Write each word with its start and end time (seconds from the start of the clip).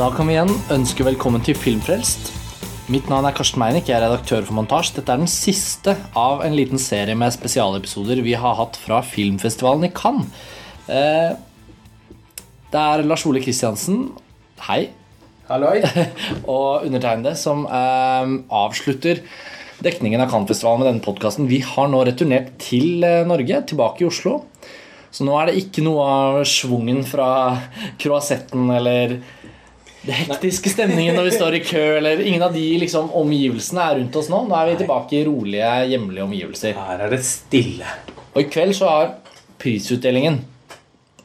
Da 0.00 0.06
kan 0.16 0.30
vi 0.30 0.32
igjen 0.32 0.50
ønske 0.72 1.04
velkommen 1.04 1.42
til 1.44 1.56
Filmfrelst. 1.60 2.30
Mitt 2.90 3.10
navn 3.12 3.26
er 3.28 3.34
Karsten 3.36 3.60
Meinick, 3.60 3.90
jeg 3.90 3.98
er 3.98 4.06
redaktør 4.06 4.46
for 4.48 4.56
Montasj. 4.56 4.94
Dette 4.96 5.12
er 5.12 5.20
den 5.20 5.28
siste 5.28 5.92
av 6.16 6.40
en 6.46 6.54
liten 6.56 6.80
serie 6.80 7.12
med 7.18 7.34
spesialepisoder 7.34 8.22
vi 8.24 8.32
har 8.32 8.56
hatt 8.56 8.78
fra 8.80 9.02
filmfestivalen 9.04 9.84
i 9.90 9.92
Cannes. 9.92 10.30
Eh, 10.88 11.36
Det 12.70 12.78
er 12.80 13.02
Lars 13.02 13.26
Ole 13.26 13.40
Kristiansen, 13.42 14.12
hei, 14.66 14.90
Halloi. 15.48 15.80
og 16.54 16.84
undertegnede 16.86 17.32
som 17.38 17.64
eh, 17.66 18.34
avslutter 18.54 19.22
dekningen 19.80 20.20
av 20.20 20.30
Cannes-festivalen 20.30 20.82
med 20.82 20.88
denne 20.90 21.04
podkasten. 21.04 21.48
Vi 21.50 21.62
har 21.64 21.88
nå 21.90 22.02
returnert 22.06 22.52
til 22.62 23.04
eh, 23.06 23.24
Norge, 23.28 23.62
tilbake 23.70 24.04
i 24.04 24.08
Oslo. 24.10 24.42
Så 25.10 25.26
nå 25.26 25.34
er 25.40 25.50
det 25.50 25.62
ikke 25.62 25.82
noe 25.82 26.04
av 26.06 26.40
schwungen 26.46 27.00
fra 27.08 27.30
kroasetten 27.98 28.68
eller 28.76 29.16
det 30.00 30.16
hektiske 30.16 30.70
stemningen 30.72 31.16
når 31.18 31.26
vi 31.26 31.34
står 31.34 31.56
i 31.58 31.64
kø, 31.72 31.82
eller 31.98 32.22
ingen 32.22 32.44
av 32.46 32.54
de 32.54 32.66
liksom, 32.84 33.10
omgivelsene 33.20 33.82
er 33.88 33.98
rundt 34.02 34.20
oss 34.20 34.30
nå. 34.32 34.44
Nå 34.46 34.60
er 34.60 34.70
vi 34.70 34.78
tilbake 34.84 35.18
i 35.18 35.24
rolige, 35.26 35.72
hjemlige 35.94 36.28
omgivelser. 36.28 36.78
Her 36.78 37.08
er 37.08 37.16
det 37.16 37.24
stille. 37.26 37.96
Og 38.30 38.44
i 38.44 38.48
kveld 38.52 38.76
så 38.78 38.92
har 38.92 39.12
prisutdelingen 39.60 40.42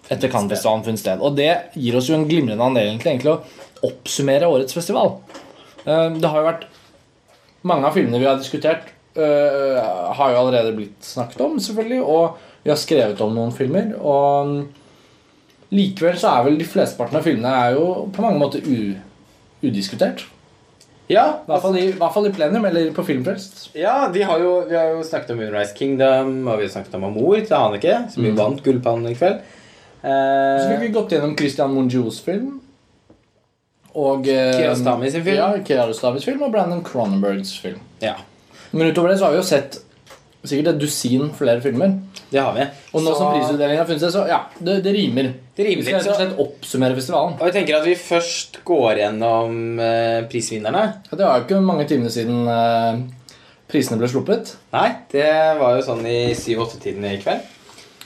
etter 0.10 0.30
Cannes-festivalen 0.30 0.86
funnet 0.86 1.02
sted. 1.02 1.22
Og 1.22 1.38
det 1.38 1.52
gir 1.74 1.98
oss 1.98 2.10
jo 2.10 2.18
en 2.18 2.28
glimrende 2.30 2.66
anledning 2.66 3.00
til 3.02 3.14
egentlig 3.14 3.34
å 3.34 3.90
oppsummere 3.90 4.50
årets 4.50 4.76
festival. 4.78 5.18
Eh, 5.86 6.10
Det 6.20 6.30
har 6.30 6.42
jo 6.42 6.50
vært 6.52 6.66
Mange 7.66 7.88
av 7.88 7.96
filmene 7.96 8.20
vi 8.20 8.28
har 8.28 8.38
diskutert, 8.38 8.92
eh, 9.18 9.82
har 10.14 10.30
jo 10.30 10.38
allerede 10.38 10.76
blitt 10.76 11.02
snakket 11.02 11.42
om, 11.42 11.58
selvfølgelig. 11.58 12.04
Og 12.06 12.38
vi 12.62 12.70
har 12.70 12.78
skrevet 12.78 13.22
om 13.22 13.34
noen 13.34 13.52
filmer. 13.52 13.96
Og 13.98 14.46
mm, 14.46 14.68
likevel 15.72 16.16
så 16.16 16.30
er 16.30 16.44
vel 16.46 16.60
de 16.60 16.68
flesteparten 16.70 17.18
av 17.18 17.26
filmene 17.26 17.50
er 17.50 17.74
jo 17.74 18.06
på 18.14 18.22
mange 18.22 18.38
måter 18.38 18.62
u, 18.62 18.94
udiskutert. 19.64 20.28
Ja, 21.10 21.26
I 21.42 21.50
hvert 21.50 21.62
fall 21.62 21.76
i, 21.78 21.90
hvert 21.94 22.14
fall 22.14 22.28
i 22.30 22.34
plenum 22.34 22.64
eller 22.66 22.94
på 22.94 23.04
filmfest. 23.06 23.68
ja 23.78 24.08
har 24.10 24.40
jo, 24.42 24.54
vi 24.70 24.76
har 24.76 24.94
jo 24.96 25.04
snakket 25.06 25.36
om 25.36 25.38
Moonrise 25.38 25.76
Kingdom, 25.78 26.48
og 26.48 26.58
vi 26.58 26.66
har 26.66 26.74
snakket 26.74 26.98
om 26.98 27.06
Amor 27.06 27.38
til 27.42 27.58
Haneke, 27.58 27.98
som 28.14 28.26
mm. 28.26 28.38
vant 28.38 28.64
Gullpannen 28.66 29.12
i 29.12 29.18
kveld. 29.18 29.44
Så 30.06 30.68
fikk 30.70 30.76
Eh, 30.78 30.84
vi 30.86 30.92
gått 30.94 31.12
gjennom 31.16 31.36
Christian 31.40 31.74
Monjous 31.74 32.20
film. 32.22 32.60
Og 33.96 34.28
eh, 34.28 34.52
Kiarostami 34.58 35.10
sin 35.12 35.24
film. 35.24 35.38
Ja, 35.40 35.50
Kiarostamis 35.66 36.26
film 36.28 36.44
og 36.46 36.52
Brandon 36.54 36.84
Cronenbergs 36.84 37.56
film. 37.64 37.80
ja, 38.04 38.16
Men 38.72 38.92
utover 38.92 39.10
det 39.14 39.20
så 39.20 39.26
har 39.30 39.32
vi 39.32 39.40
jo 39.40 39.48
sett 39.48 39.78
sikkert 40.46 40.74
et 40.76 40.80
dusin 40.82 41.30
flere 41.34 41.62
filmer. 41.64 41.94
det 42.30 42.42
har 42.42 42.54
vi. 42.54 42.62
Og 42.94 43.02
nå 43.02 43.12
Så- 43.14 43.18
som 43.18 43.34
prisutdelingen 43.34 43.78
har 43.78 43.86
funnet 43.86 44.02
seg, 44.02 44.12
så 44.12 44.28
ja, 44.28 44.42
det, 44.60 44.84
det 44.84 44.94
rimer. 44.94 45.34
Det 45.56 45.66
rimer 45.66 45.78
vi 45.78 45.84
skal 45.84 46.00
litt, 46.00 46.08
rett 46.08 46.12
og 46.12 46.20
slett 46.20 46.40
oppsummere 46.44 46.96
festivalen. 46.96 47.34
Og 47.40 47.46
jeg 47.48 47.54
tenker 47.54 47.78
at 47.80 47.86
vi 47.86 47.96
først 47.96 48.60
går 48.66 48.98
gjennom 49.00 49.80
eh, 49.80 50.22
prisvinnerne. 50.30 50.84
Ja, 51.10 51.18
Det 51.18 51.26
var 51.26 51.40
jo 51.40 51.46
ikke 51.46 51.62
mange 51.64 51.88
timene 51.88 52.12
siden 52.12 52.48
eh, 52.48 53.00
prisene 53.72 53.98
ble 53.98 54.08
sluppet. 54.12 54.56
Nei, 54.74 54.90
det 55.12 55.32
var 55.60 55.78
jo 55.78 55.82
sånn 55.88 56.06
i 56.06 56.34
7-8-tiden 56.36 57.06
i 57.06 57.18
kveld. 57.24 57.42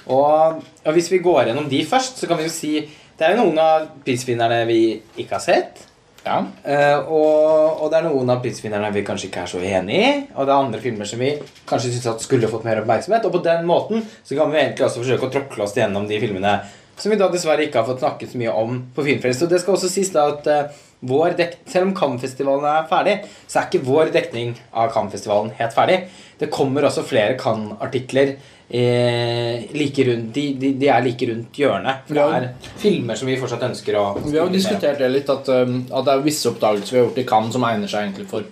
Og, 0.08 0.62
og 0.90 0.98
hvis 0.98 1.12
vi 1.14 1.22
går 1.24 1.52
gjennom 1.52 1.70
de 1.70 1.84
først, 1.86 2.18
så 2.20 2.30
kan 2.30 2.40
vi 2.40 2.48
jo 2.48 2.54
si 2.54 2.74
Det 3.20 3.28
er 3.28 3.36
jo 3.36 3.44
noen 3.44 3.58
av 3.60 3.88
prisvinnerne 4.06 4.64
vi 4.70 4.82
ikke 5.20 5.36
har 5.36 5.44
sett. 5.44 5.82
Ja. 6.24 6.38
Uh, 6.64 7.10
og, 7.12 7.82
og 7.84 7.90
det 7.92 7.98
er 8.00 8.06
noen 8.08 8.32
av 8.32 8.40
prisvinnerne 8.44 8.92
vi 8.96 9.04
kanskje 9.08 9.28
ikke 9.28 9.44
er 9.44 9.52
så 9.52 9.60
enig 9.60 9.98
i. 10.00 10.12
Og 10.36 10.48
det 10.48 10.54
er 10.54 10.56
andre 10.56 10.80
filmer 10.84 11.10
som 11.10 11.20
vi 11.20 11.34
kanskje 11.68 11.92
syns 11.94 12.08
at 12.14 12.24
skulle 12.24 12.48
fått 12.52 12.64
mer 12.68 12.80
oppmerksomhet. 12.80 13.28
Og 13.28 13.36
på 13.36 13.42
den 13.44 13.68
måten 13.68 14.06
så 14.24 14.38
kan 14.40 14.54
vi 14.54 14.62
egentlig 14.62 14.88
også 14.88 15.04
forsøke 15.04 15.28
å 15.28 15.34
tråkle 15.34 15.66
oss 15.68 15.76
gjennom 15.76 16.08
de 16.08 16.20
filmene 16.24 16.62
som 17.00 17.14
vi 17.14 17.20
da 17.20 17.30
dessverre 17.32 17.64
ikke 17.64 17.80
har 17.80 17.88
fått 17.88 18.02
snakket 18.04 18.34
så 18.34 18.40
mye 18.42 18.54
om 18.60 18.80
på 18.96 19.06
Filmfrelst. 19.06 19.46
Og 19.46 19.52
det 19.52 19.62
skal 19.64 19.78
også 19.78 19.92
sies 19.92 20.12
da 20.16 20.26
at 20.34 20.48
uh, 20.52 20.80
vår 21.12 21.36
dek 21.40 21.60
selv 21.70 21.90
om 21.90 21.94
Cannes-festivalen 21.96 22.68
er 22.68 22.88
ferdig, 22.90 23.18
så 23.48 23.62
er 23.62 23.70
ikke 23.70 23.86
vår 23.88 24.12
dekning 24.16 24.56
av 24.76 24.92
Cannes-festivalen 24.96 25.54
helt 25.60 25.76
ferdig. 25.76 26.02
Det 26.40 26.52
kommer 26.52 26.88
også 26.88 27.06
flere 27.08 27.38
Cannes-artikler 27.40 28.36
eh, 28.70 29.66
like 29.74 30.04
rundt 30.06 30.34
de, 30.36 30.44
de, 30.62 30.74
de 30.78 30.88
er 30.88 31.02
like 31.04 31.28
rundt 31.30 31.58
hjørnet. 31.58 32.04
For 32.08 32.14
det 32.20 32.26
er 32.38 32.72
filmer 32.78 33.16
som 33.20 33.28
vi 33.28 33.38
fortsatt 33.42 33.64
ønsker 33.70 33.98
å 34.00 34.06
Vi 34.26 34.38
har 34.38 34.46
jo 34.48 34.54
diskutert 34.54 35.00
det 35.02 35.10
litt, 35.12 35.30
at, 35.30 35.50
um, 35.50 35.80
at 35.92 36.06
det 36.06 36.14
er 36.14 36.26
visse 36.26 36.50
oppdagelser 36.52 36.94
vi 36.96 37.00
har 37.02 37.08
gjort 37.08 37.22
i 37.24 37.28
Cannes 37.30 37.54
som 37.58 37.64
egner 37.70 37.88
seg 37.92 38.08
egentlig 38.08 38.28
for 38.30 38.44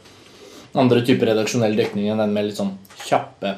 andre 0.78 1.02
typer 1.06 1.32
redaksjonell 1.32 1.76
dekning 1.78 2.10
enn 2.12 2.20
den 2.22 2.34
med 2.36 2.50
litt 2.50 2.60
sånn 2.60 2.74
kjappe 3.06 3.56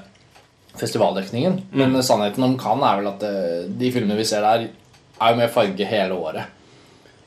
festivaldekningen. 0.79 1.61
Men 1.71 1.91
Mm. 1.93 2.01
sannheten 2.03 2.43
om 2.43 2.57
Cannes 2.57 2.85
er 2.87 3.01
vel 3.01 3.07
at 3.13 3.23
eh, 3.23 3.65
de 3.67 3.91
filmene 3.91 4.15
vi 4.17 4.23
ser 4.25 4.41
der, 4.41 4.69
er 5.19 5.31
jo 5.33 5.35
med 5.35 5.51
farge 5.51 5.85
hele 5.85 6.15
året. 6.15 6.45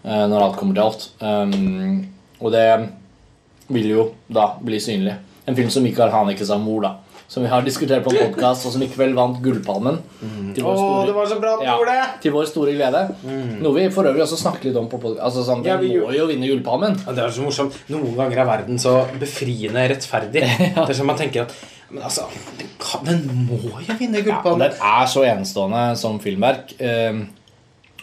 eh, 0.05 0.27
når 0.27 0.43
alt 0.43 0.57
kommer 0.59 0.75
til 0.75 0.83
alt. 0.83 1.05
Um, 1.21 2.07
og 2.41 2.51
det 2.51 2.89
vil 3.71 3.87
jo 3.93 4.07
da 4.29 4.57
bli 4.61 4.81
synlig. 4.83 5.15
En 5.47 5.55
film 5.55 5.71
som 5.71 5.83
Mikael 5.85 6.11
Hanekes 6.11 6.51
av 6.51 6.59
mor, 6.61 6.81
da. 6.83 6.97
Som 7.33 7.47
vi 7.47 7.49
har 7.49 7.63
diskutert 7.65 8.05
på 8.05 8.13
podkast, 8.13 8.67
og 8.69 8.75
som 8.75 8.83
i 8.85 8.89
kveld 8.93 9.15
vant 9.17 9.39
Gullpalmen. 9.41 9.97
Til 10.53 10.67
vår 10.67 10.75
store, 10.77 10.97
Åh, 10.99 11.07
det 11.09 11.15
var 11.17 11.29
så 11.31 11.39
bra 11.41 11.53
Ja. 11.65 11.77
til 12.21 12.33
vår 12.35 12.45
store 12.51 12.75
glede. 12.77 13.01
Noe 13.63 13.73
vi 13.73 13.87
for 13.95 14.05
øvrig 14.05 14.21
også 14.27 14.37
snakket 14.37 14.65
litt 14.69 14.77
om 14.77 14.89
på 14.93 14.99
podcast. 15.01 15.23
Altså, 15.25 15.45
sånn, 15.47 15.65
Ja, 15.65 15.79
vi 15.81 15.95
må 15.97 16.13
jo 16.13 16.27
vinne 16.29 16.45
Gullpalmen. 16.51 16.99
Ja, 17.07 17.13
det 17.17 17.25
er 17.25 17.31
så 17.33 17.41
morsomt. 17.47 17.73
Noen 17.89 18.15
ganger 18.19 18.43
er 18.43 18.45
verden 18.45 18.77
så 18.79 19.07
befriende 19.19 19.89
rettferdig. 19.89 20.43
Det 20.77 20.91
er 20.91 20.93
som 20.93 21.07
man 21.07 21.17
tenker 21.17 21.47
at 21.47 21.55
Men 21.91 22.03
altså, 22.05 22.27
den, 22.59 22.69
kan, 22.79 23.05
den 23.05 23.47
må 23.49 23.59
jo 23.81 23.97
vinne 23.99 24.21
Ja, 24.27 24.41
og 24.45 24.59
den 24.59 24.73
er 24.73 25.07
så 25.07 25.25
enestående 25.25 25.97
som 25.97 26.21
filmverk. 26.21 26.75
eh, 26.81 27.25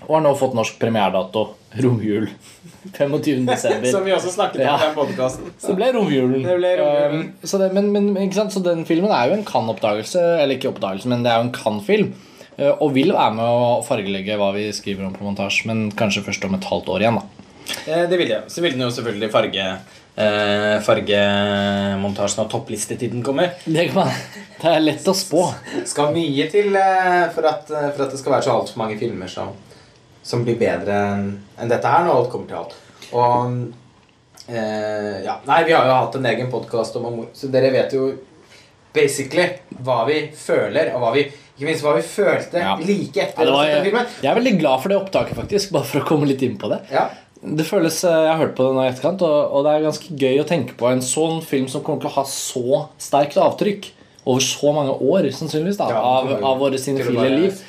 og 0.07 0.15
har 0.15 0.21
nå 0.25 0.33
fått 0.37 0.53
norsk 0.55 0.79
premieredato. 0.79 1.49
Romjul. 1.77 2.29
25. 2.97 3.45
desember. 3.45 3.91
som 3.91 4.05
vi 4.05 4.13
også 4.15 4.31
snakket 4.33 4.61
om 4.61 4.65
Ja. 4.65 4.75
i 4.79 4.85
den 4.87 4.95
podkasten. 4.95 5.51
Så 5.61 5.73
det 5.73 5.75
ble 5.81 5.89
romjulen. 5.97 6.43
Det 6.45 6.55
ble 6.57 6.71
romjulen. 6.79 7.19
Um, 7.27 7.33
så 7.43 7.59
det, 7.61 7.71
men, 7.75 7.91
men? 7.93 8.31
Så 8.33 8.63
den 8.65 8.85
filmen 8.89 9.11
er 9.13 9.29
jo 9.29 9.37
en 9.37 9.45
kan-oppdagelse. 9.45 10.23
Eller 10.39 10.55
ikke 10.57 10.71
oppdagelse, 10.71 11.09
men 11.11 11.23
det 11.25 11.31
er 11.33 11.41
jo 11.41 11.49
en 11.49 11.53
kan-film. 11.55 12.13
uh, 12.59 12.73
og 12.81 12.93
vil 12.95 13.13
være 13.13 13.35
med 13.37 13.45
å 13.45 13.81
fargelegge 13.85 14.39
hva 14.39 14.53
vi 14.55 14.69
skriver 14.75 15.05
om 15.05 15.13
på 15.13 15.23
montasje, 15.27 15.67
men 15.69 15.91
kanskje 15.91 16.23
først 16.25 16.45
om 16.47 16.55
et 16.57 16.65
halvt 16.71 16.89
år 16.95 17.05
igjen. 17.05 17.19
da 17.21 17.27
Eh, 17.85 18.07
det 18.09 18.17
vil 18.17 18.31
jeg. 18.31 18.41
Så 18.49 18.63
vil 18.65 18.73
den 18.73 18.81
jo 18.81 18.89
selvfølgelig 18.89 19.27
farge 19.29 19.65
eh, 20.17 20.79
fargemontasjen 20.81 22.41
når 22.41 22.49
topplistetiden 22.51 23.21
kommer. 23.25 23.51
Det, 23.65 23.83
man, 23.93 24.09
det 24.61 24.71
er 24.71 24.81
lett 24.83 25.05
å 25.09 25.13
spå. 25.13 25.43
Skal 25.85 26.13
mye 26.15 26.47
til 26.51 26.73
eh, 26.75 27.27
for, 27.35 27.45
at, 27.49 27.69
eh, 27.69 27.89
for 27.93 28.07
at 28.07 28.15
det 28.15 28.21
skal 28.21 28.35
være 28.35 28.47
så 28.47 28.55
altfor 28.57 28.81
mange 28.81 28.97
filmer 28.97 29.29
som, 29.31 29.53
som 30.29 30.43
blir 30.45 30.59
bedre 30.61 30.95
enn 31.57 31.71
dette 31.71 31.89
her 31.89 32.05
når 32.05 32.19
alt 32.21 32.31
kommer 32.33 32.49
til 32.51 32.59
alt. 32.61 32.75
Og 33.17 34.53
eh, 34.53 35.21
ja, 35.25 35.39
Nei, 35.49 35.61
vi 35.67 35.73
har 35.75 35.87
jo 35.89 35.95
hatt 36.03 36.17
en 36.19 36.27
egen 36.31 36.51
podkast 36.53 36.97
om 36.99 37.07
amor, 37.09 37.29
så 37.33 37.49
dere 37.51 37.71
vet 37.73 37.95
jo 37.97 38.11
basically 38.93 39.47
hva 39.85 40.03
vi 40.09 40.19
føler, 40.37 40.91
og 40.95 41.03
hva 41.03 41.11
vi 41.15 41.23
ikke 41.29 41.67
minst 41.67 41.83
hva 41.85 41.95
vi 41.97 42.03
følte 42.05 42.61
Ja. 42.61 42.75
like 42.79 43.19
etter 43.25 43.45
Ja, 43.45 43.51
var, 43.53 43.65
den 43.67 43.83
filmen. 43.89 44.05
jeg 44.21 44.31
er 44.31 44.37
veldig 44.39 44.53
glad 44.61 44.81
for 44.81 44.89
det 44.93 44.97
opptaket, 45.01 45.35
faktisk. 45.37 45.71
Bare 45.75 45.85
for 45.89 46.01
å 46.01 46.07
komme 46.07 46.29
litt 46.29 46.41
inn 46.45 46.57
på 46.61 46.69
det. 46.71 46.81
Ja. 46.93 47.09
Det 47.39 47.65
føles, 47.67 48.01
eh, 48.03 48.09
Jeg 48.25 48.31
har 48.33 48.41
hørt 48.41 48.55
på 48.57 48.65
det 48.67 48.75
nå 48.75 48.83
i 48.85 48.89
etterkant, 48.91 49.21
og, 49.23 49.53
og 49.55 49.63
det 49.65 49.73
er 49.75 49.85
ganske 49.87 50.15
gøy 50.23 50.39
å 50.41 50.47
tenke 50.47 50.75
på 50.79 50.89
en 50.91 51.01
sånn 51.05 51.41
film 51.45 51.67
som 51.71 51.83
kommer 51.85 52.01
til 52.03 52.11
å 52.11 52.17
ha 52.17 52.25
så 52.27 52.85
sterkt 52.99 53.37
avtrykk 53.39 53.91
over 54.29 54.43
så 54.45 54.73
mange 54.75 54.93
år, 54.93 55.27
sannsynligvis, 55.35 55.79
da, 55.81 55.87
av, 55.97 56.29
av 56.45 56.59
våre 56.61 56.77
sinefile 56.81 57.29
liv. 57.33 57.61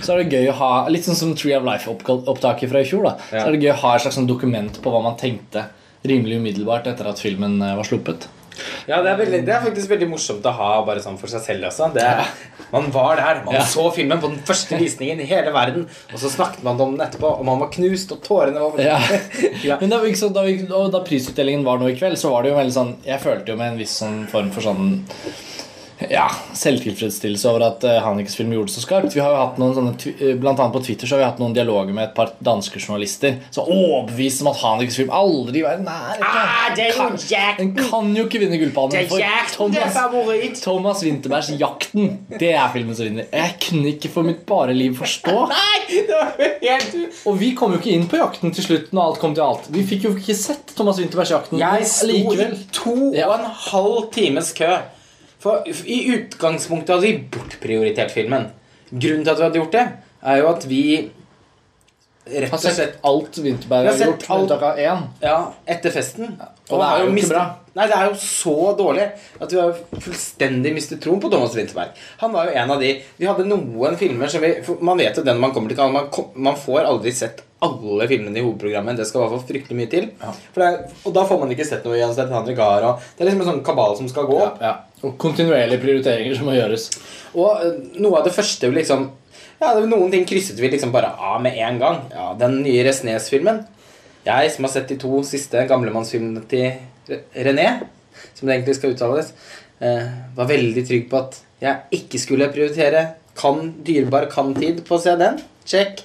Så 0.00 0.14
er 0.14 0.22
det 0.22 0.36
gøy 0.38 0.50
å 0.52 0.58
ha 0.60 0.72
Litt 0.92 1.06
sånn 1.06 1.18
som 1.18 1.34
Tree 1.38 1.56
of 1.58 1.66
Life-opptaket 1.66 2.70
fra 2.70 2.82
i 2.84 2.88
fjor. 2.88 3.08
da. 3.08 3.16
Så 3.32 3.42
er 3.46 3.52
det 3.56 3.64
gøy 3.66 3.72
å 3.74 3.80
ha 3.82 3.96
et 3.96 4.06
slags 4.06 4.18
sånn 4.20 4.30
dokument 4.30 4.80
på 4.84 4.92
hva 4.94 5.02
man 5.04 5.18
tenkte 5.20 5.66
rimelig 6.04 6.38
umiddelbart 6.40 6.86
etter 6.90 7.08
at 7.08 7.20
filmen 7.22 7.60
eh, 7.64 7.76
var 7.78 7.86
sluppet. 7.88 8.28
Ja, 8.86 9.00
det 9.02 9.10
er, 9.10 9.16
veldig, 9.18 9.38
det 9.48 9.54
er 9.54 9.62
faktisk 9.64 9.90
veldig 9.90 10.06
morsomt 10.12 10.44
å 10.46 10.52
ha 10.54 10.68
bare 10.86 11.00
sånn 11.02 11.16
for 11.18 11.30
seg 11.32 11.42
selv 11.42 11.66
også. 11.70 11.88
Det 11.94 12.04
er, 12.06 12.20
Man 12.74 12.86
var 12.94 13.18
der, 13.18 13.40
man 13.46 13.56
Ja. 13.56 13.62
så 13.66 13.88
filmen 13.94 14.20
på 14.22 14.30
den 14.30 14.40
første 14.46 14.78
visningen 14.78 15.20
i 15.22 15.26
hele 15.30 15.50
verden, 15.54 15.88
og 16.12 16.18
så 16.22 16.30
snakket 16.30 16.62
man 16.66 16.78
om 16.80 16.94
den 16.96 17.06
etterpå, 17.06 17.32
og 17.38 17.44
man 17.46 17.58
var 17.62 17.72
knust, 17.74 18.12
og 18.14 18.22
tårene 18.22 18.62
var 18.62 18.78
Ja. 18.82 18.98
Ja. 19.68 19.78
Men 19.80 19.90
da, 19.90 19.98
så 20.18 20.30
da, 20.34 20.44
vi, 20.46 20.60
da 20.68 21.00
prisutdelingen 21.06 21.64
var 21.66 21.78
nå 21.82 21.90
i 21.90 21.96
kveld, 21.98 22.18
så 22.20 22.30
var 22.34 22.42
det 22.44 22.52
jo 22.52 22.58
veldig 22.60 22.76
sånn 22.76 22.94
Jeg 23.06 23.22
følte 23.22 23.54
jo 23.54 23.58
med 23.58 23.72
en 23.72 23.78
viss 23.80 23.96
sånn 24.02 24.24
form 24.30 24.50
for 24.54 24.66
sånn 24.66 24.86
ja, 26.10 26.26
selvtilfredsstillelse 26.58 27.48
over 27.50 27.66
at 27.68 27.84
uh, 27.84 27.98
Hanniks 28.04 28.36
film 28.36 28.52
gjorde 28.52 28.70
det 28.70 28.74
så 28.76 28.84
skarpt. 28.84 29.14
Vi 29.16 29.20
har 29.22 29.30
jo 29.34 29.40
hatt 29.40 29.58
noen 29.60 29.74
sånne, 29.76 29.94
eh, 30.14 30.34
Blant 30.40 30.60
annet 30.60 30.74
på 30.74 30.82
Twitter 30.84 31.06
så 31.08 31.16
har 31.16 31.22
vi 31.22 31.28
hatt 31.28 31.40
noen 31.42 31.54
dialoger 31.56 31.94
med 31.96 32.08
et 32.10 32.14
par 32.16 32.32
danske 32.44 32.78
journalister 32.82 33.38
som 33.54 33.64
er 33.64 33.72
overbevist 33.74 34.42
om 34.44 34.50
at 34.52 34.60
Hanniks 34.62 34.98
film 35.00 35.10
aldri 35.14 35.62
var 35.64 35.78
i 35.78 35.84
nærheten. 35.84 36.24
Den 37.58 37.74
kan 37.78 38.10
jo 38.16 38.24
ikke 38.28 38.40
vinne 38.42 38.58
Gullpalmen. 38.60 38.94
for 39.08 39.18
Thomas. 39.56 39.94
Thomas 40.64 41.02
Winterbergs 41.04 41.50
'Jakten'. 41.50 42.16
Det 42.38 42.52
er 42.52 42.68
filmen 42.72 42.96
som 42.96 43.06
vinner. 43.08 43.26
Jeg 43.32 43.54
kunne 43.68 43.88
ikke 43.94 44.10
for 44.10 44.22
mitt 44.26 44.44
bare 44.46 44.74
liv 44.74 44.96
forstå. 44.98 45.36
Og 47.28 47.38
vi 47.40 47.52
kom 47.56 47.72
jo 47.74 47.78
ikke 47.80 47.94
inn 47.94 48.08
på 48.08 48.16
'Jakten' 48.20 48.54
til 48.54 48.64
slutt. 48.64 48.92
når 48.92 49.02
alt 49.08 49.18
kom 49.20 49.34
til 49.34 49.42
alt 49.44 49.66
Vi 49.72 49.82
fikk 49.86 50.04
jo 50.04 50.10
ikke 50.16 50.34
sett 50.36 50.74
Thomas 50.76 50.98
Winterbergs 50.98 51.30
'Jakten'. 51.32 51.58
Jeg 51.60 51.86
sto 51.86 52.08
i 52.08 52.66
to 52.72 52.94
og 53.24 53.34
en 53.38 53.48
halv 53.70 54.10
times 54.12 54.52
kø. 54.52 54.70
For 55.44 55.66
i 55.68 55.98
utgangspunktet 56.14 56.94
hadde 56.94 57.04
vi 57.10 57.18
bortprioritert 57.36 58.14
filmen. 58.14 58.48
Grunnen 58.94 59.26
til 59.26 59.34
at 59.34 59.38
vi 59.42 59.44
hadde 59.48 59.60
gjort 59.60 59.76
det, 59.76 59.84
er 60.24 60.40
jo 60.40 60.48
at 60.54 60.64
vi 60.70 60.82
rett 62.24 62.48
Har 62.48 62.56
og 62.56 62.62
slett 62.62 62.78
sett 62.78 62.94
alt 63.04 63.36
Winterberg 63.44 63.84
har 63.84 63.92
har 63.92 63.98
sett 63.98 64.08
gjort, 64.08 64.22
alt. 64.32 64.44
unntak 64.46 64.62
av 64.64 64.78
én. 64.80 65.02
Ja, 65.20 65.36
etter 65.68 65.92
festen. 65.92 66.30
Og 66.70 66.80
det 66.80 66.86
er 66.88 67.02
jo 67.02 67.10
ikke 67.10 67.16
mistet- 67.18 67.34
bra. 67.34 67.44
Nei, 67.74 67.86
det 67.90 67.96
er 67.98 68.04
jo 68.06 68.14
så 68.22 68.54
dårlig 68.78 69.04
at 69.42 69.50
vi 69.52 69.58
har 69.58 69.72
fullstendig 70.00 70.72
mistet 70.76 71.00
troen 71.02 71.20
på 71.20 71.28
Thomas 71.28 71.56
Winterberg. 71.58 71.90
Han 72.22 72.32
var 72.32 72.46
jo 72.46 72.52
en 72.62 72.70
av 72.70 72.80
de 72.80 73.02
Vi 73.18 73.26
hadde 73.26 73.44
noen 73.44 73.96
filmer 73.98 74.28
som 74.30 74.40
vi 74.40 74.54
Man 74.80 74.96
vet 74.96 75.16
jo 75.16 75.24
den 75.26 75.40
man 75.40 75.52
kommer 75.52 75.68
til. 75.74 75.92
Man, 75.92 76.08
kom- 76.08 76.30
man 76.36 76.54
får 76.54 76.86
aldri 76.86 77.12
sett 77.12 77.42
alle 77.60 78.06
filmene 78.08 78.36
i 78.38 78.42
hovedprogrammet. 78.44 78.96
Det 78.96 79.06
skal 79.06 79.20
i 79.20 79.24
hvert 79.28 79.34
fall 79.40 79.48
fryktelig 79.54 79.76
mye 79.76 79.90
til. 79.90 80.10
Det 80.54 80.62
er, 80.64 80.90
og 81.04 81.12
da 81.12 81.24
får 81.24 81.40
man 81.40 81.50
ikke 81.50 81.66
sett 81.66 81.84
noe 81.84 82.54
Gahr, 82.54 82.82
og 82.84 83.00
Det 83.18 83.26
er 83.26 83.30
liksom 83.30 83.40
en 83.40 83.54
sånn 83.54 83.64
kabal 83.64 83.96
som 83.96 84.08
skal 84.08 84.24
gå. 84.24 84.38
Ja, 84.38 84.56
ja. 84.60 84.76
Kontinuerlige 85.20 85.82
prioriteringer 85.82 86.36
som 86.38 86.48
må 86.48 86.56
gjøres. 86.56 86.88
Og 87.34 87.62
eh, 87.64 87.78
noe 88.00 88.20
av 88.20 88.28
det 88.28 88.34
første 88.36 88.70
liksom 88.72 89.10
Ja, 89.60 89.70
noen 89.78 90.10
ting 90.12 90.24
krysset 90.28 90.58
vi 90.60 90.68
liksom 90.72 90.92
bare 90.92 91.12
av 91.14 91.38
med 91.44 91.56
en 91.62 91.78
gang. 91.80 92.00
Ja, 92.12 92.32
Den 92.38 92.58
nye 92.64 92.82
Resnes-filmen. 92.84 93.62
Jeg 94.24 94.50
som 94.54 94.66
har 94.66 94.72
sett 94.72 94.88
de 94.90 94.96
to 95.00 95.20
siste 95.26 95.62
gamlemannsfilmene 95.68 96.42
til 96.48 96.72
René, 97.36 97.68
som 98.32 98.48
det 98.48 98.56
egentlig 98.56 98.76
skal 98.78 98.94
uttales, 98.94 99.32
eh, 99.84 100.08
var 100.36 100.48
veldig 100.48 100.84
trygg 100.88 101.06
på 101.10 101.20
at 101.20 101.38
jeg 101.62 102.00
ikke 102.00 102.20
skulle 102.20 102.50
prioritere 102.52 103.04
kan, 103.38 103.72
dyrebar 103.84 104.26
kan-tid 104.32 104.82
på 104.86 104.96
å 104.96 105.02
se 105.02 105.14
den. 105.20 105.40
Check. 105.68 106.02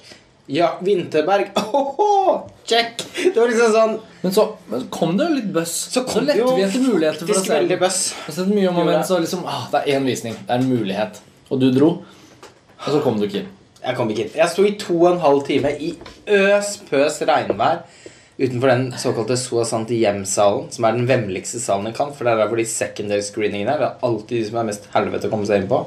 Ja, 0.52 0.78
Vinterberg. 0.80 1.50
Ohoho! 1.54 2.50
Check. 2.64 3.02
Det 3.34 3.36
var 3.36 3.48
liksom 3.50 3.72
sånn 3.74 3.92
Men 4.22 4.32
så, 4.34 4.44
men 4.70 4.82
kom 4.92 5.12
det 5.18 5.28
jo 5.28 5.36
litt 5.38 5.52
bøss. 5.54 5.74
Så 5.94 6.02
så 6.10 6.22
lette 6.24 6.42
vi 6.56 6.64
etter 6.64 6.82
muligheter 6.82 7.22
for 7.22 7.38
å 7.38 7.42
se 7.44 7.54
den. 7.54 7.70
Jeg 7.70 7.78
har 7.80 8.50
mye 8.50 8.72
om 8.72 8.80
og 8.82 8.88
men, 8.90 9.00
så 9.06 9.20
liksom 9.22 9.46
ah, 9.46 9.68
Det 9.70 9.84
er 9.84 9.98
én 9.98 10.08
visning. 10.10 10.34
Det 10.42 10.54
er 10.56 10.58
en 10.62 10.68
mulighet. 10.70 11.22
Og 11.50 11.62
du 11.62 11.68
dro. 11.74 11.90
Og 12.80 12.90
så 12.90 13.00
kom 13.04 13.20
du 13.20 13.28
ikke 13.28 13.44
inn. 13.44 13.48
Jeg 13.80 13.96
kom 13.96 14.10
ikke 14.12 14.26
inn. 14.26 14.36
Jeg 14.42 14.52
sto 14.52 14.66
i 14.66 14.74
to 14.80 14.98
og 14.98 15.08
en 15.14 15.22
halv 15.22 15.42
time 15.46 15.72
i 15.78 15.94
øs-pøs 16.26 17.22
regnvær 17.30 17.84
utenfor 18.40 18.72
den 18.72 18.86
såkalte 18.98 19.36
Soasantiem-salen, 19.36 20.70
som 20.72 20.86
er 20.88 20.96
den 20.96 21.08
vemmeligste 21.08 21.60
salen 21.60 21.90
jeg 21.90 21.98
kan 21.98 22.14
for 22.16 22.24
det 22.24 22.32
er 22.32 22.40
der 22.40 22.48
hvor 22.50 22.60
de 22.60 22.64
secondary 22.68 23.22
screeningene 23.24 23.74
er. 23.76 23.82
Det 23.82 23.88
er 23.90 24.08
alltid 24.08 24.34
de 24.36 24.46
som 24.48 24.58
er 24.60 24.70
mest 24.72 24.88
helvete 24.94 25.28
å 25.28 25.32
komme 25.32 25.48
seg 25.48 25.62
inn 25.62 25.70
på. 25.70 25.84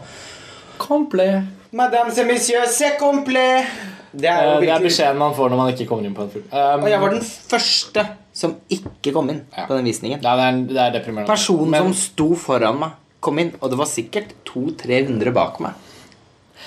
Complet. 0.80 1.50
Madame 1.74 2.14
et 2.16 2.26
monsieur, 2.30 2.64
c'est 2.70 2.98
complet! 3.00 3.66
Det 4.14 4.30
er 4.30 4.44
jo 4.44 4.50
Eh, 4.50 4.60
Det 4.60 4.68
virkelig 4.68 4.90
beskjeden 4.92 5.18
man 5.18 5.34
får 5.34 5.50
når 5.50 5.58
man 5.58 5.74
ikke 5.74 5.88
kommer 5.90 6.06
inn 6.06 6.14
på 6.16 6.22
en 6.22 6.30
film. 6.30 6.46
Um, 6.52 6.84
Og 6.84 6.90
jeg 6.90 7.00
var 7.02 7.10
den 7.10 7.22
første 7.22 8.08
som 8.34 8.56
ikke 8.70 9.14
kom 9.14 9.30
inn 9.30 9.42
Ja. 9.58 9.66
på 9.66 9.76
den 9.76 9.86
visningen. 9.86 10.22
ja, 10.22 10.36
det, 10.36 10.44
er, 10.44 10.52
det 10.74 10.78
er 10.78 11.00
deprimerende. 11.00 11.28
Personen 11.28 11.70
men, 11.70 11.82
som 11.84 11.94
sto 11.94 12.36
foran 12.36 12.80
meg, 12.80 12.92
kom 13.22 13.40
inn, 13.40 13.54
og 13.62 13.70
det 13.70 13.78
var 13.80 13.86
sikkert 13.86 14.34
200-300 14.46 15.32
bak 15.34 15.60
meg. 15.60 15.74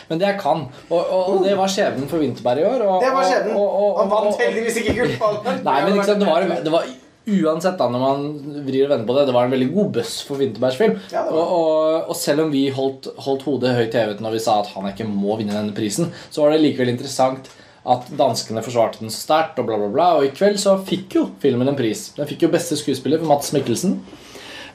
men 0.08 0.18
det 0.20 0.26
jeg 0.28 0.40
kan. 0.40 0.68
Og, 0.90 1.00
og, 1.10 1.28
og 1.38 1.44
det 1.44 1.56
var 1.58 1.66
skjebnen 1.68 2.06
for 2.08 2.18
Winterberg 2.18 2.58
i 2.58 2.64
år. 2.64 2.82
Og, 2.86 3.00
Det 3.02 3.10
var 3.12 3.22
og- 3.22 3.30
skjebnen. 3.30 3.56
og- 3.56 3.74
og- 3.74 3.98
Han 4.00 4.10
vant 4.10 4.36
heldigvis 4.40 4.76
ikke 4.76 4.94
gullpalmen. 4.94 5.64
Nei, 5.64 5.82
men 5.84 5.92
liksom, 5.98 6.18
det 6.20 6.26
var, 6.28 6.40
det 6.64 6.72
var 6.72 6.84
Uansett, 7.26 7.74
da, 7.80 7.88
når 7.90 8.02
man 8.04 8.26
vrir 8.66 8.84
og 8.86 8.90
vender 8.92 9.06
på 9.08 9.14
det, 9.18 9.24
det 9.26 9.34
var 9.34 9.48
en 9.48 9.50
veldig 9.56 9.68
god 9.74 9.88
buss 9.98 10.20
for 10.22 10.38
Winterbergs 10.38 10.76
film. 10.78 10.98
Ja, 11.10 11.24
og, 11.26 11.40
og, 11.56 12.10
og 12.12 12.16
selv 12.16 12.44
om 12.44 12.52
vi 12.52 12.68
holdt, 12.70 13.08
holdt 13.24 13.42
hodet 13.48 13.72
høyt 13.74 13.96
hevet 13.98 14.20
når 14.22 14.36
vi 14.36 14.42
sa 14.44 14.60
at 14.62 14.70
han 14.76 14.86
ikke 14.92 15.08
må 15.10 15.34
vinne 15.40 15.56
denne 15.56 15.74
prisen, 15.74 16.12
så 16.30 16.44
var 16.44 16.54
det 16.54 16.60
likevel 16.62 16.92
interessant 16.94 17.50
at 17.86 18.06
danskene 18.18 18.62
forsvarte 18.66 18.98
den 19.02 19.10
så 19.14 19.20
sterkt, 19.24 19.58
og 19.62 19.66
bla, 19.68 19.76
bla, 19.78 19.88
bla. 19.94 20.06
Og 20.20 20.24
i 20.26 20.30
kveld 20.34 20.56
så 20.62 20.76
fikk 20.86 21.18
jo 21.18 21.26
filmen 21.42 21.68
en 21.70 21.76
pris. 21.78 22.08
Den 22.16 22.26
fikk 22.30 22.46
jo 22.46 22.52
beste 22.54 22.78
skuespiller 22.78 23.20
for 23.22 23.30
Mats 23.30 23.52
Mikkelsen. 23.54 24.00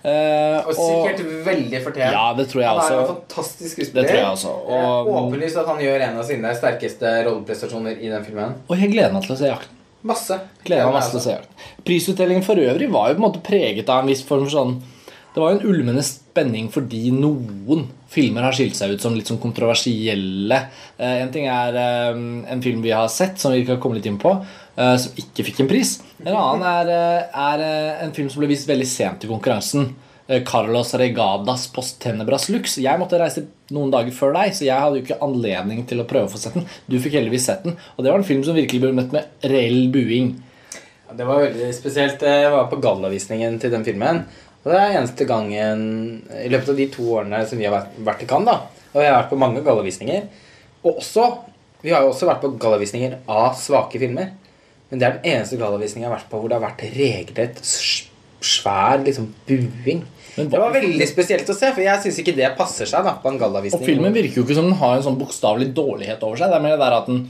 Eh, 0.01 0.59
Og 0.65 0.71
sikkert 0.73 1.19
veldig 1.45 1.81
fortjent. 1.83 2.15
Ja, 2.15 2.31
det 2.33 2.47
tror 2.49 2.63
jeg 2.63 2.69
Han 2.71 2.79
er 2.81 3.01
en 3.01 3.11
fantastisk 3.11 3.75
skuespiller. 3.75 4.07
Det 4.07 4.13
tror 4.15 4.21
jeg 4.23 4.31
også, 4.31 4.53
og- 4.77 5.11
Åpenlyst 5.19 5.59
at 5.61 5.67
han 5.67 5.83
gjør 5.83 6.05
en 6.07 6.17
av 6.17 6.25
sine 6.25 6.55
sterkeste 6.57 7.11
rolleprestasjoner 7.27 7.99
i 8.01 8.09
den 8.09 8.25
filmen. 8.25 8.55
Og 8.67 8.79
jeg 8.79 8.91
gleder 8.95 9.13
meg 9.13 9.27
til 9.27 9.35
å 9.35 9.37
se 9.43 9.51
jakten. 9.51 9.77
Masse. 10.07 10.37
Gleder 10.65 10.87
meg 10.89 10.97
masse 10.97 11.13
til 11.13 11.19
å 11.19 11.23
se 11.23 11.35
jakten. 11.35 11.67
Prisutdelingen 11.85 12.45
for 12.45 12.61
øvrig 12.61 12.89
var 12.93 13.09
jo 13.09 13.17
på 13.17 13.21
en 13.21 13.27
måte 13.27 13.43
preget 13.45 13.89
av 13.91 14.01
en 14.01 14.09
viss 14.09 14.23
form 14.25 14.47
for 14.47 14.53
sånn 14.53 14.75
Det 15.31 15.39
var 15.39 15.53
jo 15.53 15.59
en 15.59 15.69
ulmende 15.71 16.03
spenning 16.03 16.67
fordi 16.73 17.05
noen 17.15 17.85
filmer 18.11 18.43
har 18.43 18.55
skilt 18.55 18.75
seg 18.75 18.91
ut 18.91 19.03
som 19.03 19.13
litt 19.15 19.29
sånn 19.29 19.39
kontroversielle. 19.39 20.57
Eh, 20.97 21.21
en 21.21 21.31
ting 21.31 21.45
er 21.47 21.77
eh, 21.79 22.17
en 22.51 22.63
film 22.63 22.81
vi 22.83 22.91
har 22.91 23.07
sett, 23.07 23.39
som 23.39 23.53
vi 23.55 23.63
kan 23.67 23.79
komme 23.79 23.95
litt 23.95 24.09
inn 24.11 24.19
på, 24.19 24.33
eh, 24.75 24.95
som 24.99 25.15
ikke 25.23 25.45
fikk 25.47 25.61
en 25.63 25.71
pris. 25.71 25.93
En 26.25 26.35
annen 26.35 26.65
er, 26.67 26.91
eh, 26.91 27.39
er 27.45 27.63
eh, 27.63 28.03
en 28.03 28.11
film 28.17 28.27
som 28.33 28.43
ble 28.43 28.51
vist 28.51 28.67
veldig 28.67 28.89
sent 28.91 29.23
i 29.23 29.31
konkurransen. 29.31 29.93
Eh, 30.31 30.43
Carlos 30.45 30.93
Regadas 30.93 31.67
Post 31.67 31.99
Tenebras 31.99 32.47
Lux. 32.49 32.77
Jeg 32.79 32.99
måtte 33.01 33.17
reise 33.19 33.41
noen 33.75 33.89
dager 33.91 34.13
før 34.15 34.37
deg, 34.37 34.53
så 34.55 34.63
jeg 34.63 34.79
hadde 34.79 34.99
jo 35.01 35.03
ikke 35.03 35.17
anledning 35.25 35.81
til 35.89 35.99
å 35.99 36.05
prøve 36.07 36.29
å 36.29 36.31
få 36.31 36.39
sett 36.39 36.53
den. 36.55 36.67
Du 36.87 36.95
fikk 37.03 37.17
heldigvis 37.17 37.49
sett 37.49 37.65
den, 37.65 37.75
og 37.97 38.05
det 38.05 38.13
var 38.13 38.21
en 38.21 38.27
film 38.29 38.45
som 38.47 38.55
virkelig 38.55 38.79
ble 38.79 38.93
møtt 38.95 39.11
med 39.11 39.49
reell 39.51 39.89
buing. 39.91 40.29
Ja, 40.77 41.17
Det 41.19 41.27
var 41.27 41.43
veldig 41.43 41.67
spesielt. 41.75 42.23
Jeg 42.23 42.51
var 42.53 42.69
på 42.71 42.79
gallavisningen 42.79 43.57
til 43.59 43.73
den 43.73 43.83
filmen. 43.83 44.21
Og 44.63 44.71
det 44.71 44.77
er 44.79 44.95
eneste 45.01 45.27
gangen 45.27 45.81
i 46.31 46.47
løpet 46.53 46.71
av 46.71 46.79
de 46.79 46.85
to 46.93 47.09
årene 47.17 47.41
som 47.49 47.59
vi 47.59 47.67
har 47.67 47.89
vært 47.99 48.23
i 48.23 48.29
Cannes, 48.29 48.47
da. 48.47 48.87
Og 48.93 49.03
jeg 49.03 49.11
har 49.11 49.17
vært 49.23 49.33
på 49.33 49.41
mange 49.41 49.63
gallavisninger. 49.65 50.29
Og 50.85 51.01
også 51.03 51.31
Vi 51.81 51.89
har 51.89 52.03
jo 52.03 52.11
også 52.11 52.27
vært 52.29 52.43
på 52.43 52.51
gallavisninger 52.61 53.15
av 53.27 53.55
svake 53.57 53.97
filmer. 53.97 54.27
Men 54.91 54.99
det 54.99 55.05
er 55.07 55.15
den 55.15 55.31
eneste 55.31 55.57
gallavisningen 55.57 56.05
jeg 56.05 56.11
har 56.11 56.19
vært 56.19 56.29
på 56.29 56.37
hvor 56.37 56.47
det 56.51 56.59
har 56.59 56.67
vært 56.67 56.83
regelrett 56.93 57.57
svær 58.41 59.01
liksom 59.01 59.31
buing. 59.47 60.03
Men 60.37 60.49
Det 60.49 60.59
var 60.61 60.71
veldig 60.71 61.07
spesielt 61.09 61.49
å 61.51 61.55
se, 61.57 61.69
for 61.75 61.83
jeg 61.83 62.03
syns 62.05 62.17
ikke 62.23 62.35
det 62.37 62.53
passer 62.57 62.87
seg 62.89 63.03
da 63.03 63.17
på 63.19 63.31
en 63.31 63.39
gallavisning. 63.41 63.83
Og 63.83 63.89
filmen 63.89 64.15
virker 64.15 64.41
jo 64.41 64.45
ikke 64.47 64.57
som 64.57 64.69
den 64.69 64.79
har 64.79 64.97
en 64.97 65.05
sånn 65.05 65.19
bokstavelig 65.19 65.71
dårlighet 65.75 66.23
over 66.23 66.39
seg. 66.39 66.53
Det 66.53 66.59
er 66.59 66.65
mer 66.65 66.77
det 66.77 66.83
der 66.85 66.99
at 67.01 67.11
den 67.11 67.23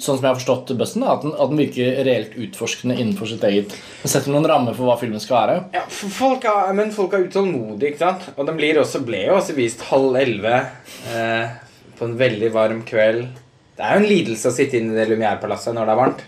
Sånn 0.00 0.16
som 0.16 0.24
jeg 0.24 0.30
har 0.30 0.38
forstått 0.38 0.70
bussen, 0.80 1.02
da, 1.04 1.12
at 1.12 1.24
den, 1.26 1.34
at 1.36 1.50
den 1.50 1.58
virker 1.60 1.98
reelt 2.06 2.32
utforskende 2.40 2.94
innenfor 2.96 3.28
sitt 3.28 3.42
eget 3.44 3.74
Den 3.74 4.08
setter 4.08 4.32
noen 4.32 4.46
rammer 4.48 4.72
for 4.72 4.88
hva 4.88 4.94
filmen 4.96 5.20
skal 5.20 5.36
være. 5.36 5.56
Ja, 5.76 5.82
folk 5.90 6.46
er, 6.48 6.70
men 6.78 6.94
folk 6.96 7.12
er 7.12 7.26
utålmodige, 7.26 7.90
ikke 7.92 8.00
sant? 8.06 8.30
Og 8.38 8.48
den 8.48 8.56
blir 8.56 8.80
også, 8.80 9.02
ble 9.04 9.26
jo 9.26 9.36
også 9.36 9.58
vist 9.58 9.84
halv 9.90 10.16
elleve 10.16 10.54
eh, 11.12 11.52
på 11.98 12.08
en 12.08 12.16
veldig 12.16 12.48
varm 12.54 12.80
kveld. 12.88 13.26
Det 13.76 13.84
er 13.84 13.98
jo 13.98 14.00
en 14.06 14.08
lidelse 14.14 14.48
å 14.48 14.56
sitte 14.56 14.80
inne 14.80 14.96
i 14.96 15.02
det 15.02 15.06
Lumière-palasset 15.12 15.76
når 15.76 15.90
det 15.90 15.92
er 15.92 16.00
varmt. 16.00 16.24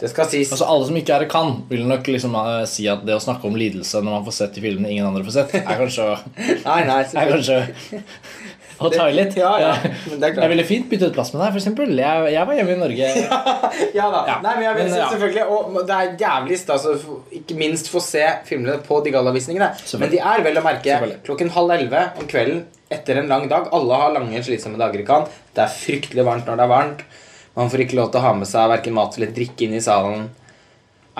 Det 0.00 0.08
skal 0.12 0.28
sies. 0.32 0.50
Altså 0.54 0.68
Alle 0.70 0.86
som 0.88 0.96
ikke 0.96 1.16
er 1.16 1.26
det 1.26 1.32
kan, 1.32 1.58
vil 1.68 1.84
nok 1.88 2.06
liksom 2.08 2.36
uh, 2.38 2.62
si 2.68 2.86
at 2.90 3.04
det 3.06 3.16
å 3.16 3.22
snakke 3.22 3.48
om 3.48 3.58
lidelse 3.60 4.00
når 4.00 4.18
man 4.18 4.24
får 4.28 4.38
sett 4.38 4.56
de 4.56 4.64
filmene 4.64 4.92
ingen 4.92 5.10
andre 5.10 5.26
får 5.26 5.36
sett, 5.42 5.58
er 5.60 5.82
kanskje, 5.82 6.08
Nei, 6.68 6.80
nei, 6.88 7.02
er 7.04 7.34
kanskje 7.34 7.60
å 8.80 8.88
ta 8.92 9.06
i 9.10 9.16
litt. 9.16 9.36
Ja, 9.40 9.52
ja, 9.60 9.74
men 10.08 10.20
det 10.22 10.32
klart. 10.32 10.42
Jeg 10.44 10.52
ville 10.54 10.66
fint 10.68 10.88
byttet 10.90 11.12
plass 11.16 11.32
med 11.34 11.42
deg, 11.42 11.56
f.eks. 11.56 11.68
Jeg, 12.00 12.32
jeg 12.34 12.48
var 12.48 12.58
hjemme 12.58 12.74
i 12.74 12.80
Norge. 12.80 13.12
Ja 13.98 14.08
da. 14.12 14.24
Ja. 14.28 14.36
Nei, 14.44 14.56
men 14.56 14.64
jeg 14.66 14.76
vil 14.76 14.90
selvfølgelig 14.94 15.44
Og 15.54 15.78
det 15.88 15.96
er 15.96 16.10
jævlig 16.20 16.58
stas 16.60 16.84
å 16.88 16.96
ikke 17.40 17.56
minst 17.58 17.88
få 17.92 18.02
se 18.04 18.24
filmene 18.48 18.78
på 18.84 19.00
de 19.04 19.12
gallavisningene. 19.14 19.70
Men 20.00 20.12
de 20.12 20.20
er 20.32 20.44
vel 20.46 20.60
å 20.60 20.64
merke 20.64 20.98
klokken 21.26 21.52
halv 21.54 21.76
elleve 21.76 22.04
om 22.20 22.28
kvelden 22.30 22.64
etter 22.90 23.20
en 23.20 23.30
lang 23.30 23.46
dag. 23.50 23.68
Alle 23.76 24.00
har 24.02 24.14
lange, 24.16 24.42
slitsomme 24.44 24.80
dager 24.80 25.02
i 25.02 25.06
Cannes. 25.06 25.40
Det 25.54 25.62
er 25.64 25.74
fryktelig 25.74 26.26
varmt 26.26 26.48
når 26.48 26.58
det 26.58 26.66
er 26.66 26.72
varmt. 26.72 27.04
Man 27.56 27.70
får 27.70 27.82
ikke 27.84 27.96
lov 27.98 28.10
til 28.12 28.20
å 28.20 28.24
ha 28.28 28.32
med 28.38 28.46
seg 28.48 28.68
verken 28.70 28.94
mat 28.94 29.16
eller 29.18 29.32
drikke 29.34 29.66
inn 29.66 29.74
i 29.74 29.82
salen. 29.84 30.28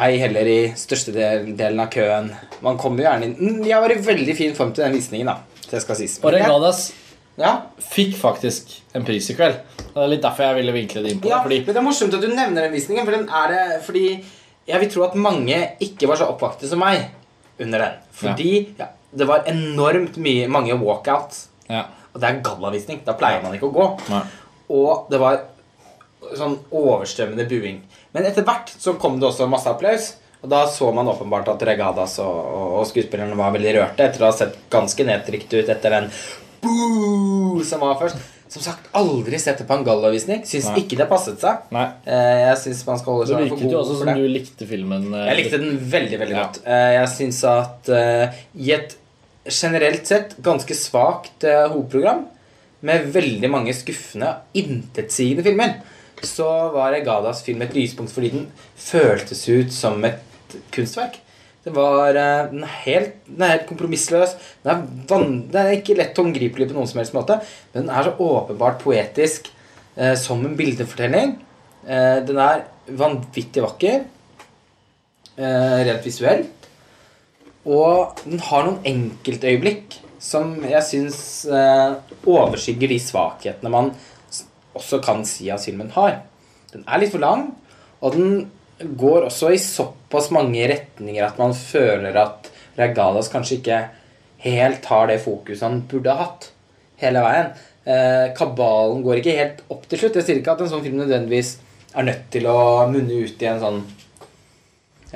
Ei 0.00 0.16
heller 0.22 0.46
i 0.48 0.58
største 0.78 1.12
del, 1.12 1.50
delen 1.58 1.80
av 1.82 1.90
køen. 1.92 2.30
Man 2.64 2.78
kommer 2.80 3.04
gjerne 3.04 3.26
inn 3.26 3.36
Mm, 3.40 3.64
Jeg 3.66 3.80
var 3.82 3.90
i 3.92 3.98
veldig 4.06 4.36
fin 4.38 4.54
form 4.54 4.72
til 4.72 4.84
den 4.86 4.94
visningen, 4.96 5.26
da. 5.26 5.38
Det 5.70 5.82
skal 5.82 5.96
sies. 5.98 6.18
Og 6.22 6.32
Regadas 6.34 6.92
Ja, 7.40 7.62
fikk 7.80 8.14
faktisk 8.20 8.72
en 8.94 9.04
pris 9.06 9.28
i 9.30 9.34
kveld. 9.34 9.54
Det 9.80 9.96
er 9.96 10.08
litt 10.12 10.22
derfor 10.22 10.44
jeg 10.44 10.56
ville 10.60 10.72
vinkle 10.74 11.02
det 11.02 11.12
inn 11.14 11.20
på 11.22 11.28
Ja, 11.30 11.42
det. 11.42 11.60
Men 11.66 11.74
det 11.74 11.80
er 11.80 11.86
morsomt 11.86 12.14
at 12.14 12.20
du 12.20 12.28
nevner 12.28 12.62
den 12.66 12.72
visningen, 12.74 13.04
for 13.06 13.16
den 13.16 13.28
er 13.28 13.48
det 13.54 13.82
fordi 13.86 14.04
jeg 14.68 14.80
vil 14.80 14.90
tro 14.92 15.02
at 15.06 15.14
mange 15.16 15.56
ikke 15.80 16.06
var 16.10 16.16
så 16.20 16.28
oppvakte 16.30 16.68
som 16.68 16.78
meg 16.82 17.08
under 17.58 17.78
den. 17.78 17.96
Fordi 18.12 18.50
ja, 18.78 18.86
det 19.16 19.26
var 19.26 19.42
enormt 19.50 20.16
mye, 20.22 20.48
mange 20.48 20.76
walkouts. 20.78 21.48
ja, 21.68 21.86
Og 22.14 22.20
det 22.20 22.28
er 22.28 22.40
gallavisning. 22.44 23.00
Da 23.04 23.14
pleier 23.18 23.42
man 23.42 23.54
ikke 23.56 23.70
å 23.70 23.74
gå. 23.74 23.88
nei. 24.10 24.22
Og 24.70 25.08
det 25.10 25.18
var 25.18 25.40
sånn 26.36 26.58
overstrømmende 26.70 27.46
buing. 27.50 27.80
Men 28.14 28.26
etter 28.28 28.44
hvert 28.46 28.72
så 28.78 28.94
kom 29.00 29.18
det 29.20 29.28
også 29.30 29.48
masse 29.50 29.70
applaus. 29.70 30.12
Og 30.40 30.48
da 30.48 30.62
så 30.72 30.88
man 30.96 31.08
åpenbart 31.12 31.48
at 31.52 31.62
Regadas 31.68 32.14
og, 32.24 32.32
og, 32.32 32.68
og 32.80 32.86
skuespillerne 32.88 33.36
var 33.36 33.52
veldig 33.52 33.74
rørte 33.76 34.06
etter 34.06 34.22
å 34.24 34.30
ha 34.30 34.36
sett 34.36 34.54
ganske 34.72 35.04
nedtrykt 35.04 35.52
ut 35.52 35.68
etter 35.68 35.90
den 35.98 36.06
Boo! 36.64 37.60
Som 37.64 37.82
var 37.84 37.98
først. 38.00 38.20
Som 38.50 38.64
sagt, 38.64 38.88
aldri 38.98 39.38
sett 39.38 39.60
det 39.62 39.66
på 39.68 39.76
en 39.78 39.84
gallavisning. 39.86 40.40
Syns 40.48 40.66
Nei. 40.72 40.80
ikke 40.82 40.96
det 40.98 41.06
passet 41.10 41.38
seg. 41.38 41.60
Nei. 41.70 41.84
Eh, 42.02 42.40
Jeg 42.48 42.56
synes 42.64 42.80
man 42.88 42.98
skal 42.98 43.14
holde 43.14 43.28
seg 43.30 43.36
for 43.36 43.44
virket 43.46 43.74
jo 43.76 43.78
også 43.78 43.98
som 44.00 44.10
du 44.18 44.24
likte 44.26 44.66
filmen. 44.66 45.04
eh, 45.14 45.28
Jeg 45.28 45.38
likte 45.38 45.60
den 45.62 45.78
veldig, 45.92 46.18
veldig 46.24 46.34
Ja. 46.36 46.42
godt. 46.48 46.58
Eh, 46.66 46.88
Jeg 46.96 47.12
syns 47.14 47.38
at 47.46 47.92
uh, 47.94 48.40
i 48.58 48.72
et 48.74 48.96
generelt 49.46 50.06
sett 50.10 50.34
ganske 50.42 50.74
svakt 50.74 51.46
uh, 51.46 51.68
hovedprogram, 51.70 52.26
med 52.82 53.06
veldig 53.12 53.50
mange 53.52 53.72
skuffende, 53.76 54.34
intetsigende 54.56 55.44
filmer, 55.44 55.76
så 56.26 56.48
var 56.74 56.96
Egadas 56.96 57.42
film 57.46 57.62
et 57.64 57.74
lyspunkt 57.76 58.12
fordi 58.14 58.32
den 58.34 58.46
føltes 58.76 59.42
ut 59.48 59.74
som 59.74 60.02
et 60.04 60.56
kunstverk. 60.74 61.18
Det 61.64 61.74
var, 61.76 62.16
eh, 62.16 62.50
den, 62.50 62.64
er 62.64 62.76
helt, 62.86 63.16
den 63.28 63.44
er 63.44 63.54
helt 63.54 63.66
kompromissløs. 63.68 64.36
Den 64.64 64.72
er, 64.72 64.84
van, 65.10 65.26
den 65.52 65.60
er 65.60 65.74
ikke 65.76 65.96
lett 65.98 66.16
håndgripelig 66.16 66.70
på 66.70 66.76
noen 66.76 66.88
som 66.88 67.02
helst 67.02 67.16
måte, 67.16 67.40
men 67.74 67.84
den 67.84 67.92
er 67.92 68.08
så 68.08 68.14
åpenbart 68.16 68.80
poetisk 68.80 69.50
eh, 69.96 70.14
som 70.16 70.40
en 70.46 70.56
bildefortelling. 70.56 71.36
Eh, 71.84 72.16
den 72.24 72.40
er 72.40 72.64
vanvittig 72.96 73.64
vakker 73.64 73.98
eh, 75.36 75.78
rent 75.84 76.08
visuelt. 76.08 76.70
Og 77.68 78.22
den 78.24 78.40
har 78.40 78.64
noen 78.64 78.80
enkeltøyeblikk 78.88 79.98
som 80.20 80.56
jeg 80.64 80.84
syns 80.84 81.20
eh, 81.48 81.98
overskygger 82.28 82.92
de 82.92 82.98
svakhetene 83.00 83.72
man 83.72 83.92
også 84.80 85.00
kan 85.04 85.22
si 85.28 85.50
at 85.52 85.62
filmen 85.64 85.92
har. 85.94 86.22
Den 86.72 86.86
er 86.86 87.02
litt 87.02 87.12
for 87.14 87.22
lang, 87.22 87.50
og 88.00 88.16
den 88.16 88.50
går 88.80 89.28
også 89.28 89.52
i 89.52 89.60
såpass 89.60 90.30
mange 90.32 90.64
retninger 90.70 91.26
at 91.26 91.40
man 91.40 91.52
føler 91.56 92.16
at 92.16 92.48
Regalas 92.78 93.28
kanskje 93.28 93.58
ikke 93.58 93.80
helt 94.40 94.86
har 94.88 95.10
det 95.10 95.20
fokuset 95.20 95.66
han 95.66 95.82
burde 95.88 96.14
ha 96.14 96.24
hatt 96.24 96.46
hele 97.02 97.20
veien. 97.24 97.50
Eh, 97.84 98.30
kabalen 98.36 99.02
går 99.04 99.20
ikke 99.20 99.36
helt 99.36 99.64
opp 99.72 99.86
til 99.88 100.00
slutt. 100.00 100.16
Jeg 100.20 100.28
sier 100.28 100.40
ikke 100.40 100.54
at 100.54 100.62
en 100.64 100.70
sånn 100.72 100.84
film 100.84 101.00
nødvendigvis 101.00 101.56
er 101.96 102.06
nødt 102.06 102.28
til 102.32 102.46
å 102.48 102.86
munne 102.90 103.24
ut 103.26 103.42
i 103.42 103.48
en 103.50 103.60
sånn 103.62 103.80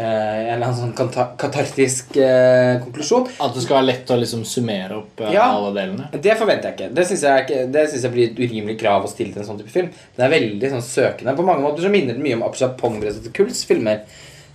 en 0.03 0.55
eller 0.57 0.67
annen 0.67 0.79
sånn 0.81 0.93
kata 0.99 1.25
katartisk 1.39 2.17
eh, 2.19 2.81
konklusjon. 2.83 3.29
At 3.45 3.55
det 3.55 3.63
skal 3.63 3.77
være 3.79 3.89
lett 3.93 4.11
å 4.11 4.17
liksom 4.19 4.43
summere 4.49 4.97
opp 4.99 5.21
eh, 5.23 5.33
Ja. 5.37 5.45
alle 5.55 5.71
delene. 5.77 6.09
Det 6.13 6.35
forventer 6.41 6.71
jeg 6.73 6.75
ikke. 6.79 6.89
Det 6.99 7.07
syns 7.11 7.23
jeg, 7.29 7.45
ikke, 7.47 7.61
det 7.77 7.85
synes 7.93 8.03
jeg 8.09 8.15
blir 8.17 8.31
et 8.33 8.43
urimelig 8.43 8.79
krav 8.81 9.07
å 9.07 9.11
stille 9.13 9.33
til 9.37 9.45
en 9.45 9.49
sånn 9.53 9.61
type 9.63 9.71
film. 9.75 9.93
Den 10.17 10.27
er 10.27 10.35
veldig 10.35 10.73
sånn 10.75 10.87
søkende. 10.89 11.37
På 11.39 11.47
mange 11.47 11.63
måter 11.63 11.87
så 11.87 11.93
minner 11.95 12.17
den 12.19 12.25
mye 12.27 12.35
om 12.41 12.43
Apchapong 12.49 12.99
Kuls 13.37 13.63
filmer. 13.69 14.03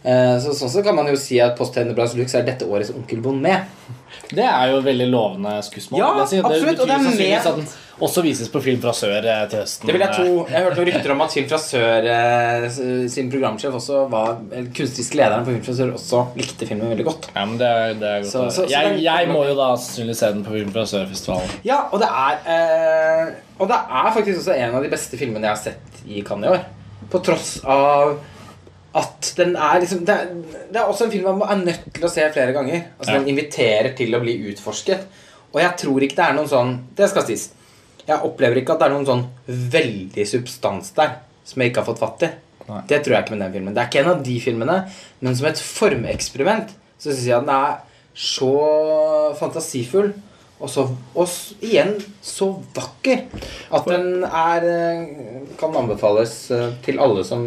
Eh, 0.04 0.38
så 0.40 0.54
sånn 0.56 0.70
så 0.72 0.82
kan 0.84 0.96
man 0.96 1.08
jo 1.12 1.16
si 1.20 1.42
at 1.44 1.58
Post 1.60 1.74
Tenebras 1.76 2.14
Lux 2.16 2.34
er 2.40 2.46
dette 2.48 2.64
årets 2.64 2.94
Onkel 2.96 3.20
med 3.36 3.66
Det 4.32 4.46
er 4.46 4.70
jo 4.72 4.78
veldig 4.86 5.08
lovende 5.12 5.58
skussmål. 5.66 6.00
Ja, 6.00 6.26
si. 6.26 6.38
absolutt, 6.40 6.80
og 6.80 6.88
det 6.88 6.96
er 6.96 7.00
med- 7.04 7.38
at 7.38 7.44
den 7.58 7.68
også 8.00 8.22
vises 8.24 8.48
på 8.48 8.62
Film 8.64 8.80
fra 8.80 8.94
sør 8.96 9.26
eh, 9.28 9.42
til 9.50 9.60
høsten. 9.60 9.86
Det 9.88 9.94
vil 9.98 10.02
Jeg 10.06 10.14
tro, 10.16 10.46
jeg 10.48 10.64
hørte 10.64 10.78
noen 10.80 10.88
rykter 10.88 11.12
om 11.12 11.22
at 11.26 11.34
Film 11.36 11.50
fra 11.50 11.58
Sør 11.60 12.08
eh, 12.08 12.70
sin 13.12 13.30
programsjef 13.30 13.74
også 13.76 14.06
var 14.10 14.38
Kunstnerisk 14.72 15.16
lederen 15.20 15.44
på 15.44 15.52
Film 15.52 15.64
fra 15.68 15.74
Sør 15.82 15.92
også 15.98 16.24
likte 16.40 16.66
filmen 16.70 16.94
veldig 16.96 17.06
godt. 17.10 17.28
Ja, 17.36 17.44
men 17.46 17.58
det 17.60 17.68
er, 17.68 17.94
det 18.00 18.10
er 18.14 18.22
godt 18.24 18.32
så- 18.32 18.48
så 18.56 18.70
jeg, 18.72 19.02
jeg 19.04 19.28
må 19.28 19.44
jo 19.50 19.56
da 19.60 19.76
sannsynligvis 19.76 20.16
se 20.24 20.32
den 20.32 20.46
på 20.46 20.52
Film 20.56 20.72
fra 20.72 20.86
sør-festivalen. 20.96 21.50
Ja, 21.68 21.82
og 21.92 22.00
det 22.00 22.08
er 22.08 22.40
eh, 22.56 23.34
Og 23.60 23.68
det 23.68 23.76
er 23.76 24.12
faktisk 24.16 24.40
også 24.46 24.56
en 24.56 24.76
av 24.76 24.84
de 24.84 24.90
beste 24.96 25.18
filmene 25.20 25.44
jeg 25.44 25.50
har 25.58 25.64
sett 25.68 26.04
i 26.08 26.22
Cannes 26.24 26.48
i 26.48 26.56
år. 26.56 26.64
På 27.12 27.20
tross 27.26 27.60
av 27.66 28.16
at 28.98 29.34
den 29.38 29.56
er 29.56 29.80
liksom 29.84 30.06
Det 30.06 30.14
er, 30.16 30.30
det 30.74 30.80
er 30.82 30.88
også 30.90 31.06
en 31.06 31.12
film 31.12 31.38
man 31.38 31.50
er 31.52 31.66
nødt 31.66 31.94
til 31.94 32.06
å 32.08 32.10
se 32.12 32.26
flere 32.34 32.54
ganger. 32.56 32.88
Altså 32.98 33.14
Ja. 33.14 33.20
Den 33.20 33.28
inviterer 33.30 33.94
til 33.98 34.16
å 34.16 34.22
bli 34.24 34.34
utforsket. 34.50 35.06
Og 35.54 35.62
jeg 35.62 35.78
tror 35.78 36.06
ikke 36.06 36.16
det 36.18 36.26
er 36.26 36.34
noen 36.38 36.50
sånn 36.50 36.72
Det 36.98 37.10
skal 37.10 37.26
sies. 37.28 37.50
Jeg 38.08 38.26
opplever 38.26 38.58
ikke 38.58 38.74
at 38.74 38.80
det 38.80 38.88
er 38.88 38.96
noen 38.96 39.06
sånn 39.06 39.26
veldig 39.48 40.26
substans 40.26 40.92
der 40.98 41.20
som 41.46 41.62
jeg 41.62 41.72
ikke 41.72 41.84
har 41.84 41.90
fått 41.92 42.02
fatt 42.02 42.24
i. 42.26 42.30
Nei. 42.70 42.82
Det 42.90 43.04
tror 43.04 43.16
jeg 43.16 43.24
ikke 43.26 43.36
med 43.36 43.44
den 43.46 43.54
filmen. 43.54 43.74
Det 43.74 43.82
er 43.82 43.90
ikke 43.90 44.02
en 44.04 44.12
av 44.12 44.24
de 44.26 44.40
filmene, 44.42 44.78
men 45.22 45.36
som 45.38 45.48
et 45.50 45.62
formeksperiment 45.62 46.74
så 47.00 47.10
syns 47.12 47.26
jeg 47.26 47.46
den 47.46 47.54
er 47.54 47.78
så 48.14 48.52
fantasifull 49.40 50.12
og 50.60 50.70
så 50.72 50.86
og 51.16 51.36
igjen 51.64 51.96
så 52.24 52.52
vakker 52.76 53.26
at 53.76 53.86
den 53.88 54.26
er 54.28 54.66
eh, 54.68 55.44
kan 55.60 55.76
anbefales 55.80 56.34
eh, 56.52 56.74
til 56.84 57.00
alle 57.00 57.24
som 57.28 57.46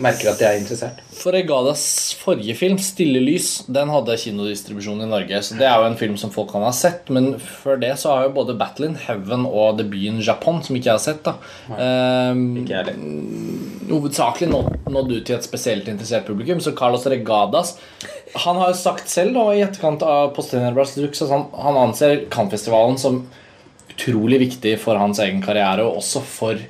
merker 0.00 0.30
at 0.30 0.38
de 0.40 0.46
er 0.46 0.56
interessert. 0.56 1.00
For 1.12 1.36
Egadas 1.36 2.14
forrige 2.16 2.54
film, 2.56 2.78
'Stille 2.80 3.20
lys', 3.20 3.64
den 3.68 3.90
hadde 3.92 4.16
kinodistribusjon 4.16 5.02
i 5.04 5.08
Norge. 5.10 5.42
Så 5.42 5.58
det 5.58 5.66
er 5.68 5.76
jo 5.76 5.90
en 5.90 5.98
film 6.00 6.16
som 6.16 6.32
folk 6.32 6.50
kan 6.52 6.64
ha 6.64 6.72
sett. 6.72 7.10
Men 7.10 7.34
før 7.38 7.76
det 7.82 7.92
så 8.00 8.14
har 8.14 8.24
jo 8.24 8.36
både 8.38 8.56
'Battle 8.56 8.86
in 8.86 8.96
Heaven' 8.96 9.46
og 9.46 9.78
'Debuten 9.78 10.22
Japan', 10.22 10.62
som 10.62 10.76
ikke 10.76 10.88
jeg 10.88 10.96
har 10.96 11.04
sett, 11.04 11.24
da 11.24 11.34
ehm, 11.76 12.62
Ikke 12.62 12.74
er 12.74 12.84
det 12.84 12.96
hovedsakelig 13.90 14.48
nådd 14.48 14.72
nådd 14.92 15.12
ut 15.12 15.26
til 15.26 15.36
et 15.36 15.44
spesielt 15.44 15.88
interessert 15.88 16.26
publikum. 16.26 16.60
Så 16.60 16.72
Carlos 16.76 17.06
Regadas 17.06 17.76
Han 18.32 18.56
har 18.56 18.72
jo 18.72 18.78
sagt 18.80 19.10
selv 19.12 19.36
da, 19.36 19.46
i 19.52 19.62
etterkant 19.64 20.02
av 20.06 20.30
Postenerbras 20.36 20.94
Lux 20.96 21.20
at 21.24 21.32
han, 21.32 21.48
han 21.52 21.78
anser 21.80 22.24
Cannes-festivalen 22.32 22.96
som 23.00 23.26
utrolig 23.92 24.38
viktig 24.40 24.78
for 24.80 24.96
hans 24.96 25.20
egen 25.20 25.42
karriere, 25.44 25.84
og 25.84 26.00
også 26.00 26.22
for 26.24 26.62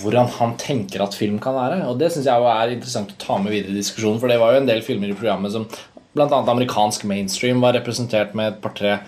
hvordan 0.00 0.28
han 0.38 0.54
tenker 0.60 1.02
at 1.04 1.16
film 1.16 1.38
kan 1.42 1.56
være. 1.56 1.80
Og 1.88 1.98
det 2.00 2.12
syns 2.12 2.28
jeg 2.28 2.50
er 2.52 2.74
interessant 2.74 3.12
å 3.14 3.20
ta 3.20 3.38
med 3.40 3.54
videre 3.54 3.74
i 3.74 3.80
diskusjonen, 3.80 4.20
for 4.20 4.32
det 4.32 4.38
var 4.40 4.54
jo 4.54 4.62
en 4.62 4.68
del 4.68 4.84
filmer 4.84 5.12
i 5.12 5.16
programmet 5.16 5.54
som 5.54 5.66
bl.a. 6.12 6.28
amerikansk 6.28 7.06
mainstream 7.08 7.64
var 7.64 7.76
representert 7.78 8.36
med 8.36 8.52
et 8.52 8.62
par-tre 8.64 8.98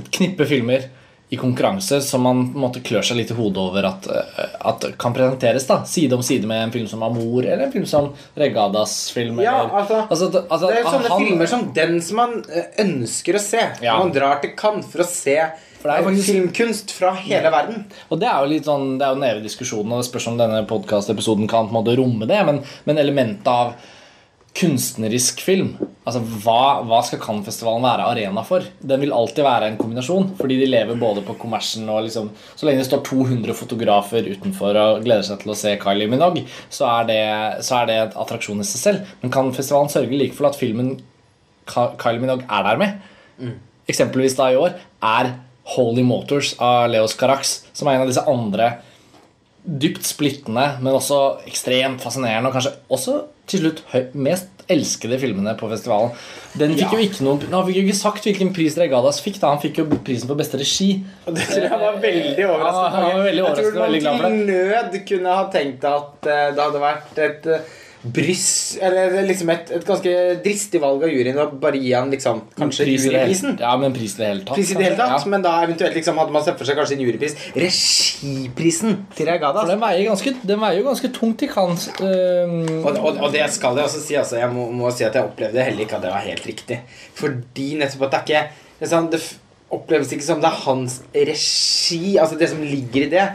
et 0.00 0.08
knippe 0.14 0.46
filmer 0.48 0.86
i 1.32 1.36
konkurranse 1.40 2.02
som 2.04 2.22
man 2.26 2.42
på 2.52 2.58
en 2.58 2.64
måte 2.66 2.80
klør 2.84 3.04
seg 3.08 3.16
litt 3.16 3.30
i 3.32 3.36
hodet 3.38 3.56
over 3.62 3.86
at, 3.88 4.04
eh, 4.12 4.50
at 4.68 4.84
kan 5.00 5.14
presenteres 5.16 5.64
da 5.66 5.78
side 5.88 6.12
om 6.12 6.20
side 6.22 6.44
med 6.50 6.66
en 6.66 6.72
film 6.74 6.86
som 6.90 7.00
'Amor' 7.00 7.46
eller 7.46 7.64
en 7.64 7.72
film 7.72 7.86
som 7.88 8.10
Regadas 8.36 9.10
film. 9.10 9.40
Ja, 9.40 9.62
altså, 9.72 10.02
altså, 10.10 10.26
altså, 10.50 10.68
Det 10.68 10.78
er 10.78 10.84
sånne 10.90 11.08
han- 11.08 11.24
filmer 11.24 11.48
som 11.48 11.72
den 11.72 12.00
som 12.02 12.16
man 12.16 12.44
eh, 12.52 12.84
ønsker 12.84 13.34
å 13.34 13.40
se. 13.40 13.62
Ja. 13.80 13.96
Man 13.98 14.12
drar 14.12 14.42
til 14.42 14.50
Cannes 14.56 14.84
for 14.92 14.98
å 15.00 15.06
se 15.08 15.38
For 15.80 15.88
det 15.88 15.98
er 15.98 16.04
faktisk- 16.10 16.30
filmkunst 16.34 16.90
fra 16.92 17.14
hele 17.14 17.50
verden. 17.50 17.84
Og 18.10 18.20
det 18.20 18.28
er 18.28 18.38
jo 18.44 18.52
litt 18.52 18.64
sånn, 18.64 18.98
det 18.98 19.06
er 19.06 19.14
jo 19.14 19.20
den 19.20 19.30
evige 19.30 19.48
diskusjonen, 19.48 19.92
og 19.92 20.02
det 20.02 20.10
spørs 20.12 20.28
om 20.28 20.36
denne 20.38 20.66
podkastepisoden 20.68 21.48
kan 21.48 21.66
på 21.68 21.74
en 21.74 21.82
måte 21.82 21.96
romme 21.96 22.28
det, 22.28 22.44
men, 22.46 22.62
men 22.86 22.98
elementet 22.98 23.46
av 23.48 23.72
kunstnerisk 24.58 25.40
film 25.44 25.76
Altså, 26.02 26.18
hva, 26.42 26.82
hva 26.82 26.98
skal 27.06 27.20
Cannes-festivalen 27.22 27.84
være 27.86 28.06
arena 28.10 28.42
for? 28.42 28.64
Den 28.82 29.04
vil 29.04 29.12
alltid 29.14 29.44
være 29.46 29.68
en 29.70 29.76
kombinasjon, 29.78 30.32
fordi 30.34 30.56
de 30.58 30.66
lever 30.66 30.98
både 30.98 31.22
på 31.22 31.36
kommersen 31.38 31.86
og 31.86 32.00
liksom 32.08 32.32
Så 32.58 32.66
lenge 32.66 32.82
det 32.82 32.88
står 32.88 33.04
200 33.06 33.54
fotografer 33.54 34.26
utenfor 34.32 34.78
og 34.80 35.04
gleder 35.06 35.22
seg 35.28 35.44
til 35.44 35.52
å 35.54 35.56
se 35.60 35.76
Kylie 35.82 36.10
Minogue, 36.10 36.42
så 36.74 36.88
er 36.90 37.06
det, 37.06 37.22
så 37.62 37.78
er 37.78 37.86
det 37.86 37.98
et 38.00 38.16
attraksjon 38.18 38.64
i 38.64 38.66
seg 38.66 38.82
selv. 38.82 39.12
Men 39.22 39.34
Cannes-festivalen 39.34 39.92
sørger 39.94 40.18
like 40.18 40.34
for 40.34 40.50
at 40.50 40.58
filmen 40.58 40.96
Kylie 41.70 42.24
Minogue 42.24 42.50
er 42.50 42.66
der 42.66 42.82
med. 42.82 42.98
Eksempelvis 43.92 44.34
da 44.38 44.50
i 44.50 44.58
år 44.58 44.74
er 45.06 45.36
Holy 45.76 46.02
Motors 46.02 46.56
av 46.58 46.88
Leos 46.90 47.14
Carax, 47.14 47.60
som 47.70 47.86
er 47.86 48.00
en 48.00 48.08
av 48.08 48.10
disse 48.10 48.26
andre 48.26 48.72
dypt 49.62 50.02
splittende, 50.02 50.64
men 50.82 50.98
også 50.98 51.44
ekstremt 51.46 52.02
fascinerende, 52.02 52.50
og 52.50 52.58
kanskje 52.58 52.74
også 52.90 53.20
til 53.50 53.60
slutt 53.64 53.82
mest 54.14 54.48
elskede 54.70 55.18
filmene 55.18 55.52
på 55.58 55.68
festivalen. 55.68 56.12
Den 56.56 56.76
fikk 56.78 56.92
Ja. 56.92 56.98
jo 56.98 57.04
ikke 57.08 57.24
noen 57.26 57.40
Han 57.50 57.66
fikk 57.66 57.76
jo 57.80 57.82
ikke 57.82 57.96
sagt 57.98 58.24
hvilken 58.28 58.52
pris 58.54 58.76
Regadas 58.78 59.20
fikk. 59.20 59.40
da 59.40 59.50
Han 59.50 59.58
fikk 59.60 59.78
jo 59.82 59.84
prisen 60.04 60.28
for 60.28 60.36
beste 60.38 60.56
regi. 60.60 61.02
Og 61.26 61.34
det 61.34 61.46
tror 61.48 61.66
jeg 61.66 61.80
var 61.82 61.96
veldig 62.00 62.46
overraskende. 62.46 63.08
Ja, 63.08 63.16
var 63.16 63.24
veldig 63.26 63.42
jeg 63.42 63.56
tror 63.58 63.72
man 64.22 64.38
til 64.38 64.46
nød 64.46 65.06
kunne 65.08 65.34
ha 65.36 65.44
tenkt 65.50 65.84
at 65.84 66.26
eh, 66.30 66.50
det 66.54 66.62
hadde 66.62 66.80
vært 66.84 67.18
et 67.18 67.46
bryss 68.02 68.78
Eller 68.82 69.22
liksom 69.28 69.50
et, 69.54 69.68
et 69.76 69.84
ganske 69.86 70.12
dristig 70.42 70.80
valg 70.82 71.04
av 71.06 71.12
juryen 71.12 71.36
å 71.38 71.44
bare 71.62 71.78
gi 71.78 71.92
han 71.94 72.10
liksom 72.10 72.40
kanskje 72.58 72.84
Pris 72.88 73.04
det 73.04 73.12
juryprisen. 73.12 73.56
Ja, 73.62 73.76
men 73.78 73.94
pris 73.94 74.16
i 74.16 74.22
det 74.22 74.26
hele 74.30 74.42
tatt. 74.46 74.56
Pris 74.58 74.72
i 74.72 74.78
det 74.78 74.86
hele 74.88 74.96
tatt, 74.98 75.14
Ja. 75.22 75.30
men 75.30 75.44
da 75.44 75.52
eventuelt 75.62 75.94
liksom 75.94 76.18
hadde 76.18 76.34
man 76.34 76.42
sett 76.42 76.58
for 76.58 76.66
seg 76.66 76.80
kanskje 76.80 76.96
en 76.98 77.04
jurypris. 77.06 77.36
Regiprisen 77.54 78.96
til 79.14 79.26
Regadas. 79.30 79.62
For 79.66 79.72
den 79.74 79.82
veier, 79.82 80.02
ganske, 80.10 80.34
den 80.50 80.60
veier 80.62 80.80
jo 80.80 80.86
ganske 80.88 81.12
tungt 81.14 81.42
i 81.46 81.50
Cannes. 81.52 81.88
Uh, 82.00 82.82
Og, 82.82 82.90
og, 82.98 83.22
og 83.28 83.32
det 83.34 83.46
skal 83.54 83.78
jeg 83.78 83.86
også 83.88 84.02
si. 84.02 84.16
Altså, 84.18 84.38
jeg 84.42 84.50
må, 84.54 84.66
må 84.74 84.90
si 84.94 85.06
at 85.06 85.14
jeg 85.18 85.28
opplevde 85.28 85.62
heller 85.62 85.84
ikke 85.86 85.98
at 86.00 86.06
det 86.06 86.12
var 86.14 86.26
helt 86.26 86.46
riktig. 86.48 86.80
Fordi 87.18 87.68
nettopp 87.80 88.06
at 88.08 88.12
det 88.12 88.18
er 88.18 88.26
ikke 88.26 88.44
det, 88.82 88.86
er 88.88 88.92
sånn, 88.96 89.10
det 89.12 89.22
oppleves 89.72 90.10
ikke 90.12 90.26
som 90.26 90.40
det 90.42 90.50
er 90.50 90.58
hans 90.66 90.98
regi. 91.14 92.16
Altså 92.20 92.36
Det 92.40 92.50
som 92.50 92.62
ligger 92.66 93.06
i 93.06 93.12
det, 93.14 93.28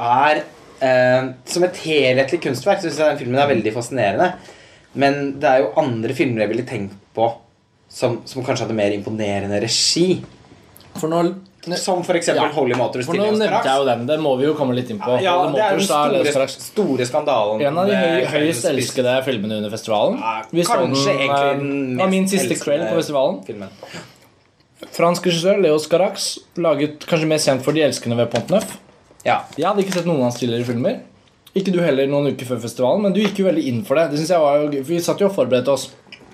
er 0.00 0.42
eh, 0.82 1.28
Som 1.46 1.64
et 1.66 1.76
helhetlig 1.84 2.40
kunstverk 2.42 2.82
syns 2.82 2.98
jeg 2.98 3.12
den 3.14 3.20
filmen 3.20 3.40
er 3.42 3.50
veldig 3.52 3.74
fascinerende. 3.76 4.32
Men 4.98 5.20
det 5.40 5.46
er 5.48 5.62
jo 5.64 5.70
andre 5.78 6.16
filmer 6.18 6.44
jeg 6.44 6.52
ville 6.54 6.66
tenkt 6.66 6.96
på 7.14 7.28
som, 7.90 8.20
som 8.26 8.42
kanskje 8.46 8.66
hadde 8.66 8.78
mer 8.78 8.94
imponerende 8.94 9.60
regi. 9.62 10.22
for 10.98 11.10
nå, 11.10 11.22
Som 11.76 12.02
eksempel 12.02 12.42
Ja. 12.42 12.52
Holy 12.54 12.74
Motors 12.78 13.06
for 13.06 13.14
nå 13.18 13.26
nevnte 13.36 13.62
jeg 13.66 13.78
jo 13.82 13.84
den. 13.86 14.06
Det 14.06 14.18
må 14.22 14.36
vi 14.38 14.46
jo 14.46 14.54
komme 14.58 14.74
litt 14.74 14.90
inn 14.90 14.98
på. 15.02 15.18
Ja, 15.22 15.36
Holy 15.42 15.54
det 15.58 15.64
er 15.64 15.76
den 15.76 16.32
store, 16.32 16.48
store 16.48 17.06
skandalen. 17.06 17.62
En 17.66 17.78
av 17.78 17.90
de 17.90 17.98
høy, 17.98 18.24
høyest 18.34 18.64
elskede 18.70 19.16
filmene 19.26 19.58
under 19.60 19.70
festivalen. 19.74 20.18
Ja, 20.18 20.64
kanskje 20.70 21.12
den, 21.14 21.26
egentlig 21.26 21.50
eh, 21.50 21.58
den 21.58 21.98
var 21.98 22.14
min 22.14 22.28
siste 22.30 22.56
kveld 22.62 22.86
på 22.88 22.96
festivalen. 23.02 23.42
filmen. 23.46 23.68
Fransk 24.90 25.26
regissør 25.28 25.60
Leo 25.60 25.78
Carax, 25.78 26.30
laget 26.56 27.04
kanskje 27.06 27.28
mest 27.28 27.46
kjent 27.50 27.62
for 27.66 27.76
De 27.76 27.82
elskende 27.84 28.16
ved 28.16 28.30
Pont 28.32 28.48
Neuf. 28.54 28.78
Ja. 29.26 29.40
Jeg 29.56 29.66
hadde 29.68 29.82
ikke 29.84 29.92
sett 29.98 30.06
noen 30.08 30.22
av 30.22 30.28
hans 30.30 30.38
tidligere 30.40 30.64
filmer. 30.68 31.00
Ikke 31.54 31.72
du 31.74 31.80
heller 31.82 32.06
noen 32.06 32.30
uker 32.32 32.46
før 32.46 32.60
festivalen, 32.62 33.02
men 33.04 33.12
du 33.12 33.20
gikk 33.20 33.40
jo 33.42 33.48
veldig 33.48 33.64
inn 33.68 33.80
for 33.84 33.98
det. 33.98 34.08
Det 34.12 34.20
synes 34.20 34.30
jeg 34.36 34.40
var 34.44 34.60
jo 34.62 34.82
Vi 34.86 35.00
satt 35.02 35.20
jo 35.20 35.26
og 35.28 35.34
forberedte 35.34 35.72
oss. 35.74 35.88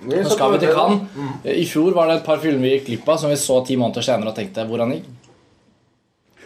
Nå 0.07 0.23
skal 0.29 0.53
vi 0.53 0.59
til 0.61 0.75
Cannes. 0.77 1.01
I 1.49 1.65
fjor 1.67 1.95
var 1.97 2.11
det 2.11 2.19
et 2.21 2.27
par 2.27 2.39
filmer 2.43 2.67
vi 2.69 2.75
gikk 2.77 2.85
glipp 2.91 3.09
av, 3.09 3.19
som 3.23 3.33
vi 3.33 3.39
så 3.41 3.63
ti 3.67 3.79
måneder 3.81 4.05
senere 4.05 4.29
og 4.31 4.37
tenkte 4.37 4.67
hvordan 4.69 4.93
i 4.93 5.01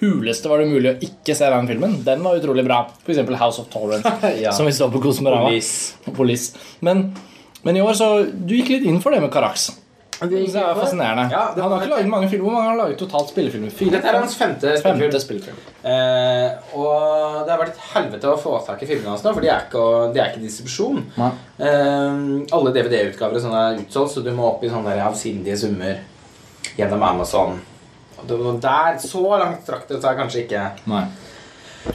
huleste 0.01 0.49
var 0.49 0.63
det 0.63 0.71
mulig 0.71 0.91
å 0.95 0.99
ikke 1.05 1.35
se 1.37 1.49
den 1.53 1.67
filmen. 1.69 1.99
Den 2.07 2.23
var 2.25 2.39
utrolig 2.39 2.63
bra. 2.65 2.79
Eksempel 3.05 3.37
House 3.37 3.61
of 3.61 3.69
Torrent, 3.73 4.07
Ja. 4.45 4.53
som 4.57 4.65
vi 4.69 4.73
så 4.73 4.89
på 4.93 5.01
Kosmorama. 5.03 5.51
Police. 5.51 6.15
Police. 6.17 6.55
Men, 6.81 7.11
men 7.67 7.77
i 7.77 7.83
år 7.85 7.99
så 7.99 8.09
Du 8.33 8.55
gikk 8.57 8.71
litt 8.73 8.87
inn 8.89 9.01
for 9.05 9.13
det 9.13 9.21
med 9.21 9.33
Carax. 9.35 9.67
Det 10.21 10.55
er 10.55 10.75
fascinerende. 10.77 11.31
Ja, 11.33 11.43
det 11.55 11.63
han 11.65 11.73
har 11.73 11.81
ikke 11.81 11.91
laget 11.95 12.09
mange 12.13 12.29
filmer. 12.29 12.45
Hvor 12.45 12.53
mange 12.53 12.67
har 12.67 12.75
han 12.75 12.81
laget 12.83 12.99
totalt 13.01 13.31
spillefilmer? 13.33 13.71
Fire? 13.73 13.91
Dette 13.95 14.09
er 14.11 14.19
hans 14.21 14.35
femte 14.37 14.75
spillefilm. 14.77 15.01
Femte 15.07 15.21
spillefilm. 15.23 15.57
Eh, 15.81 16.77
og 16.77 17.47
det 17.47 17.55
har 17.55 17.63
vært 17.63 17.73
et 17.73 17.87
helvete 17.95 18.29
å 18.29 18.37
få 18.43 18.53
tak 18.67 18.83
i 18.85 18.89
filmene 18.91 19.15
hans 19.15 19.25
nå, 19.25 19.33
for 19.33 19.41
de 19.41 19.49
er 19.49 19.65
ikke, 19.65 19.85
de 20.13 20.21
er 20.21 20.29
ikke 20.35 20.43
distribusjon. 20.45 21.01
Eh, 21.17 22.21
alle 22.53 22.73
DVD-utgaver 22.77 23.41
er 23.41 23.81
utsolgt, 23.81 24.13
så 24.15 24.25
du 24.25 24.31
må 24.37 24.51
opp 24.51 24.65
i 24.65 24.71
sånne 24.73 24.99
avsindige 25.07 25.57
summer 25.63 26.03
gjennom 26.77 27.03
Amazon. 27.03 27.57
Og 28.21 28.29
det 28.29 28.37
var 28.37 28.61
der, 28.67 28.99
Så 29.01 29.25
langt 29.41 29.65
strakk 29.65 29.89
det 29.89 30.03
seg 30.03 30.19
kanskje 30.21 30.45
ikke. 30.45 30.67
Nei. 30.93 31.05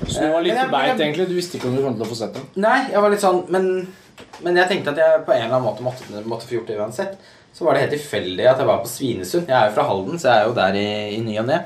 Så 0.10 0.22
du 0.26 0.32
var 0.34 0.42
litt 0.42 0.56
jeg- 0.58 0.72
beit, 0.72 0.98
egentlig. 1.00 1.28
Du 1.30 1.36
visste 1.36 1.58
ikke 1.60 1.68
om 1.70 1.76
du 1.76 1.84
kom 1.84 1.94
til 1.94 2.06
å 2.06 2.10
få 2.10 2.16
sett 2.18 2.34
den. 2.34 2.48
Nei, 2.56 2.90
jeg 2.90 3.00
var 3.02 3.10
litt 3.12 3.22
sånn 3.22 3.46
Men, 3.52 3.88
men 4.42 4.56
jeg 4.56 4.68
tenkte 4.68 4.88
at 4.90 4.98
jeg 4.98 5.26
på 5.28 5.32
en 5.36 5.44
eller 5.44 5.56
annen 5.60 5.68
måte 5.70 5.84
måtte, 5.84 6.26
måtte 6.26 6.48
få 6.48 6.56
gjort 6.58 6.68
det 6.68 6.80
uansett. 6.80 7.18
Så 7.56 7.64
var 7.64 7.76
det 7.76 7.86
helt 7.86 7.96
tilfeldig 7.96 8.48
at 8.52 8.60
jeg 8.60 8.68
var 8.68 8.82
på 8.84 8.92
Svinesund. 8.92 9.48
Jeg 9.48 9.56
er 9.56 9.70
jo 9.70 9.76
fra 9.78 9.88
Halden, 9.88 10.20
så 10.20 10.28
jeg 10.28 10.42
er 10.42 10.50
jo 10.50 10.56
der 10.58 10.76
i, 10.76 10.88
i 11.16 11.22
ny 11.24 11.38
og 11.40 11.48
ne. 11.48 11.62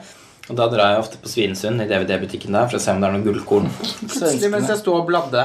Og 0.49 0.57
da 0.57 0.67
drar 0.69 0.93
jeg 0.93 1.01
ofte 1.01 1.17
på 1.21 1.29
Svinesund, 1.29 1.81
i 1.81 1.87
DVD-butikken 1.89 2.53
der, 2.53 2.69
for 2.69 2.77
å 2.77 2.81
se 2.81 2.93
om 2.93 3.01
det 3.01 3.09
er 3.09 3.15
noen 3.15 3.25
gullkorn. 3.25 3.67
Plutselig 4.05 4.51
mens 4.53 4.69
jeg 4.69 4.81
sto 4.81 4.93
og 4.97 5.09
bladde, 5.09 5.43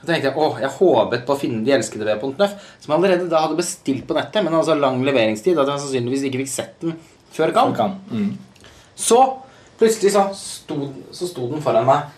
så 0.00 0.08
tenkte 0.08 0.30
jeg 0.30 0.40
åh, 0.40 0.58
jeg 0.60 0.72
håpet 0.78 1.24
på 1.28 1.36
å 1.36 1.40
finne 1.40 1.62
De 1.64 1.72
elskede 1.76 2.08
ved 2.08 2.20
Pontnøff, 2.20 2.56
som 2.80 2.92
jeg 2.92 2.96
allerede 2.98 3.28
da 3.32 3.44
hadde 3.44 3.60
bestilt 3.60 4.04
på 4.08 4.16
nettet, 4.16 4.40
men 4.44 4.56
altså 4.56 4.76
lang 4.76 5.00
leveringstid, 5.04 5.60
at 5.60 5.68
jeg 5.72 5.84
sannsynligvis 5.84 6.26
ikke 6.28 6.42
fikk 6.44 6.52
sett 6.52 6.76
den 6.84 6.96
før 7.34 7.52
Cannes. 7.56 7.80
Kan. 7.80 7.98
Mm. 8.12 8.70
Så 8.96 9.20
plutselig 9.80 10.12
så 10.16 10.28
sto, 10.38 10.78
så 11.12 11.28
sto 11.28 11.48
den 11.52 11.64
foran 11.64 11.88
meg 11.88 12.12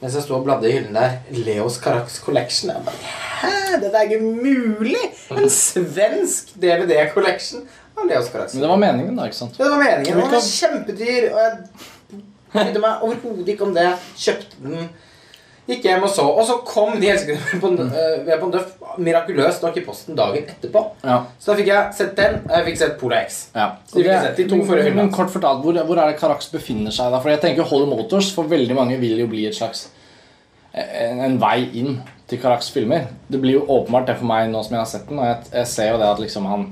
mens 0.00 0.14
jeg 0.16 0.24
sto 0.24 0.38
og 0.38 0.46
bladde 0.46 0.64
i 0.64 0.72
hyllen 0.72 0.96
der. 0.96 1.18
Leos 1.44 1.76
Carax 1.84 2.22
Collection. 2.24 2.72
Jeg 2.72 2.86
bare, 2.86 3.29
Hæ? 3.40 3.52
Dette 3.82 3.96
er 3.96 4.08
ikke 4.08 4.22
mulig! 4.24 5.04
En 5.32 5.50
svensk 5.52 6.54
DVD-collection 6.60 7.62
av 7.98 8.08
Leos 8.08 8.30
Carax. 8.32 8.54
Men 8.54 8.64
det 8.66 8.72
var 8.72 8.80
meningen, 8.86 9.14
da. 9.16 9.28
ikke 9.28 9.40
sant? 9.42 9.58
Det 9.58 9.68
var 9.70 9.78
meningen. 9.80 10.16
Den 10.16 10.32
var 10.32 10.48
kjempedyr, 10.48 11.30
og 11.34 11.38
jeg 11.44 12.24
brydde 12.54 12.82
meg 12.82 13.06
overhodet 13.06 13.54
ikke 13.54 13.68
om 13.68 13.76
det. 13.76 13.86
Kjøpte 14.18 14.64
den. 14.64 14.90
Gikk 15.70 15.84
hjem 15.86 16.02
og 16.02 16.10
så. 16.10 16.24
Og 16.26 16.42
så 16.48 16.56
kom 16.66 16.96
De 16.98 17.10
elskede 17.12 17.38
på, 17.62 17.68
en 17.70 17.92
ved 18.26 18.32
Pondøff 18.40 18.72
mirakuløst 18.98 19.62
nok 19.62 19.76
i 19.78 19.84
posten 19.86 20.16
dagen 20.18 20.48
etterpå. 20.50 20.82
Ja. 21.06 21.20
Så 21.38 21.52
da 21.52 21.56
fikk 21.60 21.70
jeg 21.70 21.94
sett 22.00 22.16
den, 22.18 22.40
og 22.48 22.56
jeg 22.56 22.66
fikk 22.70 22.80
sett 22.82 22.96
Pola 23.00 23.20
X. 23.22 23.38
ja. 23.54 23.68
Så 23.86 24.00
fikk 24.00 24.10
sett 24.10 24.40
de 24.40 24.48
to 24.50 24.58
forrige 24.66 24.88
hyllene. 24.88 25.04
Men 25.04 25.14
kort 25.14 25.30
fortalt, 25.30 25.62
hvor, 25.62 25.78
hvor 25.86 26.00
er 26.02 26.10
det 26.10 26.18
Carax 26.20 26.50
befinner 26.50 26.90
seg? 26.94 27.12
da? 27.14 27.22
For 27.22 27.30
jeg 27.30 27.42
tenker 27.44 27.68
Holly 27.70 27.86
Motors 27.92 28.32
for 28.34 28.50
veldig 28.50 28.76
mange 28.76 28.98
vil 29.00 29.22
jo 29.22 29.28
bli 29.30 29.46
et 29.46 29.56
slags 29.56 29.86
en, 30.74 31.20
en 31.26 31.38
vei 31.42 31.60
inn 31.80 31.96
til 32.30 32.40
Karaks 32.42 32.70
filmer. 32.72 33.10
Det 33.28 33.40
blir 33.42 33.58
jo 33.58 33.66
åpenbart 33.66 34.08
det 34.08 34.20
for 34.20 34.30
meg 34.30 34.52
nå 34.52 34.62
som 34.62 34.76
jeg 34.76 34.84
har 34.84 34.92
sett 34.92 35.10
den. 35.10 35.18
Og 35.18 35.28
jeg, 35.28 35.50
jeg 35.52 35.70
ser 35.72 35.92
jo 35.92 36.00
det 36.00 36.12
at 36.14 36.22
liksom 36.22 36.48
han 36.50 36.70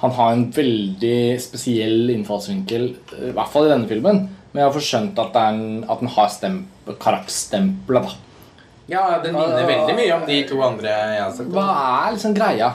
han 0.00 0.14
har 0.16 0.32
en 0.32 0.46
veldig 0.56 1.36
spesiell 1.42 2.08
innfallsvinkel, 2.14 2.86
i 3.20 3.32
hvert 3.36 3.50
fall 3.52 3.66
i 3.66 3.72
denne 3.74 3.88
filmen. 3.88 4.22
Men 4.50 4.62
jeg 4.62 4.64
har 4.64 4.72
forskjønt 4.72 5.18
at, 5.20 5.34
det 5.34 5.42
er 5.42 5.58
en, 5.58 5.82
at 5.84 6.00
den 6.00 6.12
har 6.14 6.30
stempel, 6.32 6.96
Carax-stempelet. 7.02 8.08
da. 8.08 8.64
Ja, 8.90 9.02
den 9.22 9.36
minner 9.36 9.68
veldig 9.68 9.96
mye 9.98 10.14
om 10.16 10.24
de 10.26 10.38
to 10.48 10.62
andre 10.64 10.94
jeg 10.94 11.20
har 11.20 11.34
sett. 11.36 11.52
Hva 11.52 11.66
er 11.74 12.16
liksom 12.16 12.32
greia? 12.34 12.70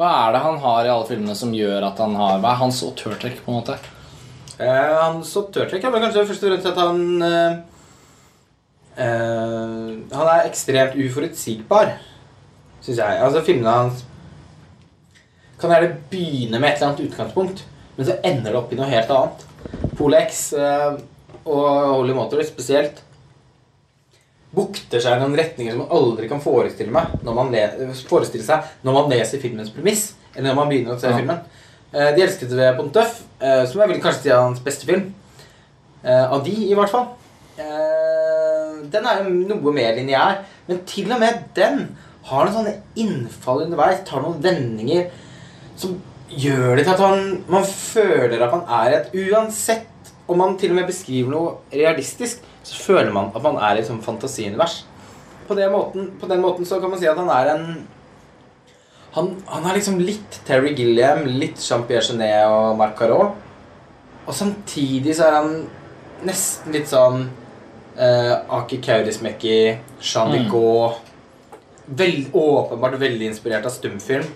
Hva 0.00 0.08
er 0.22 0.32
det 0.34 0.40
han 0.46 0.56
har 0.64 0.88
i 0.88 0.92
alle 0.94 1.06
filmene 1.10 1.36
som 1.36 1.52
gjør 1.54 1.84
at 1.90 2.00
han 2.00 2.16
har 2.16 2.40
Hva 2.40 2.54
er 2.54 2.62
hans 2.62 2.80
autørtrekk, 2.86 3.42
på 3.44 3.52
en 3.52 3.60
måte? 3.60 3.76
Eh, 4.56 4.96
han 4.96 5.20
så 5.24 5.44
er 5.52 5.68
vel 5.68 6.00
kanskje 6.00 6.24
først 6.32 6.48
og 6.48 6.54
fremst 6.54 6.70
at 6.72 6.80
han 6.80 7.28
eh, 7.28 7.60
eh, 8.96 9.90
Han 10.12 10.30
er 10.30 10.46
ekstremt 10.48 10.96
uforutsigbar, 10.98 11.92
syns 12.82 12.98
jeg. 12.98 13.20
Altså, 13.20 13.44
filmene 13.46 13.76
hans 13.76 14.04
kan 15.60 15.74
gjerne 15.74 15.92
begynne 16.10 16.58
med 16.58 16.70
et 16.70 16.78
eller 16.80 16.88
annet 16.90 17.04
utgangspunkt, 17.04 17.64
men 17.96 18.06
så 18.08 18.16
ender 18.24 18.48
det 18.50 18.60
opp 18.62 18.72
i 18.72 18.78
noe 18.78 18.88
helt 18.88 19.10
annet. 19.12 19.42
Polex 19.98 20.38
uh, 20.56 20.94
og 21.44 21.66
Holy 21.98 22.14
Motor 22.16 22.40
spesielt 22.48 23.02
bukter 24.56 25.02
seg 25.04 25.18
i 25.18 25.20
noen 25.20 25.36
retninger 25.38 25.74
som 25.74 25.82
man 25.84 25.92
aldri 25.94 26.30
kan 26.30 26.40
forestille, 26.42 26.90
meg 26.94 27.12
når 27.26 27.36
man 27.36 27.52
le 27.52 27.90
forestille 28.08 28.46
seg 28.46 28.72
når 28.86 28.96
man 28.96 29.12
leser 29.12 29.42
filmens 29.42 29.70
premiss, 29.74 30.14
eller 30.32 30.48
når 30.48 30.58
man 30.62 30.72
begynner 30.72 30.96
å 30.96 31.02
se 31.02 31.12
Ja. 31.12 31.18
filmen. 31.20 31.44
Uh, 31.92 32.08
De 32.16 32.24
elsket 32.24 32.56
ved 32.56 32.80
eh, 32.96 33.66
som 33.66 33.80
jeg 33.80 33.88
vil 33.92 34.00
kanskje 34.00 34.22
si 34.22 34.30
er 34.30 34.40
hans 34.40 34.60
beste 34.64 34.86
film. 34.86 35.12
Eh, 36.02 36.32
Av 36.32 36.42
de, 36.44 36.54
i 36.70 36.74
hvert 36.74 36.90
fall. 36.90 37.08
Eh, 37.58 37.99
Den 38.92 39.08
er 39.08 39.24
jo 39.24 39.34
noe 39.50 39.74
mer 39.74 39.96
lineær, 39.98 40.44
men 40.68 40.84
til 40.88 41.10
og 41.12 41.20
med 41.22 41.42
den 41.56 41.82
har 42.28 42.46
noen 42.46 42.54
sånne 42.54 42.76
innfall 43.00 43.64
underveis, 43.64 44.02
tar 44.06 44.22
noen 44.24 44.40
vendinger 44.44 45.08
som 45.80 45.96
gjør 46.30 46.76
det 46.78 46.84
til 46.86 46.94
at 46.94 47.02
man, 47.02 47.22
man 47.50 47.66
føler 47.66 48.42
at 48.44 48.52
man 48.54 48.66
er 48.80 48.96
et 48.98 49.14
Uansett 49.18 50.12
om 50.30 50.38
man 50.38 50.56
til 50.60 50.70
og 50.70 50.78
med 50.78 50.86
beskriver 50.86 51.32
noe 51.32 51.54
realistisk, 51.74 52.44
så 52.62 52.76
føler 52.84 53.10
man 53.14 53.32
at 53.34 53.42
man 53.42 53.58
er 53.58 53.78
i 53.78 53.82
et 53.82 53.88
sånt 53.88 54.04
fantasiunivers. 54.04 54.84
På, 55.48 55.56
måten, 55.72 56.12
på 56.20 56.28
den 56.30 56.42
måten 56.44 56.68
så 56.68 56.78
kan 56.78 56.92
man 56.92 57.00
si 57.00 57.08
at 57.10 57.18
han 57.18 57.32
er 57.34 57.54
en 57.56 57.64
Han, 59.10 59.32
han 59.48 59.64
er 59.66 59.74
liksom 59.74 59.96
litt 59.98 60.36
Terry 60.46 60.70
Gilliam, 60.78 61.24
litt 61.26 61.58
Jean-Pierre 61.58 62.04
Genet 62.12 62.44
og 62.46 62.76
Marc 62.78 62.92
Carot. 62.94 63.32
Og 64.22 64.36
samtidig 64.38 65.16
så 65.18 65.24
er 65.26 65.34
han 65.34 65.48
nesten 66.22 66.70
litt 66.70 66.86
sånn 66.86 67.24
uh, 68.00 68.58
Aki 68.60 68.80
Kaurismäki, 68.84 69.76
Jean 70.00 70.32
Mm. 70.32 70.44
Vigot 70.44 71.06
Veld, 71.90 72.26
Åpenbart 72.32 72.98
veldig 73.00 73.26
inspirert 73.26 73.66
av 73.66 73.70
stumfilm. 73.74 74.26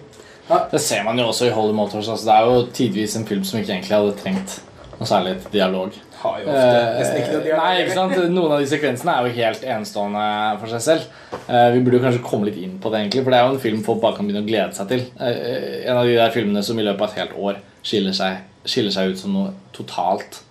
Det 0.71 0.81
ser 0.83 1.05
man 1.07 1.19
jo 1.19 1.29
også 1.31 1.47
i 1.47 1.53
Holly 1.55 1.73
Motors. 1.73 2.09
Altså, 2.09 2.27
det 2.27 2.35
er 2.35 2.49
jo 2.49 2.65
tidvis 2.75 3.15
en 3.17 3.27
film 3.27 3.45
som 3.47 3.61
ikke 3.61 3.73
egentlig 3.77 3.95
hadde 3.95 4.17
trengt 4.19 4.57
noe 4.99 5.07
særlig 5.09 5.37
dialog. 5.53 5.95
Har 6.21 6.41
jo 6.41 6.49
ofte 6.51 6.65
Eh, 6.65 6.99
nesten 6.99 7.21
ikke 7.21 7.33
noe 7.33 7.45
dialog. 7.45 7.63
Nei, 7.63 7.79
ikke 7.85 7.95
sant? 7.95 8.17
Noen 8.35 8.53
av 8.57 8.61
de 8.61 8.69
sekvensene 8.69 9.15
er 9.15 9.29
jo 9.29 9.37
helt 9.39 9.65
enestående 9.77 10.27
for 10.61 10.75
seg 10.75 10.83
selv. 10.89 11.07
Uh, 11.47 11.71
vi 11.75 11.81
burde 11.81 12.01
jo 12.01 12.05
kanskje 12.05 12.25
komme 12.27 12.49
litt 12.51 12.59
inn 12.61 12.79
på 12.83 12.91
det, 12.93 13.05
egentlig, 13.05 13.23
for 13.25 13.31
det 13.31 13.39
er 13.39 13.47
jo 13.47 13.55
en 13.55 13.65
film 13.65 13.85
folk 13.87 14.03
bare 14.03 14.19
kan 14.19 14.29
begynne 14.29 14.43
å 14.45 14.49
glede 14.51 14.77
seg 14.77 14.91
til. 14.91 15.07
En 15.21 15.97
av 16.01 16.11
de 16.11 16.19
der 16.19 16.35
filmene 16.35 16.65
som 16.67 16.79
i 16.79 16.87
løpet 16.87 17.07
av 17.07 17.13
et 17.15 17.23
helt 17.23 17.39
år 17.39 17.63
skiller 17.85 18.17
seg, 18.17 18.43
skiller 18.65 18.93
seg 18.99 19.15
ut 19.15 19.21
som 19.21 19.33
noe 19.37 19.55
totalt 19.77 20.43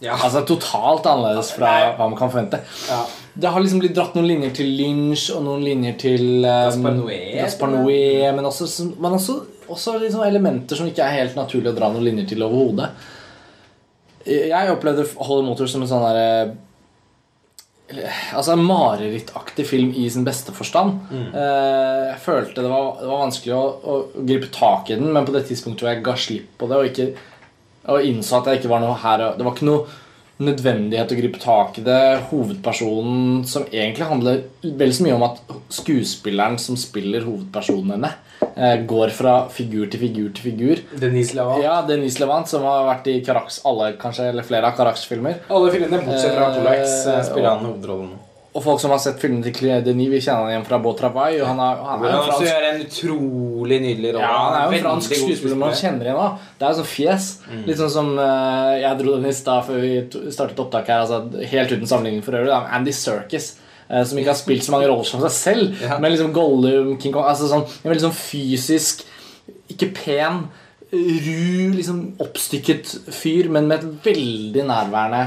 Ja. 0.00 0.16
Altså 0.16 0.40
totalt 0.48 1.04
annerledes 1.08 1.52
fra 1.52 1.70
hva 1.92 2.06
man 2.08 2.16
kan 2.18 2.32
forvente. 2.32 2.62
Ja. 2.88 3.02
Det 3.40 3.52
har 3.52 3.62
liksom 3.62 3.82
blitt 3.82 3.94
dratt 3.96 4.16
noen 4.16 4.28
linjer 4.30 4.54
til 4.56 4.72
Lynch 4.78 5.28
og 5.34 5.44
noen 5.44 5.62
linjer 5.64 5.98
til 6.00 6.24
um, 6.40 6.48
Gaspar 6.48 6.96
Noé. 6.96 7.20
Gaspar 7.36 7.72
Noé, 7.74 8.00
men 8.36 8.48
også, 8.48 8.88
men 8.96 9.18
også, 9.18 9.36
også 9.68 9.98
liksom 10.00 10.24
elementer 10.26 10.80
som 10.80 10.88
ikke 10.88 11.04
er 11.04 11.20
helt 11.20 11.36
naturlig 11.38 11.72
å 11.72 11.76
dra 11.76 11.92
noen 11.92 12.08
linjer 12.08 12.32
til 12.32 12.46
overhodet. 12.46 12.90
Jeg 14.26 14.72
opplevde 14.72 15.06
Holly 15.20 15.46
Motors 15.46 15.72
som 15.72 15.84
en 15.84 15.88
sånn 15.88 16.04
derre 16.04 16.50
Altså 18.36 18.52
en 18.54 18.60
marerittaktig 18.62 19.64
film 19.66 19.88
i 19.98 20.04
sin 20.14 20.22
beste 20.22 20.52
forstand. 20.54 21.00
Mm. 21.10 21.32
Jeg 21.34 22.20
følte 22.22 22.62
det 22.62 22.70
var, 22.70 22.92
det 23.00 23.08
var 23.10 23.24
vanskelig 23.24 23.56
å, 23.56 23.64
å 23.82 23.96
gripe 24.14 24.46
tak 24.54 24.92
i 24.92 24.98
den, 25.00 25.10
men 25.10 25.26
på 25.26 25.34
det 25.34 25.42
tidspunktet 25.48 25.82
hvor 25.82 25.90
jeg 25.90 26.04
ga 26.06 26.14
slipp 26.14 26.52
på 26.60 26.68
det 26.70 26.78
og, 26.78 26.86
ikke, 26.92 27.08
og 27.88 28.04
innså 28.04 28.38
at 28.38 28.48
det 28.48 28.60
ikke 28.60 28.72
var 28.72 28.82
noe 28.84 28.98
her 29.00 29.22
Det 29.38 29.46
var 29.46 29.54
ikke 29.56 29.68
noe 29.70 29.98
nødvendighet 30.40 31.12
å 31.12 31.18
gripe 31.18 31.40
tak 31.40 31.78
i 31.80 31.84
det. 31.84 32.00
Hovedpersonen 32.30 33.42
som 33.48 33.66
egentlig 33.68 34.08
handler 34.08 34.42
vel 34.64 34.94
så 34.96 35.04
mye 35.04 35.16
om 35.18 35.26
at 35.26 35.42
skuespilleren 35.80 36.56
som 36.60 36.78
spiller 36.80 37.26
hovedpersonen 37.26 38.06
eh, 38.08 38.78
går 38.88 39.12
fra 39.16 39.34
figur 39.52 39.90
til 39.92 40.00
figur 40.06 40.32
til 40.36 40.48
figur. 40.48 40.82
Denise 41.02 41.36
Levant. 41.36 41.64
Ja, 41.64 41.80
Denise 41.88 42.22
Levant, 42.24 42.48
som 42.48 42.64
har 42.68 42.88
vært 42.88 43.12
i 43.12 43.18
Karaks, 43.26 43.60
alle 43.68 43.92
kanskje, 44.00 44.30
eller 44.32 44.48
flere 44.48 44.72
av 44.72 44.80
Karaks-filmer. 44.80 45.44
Alle 45.52 45.76
filmene 45.76 46.00
bortsett 46.08 46.36
fra 46.36 46.48
Eh, 46.60 46.80
eh, 46.80 47.22
spiller 47.26 47.52
han 47.52 47.64
hovedrollen. 47.68 48.16
Og 48.50 48.64
folk 48.64 48.80
som 48.82 48.90
har 48.90 48.98
sett 48.98 49.20
filmene 49.22 49.44
til 49.46 49.54
Claire 49.54 49.82
Denis, 49.86 50.08
vil 50.10 50.22
kjenne 50.24 50.42
han 50.42 50.50
igjen 50.50 50.64
fra 50.66 50.80
Beau 50.82 50.96
Travail. 50.98 51.36
Og 51.38 51.46
han 51.46 51.60
er, 51.62 51.82
han 51.86 52.02
er 52.02 52.14
jo 52.16 52.22
fransk, 52.26 52.46
gjør 52.48 52.64
en 52.66 52.80
utrolig 52.82 53.78
nydelig 53.84 54.14
rolle. 54.16 54.24
ja, 54.26 54.38
han 54.40 54.56
er 54.56 54.64
jo 54.64 54.78
en 54.78 54.86
fransk 54.88 55.14
skuespiller 55.14 55.60
man 55.60 55.76
kjenner 55.78 56.08
igjen. 56.08 56.18
da 56.18 56.56
Det 56.58 56.66
er 56.66 56.72
jo 56.72 56.78
sånn 56.80 56.88
fjes. 56.90 57.28
Mm. 57.46 57.60
Litt 57.68 57.78
sånn 57.78 57.92
som 57.94 58.08
uh, 58.18 58.72
jeg 58.80 58.98
dro 58.98 59.14
den 59.14 59.28
i 59.30 59.34
stad 59.38 59.68
før 59.68 59.84
vi 59.84 59.92
startet 60.34 60.62
opptak 60.64 60.90
her. 60.90 61.04
Altså, 61.04 61.44
helt 61.52 61.74
uten 61.76 61.86
sammenligning 61.86 62.26
for 62.26 62.40
øvrig. 62.40 62.56
Andy 62.80 62.94
Serkis. 62.96 63.52
eh, 63.86 64.02
som 64.06 64.18
ikke 64.18 64.30
har 64.32 64.38
spilt 64.38 64.66
så 64.66 64.74
mange 64.74 64.88
roller 64.90 65.06
som 65.06 65.22
seg 65.22 65.36
selv. 65.36 65.84
Ja. 65.84 66.00
Men 66.02 66.12
liksom 66.14 66.34
Gollum, 66.34 66.96
King 67.02 67.14
Kong 67.14 67.30
altså 67.30 67.46
sånn, 67.50 67.66
En 67.84 67.90
veldig 67.90 68.08
sånn 68.08 68.18
fysisk, 68.18 69.06
ikke 69.70 69.92
pen 69.94 70.44
ru, 70.90 71.70
liksom 71.76 72.02
oppstykket 72.22 72.96
fyr, 73.14 73.46
men 73.52 73.68
med 73.70 73.78
et 73.78 74.10
veldig 74.10 74.66
nærværende 74.66 75.22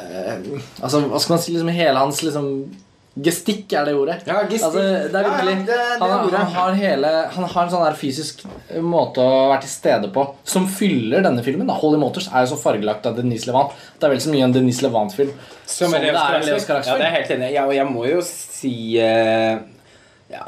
eh, 0.00 0.60
Altså, 0.82 1.00
hva 1.08 1.20
skal 1.20 1.36
man 1.36 1.42
si? 1.44 1.52
liksom 1.56 1.68
Hele 1.74 1.98
hans 1.98 2.22
liksom 2.22 2.46
Gestikk 3.20 3.72
er 3.74 3.88
det 3.88 3.92
ordet. 3.98 4.20
Ja, 4.24 4.36
gestikk. 4.46 4.68
Altså, 4.68 4.82
det 5.10 5.18
er 5.18 5.24
Ja, 5.26 5.30
ja, 5.34 5.44
det- 5.44 5.64
det 5.66 5.78
han, 5.98 6.10
er 6.10 6.36
han 6.38 6.52
har 6.54 6.76
hele 6.78 7.08
Han 7.34 7.44
har 7.44 7.64
en 7.64 7.70
sånn 7.72 7.82
der 7.84 7.96
fysisk 7.98 8.44
måte 8.80 9.18
å 9.18 9.48
være 9.50 9.60
til 9.64 9.68
stede 9.72 10.12
på 10.14 10.22
som 10.44 10.68
fyller 10.68 11.20
denne 11.26 11.42
filmen. 11.42 11.66
da 11.66 11.74
Holy 11.74 11.98
Motors 11.98 12.28
er 12.32 12.46
jo 12.46 12.54
så 12.54 12.60
fargelagt 12.62 13.04
av 13.06 13.16
Denise 13.16 13.46
Levant. 13.50 13.72
Det 13.98 14.06
er 14.06 14.14
vel 14.14 14.22
så 14.22 14.30
mye 14.30 14.44
en 14.46 14.52
Denise 14.54 14.82
Levant-film 14.86 15.32
Som, 15.66 15.90
det 15.90 15.98
en 16.00 16.06
Leo 16.06 16.14
er 16.22 16.38
en 16.38 16.46
Leos 16.46 16.64
Carax-film. 16.64 16.98
Ja, 17.00 17.02
det 17.02 17.06
er 17.10 17.16
helt 17.18 17.30
enig. 17.36 17.52
Ja, 17.52 17.66
og 17.66 17.74
jeg 17.74 17.86
må 17.90 18.06
jo 18.08 18.22
si 18.22 18.74
uh, 19.02 19.58
ja, 20.30 20.44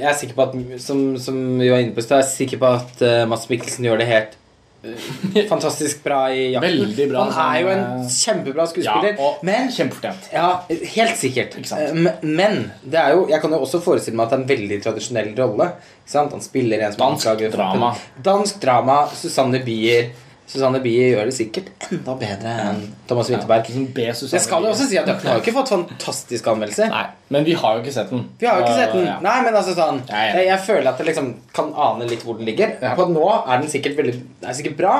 Jeg 0.00 0.08
er 0.08 0.14
sikker 0.16 0.34
på 0.34 0.48
at 0.48 0.80
Som, 0.80 1.18
som 1.18 1.58
vi 1.60 1.68
var 1.68 1.78
inne 1.84 1.92
på 1.92 2.00
i 2.00 2.06
stad, 2.08 2.22
jeg 2.22 2.26
er 2.26 2.36
sikker 2.36 2.58
på 2.58 2.72
at 2.72 3.02
uh, 3.04 3.26
Mads 3.28 3.48
Mikkelsen 3.52 3.84
gjør 3.84 3.98
det 4.00 4.08
helt 4.08 4.38
fantastisk 5.52 6.02
bra 6.04 6.32
i 6.34 6.52
jakten. 6.52 7.10
Bra 7.10 7.26
Han 7.30 7.54
er 7.54 7.60
jo 7.60 7.70
en 7.72 8.08
kjempebra 8.10 8.66
skuespiller. 8.70 9.14
Ja, 9.18 9.28
men 9.46 9.70
kjempefortjent. 9.70 10.28
ja, 10.32 10.48
helt 10.96 11.20
sikkert. 11.20 11.56
Ikke 11.60 11.70
sant? 11.70 12.10
Men, 12.22 12.58
det 12.82 12.98
er 12.98 13.14
jo, 13.16 13.28
jeg 13.30 13.42
kan 13.44 13.54
jo 13.54 13.62
også 13.62 13.82
forestille 13.84 14.18
meg 14.18 14.26
at 14.26 14.34
det 14.34 14.38
er 14.38 14.42
en 14.42 14.50
veldig 14.50 14.80
tradisjonell 14.86 15.32
rolle. 15.38 15.70
Han 16.12 16.44
spiller 16.44 16.82
en 16.82 16.96
som 16.96 17.04
Dansk 17.06 17.46
drama. 17.54 17.94
Dansk 18.24 18.60
drama. 18.62 18.98
Susanne 19.16 19.62
Bier. 19.64 20.10
Susanne 20.52 20.82
Bie 20.84 21.06
gjør 21.14 21.30
det 21.30 21.32
sikkert 21.32 21.70
enda 21.88 22.14
bedre 22.20 22.50
enn 22.66 22.80
Thomas 23.08 23.30
Winterberg. 23.32 23.70
Ja, 23.72 24.12
jeg 24.12 24.44
skal 24.44 24.66
jo 24.66 24.72
også 24.74 24.84
si 24.90 24.98
at 25.00 25.08
Jakten 25.08 25.30
har 25.30 25.38
jo 25.38 25.44
ikke 25.44 25.54
fått 25.56 25.72
fantastisk 25.72 26.50
anmeldelse. 26.52 26.90
Nei, 26.92 27.06
men 27.32 27.46
vi 27.46 27.54
har 27.56 27.78
jo 27.78 27.80
ikke 27.80 27.94
sett 27.94 28.12
den. 28.12 28.26
Vi 28.40 28.48
har 28.48 28.60
jo 28.60 28.66
ikke 28.66 28.76
sett 28.76 28.92
den. 28.92 29.06
Ja. 29.08 29.16
Nei, 29.24 29.38
men 29.46 29.56
altså 29.56 29.72
sånn 29.78 30.02
Ja, 30.10 30.20
ja. 30.28 30.34
Jeg, 30.36 30.50
jeg 30.50 30.64
føler 30.66 30.90
at 30.92 31.00
jeg 31.00 31.08
liksom 31.08 31.30
kan 31.56 31.72
ane 31.88 32.08
litt 32.10 32.26
hvor 32.26 32.36
den 32.36 32.50
ligger. 32.50 32.74
Ja. 32.84 32.92
På 32.98 33.08
nå 33.08 33.24
er 33.32 33.62
den 33.62 33.72
sikkert 33.72 33.96
veldig 34.02 34.18
er 34.44 34.58
sikkert 34.58 34.76
bra, 34.82 34.96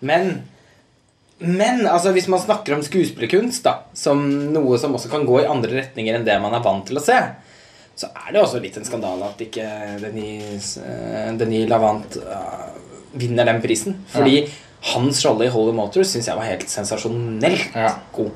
men 0.00 0.38
Men 1.38 1.82
altså 1.84 2.14
hvis 2.16 2.30
man 2.32 2.40
snakker 2.40 2.72
om 2.72 2.82
skuespillerkunst 2.84 3.66
da 3.66 3.74
som 3.92 4.22
noe 4.54 4.78
som 4.80 4.94
også 4.96 5.10
kan 5.12 5.26
gå 5.28 5.42
i 5.42 5.50
andre 5.50 5.82
retninger 5.82 6.16
enn 6.16 6.24
det 6.24 6.38
man 6.40 6.56
er 6.56 6.64
vant 6.64 6.86
til 6.88 6.96
å 6.96 7.02
se, 7.04 7.18
så 7.96 8.08
er 8.08 8.32
det 8.32 8.40
også 8.40 8.62
litt 8.64 8.78
en 8.80 8.88
skandale 8.88 9.28
at 9.28 9.42
ikke 9.44 9.66
Denis, 10.00 10.78
eh, 10.80 11.28
Denis 11.36 11.68
Lavant 11.68 12.16
uh, 12.24 12.72
vinner 13.16 13.48
den 13.48 13.60
prisen. 13.60 13.98
Fordi 14.12 14.46
hans 14.82 15.24
rolle 15.26 15.44
i 15.46 15.48
Holy 15.48 15.72
Motors 15.72 16.08
syns 16.14 16.26
jeg 16.26 16.36
var 16.36 16.44
helt 16.44 16.68
sensasjonelt 16.68 17.74
Ja. 17.74 17.94
god. 18.12 18.30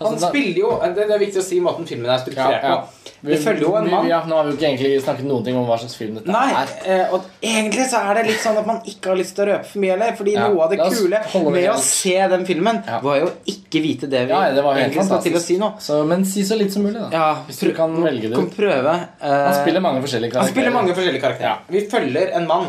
Han 0.00 0.06
Altså, 0.12 0.20
da- 0.20 0.28
spiller 0.28 0.58
jo 0.58 0.80
Det 0.94 1.10
er 1.10 1.18
viktig 1.18 1.38
å 1.38 1.42
si 1.42 1.60
måten 1.60 1.86
filmen 1.86 2.10
er 2.10 2.18
strukturert 2.18 2.62
Ja, 2.62 2.68
ja. 2.68 2.76
på. 2.80 2.88
Det 3.24 3.38
følger 3.40 3.60
jo 3.62 3.74
en 3.76 3.90
mann. 3.90 4.06
Ja, 4.06 4.22
nå 4.26 4.36
har 4.36 4.44
vi 4.44 4.50
jo 4.52 4.56
ikke 4.58 4.68
egentlig 4.68 5.02
snakket 5.02 5.24
noen 5.24 5.42
ting 5.44 5.56
om 5.56 5.64
hva 5.66 5.78
slags 5.78 5.96
film 5.96 6.14
dette 6.14 6.26
Nei, 6.28 6.52
er. 6.52 6.68
eh, 6.84 7.06
og 7.14 7.22
egentlig 7.42 7.86
så 7.88 8.02
er 8.10 8.14
det 8.18 8.26
litt 8.26 8.40
sånn 8.40 8.58
at 8.58 8.66
man 8.66 8.82
ikke 8.84 9.06
har 9.08 9.16
lyst 9.16 9.34
til 9.34 9.46
å 9.46 9.48
røpe 9.48 9.64
for 9.64 9.78
mye 9.78 9.90
heller. 9.96 10.12
Fordi 10.18 10.32
Ja, 10.34 10.48
noe 10.48 10.60
av 10.62 10.70
det 10.70 10.78
kule 10.78 11.50
med 11.50 11.70
å 11.70 11.78
se 11.78 12.28
den 12.28 12.44
filmen, 12.44 12.82
Ja. 12.86 13.00
var 13.00 13.16
jo 13.20 13.30
ikke 13.46 13.80
vite 13.82 14.10
det 14.10 14.26
vi 14.26 14.32
Ja, 14.34 14.50
det 14.52 14.62
var 14.62 14.74
egentlig 14.76 15.04
skal 15.06 15.22
til 15.22 15.32
å 15.32 15.40
si 15.40 15.56
nå. 15.56 15.72
Så, 15.80 16.04
men 16.06 16.24
si 16.26 16.42
så 16.42 16.58
litt 16.58 16.70
som 16.72 16.82
mulig, 16.82 17.00
da. 17.00 17.08
Ja, 17.10 17.36
Hvis 17.48 17.60
du 17.60 17.72
kan 17.72 17.96
velge 18.02 18.28
det 18.28 18.34
Kan 18.34 18.50
prøve. 18.50 19.08
eh, 19.22 19.28
Han 19.30 19.54
spiller 19.64 19.80
mange 19.80 20.02
forskjellige 20.02 20.32
karakterer. 20.32 20.44
han 20.44 20.48
spiller 20.52 20.70
mange 20.72 20.94
forskjellige 20.94 21.20
karakterer. 21.22 21.40
Ja. 21.40 21.56
Vi 21.70 21.80
følger 21.88 22.30
en 22.36 22.46
mann 22.46 22.66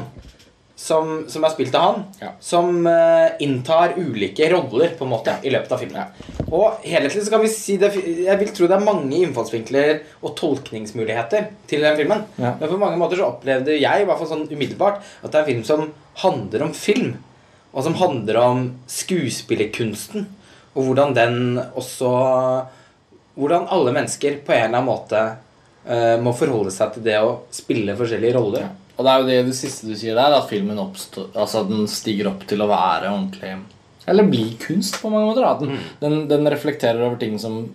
som, 0.75 1.23
som 1.31 1.45
er 1.47 1.53
spilt 1.53 1.75
av 1.79 1.85
han, 1.85 2.01
Ja. 2.19 2.31
som 2.43 2.85
uh, 2.87 3.31
inntar 3.39 3.93
ulike 3.97 4.49
roller 4.51 4.91
på 4.97 5.05
en 5.05 5.13
måte 5.13 5.37
i 5.43 5.53
løpet 5.53 5.71
av 5.71 5.79
filmen. 5.79 6.01
Ja. 6.03 6.47
Og 6.51 6.83
helhetlig 6.83 7.23
så 7.23 7.31
kan 7.31 7.43
vi 7.43 7.51
si 7.51 7.77
det, 7.81 7.93
Jeg 7.95 8.39
vil 8.41 8.51
tro 8.53 8.67
det 8.67 8.75
er 8.75 8.83
mange 8.83 9.15
innfallsvinkler 9.23 10.01
og 10.21 10.35
tolkningsmuligheter 10.37 11.47
til 11.67 11.85
den 11.85 11.95
filmen. 11.99 12.25
Ja. 12.37 12.53
Men 12.59 12.69
på 12.69 12.79
mange 12.81 12.99
måter 12.99 13.21
så 13.21 13.31
opplevde 13.31 13.79
jeg 13.79 14.03
i 14.03 14.07
hvert 14.07 14.19
fall 14.19 14.31
sånn 14.33 14.49
umiddelbart 14.51 14.99
at 15.23 15.31
det 15.31 15.39
er 15.39 15.45
en 15.45 15.51
film 15.53 15.63
som 15.63 15.87
handler 16.25 16.67
om 16.67 16.75
film. 16.75 17.15
Og 17.75 17.83
som 17.83 17.97
handler 17.99 18.37
om 18.39 18.67
skuespillerkunsten. 18.87 20.27
Og 20.75 20.89
hvordan 20.89 21.15
den 21.15 21.37
også 21.75 22.11
Hvordan 23.35 23.65
alle 23.67 23.91
mennesker 23.91 24.37
på 24.47 24.53
en 24.55 24.69
eller 24.69 24.77
annen 24.77 24.87
måte 24.87 25.21
uh, 25.89 26.15
må 26.23 26.31
forholde 26.39 26.71
seg 26.71 26.93
til 26.95 27.03
det 27.03 27.17
å 27.19 27.41
spille 27.51 27.95
forskjellige 27.99 28.37
roller. 28.37 28.69
Og 28.95 29.03
det 29.03 29.11
er 29.11 29.21
jo 29.21 29.27
det, 29.27 29.39
det 29.49 29.55
siste 29.57 29.89
du 29.89 29.95
sier 29.99 30.15
der, 30.15 30.35
at 30.37 30.49
filmen 30.49 30.79
oppstår, 30.79 31.31
altså 31.35 31.65
den 31.67 31.87
stiger 31.91 32.31
opp 32.31 32.45
til 32.47 32.63
å 32.63 32.69
være 32.71 33.11
ordentlig 33.11 33.57
Eller 34.07 34.27
bli 34.29 34.45
kunst, 34.61 35.01
på 35.01 35.09
mange 35.09 35.27
måter. 35.31 35.47
Den, 35.59 35.75
Mm. 35.75 35.87
den, 35.99 36.27
den 36.29 36.51
reflekterer 36.53 37.01
over 37.03 37.17
ting 37.19 37.39
som, 37.41 37.65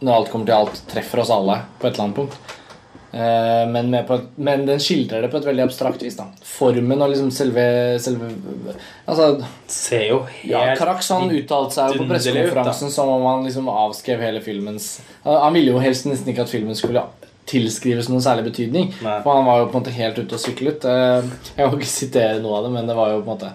når 0.00 0.14
alt 0.14 0.30
kommer 0.32 0.46
til 0.48 0.56
alt, 0.56 0.80
treffer 0.90 1.20
oss 1.22 1.30
alle 1.30 1.60
på 1.78 1.86
et 1.86 1.94
eller 1.94 2.08
annet 2.08 2.16
punkt. 2.16 2.56
Eh, 3.12 3.64
men, 3.68 3.90
med 3.90 4.06
på 4.06 4.18
et, 4.18 4.24
men 4.36 4.66
den 4.68 4.80
skildrer 4.84 5.22
det 5.24 5.30
på 5.32 5.38
et 5.38 5.46
veldig 5.48 5.62
abstrakt 5.64 6.02
vis. 6.04 6.16
da 6.18 6.26
Formen 6.44 7.00
og 7.00 7.08
liksom 7.08 7.30
selve, 7.32 7.62
selve 8.04 8.28
Altså 9.08 9.46
Ser 9.64 10.04
jo 10.10 10.18
helt 10.28 10.50
ja, 10.52 10.74
Carax 10.76 11.08
uttalte 11.08 11.72
seg 11.72 11.94
jo 11.94 12.02
på 12.02 12.08
pressekonferansen 12.10 12.92
som 12.92 13.08
om 13.14 13.24
han 13.24 13.46
liksom 13.48 13.70
avskrev 13.72 14.20
hele 14.20 14.42
filmens 14.44 14.98
Han 15.24 15.56
ville 15.56 15.72
jo 15.72 15.80
helst 15.80 16.04
nesten 16.04 16.34
ikke 16.34 16.44
at 16.44 16.52
filmen 16.52 16.76
skulle 16.76 17.00
tilskrives 17.48 18.08
noen 18.12 18.22
særlig 18.24 18.44
betydning. 18.50 18.90
Nei. 19.04 19.18
For 19.24 19.38
han 19.38 19.46
var 19.48 19.62
jo 19.62 19.68
på 19.72 19.78
en 19.78 19.82
måte 19.82 19.94
helt 19.96 20.18
ute 20.20 20.36
og 20.36 20.42
syklet. 20.42 20.84
Eh, 20.84 21.28
Jeg 21.56 21.58
kan 21.62 21.76
ikke 21.78 21.90
sitere 21.90 22.40
noe 22.44 22.58
av 22.60 22.66
det, 22.68 22.72
men 22.76 22.88
det 22.90 22.96
var 22.98 23.12
jo 23.14 23.20
på 23.22 23.30
en 23.30 23.36
måte 23.38 23.52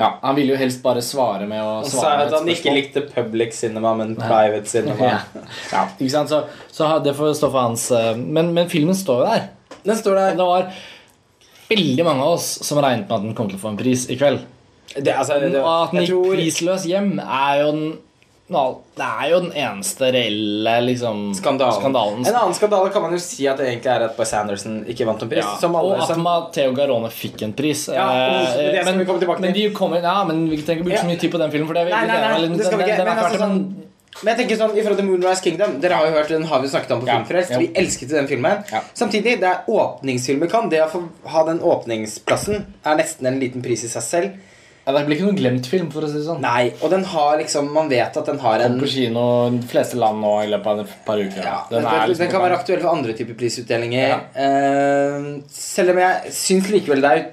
Ja, 0.00 0.14
Han 0.22 0.36
ville 0.38 0.54
jo 0.54 0.58
helst 0.60 0.80
bare 0.82 1.02
svare 1.04 1.44
med 1.48 1.60
å 1.60 1.74
Han 1.82 1.90
sa 1.92 2.14
at 2.24 2.32
han 2.32 2.48
ikke 2.48 2.72
likte 2.72 3.02
public 3.12 3.52
cinema, 3.52 3.92
men 3.98 4.14
private 4.16 4.64
cinema. 4.70 5.10
Ja. 5.12 5.18
ja, 5.74 5.82
ikke 5.98 6.12
sant? 6.14 6.32
Så, 6.32 6.44
så 6.72 6.88
det 7.04 7.12
får 7.18 7.34
stå 7.36 7.50
for 7.52 7.60
hans 7.68 7.90
eh, 7.92 8.14
men, 8.16 8.54
men 8.56 8.70
filmen 8.72 8.96
står 8.96 9.20
jo 9.24 9.28
der. 9.34 9.48
Den 9.84 9.96
står 10.00 10.16
der. 10.16 10.38
det 10.40 10.46
var 10.48 10.70
veldig 11.70 12.04
mange 12.04 12.24
av 12.24 12.38
oss 12.38 12.48
som 12.66 12.80
regnet 12.82 13.06
med 13.08 13.16
at 13.18 13.26
den 13.28 13.36
kom 13.38 13.50
til 13.50 13.60
å 13.60 13.62
få 13.62 13.74
en 13.74 13.78
pris 13.80 14.08
i 14.10 14.16
kveld. 14.18 14.40
Det, 14.96 15.12
altså, 15.14 15.36
det, 15.38 15.52
Og 15.60 15.68
at 15.70 15.92
den 15.94 16.02
gikk 16.02 16.10
tror 16.16 16.32
prisløs 16.34 16.86
hjem, 16.90 17.12
er 17.22 17.60
jo 17.60 17.68
den 17.76 17.84
Det 18.50 19.06
er 19.06 19.30
jo 19.30 19.40
den 19.44 19.52
eneste 19.52 20.10
reelle 20.12 20.74
liksom, 20.86 21.20
skandalen. 21.38 21.78
skandalen. 21.80 22.26
En 22.26 22.34
annen 22.34 22.54
skandale 22.54 22.90
kan 22.92 23.02
man 23.02 23.12
jo 23.12 23.18
si 23.22 23.46
at 23.46 23.56
det 23.62 23.68
egentlig 23.68 23.86
er 23.94 24.04
at 24.08 24.16
Boy 24.16 24.26
Sanderson 24.26 24.84
ikke 24.90 25.06
vant 25.06 25.22
en 25.22 25.28
pris. 25.30 25.44
Ja, 25.44 25.56
som 25.60 25.76
alle 25.78 25.94
og 25.94 26.02
at 26.02 26.08
som 26.10 26.22
Matteo 26.26 26.72
Garone 26.74 27.10
fikk 27.14 27.42
en 27.46 27.52
pris. 27.52 27.86
Ja, 27.88 28.08
Eh, 28.10 28.56
det 28.72 28.82
skal 28.82 28.90
men, 28.90 28.98
vi 28.98 29.04
komme 29.06 29.20
tilbake 29.20 29.38
til. 29.40 29.46
men 29.46 29.54
de 29.54 29.70
kommer, 29.70 30.02
ja, 30.02 30.24
men 30.24 30.48
vi 30.50 30.56
trenger 30.62 30.82
ikke 30.82 30.90
bruke 30.90 30.98
så 31.04 31.06
mye 31.06 31.20
tid 31.20 31.30
på 31.32 31.38
den 31.38 31.50
filmen. 31.50 31.66
For 31.68 31.74
det, 31.74 31.84
Nei, 31.90 32.06
nei, 32.06 32.20
nei, 32.20 32.40
den- 32.42 32.56
det 32.58 32.66
skal 32.66 32.78
vi 32.78 32.84
ikke. 32.84 32.96
den 32.96 33.06
Men 33.06 33.16
klart, 33.16 33.38
men- 33.40 33.86
Men 34.24 34.36
jeg 34.36 34.48
tenker 34.48 34.56
sånn, 34.58 34.76
i 34.76 34.82
forhold 34.82 34.96
til 34.98 35.06
Moonrise 35.06 35.40
Kingdom 35.40 35.80
Dere 35.80 35.92
har 35.94 36.04
jo 36.06 36.12
hørt, 36.12 36.28
Den 36.28 36.42
har 36.42 36.60
vi 36.60 36.66
snakket 36.68 36.90
om 36.90 37.00
på 37.00 37.06
Ja, 37.06 37.14
Filmfrelst. 37.22 37.50
ja. 37.52 37.58
Vi 37.58 37.68
elsket 37.76 38.08
den 38.10 38.26
filmen. 38.26 38.64
Ja. 38.72 38.80
Samtidig, 38.92 39.38
det 39.40 39.44
er 39.44 39.62
åpningsfilmer 39.68 40.50
kan. 40.50 40.68
Det 40.68 40.80
å 40.82 40.88
få 40.90 41.08
ha 41.26 41.44
den 41.44 41.60
åpningsplassen 41.60 42.64
er 42.84 42.96
nesten 42.96 43.26
en 43.26 43.38
liten 43.40 43.62
pris 43.62 43.84
i 43.84 43.88
seg 43.88 44.02
selv. 44.02 44.30
Ja, 44.84 44.92
Det 44.96 45.02
blir 45.06 45.18
ikke 45.18 45.26
noen 45.28 45.38
glemt 45.38 45.66
film, 45.68 45.88
for 45.92 46.06
å 46.06 46.10
si 46.10 46.16
det 46.18 46.26
sånn. 46.26 46.40
Nei, 46.44 46.70
og 46.80 46.92
den 46.92 47.02
har 47.12 47.34
liksom 47.40 47.68
Man 47.74 47.90
vet 47.90 48.16
at 48.16 48.30
den 48.30 48.40
har 48.42 48.62
Kom 48.62 48.76
en 48.76 48.80
på 48.80 48.88
kino 48.90 49.24
i 49.48 49.58
de 49.58 49.66
fleste 49.68 49.98
land 50.00 50.22
nå 50.24 50.30
i 50.44 50.48
løpet 50.52 50.70
av 50.72 50.80
et 50.84 50.94
par 51.06 51.20
uker. 51.20 51.42
ja, 51.44 51.58
Den 51.70 51.84
den, 51.84 51.98
liksom 52.10 52.24
den, 52.24 52.32
kan 52.32 52.44
være 52.46 52.56
aktuell 52.60 52.80
for 52.80 52.94
andre 52.94 53.16
typer 53.18 53.36
prisutdelinger. 53.42 54.14
Ja. 54.14 54.22
Uh, 54.40 55.28
selv 55.52 55.94
om 55.94 56.00
jeg 56.00 56.34
syns 56.36 56.72
likevel 56.72 57.04
det 57.04 57.12
er 57.12 57.28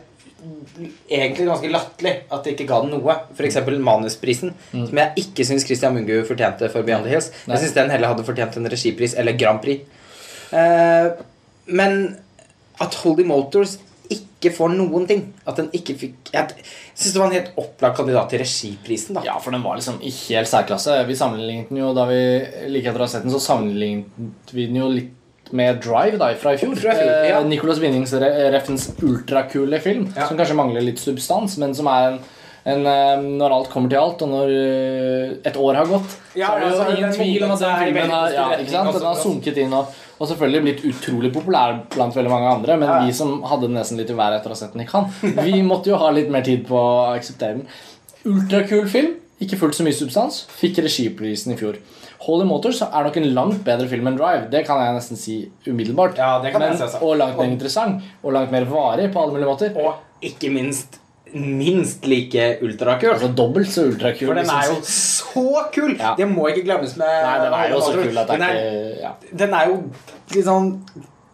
egentlig 1.10 1.48
ganske 1.48 1.72
latterlig 1.72 2.14
at 2.36 2.44
de 2.46 2.54
ikke 2.54 2.68
ga 2.70 2.82
den 2.84 2.94
noe. 2.94 3.16
F.eks. 3.34 3.58
manusprisen, 3.88 4.54
som 4.76 5.02
jeg 5.02 5.24
ikke 5.24 5.48
syns 5.48 5.66
Christian 5.66 5.96
Mungu 5.96 6.20
fortjente 6.28 6.70
for 6.74 6.86
Beyond 6.88 7.08
the 7.08 7.16
Hills. 7.16 7.32
Mm. 7.46 7.56
Jeg 7.56 7.64
syns 7.64 7.80
den 7.80 7.96
heller 7.96 8.14
hadde 8.14 8.28
fortjent 8.28 8.60
en 8.60 8.70
regipris 8.70 9.18
eller 9.18 9.40
Grand 9.40 9.64
Prix. 9.64 9.88
Uh, 10.52 11.16
men 11.68 12.16
at 12.84 12.96
Holdy 13.02 13.26
Motors 13.28 13.80
ikke 14.14 14.52
får 14.54 14.70
noen 14.76 15.08
ting 15.10 15.22
At 15.50 15.58
den 15.60 15.70
ikke 15.76 15.96
fikk 15.98 16.32
Jeg 16.34 16.54
syns 16.94 17.14
det 17.14 17.20
var 17.22 17.28
en 17.30 17.36
helt 17.38 17.52
opplagt 17.58 17.98
kandidat 17.98 18.30
til 18.30 18.40
regiprisen. 18.44 19.16
da 19.18 19.24
Ja, 19.26 19.38
for 19.44 19.52
den 19.56 19.64
var 19.66 19.76
liksom 19.80 20.00
i 20.02 20.12
helt 20.12 20.48
særklasse. 20.52 21.00
Vi 21.08 21.16
sammenlignet 21.18 21.70
den 21.72 21.82
jo 21.82 21.94
da 21.98 22.06
vi 22.10 22.20
like 22.70 22.90
etter 22.92 23.02
å 23.02 23.08
ha 23.08 23.12
sett 23.12 23.24
den, 23.26 23.34
så 23.34 23.42
sammenlignet 23.44 24.54
vi 24.54 24.68
den 24.70 24.82
jo 24.82 24.90
litt 24.94 25.14
med 25.56 25.78
Drive 25.80 26.18
da, 26.20 26.34
fra 26.36 26.52
i 26.54 26.58
fjor. 26.60 26.76
Fra 26.76 26.92
i 26.92 26.98
fjor, 27.00 27.08
ja. 27.08 27.38
Nicholas 27.40 27.48
Nicolas 27.48 27.80
Winnings-reffens 27.80 28.90
ultrakule 29.02 29.80
film, 29.80 30.10
Ja. 30.16 30.28
som 30.28 30.38
kanskje 30.38 30.58
mangler 30.60 30.84
litt 30.84 31.00
substans, 31.00 31.58
men 31.58 31.74
som 31.74 31.88
er 31.88 32.10
en, 32.12 32.20
en 32.68 32.82
eh, 32.92 33.22
Når 33.40 33.54
alt 33.56 33.70
kommer 33.72 33.90
til 33.92 34.00
alt, 34.02 34.22
og 34.26 34.30
når 34.34 34.52
eh, 34.52 35.36
et 35.48 35.56
år 35.58 35.78
har 35.80 35.88
gått, 35.88 36.18
Ja, 36.36 36.50
så 36.50 36.56
er 36.56 36.60
det 36.60 36.68
jo 36.68 36.74
altså, 36.82 36.98
ingen 36.98 37.14
tvil 37.16 37.46
om 37.48 37.54
at 37.56 37.64
den 37.64 37.78
filmen 37.86 38.12
har 38.16 38.34
ja? 38.36 38.48
Den 38.60 39.08
har 39.08 39.22
sunket 39.22 39.58
inn 39.64 39.76
og, 39.78 39.94
og 40.18 40.28
selvfølgelig 40.32 40.64
blitt 40.66 40.84
utrolig 40.92 41.32
populær 41.36 41.78
blant 41.94 42.16
veldig 42.18 42.32
mange 42.34 42.50
andre, 42.58 42.78
men 42.82 42.90
Ja. 42.90 42.98
vi 43.06 43.14
som 43.16 43.38
hadde 43.48 43.70
nesten 43.72 43.98
litt 44.02 44.12
i 44.12 44.18
været 44.18 44.40
etter 44.42 44.52
å 44.52 44.58
ha 44.58 44.60
sett 44.64 44.74
den 44.76 44.84
i 44.84 44.90
Cannes, 44.90 45.22
vi 45.46 45.62
måtte 45.64 45.94
jo 45.94 46.00
ha 46.02 46.10
litt 46.12 46.30
mer 46.34 46.44
tid 46.44 46.66
på 46.68 46.76
å 46.76 47.14
akseptere 47.16 47.60
den. 47.62 47.68
Ultrakul 48.28 48.88
film, 48.92 49.14
ikke 49.40 49.60
fullt 49.62 49.78
så 49.78 49.86
mye 49.86 49.96
substans, 49.96 50.42
fikk 50.58 50.82
regiprisen 50.84 51.54
i 51.54 51.58
fjor. 51.60 51.78
Holy 52.26 52.48
Motors 52.50 52.80
er 52.82 53.06
nok 53.06 53.18
en 53.22 53.28
langt 53.36 53.60
bedre 53.64 53.86
film 53.88 54.08
enn 54.10 54.18
Drive. 54.18 54.48
Det 54.52 54.64
kan 54.66 54.80
jeg 54.82 54.96
nesten 54.98 55.20
si 55.22 55.36
umiddelbart. 55.68 56.18
Ja, 56.18 56.40
det 56.42 56.50
kan 56.52 56.64
jeg 56.66 56.74
Men, 56.74 56.82
også. 56.82 57.02
og 57.06 57.18
langt 57.22 57.38
mer 57.38 57.52
interessant, 57.52 58.02
og 58.24 58.34
langt 58.34 58.52
mer 58.52 58.66
varig 58.66 59.12
på 59.14 59.22
alle 59.22 59.36
mulige 59.38 59.52
måter. 59.52 59.78
Og 59.78 60.26
ikke 60.26 60.50
minst 60.52 60.98
minst 61.34 62.06
like 62.08 62.58
ultrakul. 62.62 63.12
Altså 63.14 63.28
dobbelt 63.36 63.70
så 63.72 63.86
ultrakul. 63.92 64.28
For 64.32 64.40
den 64.40 64.50
er 64.50 64.70
jo 64.72 64.80
så 64.88 65.64
kul! 65.76 65.96
Ja. 66.00 66.14
Det 66.18 66.28
må 66.32 66.48
ikke 66.52 66.64
glemmes 66.68 66.96
med 67.00 67.08
Nei, 67.08 67.38
den 67.44 67.54
er 67.60 67.70
jo 67.74 67.80
så 67.84 67.94
kul 67.98 68.18
at 68.18 68.28
det 68.28 68.40
Den 68.40 68.48
er 68.48 68.58
ikke 68.58 69.02
ja. 69.04 69.14
den 69.44 69.54
er 69.54 69.72
jo 69.72 69.78
liksom 70.36 70.70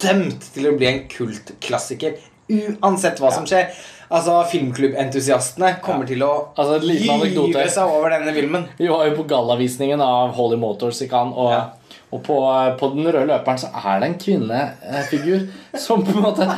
dømt 0.03 0.47
til 0.53 0.67
å 0.71 0.77
bli 0.77 0.87
en 0.89 1.03
kultklassiker 1.11 2.17
uansett 2.53 3.21
hva 3.21 3.29
Ja. 3.31 3.35
som 3.37 3.45
skjer. 3.47 3.69
Altså, 4.13 4.33
filmklubbentusiastene 4.51 5.77
kommer 5.81 6.05
til 6.05 6.21
å 6.21 6.31
Altså, 6.57 6.79
gyve 6.85 7.63
seg 7.71 7.87
over 7.89 8.11
denne 8.13 8.33
filmen. 8.35 8.67
Vi 8.77 8.87
var 8.91 9.07
jo 9.07 9.15
på 9.21 9.27
gallavisningen 9.31 10.01
av 10.03 10.33
Holy 10.37 10.57
Motors 10.59 10.99
i 11.01 11.07
Cannes, 11.07 11.33
og, 11.37 11.51
Ja. 11.51 11.63
og 12.11 12.21
på, 12.27 12.35
på 12.79 12.89
den 12.93 13.07
røde 13.07 13.25
løperen 13.31 13.57
så 13.57 13.71
er 13.73 13.99
det 14.03 14.09
en 14.09 14.19
kvinnefigur 14.21 15.47
som 15.79 16.03
på 16.05 16.13
en 16.13 16.21
måte 16.27 16.49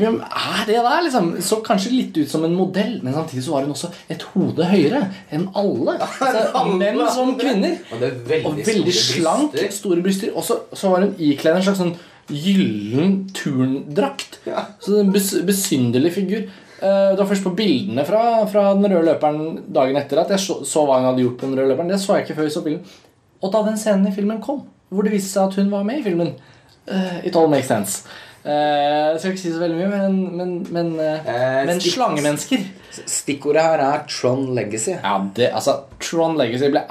Hvem 0.00 0.16
er 0.24 0.64
det 0.68 0.78
der, 0.84 1.02
liksom? 1.06 1.28
Så 1.44 1.58
kanskje 1.66 1.92
litt 1.94 2.16
ut 2.18 2.30
som 2.30 2.44
en 2.46 2.54
modell, 2.56 2.96
men 3.02 3.14
samtidig 3.16 3.44
så 3.46 3.52
var 3.54 3.64
hun 3.66 3.74
også 3.74 3.90
et 4.10 4.22
hode 4.34 4.66
høyere 4.70 5.04
enn 5.32 5.46
alle. 5.54 5.94
Altså, 6.24 6.64
menn 6.80 7.00
som 7.14 7.34
kvinner. 7.40 7.78
Og 7.92 8.00
det 8.02 8.10
veldig, 8.28 8.46
Og 8.50 8.58
veldig 8.58 8.94
store 8.96 9.20
slank, 9.20 9.52
bryster. 9.54 9.76
store 9.78 10.02
bryster. 10.04 10.34
Og 10.34 10.44
så, 10.46 10.58
så 10.72 10.90
var 10.92 11.04
hun 11.06 11.14
ikledd 11.18 11.60
en 11.60 11.66
slags 11.68 11.80
sånn 11.82 11.94
gyllen 12.32 13.16
turndrakt. 13.36 14.38
Ja. 14.48 14.66
Så 14.80 14.98
en 15.00 15.10
bes, 15.14 15.30
besynderlig 15.46 16.12
figur. 16.16 16.44
Eh, 16.80 17.10
Det 17.14 17.18
var 17.20 17.28
først 17.30 17.44
på 17.46 17.54
bildene 17.56 18.04
fra, 18.08 18.22
fra 18.50 18.66
den 18.74 18.88
røde 18.90 19.06
løperen 19.12 19.62
dagen 19.72 19.96
etter 20.00 20.20
at 20.24 20.32
jeg 20.34 20.40
så, 20.42 20.60
så 20.66 20.84
hva 20.88 20.98
hun 21.00 21.10
hadde 21.10 21.22
gjort 21.24 21.38
på 21.40 21.48
den 21.50 21.58
røde 21.58 21.72
løperen. 21.74 21.92
Det 21.92 22.00
så 22.02 22.16
jeg 22.18 22.26
ikke 22.26 22.38
før 22.40 22.48
vi 22.48 22.54
så 22.56 22.64
bilden. 22.64 22.84
Og 23.44 23.52
da 23.52 23.62
den 23.66 23.76
scenen 23.80 24.08
i 24.08 24.14
filmen 24.16 24.40
kom, 24.44 24.62
hvor 24.88 25.04
det 25.04 25.12
viste 25.12 25.34
seg 25.34 25.50
at 25.50 25.58
hun 25.60 25.70
var 25.72 25.84
med 25.84 26.00
i 26.00 26.04
filmen 26.06 26.30
uh, 26.88 27.18
It 27.26 27.36
all 27.36 27.48
makes 27.52 27.68
sense. 27.68 28.04
Eh, 28.44 29.10
jeg 29.14 29.20
skal 29.20 29.30
ikke 29.32 29.40
si 29.40 29.52
så 29.54 29.60
veldig 29.62 29.76
mye, 29.78 29.88
men, 29.88 30.16
men, 30.36 30.50
men, 30.74 30.88
eh, 31.00 31.28
Eh, 31.32 31.60
men 31.66 31.78
stikk- 31.80 31.94
slangemennesker 31.94 32.66
Stikkordet 33.08 33.62
her 33.64 33.80
er 33.80 34.02
Tron 34.06 34.54
Legacy. 34.54 34.92
Ja, 35.02 35.14
det, 35.34 35.48
altså 35.56 35.78
Tron 35.98 36.36
Legacy 36.36 36.68
ble 36.70 36.82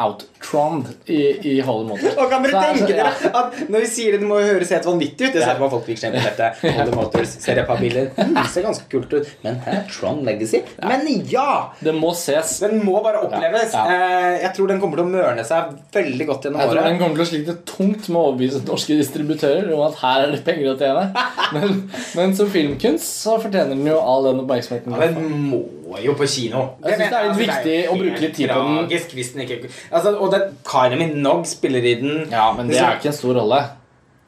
outtroned 0.44 0.86
i, 1.06 1.38
i 1.56 1.62
Holly 1.62 1.88
Motors. 1.88 2.16
Og 2.18 2.30
kan 2.30 2.44
dere 2.44 2.60
er- 2.60 2.78
tenke 2.78 2.96
ja. 2.96 3.10
dere 3.10 3.32
at 3.40 3.70
når 3.72 3.84
vi 3.84 3.88
sier 3.90 4.12
det, 4.16 4.20
det 4.24 4.28
må 4.30 4.40
jo 4.42 4.48
høres 4.54 4.72
helt 4.76 4.86
vanvittig 4.88 5.28
ut 5.30 5.34
Det 5.38 5.44
ser 5.44 5.60
ja. 5.60 5.70
folk 5.72 5.86
fikk 5.88 6.00
skjemme 6.02 6.22
dette 6.24 6.50
Holly 6.78 6.96
Motors 6.96 7.36
Ser 7.44 7.60
jeg 7.62 7.68
på 7.70 7.78
bilder 7.80 8.10
mm, 8.18 8.34
Det 8.38 8.46
ser 8.54 8.66
ganske 8.68 8.88
kult 8.92 9.14
ut 9.16 9.32
Men 9.46 9.60
hæ? 9.66 9.78
Trond 9.94 10.24
Legacy? 10.28 10.62
Men 10.84 11.08
ja! 11.32 11.48
Det 11.84 11.94
må 11.96 12.14
ses. 12.18 12.58
Den 12.64 12.84
må 12.86 13.00
bare 13.06 13.24
oppleves 13.28 13.74
Ja, 13.74 13.84
Eh, 13.94 14.42
Jeg 14.44 14.54
tror 14.56 14.68
den 14.72 14.80
kommer 14.82 15.00
til 15.00 15.06
å 15.06 15.12
mørne 15.12 15.44
seg 15.46 15.74
veldig 15.94 16.26
godt 16.28 16.46
gjennom 16.48 16.62
året. 16.64 16.70
Jeg 16.72 16.78
tror 16.80 16.88
den 16.90 17.00
kommer 17.02 17.20
til 17.20 17.24
å 17.26 17.30
slite 17.30 17.56
tungt 17.70 18.08
med 18.10 18.18
å 18.20 18.24
overbevise 18.30 18.62
norske 18.68 18.98
distributører 18.98 19.70
om 19.76 19.84
at 19.86 20.00
her 20.02 20.26
er 20.26 20.34
det 20.34 20.42
penger 20.48 20.72
å 20.72 20.76
tjene. 20.80 21.04
Men, 21.54 21.76
men 22.18 22.32
som 22.34 22.48
filmkunst 22.50 23.06
så 23.24 23.36
fortjener 23.42 23.76
den 23.76 23.86
jo 23.86 24.00
all 24.02 24.26
den 24.26 24.40
oppmerksomheten. 24.42 24.96
Ja, 24.96 25.10
den 25.14 25.28
må 25.52 25.60
jo 26.02 26.16
på 26.18 26.26
kino 26.26 26.64
Jeg 26.82 26.96
synes 26.98 27.12
det 27.12 27.18
er 27.20 27.28
litt 27.28 27.42
viktig 27.44 27.76
å 27.92 27.98
bruke 28.00 28.22
litt 28.24 28.36
tid 28.40 28.50
på 28.50 28.56
den. 28.64 28.78
Tragisk 28.80 29.14
hvis 29.18 29.30
den 29.36 29.44
ikke 29.46 29.60
altså, 29.92 30.16
Og 30.18 30.32
det, 30.34 30.42
Kylie 30.68 31.00
Minogue 31.00 31.48
spiller 31.50 31.86
i 31.86 31.96
den 32.02 32.28
Ja, 32.34 32.50
men 32.58 32.68
det 32.72 32.82
er 32.82 33.00
ikke 33.00 33.12
en 33.14 33.18
stor 33.22 33.38
rolle. 33.40 33.62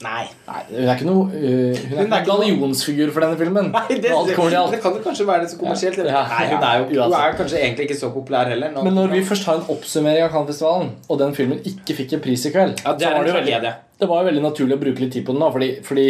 Nei 0.04 0.26
Nei, 0.44 0.62
Hun 0.68 0.90
er 0.92 0.98
ikke 0.98 1.06
noe 1.08 1.22
uh, 1.32 1.78
Hun 1.88 2.00
er 2.02 2.10
ikke 2.10 2.18
gallionsfigur 2.28 3.14
for 3.16 3.24
denne 3.24 3.38
filmen. 3.40 3.70
Nei, 3.72 3.96
det, 4.04 4.10
Alt 4.12 4.34
kommer 4.36 4.52
til 4.52 4.60
alt. 4.60 4.74
det 4.76 4.82
kan 4.84 4.98
jo 4.98 5.04
kanskje 5.06 5.28
være 5.30 5.46
det 5.46 5.52
så 5.54 5.60
kommersielt. 5.62 6.02
Ja, 6.04 6.24
Nei, 6.34 6.42
hun 6.52 6.66
er 6.68 6.82
jo 6.82 7.06
hun 7.06 7.16
er 7.16 7.38
kanskje 7.40 7.62
egentlig 7.62 7.88
ikke 7.88 7.98
så 8.02 8.10
populær 8.12 8.52
heller. 8.52 8.74
nå. 8.76 8.84
Men 8.84 8.98
når 9.00 9.14
vi 9.16 9.22
først 9.30 9.48
har 9.48 9.62
en 9.62 9.70
oppsummering 9.72 10.26
av 10.28 10.34
Cannes-festivalen, 10.36 10.92
og 11.08 11.22
den 11.24 11.36
filmen 11.38 11.64
ikke 11.72 11.96
fikk 12.02 12.18
en 12.18 12.24
pris 12.28 12.44
i 12.46 12.52
kveld, 12.52 12.76
Ja, 12.84 12.94
det 12.94 13.08
så 13.08 13.14
var 13.16 13.30
det, 13.30 13.38
veldig, 13.40 13.74
det 14.04 14.10
var 14.12 14.22
jo 14.22 14.30
veldig 14.30 14.44
naturlig 14.44 14.76
å 14.76 14.84
bruke 14.84 15.06
litt 15.06 15.16
tid 15.16 15.26
på 15.26 15.32
den 15.38 15.46
da 15.46 15.52
Fordi, 15.56 15.72
fordi 15.88 16.08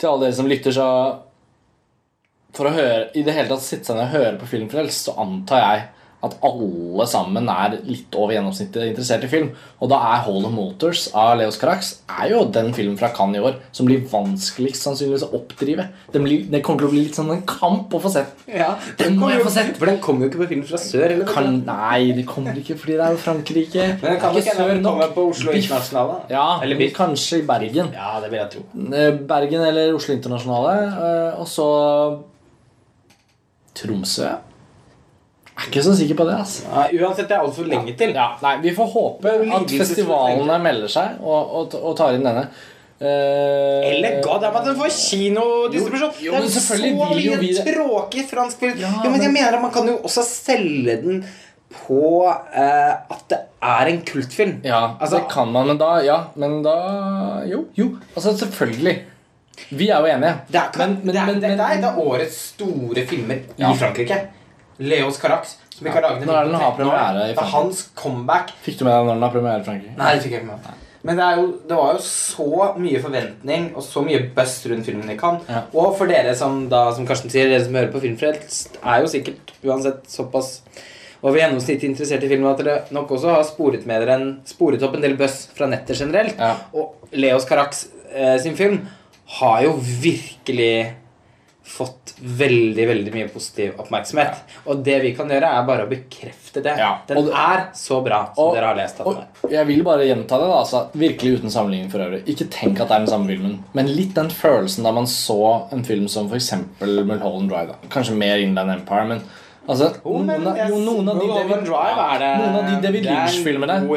til 0.00 0.08
alle 0.08 0.24
dere 0.24 0.38
som 0.40 0.48
lytter, 0.48 0.72
så 0.78 0.88
For 2.56 2.70
å 2.70 2.74
høre, 2.74 3.10
i 3.12 3.22
det 3.28 3.36
hele 3.36 3.52
tatt 3.52 3.66
sitte 3.66 3.90
seg 3.92 4.00
ned 4.00 4.08
og 4.08 4.14
høre 4.16 4.36
på 4.40 4.48
Filmfrelst, 4.56 5.10
så 5.10 5.18
antar 5.20 5.60
jeg 5.66 5.86
at 6.26 6.32
alle 6.42 7.04
sammen 7.06 7.46
er 7.52 7.76
litt 7.86 8.16
over 8.18 8.32
gjennomsnittet 8.34 8.88
interessert 8.88 9.22
i 9.22 9.28
film. 9.30 9.52
Og 9.78 9.90
da 9.92 10.00
er 10.16 10.24
Hall 10.26 10.44
of 10.48 10.50
Motors 10.50 11.04
av 11.14 11.36
Leos 11.38 11.58
Carax 11.60 11.92
er 12.10 12.32
jo 12.32 12.40
den 12.50 12.72
filmen 12.74 12.96
fra 12.98 13.12
Cannes 13.14 13.38
i 13.38 13.44
år 13.46 13.60
som 13.70 13.86
blir 13.86 14.00
vanskeligst 14.10 14.82
sannsynligvis 14.82 15.22
å 15.28 15.30
oppdrive. 15.38 15.84
Den, 16.10 16.24
blir, 16.26 16.42
det 16.50 16.60
kommer 16.66 16.82
til 16.82 16.88
å 16.88 16.92
bli 16.96 17.04
litt 17.04 17.14
sånn 17.20 17.30
en 17.36 17.44
kamp 17.46 17.94
å 17.94 18.00
få 18.02 18.10
sett. 18.10 18.32
Ja, 18.50 18.72
Den 18.98 19.14
må 19.20 19.28
jeg 19.30 19.44
få 19.46 19.52
sett. 19.54 19.70
For 19.78 19.86
den 19.86 20.00
kommer 20.02 20.26
jo 20.26 20.32
ikke 20.32 20.40
på 20.42 20.48
film 20.56 20.64
fra 20.66 20.80
sør. 20.82 21.06
Eller, 21.06 21.28
Kan, 21.30 21.60
nei, 21.68 22.10
det 22.18 22.26
kommer 22.26 22.58
ikke 22.58 22.74
fordi 22.80 22.96
det 22.98 23.06
er 23.06 23.14
jo 23.14 23.22
Frankrike. 23.22 23.86
Men 24.02 24.16
den 24.16 24.20
kan 24.24 24.40
ikke 24.42 24.56
sør 24.58 24.74
nok. 24.82 25.04
På 25.14 25.28
Oslo 25.30 25.54
Internasjonale. 25.54 26.18
Ja, 26.34 26.48
Eller 26.66 26.80
Biff. 26.82 26.96
kanskje 26.98 27.38
i 27.44 27.46
Bergen. 27.46 27.94
Ja, 27.94 28.16
det 28.24 28.32
vil 28.34 28.40
jeg 28.42 28.50
tro. 28.56 28.66
Eh, 28.90 29.12
Bergen 29.30 29.62
eller 29.70 29.94
Oslo 29.94 30.18
Internasjonale. 30.18 30.74
eh, 30.98 31.38
Og 31.38 31.46
så 31.46 31.68
Tromsø. 33.78 34.32
Jeg 35.58 35.66
er 35.66 35.70
ikke 35.72 35.82
så 35.82 35.94
sikker 35.98 36.14
på 36.14 36.24
det. 36.28 36.34
altså 36.38 36.68
Nei, 36.70 36.88
uansett, 37.02 37.28
det 37.28 37.34
er 37.36 37.40
altfor 37.42 37.66
lenge 37.66 37.94
til. 37.98 38.12
ja, 38.14 38.28
nei, 38.42 38.56
Vi 38.62 38.70
får 38.76 38.86
håpe 38.92 39.32
at 39.58 39.70
festivalene 39.80 40.58
melder 40.62 40.88
seg 40.88 41.18
og, 41.20 41.54
og, 41.60 41.74
og 41.82 41.96
tar 41.98 42.14
inn 42.14 42.22
denne. 42.22 42.44
Eh, 43.00 43.88
Eller 43.92 44.20
god 44.22 44.40
damn 44.42 44.56
at 44.58 44.64
den 44.66 44.76
får 44.78 44.90
kinodistribusjon! 44.94 46.14
Jo, 46.18 46.24
jo, 46.24 46.32
det 46.32 46.38
men 46.40 46.48
er 46.48 46.54
selvfølgelig 46.54 46.94
så 46.98 47.10
vil 47.14 47.24
jo 47.24 47.34
mye 47.34 47.42
vi 47.42 47.50
det. 47.58 47.74
tråkig 47.74 48.24
fransk 48.30 48.58
film. 48.64 48.78
Ja, 48.82 48.88
jo, 49.04 49.10
men 49.10 49.22
jeg 49.22 49.32
mener 49.34 49.54
at 49.58 49.62
Man 49.62 49.70
kan 49.74 49.86
jo 49.90 49.98
også 50.08 50.24
selge 50.26 50.96
den 51.04 51.20
på 51.74 52.00
eh, 52.26 52.94
at 53.14 53.22
det 53.30 53.38
er 53.62 53.90
en 53.92 54.00
kultfilm. 54.08 54.56
Ja, 54.64 54.80
Altså- 55.00 55.18
det 55.20 55.28
kan 55.30 55.52
man, 55.52 55.66
men 55.66 55.78
da 55.78 55.92
Ja, 56.06 56.18
men 56.36 56.62
da 56.62 56.74
Jo, 57.50 57.64
jo. 57.76 57.96
Altså, 58.16 58.36
selvfølgelig. 58.38 58.96
Vi 59.70 59.88
er 59.90 59.98
jo 60.00 60.06
enige. 60.06 60.34
Det 60.52 60.56
er, 60.60 60.70
Men- 60.78 60.98
men- 61.04 61.14
det 61.14 61.20
er, 61.22 61.26
men- 61.26 61.40
det, 61.42 61.50
er 61.50 61.76
det 61.76 61.84
er 61.84 61.98
årets 61.98 62.36
store 62.54 63.06
filmer 63.06 63.34
i 63.34 63.62
Ja. 63.62 63.72
Frankrike. 63.72 64.20
Leos 64.78 65.18
Carax, 65.20 65.56
som 65.74 65.86
ikke 65.86 65.98
har 65.98 66.06
laget 66.08 66.22
en 66.22 66.28
film 66.28 66.34
på 66.34 66.58
13 66.58 66.84
år. 66.88 67.22
Det 67.22 67.30
er 67.32 67.54
hans 67.54 67.86
comeback. 67.98 68.52
Fikk 68.66 68.80
du 68.80 68.84
med 68.86 68.94
deg 68.94 69.08
når 69.08 69.16
den 69.16 69.26
har 69.26 69.32
premiere 69.34 69.62
i 69.62 69.66
Frankrike? 69.66 69.96
Nei, 69.98 70.12
det 70.14 70.26
fikk 70.26 70.36
jeg 70.36 70.44
ikke 70.44 70.52
med 70.52 70.68
meg. 70.68 70.84
Men 71.08 71.16
det, 71.20 71.26
jo, 71.38 71.44
det 71.70 71.76
var 71.78 71.94
jo 71.94 72.02
så 72.04 72.68
mye 72.76 73.00
forventning 73.02 73.68
og 73.78 73.84
så 73.86 74.02
mye 74.04 74.22
buzz 74.34 74.58
rundt 74.68 74.88
filmen 74.88 75.08
de 75.08 75.16
kan. 75.18 75.38
Ja. 75.48 75.62
Og 75.78 75.94
for 75.98 76.10
dere 76.10 76.34
som 76.38 76.64
da, 76.70 76.88
som 76.94 77.06
Karsten 77.08 77.32
sier, 77.32 77.50
dere 77.50 77.64
som 77.64 77.78
hører 77.78 77.92
på 77.94 78.02
Filmfrelst, 78.02 78.80
er 78.82 79.02
jo 79.04 79.10
sikkert 79.10 79.54
uansett 79.62 80.02
såpass 80.10 80.56
over 81.22 81.40
gjennomsnittet 81.40 81.88
interessert 81.88 82.26
i 82.26 82.30
film 82.30 82.46
at 82.50 82.60
dere 82.62 82.76
nok 82.94 83.14
også 83.16 83.32
har 83.34 83.46
sporet 83.46 83.86
med 83.88 84.02
dere 84.04 84.18
en, 84.18 84.28
sporet 84.46 84.82
opp 84.86 84.94
en 84.98 85.02
del 85.06 85.16
buzz 85.18 85.46
fra 85.54 85.70
nettet 85.70 85.98
generelt. 85.98 86.38
Ja. 86.38 86.54
Og 86.74 87.14
Leos 87.18 87.46
Carax 87.48 87.86
eh, 88.12 88.36
sin 88.42 88.58
film 88.58 88.82
har 89.38 89.62
jo 89.66 89.74
virkelig 89.78 90.72
fått 91.68 92.14
veldig 92.18 92.84
veldig 92.88 93.12
mye 93.14 93.28
positiv 93.30 93.76
oppmerksomhet. 93.82 94.38
Og 94.66 94.80
det 94.84 94.96
vi 95.02 95.12
kan 95.16 95.28
gjøre, 95.30 95.50
er 95.58 95.66
bare 95.68 95.84
å 95.86 95.90
bekrefte 95.90 96.62
det. 96.64 96.74
Ja, 96.80 96.98
Den 97.06 97.18
og 97.20 97.26
det- 97.26 97.34
er 97.34 97.64
så 97.74 98.02
bra 98.04 98.32
som 98.34 98.44
Og- 98.44 98.54
dere 98.54 98.66
har 98.66 98.74
lest 98.76 99.00
at 99.00 99.06
den 99.06 99.16
er. 99.16 99.50
jeg 99.50 99.66
vil 99.66 99.82
bare 99.84 100.06
gjenta 100.08 100.38
det, 100.40 100.48
da, 100.48 100.58
altså, 100.62 100.88
virkelig 100.96 101.38
uten 101.40 101.50
sammenligning 101.50 101.90
for 101.90 101.98
øvrig. 101.98 102.24
Ikke 102.26 102.48
tenk 102.50 102.80
at 102.80 102.88
det 102.88 102.94
er 102.96 102.98
den 103.04 103.06
samme 103.06 103.26
filmen, 103.28 103.58
men 103.74 103.86
litt 103.86 104.14
den 104.14 104.28
følelsen 104.30 104.82
da 104.82 104.92
man 104.92 105.04
så 105.04 105.70
en 105.72 105.84
film 105.84 106.08
som 106.08 106.28
f.eks. 106.28 106.52
Mulholland 106.80 107.48
Drive. 107.50 107.68
Da. 107.68 107.74
Kanskje 107.90 108.16
mer 108.16 108.38
Inland 108.38 108.70
Empire, 108.70 109.06
men 109.08 109.22
altså, 109.68 109.94
Oh, 110.04 110.22
noen, 110.22 110.46
av, 110.46 110.56
jo, 110.68 110.76
noen 110.80 111.08
av 111.08 111.20
de 111.20 111.26
David, 111.28 111.64
det 112.18 112.38
noen 112.40 112.56
av 112.56 112.82
de 112.82 112.86
David 112.88 113.06
en 113.06 113.16
Lynch-filmene 113.16 113.88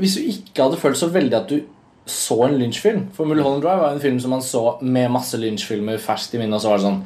hvis 0.00 0.14
du 0.16 0.20
ikke 0.22 0.62
hadde 0.70 0.78
følt 0.80 0.96
så 0.96 1.10
veldig 1.12 1.34
at 1.34 1.48
du 1.48 1.62
så 2.06 2.36
en 2.44 2.58
Lynch-film 2.60 3.06
For 3.16 3.24
Mulholland 3.24 3.62
Drive 3.64 3.80
var 3.80 3.94
en 3.94 4.00
film 4.02 4.18
som 4.20 4.34
man 4.34 4.42
så 4.44 4.74
med 4.84 5.08
masse 5.14 5.38
Lynch-filmer 5.40 5.96
ferskt 6.02 6.34
i 6.36 6.40
minnet, 6.42 6.58
og 6.58 6.60
så 6.64 6.68
var 6.74 6.82
det 6.82 6.88
sånn 6.90 7.04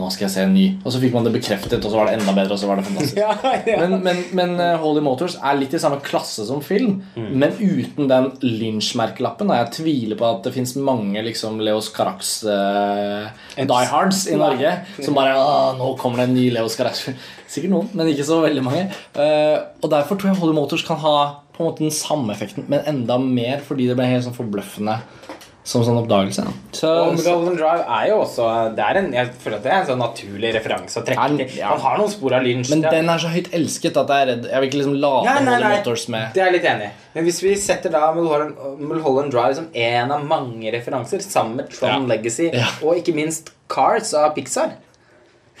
nå 0.00 0.06
skal 0.08 0.24
jeg 0.24 0.32
se 0.32 0.42
en 0.46 0.54
ny. 0.56 0.62
Og 0.86 0.92
så 0.94 1.00
fikk 1.02 1.12
man 1.12 1.26
det 1.26 1.34
bekreftet, 1.34 1.82
og 1.84 1.92
så 1.92 1.98
var 1.98 2.08
det 2.08 2.14
enda 2.16 2.32
bedre, 2.32 2.54
og 2.56 2.60
så 2.62 2.68
var 2.70 2.78
det 2.80 2.84
fantastisk. 2.86 3.18
Ja, 3.20 3.34
ja. 3.68 3.74
Men, 3.82 3.98
men, 4.06 4.22
men 4.38 4.54
eh, 4.62 4.78
Holy 4.80 5.02
Motors 5.04 5.34
er 5.36 5.58
litt 5.58 5.74
i 5.76 5.80
samme 5.82 5.98
klasse 6.04 6.46
som 6.48 6.62
film, 6.64 7.02
Mm. 7.12 7.26
men 7.42 7.52
uten 7.60 8.08
den 8.08 8.30
Lynch-merkelappen. 8.40 9.50
Jeg 9.52 9.70
tviler 9.76 10.16
på 10.16 10.26
at 10.30 10.46
det 10.46 10.54
fins 10.54 10.72
mange 10.80 11.20
liksom, 11.26 11.60
Leos 11.60 11.90
Carax 11.92 12.30
uh, 12.46 13.28
Die 13.58 13.90
Hards 13.92 14.22
i 14.30 14.38
Norge 14.40 14.72
som 15.02 15.16
bare 15.18 15.34
nå 15.76 15.90
kommer 16.00 16.22
det 16.22 16.28
en 16.30 16.36
ny 16.38 16.46
Leos 16.54 16.78
Carax. 16.78 17.04
Sikkert 17.52 17.74
noen, 17.74 17.92
men 17.98 18.08
ikke 18.14 18.24
så 18.30 18.40
veldig 18.46 18.64
mange. 18.64 18.86
Uh, 19.12 19.58
og 19.82 19.90
Derfor 19.92 20.16
tror 20.16 20.32
jeg 20.32 20.40
Holy 20.40 20.56
Motors 20.56 20.86
kan 20.86 21.00
ha 21.04 21.16
på 21.60 21.66
en 21.66 21.70
måte 21.70 21.84
den 21.84 21.92
samme 21.94 22.32
effekten, 22.34 22.64
men 22.72 22.80
enda 22.88 23.20
mer 23.20 23.60
fordi 23.60 23.86
det 23.92 24.00
ble 24.00 24.08
helt 24.08 24.24
sånn 24.24 24.34
forbløffende 24.36 24.96
som 25.70 25.82
sånn 25.84 25.98
oppdagelse. 26.00 26.42
Så, 26.72 26.88
Og 26.88 27.18
Mulholland 27.18 27.58
Drive 27.60 27.82
er 27.84 28.06
jo 28.08 28.14
også 28.24 28.46
det 28.74 28.80
er 28.82 28.96
en, 28.96 29.10
Jeg 29.12 29.28
føler 29.42 29.56
at 29.58 29.62
det 29.66 29.70
er 29.70 29.76
en 29.82 29.86
sånn 29.90 30.00
naturlig 30.00 30.54
referanse 30.56 30.96
å 30.98 31.04
trekke 31.04 31.36
til. 31.36 31.58
ja. 31.60 31.68
Han 31.74 31.80
har 31.84 31.98
noen 32.00 32.10
spor 32.10 32.32
av 32.32 32.42
Lynch. 32.42 32.70
men 32.70 32.80
det- 32.80 32.90
den 32.90 33.10
er 33.12 33.18
så 33.18 33.28
høyt 33.28 33.50
elsket 33.52 33.96
at 34.00 34.08
jeg 34.08 34.22
er 34.24 34.26
redd 34.32 34.44
Jeg 34.50 34.60
vil 34.60 34.68
ikke 34.70 34.78
liksom 34.80 34.96
lade 35.00 35.24
Nei, 35.28 35.44
nei, 35.44 35.58
nei. 35.60 35.76
Motors 35.76 36.08
med 36.08 36.32
Det 36.32 36.40
er 36.42 36.50
jeg 36.50 36.52
litt 36.62 36.70
enig 36.72 36.86
i. 36.88 36.90
Men 37.14 37.24
hvis 37.24 37.42
vi 37.42 37.54
setter 37.56 37.90
da 37.92 38.12
Mulholland, 38.14 38.56
Mulholland 38.80 39.30
Drive 39.30 39.54
som 39.54 39.68
en 39.74 40.10
av 40.10 40.24
mange 40.24 40.72
referanser, 40.72 41.20
sammen 41.20 41.56
med 41.56 41.70
Tron 41.70 42.08
Ja. 42.08 42.14
Legacy 42.16 42.50
Ja. 42.54 42.66
og 42.82 42.96
ikke 42.96 43.14
minst 43.14 43.50
Cars 43.68 44.14
av 44.14 44.34
Pixar 44.34 44.72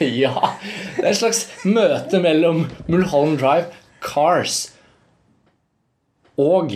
Ja. 0.00 0.52
Det 0.96 1.04
er 1.04 1.08
et 1.08 1.16
slags 1.16 1.46
møte 1.64 2.20
mellom 2.20 2.66
Mulholland 2.88 3.38
Drive, 3.40 3.66
Cars 4.02 4.70
og 6.40 6.74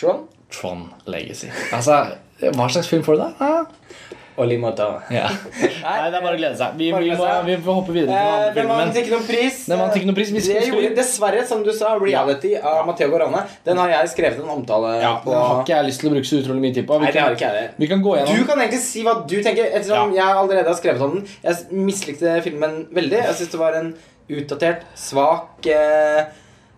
Tron? 0.00 0.26
Tron 0.52 0.86
Legacy. 1.10 1.50
Altså, 1.74 2.02
hva 2.40 2.70
slags 2.72 2.88
film 2.90 3.04
får 3.06 3.18
du 3.18 3.22
da? 3.22 3.30
Ja. 3.40 4.08
og 4.40 4.46
Limoto. 4.48 4.86
Ja. 5.12 5.26
Nei, 5.60 5.96
det 6.08 6.16
er 6.16 6.22
bare 6.24 6.32
å 6.32 6.38
glede 6.38 6.56
seg. 6.56 6.76
Vi, 6.78 6.86
vi, 6.94 7.10
må, 7.18 7.26
vi 7.44 7.56
får 7.60 7.76
hoppe 7.76 7.92
videre 7.92 8.20
Eh, 8.20 8.46
den 8.56 8.70
vant 8.70 8.96
ikke 8.96 9.12
noen 9.12 9.26
pris. 9.28 9.58
Den 9.68 9.82
vant 9.82 9.98
ikke 9.98 10.08
noen 10.08 10.16
pris. 10.16 10.30
Vi 10.32 10.42
det 10.46 10.62
gjorde 10.70 10.92
dessverre, 10.96 11.42
som 11.48 11.60
du 11.66 11.68
sa, 11.76 11.92
reality 12.00 12.54
av 12.56 12.80
Matteo 12.88 13.10
Gorane. 13.12 13.42
Den 13.66 13.80
har 13.82 13.92
jeg 13.92 14.12
skrevet 14.14 14.40
en 14.40 14.54
omtale 14.54 14.94
Ja, 15.02 15.12
på. 15.20 15.34
Den 15.34 15.44
har 15.44 15.60
ikke 15.60 15.76
jeg 15.76 15.88
lyst 15.90 16.04
til 16.04 16.10
å 16.10 16.14
bruke 16.14 16.30
så 16.30 16.40
utrolig 16.40 16.64
mye 16.64 16.76
tid 16.78 16.88
på. 16.88 17.00
Vi 17.02 17.08
Nei, 17.10 17.14
det 17.16 17.24
har 17.26 17.36
ikke 17.36 17.52
vi 17.82 17.90
kan 17.90 18.04
gå 18.06 18.16
Du 18.30 18.44
kan 18.48 18.64
egentlig 18.64 18.82
si 18.86 19.04
hva 19.04 19.18
du 19.20 19.36
tenker, 19.44 19.68
ettersom 19.68 20.16
jeg 20.16 20.38
allerede 20.44 20.72
har 20.72 20.78
skrevet 20.80 21.04
om 21.04 21.18
den. 21.18 21.28
Jeg 21.44 21.82
mislikte 21.90 22.38
filmen 22.46 22.80
veldig. 22.96 23.20
Jeg 23.28 23.40
syns 23.42 23.52
det 23.52 23.60
var 23.60 23.76
en 23.82 23.92
utdatert, 24.30 24.88
svak 24.98 25.68
eh, 25.68 26.30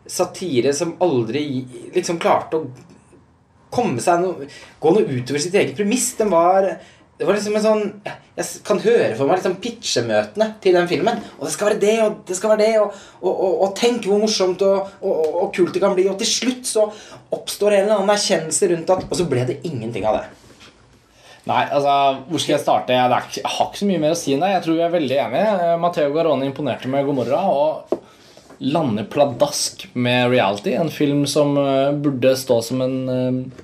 satire 0.06 0.72
som 0.74 0.96
aldri 1.04 1.44
liksom 1.94 2.18
klarte 2.22 2.58
å 2.58 2.66
komme 3.72 4.02
seg 4.02 4.24
noe 4.24 4.48
Gå 4.82 4.90
noe 4.92 5.06
utover 5.06 5.40
sitt 5.40 5.54
eget 5.56 5.76
premiss. 5.78 6.10
Den 6.18 6.32
var 6.32 6.74
det 7.22 7.26
var 7.28 7.36
liksom 7.36 7.54
en 7.54 7.62
sånn 7.62 7.82
Jeg 8.34 8.62
kan 8.66 8.80
høre 8.82 9.12
for 9.14 9.28
meg 9.28 9.38
liksom 9.38 9.58
pitchemøtene 9.62 10.48
til 10.64 10.74
den 10.74 10.88
filmen. 10.90 11.20
Og 11.38 11.46
det 11.46 11.52
skal 11.54 11.68
være 11.70 11.82
det, 11.82 11.96
og 12.02 12.22
det 12.26 12.38
skal 12.38 12.54
være 12.54 12.64
det, 12.64 12.70
og, 12.80 13.00
og, 13.20 13.32
og, 13.32 13.56
og 13.66 13.74
tenk 13.78 14.08
hvor 14.08 14.22
morsomt 14.22 14.64
og, 14.66 14.94
kult 15.54 15.74
det 15.76 15.82
kan 15.84 15.94
bli. 15.94 16.08
Og 16.10 16.16
til 16.18 16.30
slutt 16.30 16.66
så 16.66 16.86
oppstår 17.36 17.76
en 17.76 17.84
eller 17.84 18.00
annen 18.00 18.14
erkjennelse 18.14 18.70
rundt 18.72 18.94
at 18.96 19.04
Og 19.06 19.18
så 19.20 19.28
ble 19.30 19.44
det 19.50 19.60
ingenting 19.68 20.08
av 20.08 20.18
det. 20.18 20.24
Nei, 21.50 21.62
altså, 21.74 21.94
hvor 22.30 22.42
skal 22.42 22.54
jeg 22.54 22.62
starte? 22.62 22.96
Jeg, 22.96 23.22
ikke, 23.26 23.40
jeg 23.42 23.54
har 23.58 23.68
ikke 23.68 23.82
så 23.82 23.90
mye 23.90 24.02
mer 24.02 24.16
å 24.16 24.18
si 24.18 24.34
enn 24.34 24.42
det. 24.42 24.52
Jeg 24.54 24.64
tror 24.66 24.78
vi 24.78 24.84
er 24.86 24.96
veldig 24.96 25.20
enige. 25.26 25.46
Matheo 25.52 25.82
Matteo 25.84 26.16
Garone 26.16 26.48
imponerte 26.48 26.90
med 26.90 27.06
Gomorra 27.06 27.42
og 27.50 27.96
lander 28.62 29.04
pladask 29.10 29.84
med 29.92 30.30
reality. 30.30 30.76
En 30.78 30.90
film 30.90 31.26
som 31.26 31.56
eh, 31.58 31.92
burde 31.92 32.36
stå 32.38 32.60
som 32.62 32.80
en, 32.84 32.96
eh, 33.08 33.62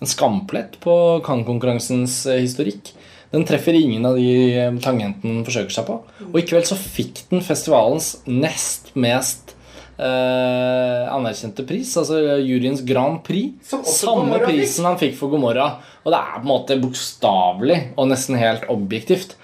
en 0.00 0.10
skamplett 0.10 0.80
på 0.82 0.94
Cannes-konkurransens 1.26 2.24
eh, 2.26 2.42
historikk. 2.42 2.92
Den 3.34 3.46
treffer 3.46 3.74
ingen 3.74 4.06
av 4.06 4.18
de 4.18 4.78
tangentene 4.82 5.40
den 5.40 5.46
forsøker 5.46 5.74
seg 5.74 5.86
på. 5.88 5.98
Og 6.28 6.36
i 6.38 6.44
kveld 6.46 6.68
så 6.68 6.78
fikk 6.78 7.24
den 7.32 7.42
festivalens 7.42 8.12
nest 8.30 8.92
mest 8.94 9.54
eh, 9.98 11.02
anerkjente 11.10 11.64
pris, 11.66 11.96
altså 11.98 12.20
juryens 12.42 12.84
Grand 12.86 13.22
Prix. 13.26 13.58
Samme 13.90 14.38
prisen 14.44 14.86
han 14.86 15.00
fikk 15.00 15.16
for 15.18 15.34
Gomorra. 15.34 15.72
Og 16.04 16.12
det 16.12 16.20
er 16.20 16.36
på 16.36 16.44
en 16.44 16.52
måte 16.52 16.78
bokstavelig 16.82 17.80
og 17.96 18.10
nesten 18.10 18.38
helt 18.38 18.68
objektivt 18.72 19.34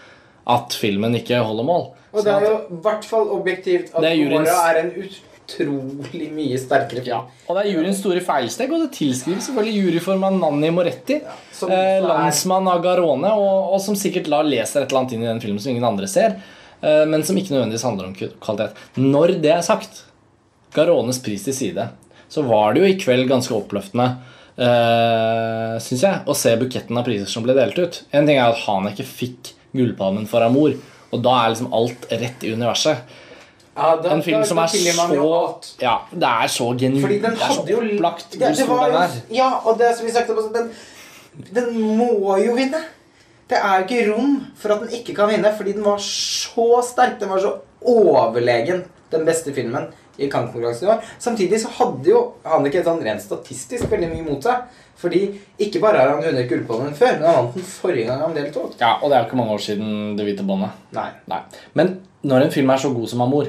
at 0.50 0.74
filmen 0.76 1.14
ikke 1.18 1.42
holder 1.46 1.66
mål. 1.66 1.88
Og 2.10 2.24
det 2.26 2.32
er 2.32 2.46
jo 2.46 2.54
i 2.58 2.78
hvert 2.84 3.04
fall 3.06 3.28
objektivt 3.36 3.92
at 3.94 4.02
Det 4.02 4.14
er 4.54 4.80
en 4.80 4.90
utrolig 5.00 6.30
mye 6.34 6.58
sterkere 6.60 7.02
film. 7.04 7.10
Ja, 7.10 7.20
og 7.46 7.56
det 7.56 7.64
er 7.64 7.72
juryens 7.72 8.00
store 8.02 8.22
feilsteg, 8.24 8.72
og 8.74 8.84
det 8.84 8.92
tilskrives 8.98 9.48
selvfølgelig 9.48 9.84
juryformann 9.84 10.38
Nanni 10.42 10.70
Moretti. 10.74 11.20
som 11.54 11.72
eh, 11.74 11.98
landsmann 12.04 12.68
av 12.70 12.82
Garone, 12.84 13.32
og, 13.34 13.74
og 13.74 13.82
som 13.84 13.98
sikkert 13.98 14.30
lar 14.32 14.46
leser 14.46 14.82
et 14.82 14.90
eller 14.90 15.02
annet 15.02 15.16
inn 15.16 15.26
i 15.26 15.30
den 15.30 15.42
filmen 15.42 15.62
som 15.62 15.74
ingen 15.74 15.86
andre 15.86 16.10
ser, 16.10 16.38
eh, 16.82 17.04
men 17.10 17.26
som 17.26 17.38
ikke 17.38 17.54
nødvendigvis 17.54 17.86
handler 17.86 18.10
om 18.10 18.16
kvalitet. 18.16 18.84
Når 18.98 19.36
det 19.42 19.54
er 19.56 19.66
sagt, 19.66 20.04
Garones 20.74 21.18
pris 21.22 21.46
til 21.46 21.56
side, 21.56 21.88
så 22.30 22.42
var 22.46 22.74
det 22.74 22.82
jo 22.82 22.90
i 22.90 22.98
kveld 22.98 23.26
ganske 23.30 23.54
oppløftende, 23.56 24.06
uh, 24.60 25.74
syns 25.82 26.04
jeg, 26.06 26.20
å 26.30 26.36
se 26.38 26.52
buketten 26.60 27.00
av 27.00 27.08
priser 27.08 27.26
som 27.30 27.42
ble 27.42 27.56
delt 27.58 27.78
ut. 27.80 27.98
En 28.14 28.28
ting 28.28 28.38
er 28.38 28.52
at 28.52 28.60
Haneke 28.68 29.06
fikk 29.06 29.50
Gullpalmen 29.74 30.28
for 30.30 30.46
Amor, 30.46 30.76
og 31.12 31.22
da 31.22 31.30
er 31.44 31.48
liksom 31.54 31.72
alt 31.74 32.06
rett 32.10 32.44
i 32.46 32.52
universet. 32.54 32.98
Ja, 33.76 33.96
da- 33.96 34.10
En 34.12 34.22
film 34.22 34.40
da- 34.40 34.46
som 34.46 34.58
er 34.58 34.66
så. 34.66 35.14
Ja, 35.80 35.96
det 36.12 36.22
er 36.28 36.48
så 36.48 36.70
genuint. 36.78 37.02
Det 37.22 37.24
er 37.24 37.54
så 37.54 37.64
opplagt 37.96 38.36
hvor 38.38 38.54
stor 38.54 38.84
den 38.84 38.94
er. 39.02 39.10
Ja, 39.30 39.50
og 39.64 39.78
det 39.78 39.96
som 39.96 40.06
vi 40.06 40.12
sagt 40.12 40.30
om, 40.30 40.52
den, 40.52 40.70
den 41.54 41.80
må 41.98 42.36
jo 42.44 42.54
vinne. 42.54 42.82
Det 43.48 43.58
er 43.58 43.82
ikke 43.82 44.12
rom 44.12 44.46
for 44.56 44.68
at 44.74 44.80
den 44.80 44.88
ikke 45.00 45.14
kan 45.14 45.28
vinne, 45.28 45.54
fordi 45.56 45.72
den 45.72 45.84
var 45.84 45.96
så 45.98 46.82
sterk. 46.84 47.18
Den 47.20 47.28
var 47.30 47.38
så 47.38 47.54
overlegen 47.82 48.84
den 49.10 49.24
beste 49.26 49.52
filmen 49.54 49.88
i 50.18 50.28
Cannes-konkurransen 50.28 50.84
i 50.86 50.90
år. 50.92 51.02
Samtidig 51.18 51.60
så 51.62 51.68
hadde 51.78 52.10
jo 52.10 52.20
han 52.44 52.66
ikke 52.68 52.84
sånn 52.84 53.02
rent 53.02 53.22
statistisk 53.24 53.90
veldig 53.90 54.10
mye 54.12 54.22
mot 54.28 54.42
seg. 54.42 54.62
Fordi 55.00 55.22
ikke 55.64 55.80
bare 55.80 55.96
har 56.02 56.10
han 56.12 56.22
vunnet 56.24 56.48
Gullpalmen 56.50 56.92
før, 56.98 57.14
men 57.16 57.26
han 57.28 57.38
vant 57.40 57.54
den 57.56 57.64
forrige 57.64 58.06
gang 58.10 58.20
han 58.20 58.34
deltok. 58.36 58.74
Ja, 58.80 58.98
Og 59.00 59.08
det 59.08 59.16
er 59.16 59.22
jo 59.24 59.28
ikke 59.30 59.38
mange 59.40 59.54
år 59.56 59.62
siden 59.64 60.16
Det 60.18 60.26
hvite 60.28 60.44
båndet. 60.44 60.76
Nei. 60.96 61.08
Nei. 61.32 61.38
Men 61.78 61.94
når 62.28 62.44
en 62.46 62.52
film 62.52 62.70
er 62.74 62.82
så 62.82 62.90
god 62.92 63.08
som 63.08 63.22
Amor, 63.24 63.48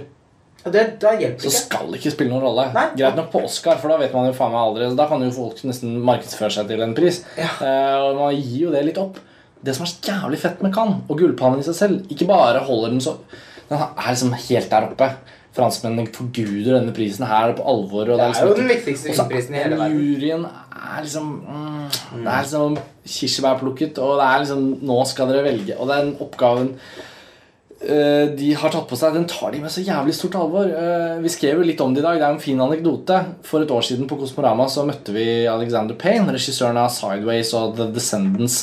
det, 0.61 0.83
da 1.01 1.15
hjelper 1.17 1.41
så 1.41 1.49
ikke. 1.49 1.57
skal 1.57 1.87
det 1.89 1.97
ikke 1.99 2.11
spille 2.13 2.31
noen 2.35 2.43
rolle. 2.45 2.67
Nei. 2.75 2.83
Greit 2.99 3.15
nok 3.17 3.31
på 3.33 3.41
Oscar, 3.47 3.79
for 3.81 3.89
da 3.89 3.97
vet 3.97 4.13
man 4.13 4.27
jo 4.29 4.35
faen 4.37 4.51
meg 4.53 4.61
aldri 4.61 4.89
Da 4.99 5.07
kan 5.09 5.23
jo 5.25 5.31
folk 5.33 5.57
nesten 5.65 5.95
markedsføre 6.05 6.53
seg 6.53 6.69
til 6.69 6.83
en 6.85 6.93
pris. 6.97 7.23
Ja. 7.35 7.49
Eh, 7.65 7.97
og 8.05 8.19
man 8.19 8.35
gir 8.37 8.67
jo 8.67 8.71
det 8.75 8.83
litt 8.85 8.99
opp. 9.01 9.17
Det 9.61 9.73
som 9.75 9.87
er 9.87 9.91
så 9.91 10.05
jævlig 10.05 10.39
fett 10.41 10.61
med 10.61 10.73
Cannes, 10.73 11.01
og 11.09 11.17
Gullpalmen 11.19 11.59
i 11.61 11.65
seg 11.65 11.75
selv 11.77 12.13
Ikke 12.13 12.25
bare 12.29 12.63
holder 12.65 12.89
den 12.95 13.03
så 13.03 13.11
Den 13.69 13.77
er 13.77 14.07
liksom 14.07 14.31
helt 14.33 14.71
der 14.71 14.87
oppe. 14.87 15.09
Franskmennene 15.51 16.07
forguder 16.15 16.77
denne 16.77 16.93
prisen 16.95 17.25
her 17.27 17.51
på 17.57 17.63
alvor. 17.67 18.07
Og 18.07 18.19
Det 18.19 18.23
er 18.23 18.31
liksom 18.31 18.51
jo 18.51 18.57
den 18.61 18.69
viktigste 18.71 19.11
filmprisen 19.11 19.55
i 19.55 19.59
er 19.59 19.65
hele 19.65 19.79
verden. 19.81 19.97
Juryen 19.99 20.45
er 20.47 21.05
liksom 21.05 21.31
mm, 21.43 21.87
Det 22.13 22.33
er 22.33 22.45
liksom 22.45 22.77
kirsebærplukket, 23.15 23.99
og 23.99 24.19
det 24.21 24.27
er 24.27 24.43
liksom 24.45 24.67
Nå 24.87 24.99
skal 25.09 25.33
dere 25.33 25.47
velge. 25.49 25.77
Og 25.77 25.91
den 25.91 26.13
oppgaven 26.23 26.75
de 28.37 28.53
har 28.53 28.69
tatt 28.69 28.85
på 28.89 28.97
seg, 28.99 29.15
den 29.17 29.25
tar 29.25 29.51
de 29.55 29.59
med 29.63 29.71
så 29.73 29.81
jævlig 29.81 30.13
stort 30.13 30.35
alvor. 30.37 30.69
Eh, 30.69 31.15
vi 31.23 31.31
skrev 31.33 31.57
jo 31.57 31.65
litt 31.65 31.81
om 31.81 31.95
det 31.95 32.03
i 32.03 32.05
dag. 32.05 32.19
Det 32.21 32.27
er 32.27 32.35
en 32.35 32.41
fin 32.43 32.59
anekdote. 32.61 33.17
For 33.47 33.63
et 33.65 33.71
år 33.73 33.81
siden 33.87 34.05
på 34.09 34.19
Kosmorama 34.21 34.67
så 34.69 34.83
møtte 34.85 35.15
vi 35.15 35.47
Alexander 35.49 35.97
Payne, 35.97 36.29
regissøren 36.35 36.77
av 36.77 36.91
Sideways 36.93 37.53
og 37.57 37.75
The 37.79 37.87
Descendants. 37.95 38.59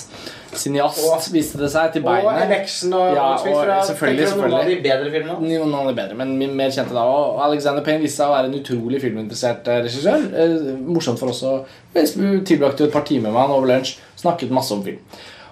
Cineast, 0.59 1.03
Og- 1.05 1.27
viste 1.35 1.59
det 1.59 1.69
seg, 1.71 1.93
til 1.93 2.03
Og 2.07 2.09
beinet. 2.09 2.47
Election 2.47 2.95
og 2.95 3.15
Ja, 3.15 3.27
og 3.35 3.41
for 3.41 3.65
jeg 3.67 3.85
selvfølgelig, 3.91 4.29
noen 4.39 4.55
av 4.55 4.67
de 4.67 4.77
bedre 4.87 5.11
filmene. 5.13 5.59
Noen 5.59 5.75
av 5.75 5.87
de 5.89 5.95
bedre, 5.99 6.15
men 6.17 6.57
mer 6.57 6.71
kjente 6.71 6.95
da. 6.95 7.03
Og 7.03 7.43
Alexander 7.51 7.83
Payne 7.83 8.01
viste 8.01 8.23
seg 8.23 8.31
å 8.31 8.37
være 8.37 8.49
en 8.49 8.61
utrolig 8.63 9.01
filminteressert 9.03 9.67
eh, 9.69 9.83
regissør. 9.83 10.29
Eh, 10.33 10.79
morsomt 10.87 11.19
for 11.19 11.29
oss 11.29 11.43
å 11.43 11.65
Vi 11.93 12.41
tilbrakte 12.47 12.85
et 12.85 12.93
par 12.93 13.03
timer 13.03 13.33
med 13.33 13.41
han 13.43 13.51
over 13.51 13.67
lunsj. 13.67 13.97
Snakket 14.17 14.51
masse 14.51 14.73
om 14.73 14.83
film. 14.83 14.99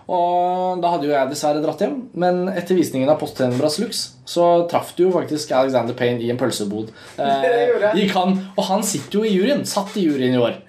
Og 0.06 0.78
da 0.82 0.92
hadde 0.92 1.08
jo 1.08 1.14
jeg 1.16 1.30
dessverre 1.32 1.62
dratt 1.64 1.80
hjem, 1.82 1.96
men 2.14 2.44
etter 2.52 2.78
visningen 2.78 3.10
av 3.10 3.18
Posttenebras 3.18 3.80
Lux 3.82 4.02
så 4.26 4.44
traff 4.70 4.92
du 4.94 5.04
jo 5.08 5.14
faktisk 5.14 5.50
Alexander 5.54 5.96
Payne 5.98 6.22
i 6.22 6.30
en 6.30 6.38
pølsebod. 6.38 6.92
Eh, 7.26 7.88
gikk 7.98 8.12
han, 8.14 8.36
og 8.54 8.68
han 8.68 8.84
sitter 8.86 9.18
jo 9.20 9.24
i 9.26 9.32
juryen. 9.34 9.64
Satt 9.66 9.96
i 9.98 10.04
juryen 10.06 10.36
i 10.36 10.42
år. 10.42 10.60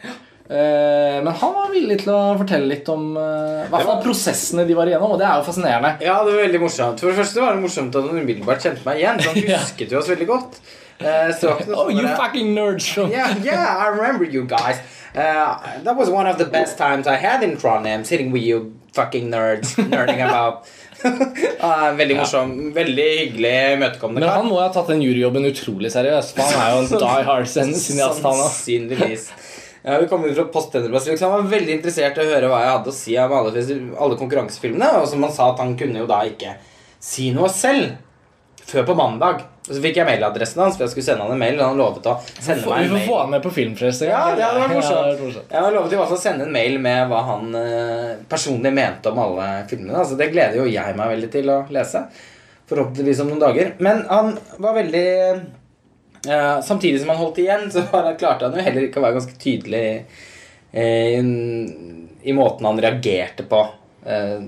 Eh, 0.47 1.17
men 1.21 1.33
han 1.41 1.53
var 1.53 1.69
villig 1.73 1.99
til 2.05 2.13
å 2.15 2.21
fortelle 2.39 2.69
litt 2.69 2.87
om 2.89 3.09
eh, 3.19 3.65
i 3.65 3.71
hvert 3.73 3.87
fall 3.89 4.01
prosessene 4.05 4.63
de 4.67 4.77
var 4.77 4.87
igjennom, 4.89 5.13
og 5.17 5.21
det 5.21 5.27
er 5.27 5.41
jo 5.41 5.45
fascinerende. 5.49 5.93
Ja, 6.07 6.17
det 6.23 6.33
var 6.33 6.43
veldig 6.45 6.61
morsomt. 6.63 7.03
For 7.03 7.11
det 7.11 7.19
første 7.19 7.43
var 7.43 7.57
det 7.57 7.65
morsomt 7.65 7.97
at 7.99 8.07
han 8.09 8.21
umiddelbart 8.21 8.63
kjente 8.63 8.85
meg 8.87 9.01
igjen. 9.03 9.21
Så 9.21 9.33
han 9.33 9.41
husket 9.53 9.93
jo 9.93 10.01
oss 10.01 10.11
veldig 10.13 10.29
godt. 10.33 10.61
Eh, 10.97 11.29
Oh, 11.77 11.89
you 11.93 12.07
fucking 12.17 12.55
nerds! 12.55 12.85
show. 12.85 13.05
yeah, 13.11 13.35
yeah, 13.43 13.77
I 13.77 13.89
remember 13.93 14.25
you 14.25 14.45
guys. 14.45 14.79
Uh, 15.17 15.81
that 15.81 15.97
was 15.97 16.11
one 16.11 16.27
of 16.27 16.37
the 16.37 16.45
best 16.45 16.77
times 16.77 17.07
I 17.07 17.15
had 17.15 17.41
in 17.41 17.57
Trondheim, 17.57 18.05
sitting 18.05 18.31
with 18.31 18.43
you 18.43 18.75
fucking 18.93 19.31
nerds, 19.31 19.73
nerding 19.93 20.21
about. 20.21 20.69
uh, 21.03 21.95
veldig 21.99 22.17
morsom, 22.19 22.51
veldig 22.73 23.07
hyggelig, 23.19 23.53
imøtekommende 23.77 24.21
Men 24.21 24.29
han 24.29 24.45
må 24.49 24.59
ha 24.61 24.67
tatt 24.73 24.91
den 24.93 25.01
juryjobben 25.01 25.49
utrolig 25.49 25.89
seriøst. 25.93 26.37
For 26.37 26.45
han 26.45 26.61
er 26.61 26.75
jo 26.75 26.83
en 26.83 27.01
die 27.07 27.25
hard 27.31 27.49
cineast, 27.49 28.21
han. 28.21 28.43
Sannsynligvis. 28.43 29.27
Ja, 29.81 29.97
vi 30.03 30.07
kom 30.11 30.25
ut 30.25 30.35
fra 30.35 30.45
Posttenderplass. 30.53 31.09
Han 31.21 31.33
var 31.33 31.49
veldig 31.49 31.77
interessert 31.79 32.17
i 32.19 32.25
å 32.25 32.29
høre 32.35 32.51
hva 32.51 32.61
jeg 32.61 32.73
hadde 32.75 32.93
å 32.93 32.97
si 33.01 33.17
om 33.17 33.37
alle, 33.39 33.67
alle 33.97 34.21
konkurransefilmene. 34.21 34.93
Og 35.01 35.09
som 35.09 35.25
han 35.25 35.33
sa, 35.33 35.49
at 35.53 35.63
han 35.63 35.73
kunne 35.79 36.03
jo 36.03 36.09
da 36.09 36.21
ikke 36.29 36.57
si 37.01 37.31
noe 37.33 37.49
selv 37.49 37.97
før 38.67 38.85
på 38.91 38.97
mandag. 39.01 39.47
Og 39.67 39.75
så 39.75 39.81
fikk 39.83 39.97
jeg 39.99 40.07
mailadressen 40.07 40.61
hans, 40.63 40.77
for 40.77 40.85
jeg 40.85 40.93
skulle 40.93 41.05
sende 41.09 41.25
han 41.25 41.33
en 41.35 41.41
mail. 41.41 41.57
Og 41.59 41.65
han 41.67 41.79
lovet 41.81 42.05
å 42.07 42.13
sende 42.39 42.63
Vi 42.63 42.69
meg 42.71 42.85
en 42.85 42.93
får 42.93 43.01
få 43.09 43.17
han 43.19 43.31
med 43.33 43.41
på 43.43 43.51
filmfest. 43.57 44.05
Ja, 44.07 44.21
det 44.37 44.45
hadde 44.45 44.61
vært 44.61 44.63
Ja, 44.63 44.67
det 44.67 44.77
morsomt. 44.77 44.97
hadde 45.01 45.11
vært 45.11 45.25
morsomt. 45.25 45.51
Jeg 45.51 45.65
har 45.65 45.75
lovet 45.75 45.91
i 45.91 45.99
hvert 45.99 46.11
fall 46.13 46.19
å 46.21 46.23
sende 46.23 46.45
en 46.47 46.55
mail 46.55 46.77
med 46.85 47.11
hva 47.11 47.19
han 47.27 47.57
eh, 47.59 48.13
personlig 48.31 48.71
mente 48.77 49.11
om 49.11 49.19
alle 49.25 49.47
filmene. 49.67 49.97
Altså, 49.99 50.15
det 50.21 50.29
gleder 50.31 50.61
jo 50.61 50.69
jeg 50.71 50.95
meg 51.01 51.11
veldig 51.15 51.29
til 51.35 51.51
å 51.51 51.57
lese. 51.75 52.03
Forhåpentligvis 52.71 53.21
om 53.25 53.29
noen 53.33 53.43
dager. 53.43 53.73
Men 53.83 54.05
han 54.07 54.31
var 54.63 54.77
veldig 54.79 55.05
eh, 55.35 56.59
Samtidig 56.63 57.01
som 57.03 57.09
han 57.13 57.21
holdt 57.21 57.37
igjen, 57.43 57.67
så 57.71 57.83
var 57.91 58.07
han, 58.07 58.17
klarte 58.19 58.47
han 58.47 58.55
jo 58.57 58.63
heller 58.65 58.87
ikke 58.87 59.01
å 59.01 59.05
være 59.05 59.19
ganske 59.19 59.37
tydelig 59.41 59.83
eh, 60.71 61.19
i, 61.19 61.21
i 62.23 62.33
måten 62.35 62.65
han 62.67 62.79
reagerte 62.83 63.43
på. 63.51 63.61
Eh, 64.07 64.39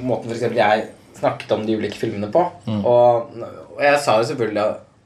måten 0.00 0.32
eksempel 0.32 0.60
jeg 0.64 0.88
snakket 1.22 1.52
om 1.54 1.64
de 1.66 1.76
ulike 1.78 1.98
filmene 2.00 2.28
på. 2.32 2.40
Og, 2.82 3.34
og 3.76 3.82
jeg 3.84 3.98
sa 4.04 4.16
jo 4.20 4.28
selvfølgelig 4.30 4.64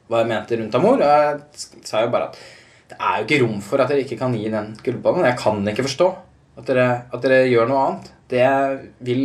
hva 0.08 0.20
jeg 0.22 0.30
mente 0.30 0.58
rundt 0.60 0.74
Amor, 0.78 1.00
og 1.02 1.08
jeg 1.08 1.82
sa 1.88 2.04
jo 2.04 2.12
bare 2.14 2.28
at 2.30 2.38
det 2.86 2.96
er 3.00 3.16
jo 3.18 3.24
ikke 3.26 3.40
rom 3.42 3.58
for 3.66 3.82
at 3.82 3.90
dere 3.90 4.04
ikke 4.04 4.18
kan 4.20 4.34
gi 4.38 4.46
den 4.52 4.68
gullballen. 4.86 5.24
Jeg 5.26 5.38
kan 5.40 5.64
ikke 5.72 5.86
forstå 5.88 6.06
at 6.60 6.68
dere, 6.68 6.84
at 7.12 7.24
dere 7.24 7.40
gjør 7.50 7.66
noe 7.68 7.80
annet. 7.88 8.12
Det 8.30 8.44
vil 9.08 9.24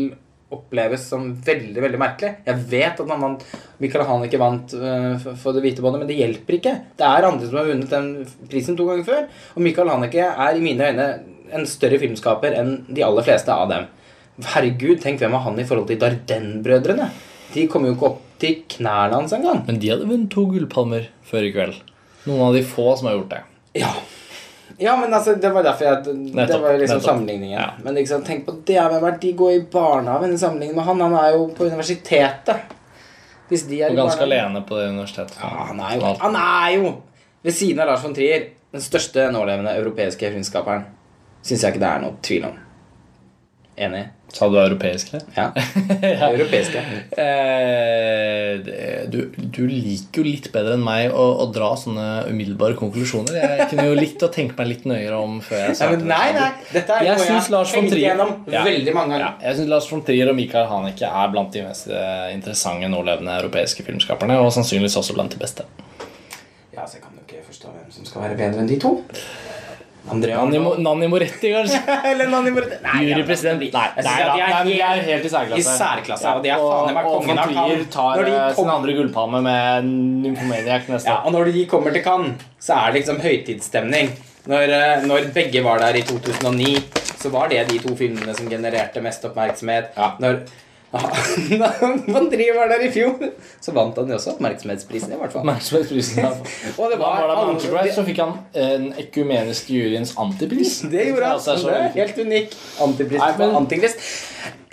oppleves 0.52 1.04
som 1.08 1.30
veldig 1.46 1.80
veldig 1.80 2.00
merkelig. 2.02 2.32
Jeg 2.48 2.64
vet 2.74 2.98
at 3.00 3.12
han 3.14 3.22
vant 3.24 3.46
Michael 3.80 4.04
Haneke 4.10 4.40
vant 4.42 4.74
øh, 4.76 5.22
for- 5.40 5.54
Det 5.56 5.62
hvite 5.64 5.82
båndet, 5.86 6.02
men 6.02 6.10
det 6.10 6.18
hjelper 6.18 6.58
ikke. 6.58 6.74
Det 6.98 7.06
er 7.08 7.28
andre 7.30 7.48
som 7.48 7.60
har 7.62 7.70
vunnet 7.70 7.94
den 7.94 8.10
prisen 8.52 8.76
to 8.76 8.88
ganger 8.90 9.06
før. 9.08 9.30
Og 9.56 9.62
Michael 9.64 9.94
Haneke 9.94 10.26
er 10.26 10.58
i 10.58 10.66
mine 10.66 10.90
øyne 10.90 11.08
en 11.54 11.66
større 11.70 12.00
filmskaper 12.02 12.58
enn 12.58 12.74
de 12.90 13.06
aller 13.06 13.24
fleste 13.24 13.54
av 13.54 13.70
dem. 13.72 13.86
Herregud, 14.42 14.98
tenk 15.04 15.22
hvem 15.22 15.38
er 15.38 15.46
han 15.46 15.60
i 15.62 15.68
forhold 15.70 15.88
til 15.88 16.00
Darden-brødrene? 16.02 17.08
De 17.54 17.68
kommer 17.72 17.92
jo 17.92 17.96
ikke 17.96 18.10
opp 18.10 18.22
til 18.42 18.58
knærne 18.76 19.20
hans 19.20 19.34
engang. 19.38 19.62
Men 19.68 19.80
de 19.82 19.92
hadde 19.94 20.08
vunnet 20.10 20.32
to 20.34 20.48
gullpalmer 20.50 21.08
før 21.28 21.48
i 21.48 21.54
kveld. 21.54 21.78
Noen 22.26 22.42
av 22.50 22.58
de 22.58 22.64
få 22.66 22.92
som 23.00 23.10
har 23.10 23.16
gjort 23.20 23.32
det. 23.36 23.42
Ja. 23.82 23.92
ja, 24.82 24.96
men 25.00 25.14
altså, 25.14 25.38
det 25.42 25.50
var 25.56 25.64
derfor 25.66 25.88
jeg 25.88 26.04
Det 26.04 26.36
var 26.36 26.78
liksom 26.78 26.98
nettopp. 27.00 27.06
sammenligningen. 27.08 27.56
Ja. 27.56 27.70
Men 27.86 27.96
liksom, 27.98 28.24
tenk 28.28 28.46
på 28.46 28.58
det 28.68 28.78
hvem 28.82 29.06
er 29.08 29.18
de 29.22 29.34
går 29.40 29.54
i 29.56 29.62
barnehagen 29.74 30.34
i 30.36 30.42
sammenligning 30.42 30.76
med 30.78 30.86
han. 30.90 31.02
Han 31.02 31.18
er 31.22 31.36
jo 31.38 31.48
på 31.58 31.70
universitetet. 31.70 32.78
Hvis 33.52 33.66
de 33.68 33.82
er 33.84 33.92
Og 33.92 33.98
ganske 34.00 34.24
alene 34.24 34.62
på 34.68 34.78
det 34.80 34.90
universitetet. 34.94 35.38
Ja, 35.42 35.68
han 35.72 35.80
er 35.84 35.96
jo 35.98 36.16
Han 36.22 36.36
er 36.40 36.76
jo 36.78 36.92
ved 37.44 37.52
siden 37.58 37.82
av 37.84 37.88
Lars 37.90 38.04
von 38.04 38.14
Trier 38.16 38.46
den 38.72 38.82
største 38.82 39.26
nålevende 39.34 39.74
europeiske 39.76 40.30
filmskaperen. 40.32 40.86
Syns 41.44 41.64
jeg 41.64 41.74
ikke 41.74 41.82
det 41.84 41.90
er 41.90 42.04
noe 42.06 42.16
tvil 42.24 42.46
om. 42.48 42.60
Enig? 43.78 44.08
Sa 44.32 44.48
du 44.52 44.56
europeisk? 44.60 45.14
eller? 45.14 45.24
Ja. 45.36 45.52
Europeiske. 46.32 46.80
Eh, 47.20 48.58
det- 48.64 49.12
du, 49.12 49.18
du 49.36 49.62
liker 49.68 50.22
jo 50.22 50.24
litt 50.24 50.48
bedre 50.54 50.76
enn 50.78 50.84
meg 50.86 51.12
å, 51.12 51.24
å 51.44 51.48
dra 51.52 51.72
sånne 51.80 52.06
umiddelbare 52.30 52.78
konklusjoner. 52.80 53.36
Jeg 53.42 53.68
kunne 53.72 53.88
jo 53.90 53.98
likt 53.98 54.24
å 54.24 54.30
tenke 54.32 54.56
meg 54.60 54.70
litt 54.72 54.86
nøyere 54.88 55.18
om 55.20 55.40
før 55.44 55.64
jeg 55.66 55.76
sa 55.80 55.90
det 55.92 56.06
nei, 56.08 56.30
nei. 56.38 56.50
Dette 56.72 56.96
er 57.00 57.08
Jeg 57.10 57.20
noe 57.20 57.28
syns 57.28 57.50
Lars 57.52 57.74
von 57.76 57.84
tenkt 57.88 57.96
Trier- 57.98 58.24
Ja. 58.56 58.64
veldig 58.68 58.96
mange 58.96 59.20
Ja, 59.20 59.32
jeg 59.44 59.60
syns 59.60 59.72
Lars 59.74 59.90
von 59.92 60.04
Trier 60.08 60.32
og 60.32 60.38
Michael 60.40 60.68
Haneke 60.72 61.12
er 61.12 61.32
blant 61.36 61.52
de 61.56 61.66
mest 61.68 61.88
eh, 61.92 62.28
interessante 62.36 62.88
nålevende 62.92 63.36
europeiske 63.42 63.84
filmskaperne. 63.88 64.40
Og 64.40 64.52
sannsynligvis 64.56 64.96
også 65.02 65.18
blant 65.18 65.32
de 65.36 65.42
beste. 65.44 65.68
Ja, 66.72 66.86
så 66.88 66.98
jeg 67.00 67.04
kan 67.04 67.18
jo 67.20 67.26
ikke 67.28 67.44
forstå 67.50 67.68
hvem 67.76 67.92
som 67.92 68.08
skal 68.08 68.28
være 68.30 68.40
bedre 68.40 68.64
enn 68.64 68.70
de 68.72 68.80
to. 68.80 68.96
Andrea 70.10 70.38
Nanni, 70.42 70.58
Nanni 70.82 71.08
Moretti, 71.08 71.52
kanskje? 71.54 71.80
Eller 72.10 72.28
Nanni 72.28 72.50
Moretti. 72.52 72.80
Nei, 72.84 73.04
Jurypresident. 73.12 73.60
Nei, 73.62 73.70
Nei, 73.70 74.16
nei, 74.26 74.40
nei, 74.40 74.64
de 74.66 74.80
er 74.82 75.02
helt- 75.06 75.26
i 75.26 75.30
særklasse. 75.30 75.60
i 75.60 75.78
særklasse, 75.78 76.32
og 76.36 76.42
de 76.44 76.50
er 76.50 76.58
faen 76.64 76.94
meg 76.98 77.06
kongen 77.06 77.40
av 77.44 77.54
Cannes. 77.54 77.86
tar 77.94 78.24
eh, 78.24 78.40
kom- 78.56 78.66
sin 78.66 78.74
andre 78.74 78.96
gullpalme 78.98 79.42
med 79.46 79.86
Nymphomaniac 80.26 80.90
neste 80.90 81.06
Ja, 81.14 81.20
år. 81.22 81.28
og 81.28 81.34
når 81.38 81.52
de 81.54 81.66
kommer 81.70 81.94
til 81.94 82.04
Cannes, 82.04 82.42
så 82.60 82.74
er 82.80 82.92
det 82.92 83.02
liksom 83.04 83.22
høytidsstemning. 83.22 84.10
Når, 84.50 84.74
eh, 84.74 85.06
når 85.06 85.30
begge 85.36 85.62
var 85.64 85.78
der 85.80 86.00
i 86.00 86.02
2009, 86.02 86.82
så 87.22 87.30
var 87.30 87.48
det 87.54 87.68
de 87.70 87.78
to 87.80 87.94
filmene 87.96 88.34
som 88.36 88.50
genererte 88.50 89.02
mest 89.06 89.22
oppmerksomhet. 89.30 89.92
Ja. 89.96 90.14
Når 90.20 90.42
når 90.92 92.10
Von 92.12 92.26
Trier 92.32 92.56
var 92.58 92.68
der 92.72 92.82
i 92.84 92.90
fjor, 92.92 93.14
så 93.64 93.72
vant 93.76 93.96
han 93.96 94.10
jo 94.12 94.18
også 94.18 94.34
oppmerksomhetsprisen, 94.36 95.14
i 95.16 95.20
hvert 95.22 95.32
fall. 95.32 95.46
Oppmerksomhetsprisen. 95.46 96.20
ja. 96.26 96.32
Og 96.82 96.92
det 96.92 96.98
Da 97.00 97.04
var 97.06 97.28
var 97.30 97.32
det 97.56 97.72
alle- 97.72 97.94
så 97.96 98.04
fikk 98.08 98.20
han 98.20 98.34
en 98.60 98.90
ekumenisk 99.00 99.70
juryens 99.72 100.12
antipris. 100.20 100.82
Det 100.92 101.08
gjorde 101.12 101.26
han. 101.30 101.38
Altså, 101.40 101.56
Det 101.64 101.78
er 101.80 101.96
helt 101.96 102.20
unik. 102.26 102.58
Antipris 102.88 103.20
Nei, 103.24 103.32
men- 103.40 103.56
antikrist. 103.62 104.04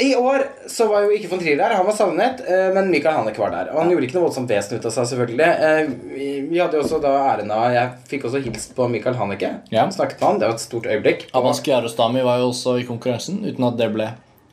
I 0.01 0.13
år 0.15 0.45
så 0.71 0.87
var 0.89 1.03
jo 1.07 1.11
ikke 1.15 1.29
von 1.33 1.41
Trier 1.43 1.57
der. 1.59 1.73
Han 1.75 1.87
var 1.87 1.95
savnet, 1.99 2.43
eh, 2.47 2.69
men 2.75 2.91
Michael 2.91 3.17
Haneke 3.19 3.39
var 3.43 3.51
der. 3.51 3.73
Og 3.75 3.81
han 3.83 3.91
gjorde 3.91 4.07
ikke 4.07 4.15
noe 4.19 4.27
voldsomt 4.29 4.51
vesen 4.51 4.79
ut 4.79 4.87
av 4.87 4.95
seg, 4.95 5.09
selvfølgelig. 5.11 5.49
Eh, 5.49 5.91
Vi 6.15 6.29
vi 6.51 6.59
hadde 6.63 6.79
jo 6.79 6.85
også 6.85 7.01
da 7.03 7.11
æren 7.33 7.51
av 7.55 7.73
Jeg 7.75 7.91
fikk 8.11 8.25
også 8.29 8.43
hilst 8.45 8.75
på 8.77 8.87
Michael 8.91 9.15
Haneke. 9.19 9.51
Ja. 9.75 9.89
Snakket 9.91 10.21
med 10.21 10.29
han. 10.29 10.39
Det 10.39 10.49
var 10.49 10.55
et 10.55 10.61
stort 10.67 10.87
øyeblikk. 10.87 11.27
Abbas 11.35 11.61
Kiarostami 11.67 12.23
var 12.27 12.39
jo 12.39 12.49
også 12.53 12.79
i 12.81 12.87
konkurransen, 12.87 13.43
uten 13.45 13.65
at 13.69 13.77
det 13.77 13.91
ble 13.95 14.09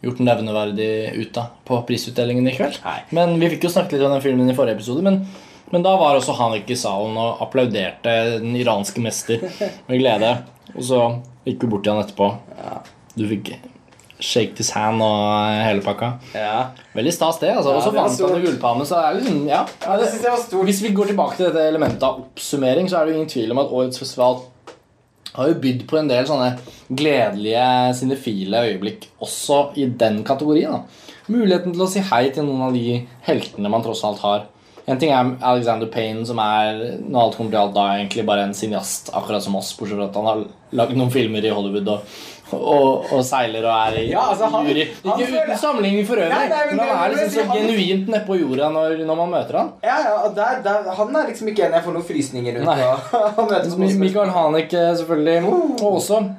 gjort 0.06 0.22
nevneverdig 0.24 0.89
ut 1.20 1.38
av 1.41 1.51
på 1.68 1.82
prisutdelingen 1.89 2.47
i 2.47 2.56
kveld. 2.56 2.80
Nei. 2.86 2.99
Men 3.18 3.36
Vi 3.41 3.49
fikk 3.56 3.68
jo 3.68 3.74
snakket 3.76 3.97
litt 3.97 4.08
om 4.08 4.16
den 4.16 4.24
filmen 4.26 4.49
i 4.49 4.56
forrige 4.58 4.78
episode, 4.80 5.03
men, 5.06 5.22
men 5.74 5.86
da 5.86 5.95
var 5.99 6.16
også 6.20 6.36
han 6.39 6.56
ikke 6.60 6.76
i 6.78 6.80
salen 6.80 7.18
og 7.18 7.41
applauderte 7.45 8.16
den 8.39 8.56
iranske 8.60 9.01
mester 9.03 9.43
med 9.89 9.97
glede. 9.99 10.36
Og 10.76 10.84
så 10.86 10.99
gikk 11.45 11.64
vi 11.66 11.72
bort 11.76 11.84
til 11.86 11.93
han 11.95 12.03
etterpå. 12.06 12.32
Du 13.16 13.26
fikk 13.30 13.53
shake 14.26 14.56
his 14.58 14.70
hand 14.72 15.01
og 15.03 15.51
hele 15.66 15.84
pakka. 15.84 16.14
Ja. 16.34 16.70
Veldig 16.95 17.12
stas, 17.14 17.38
det. 17.41 17.49
altså. 17.51 17.74
Ja, 17.74 17.78
Og 17.78 17.84
så 17.84 17.91
vant 17.91 18.08
han 18.08 18.14
stort. 18.16 18.38
i 18.39 18.45
Gullpalmen, 18.45 18.88
så 18.88 18.95
det 19.01 19.06
er 19.10 19.18
liksom 19.20 19.41
Ja. 19.49 19.62
Ja, 19.84 19.97
det 19.99 20.08
synes 20.10 20.24
jeg 20.24 20.32
var 20.32 20.39
stort. 20.43 20.66
Hvis 20.70 20.80
vi 20.86 20.93
går 20.95 21.12
tilbake 21.12 21.36
til 21.36 21.49
dette 21.49 21.66
elementet 21.68 22.03
av 22.08 22.22
oppsummering, 22.24 22.88
så 22.89 22.97
er 23.01 23.06
det 23.06 23.14
jo 23.14 23.18
ingen 23.20 23.30
tvil 23.34 23.51
om 23.51 23.60
at 23.66 23.74
årets 23.76 23.99
festival 23.99 24.39
har 25.36 25.52
jo 25.52 25.60
bydd 25.64 25.86
på 25.90 26.00
en 26.00 26.10
del 26.10 26.28
sånne 26.30 26.56
gledelige, 26.90 27.68
sinefile 28.00 28.64
øyeblikk 28.70 29.10
også 29.24 29.62
i 29.80 29.88
den 30.04 30.24
kategorien. 30.28 30.80
da. 30.80 31.14
Muligheten 31.32 31.74
til 31.74 31.86
å 31.86 31.90
si 31.90 32.04
hei 32.06 32.28
til 32.34 32.46
noen 32.48 32.68
av 32.68 32.76
de 32.76 33.00
heltene 33.26 33.72
man 33.72 33.86
tross 33.86 34.04
alt 34.06 34.22
har. 34.26 34.46
En 34.86 35.00
ting 35.02 35.10
er 35.10 35.32
Alexander 35.42 35.90
Payne, 35.90 36.26
som 36.30 36.38
er 36.42 37.00
når 37.02 37.22
alt 37.22 37.38
kommer 37.40 37.56
til 37.56 37.62
alt 37.64 37.74
da 37.74 37.86
egentlig 37.96 38.26
bare 38.28 38.44
en 38.46 38.54
cineast, 38.54 39.10
akkurat 39.18 39.42
som 39.42 39.58
oss, 39.58 39.72
bortsett 39.78 39.98
fra 39.98 40.10
at 40.12 40.20
han 40.20 40.30
har 40.30 40.44
lagd 40.78 41.00
noen 41.00 41.14
filmer 41.14 41.46
i 41.46 41.54
Hollywood 41.54 41.90
og, 41.96 42.18
og, 42.54 43.06
og 43.12 43.24
seiler 43.26 43.66
og 43.66 43.74
er 43.88 43.98
i 44.00 44.04
Ja, 44.12 44.22
altså, 44.32 44.46
han- 44.54 44.68
jury. 44.68 44.86
han 45.04 45.20
Ikke 45.20 45.28
føler- 45.32 45.46
uten 45.50 45.58
sammenligning 45.58 46.06
for 46.08 46.16
øvrig, 46.16 46.30
Nei, 46.30 46.48
nei, 46.50 46.66
men 46.70 46.76
men 46.78 46.88
han 46.88 47.12
er 47.12 47.16
liksom 47.16 47.34
så 47.34 47.46
han- 47.48 47.58
genuint 47.58 48.08
nedpå 48.14 48.39
jorda 48.39 48.70
når, 48.70 49.06
når 49.06 49.16
man 49.18 49.30
møter 49.32 49.58
han. 49.58 49.72
Ja, 49.84 49.98
ja, 50.06 50.14
og 50.28 50.36
der, 50.36 50.62
der, 50.64 50.91
Han 50.96 51.16
er 51.16 51.28
liksom 51.28 51.48
ikke 51.48 51.66
en 51.66 51.72
jeg 51.74 51.84
får 51.84 51.93
noen 51.93 52.04
frysninger 52.04 52.60
rundt. 52.60 52.68
Og- 52.68 53.70
Han 53.76 54.00
Mikael 54.00 54.30
Haneke 54.30 54.84
selvfølgelig. 54.96 55.43
Og 55.82 55.96
også 55.96 56.36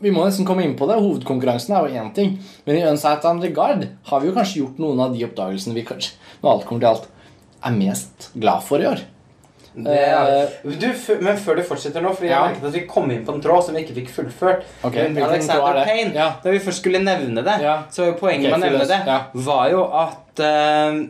Vi 0.00 0.10
må 0.10 0.24
nesten 0.26 0.44
komme 0.44 0.64
inn 0.64 0.74
på 0.76 0.86
det. 0.90 0.96
Hovedkonkurransen 1.00 1.72
er 1.76 1.86
jo 1.86 1.94
én 2.02 2.12
ting. 2.14 2.38
Men 2.66 2.76
i 2.76 2.82
Unsighted 2.84 3.40
Regard 3.40 3.86
har 4.10 4.20
vi 4.20 4.26
jo 4.28 4.34
kanskje 4.34 4.58
gjort 4.60 4.78
noen 4.82 5.00
av 5.00 5.14
de 5.14 5.24
oppdagelsene 5.24 5.72
vi 5.72 5.84
kanskje, 5.86 6.12
når 6.42 6.50
alt 6.50 6.66
kommer 6.66 6.80
til 6.80 6.88
alt, 6.88 7.06
er 7.64 7.70
mest 7.78 8.30
glad 8.38 8.60
for 8.66 8.78
i 8.82 8.88
år. 8.90 9.00
Er, 9.76 10.48
du, 10.62 10.86
men 11.20 11.36
før 11.36 11.56
du 11.58 11.62
fortsetter 11.66 12.00
nå, 12.02 12.12
Fordi 12.14 12.28
jeg 12.28 12.36
Ja. 12.36 12.44
merket 12.46 12.64
at 12.68 12.72
vi 12.76 12.86
kom 12.86 13.10
inn 13.10 13.24
på 13.26 13.34
en 13.34 13.40
tråd 13.42 13.64
som 13.66 13.74
vi 13.74 13.82
ikke 13.82 13.94
fikk 13.96 14.10
fullført. 14.10 14.62
Okay. 14.84 15.08
Men 15.08 15.24
Alexander 15.24 15.80
er? 15.80 15.84
Payne, 15.84 16.14
Ja. 16.14 16.28
Da 16.44 16.50
vi 16.50 16.58
først 16.58 16.80
skulle 16.84 17.02
nevne 17.02 17.42
det, 17.44 17.60
Ja. 17.60 17.82
så 17.90 18.02
var 18.04 18.06
jo 18.12 18.18
poenget 18.20 18.46
okay, 18.46 18.58
med 18.60 18.68
å 18.68 18.72
nevne 18.72 18.86
det. 18.88 19.06
Ja. 19.06 19.20
var 19.34 19.70
jo 19.70 19.82
at 19.92 20.38
uh, 20.40 21.06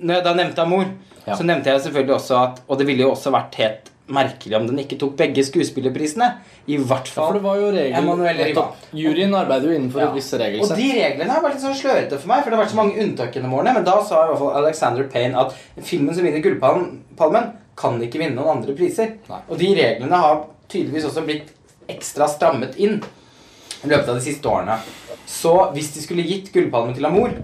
Når 0.00 0.14
jeg 0.14 0.24
da 0.24 0.34
nevnte 0.34 0.58
Amor, 0.62 0.84
Ja. 1.26 1.34
så 1.34 1.42
nevnte 1.44 1.64
jeg 1.66 1.80
selvfølgelig 1.80 2.14
også 2.14 2.42
at 2.42 2.60
Og 2.68 2.78
det 2.78 2.86
ville 2.86 3.02
jo 3.02 3.10
også 3.10 3.30
vært 3.32 3.54
helt 3.56 3.90
merkelig 4.06 4.54
om 4.58 4.66
den 4.66 4.78
ikke 4.78 4.98
tok 5.00 5.16
begge 5.16 5.40
skuespillerprisene. 5.42 6.34
I 6.68 6.76
hvert 6.76 7.08
For 7.08 7.22
fall. 7.22 7.32
det 7.32 7.42
var 7.42 7.56
jo 7.56 7.70
nettopp. 7.72 8.76
Juryen 8.92 9.32
arbeider 9.34 9.70
jo 9.72 9.78
innenfor 9.78 10.00
Ja. 10.00 10.08
et 10.08 10.14
visst 10.14 10.34
Og 10.34 10.76
de 10.76 10.92
reglene 10.92 11.30
har 11.30 11.40
vært 11.42 11.54
litt 11.54 11.62
sånn 11.62 11.74
slørete 11.74 12.18
for 12.18 12.28
meg, 12.28 12.44
for 12.44 12.50
det 12.50 12.58
har 12.58 12.64
vært 12.66 12.70
så 12.72 12.76
mange 12.76 12.98
unntak 13.00 13.32
gjennom 13.32 13.54
årene. 13.54 13.74
Men 13.74 13.84
da 13.84 14.02
sa 14.04 14.24
i 14.24 14.28
hvert 14.28 14.38
fall 14.38 14.64
Alexander 14.64 15.04
Payne 15.04 15.34
at 15.34 15.54
filmen 15.82 16.14
som 16.14 16.22
vinner 16.22 16.42
Gullpalmen, 16.42 17.52
kan 17.76 18.00
ikke 18.02 18.20
vinne 18.20 18.38
noen 18.38 18.58
andre 18.58 18.76
priser. 18.76 19.16
Nei. 19.28 19.42
Og 19.48 19.58
de 19.60 19.70
reglene 19.76 20.22
har 20.22 20.44
tydeligvis 20.68 21.08
også 21.10 21.24
blitt 21.26 21.52
ekstra 21.90 22.28
strammet 22.30 22.78
inn 22.80 23.00
i 23.00 23.90
løpet 23.90 24.08
av 24.08 24.16
de 24.16 24.24
siste 24.24 24.48
årene. 24.48 24.78
Så 25.26 25.52
hvis 25.74 25.92
de 25.94 26.02
skulle 26.04 26.24
gitt 26.26 26.52
Gullpalmen 26.54 26.94
til 26.96 27.06
Amour, 27.08 27.34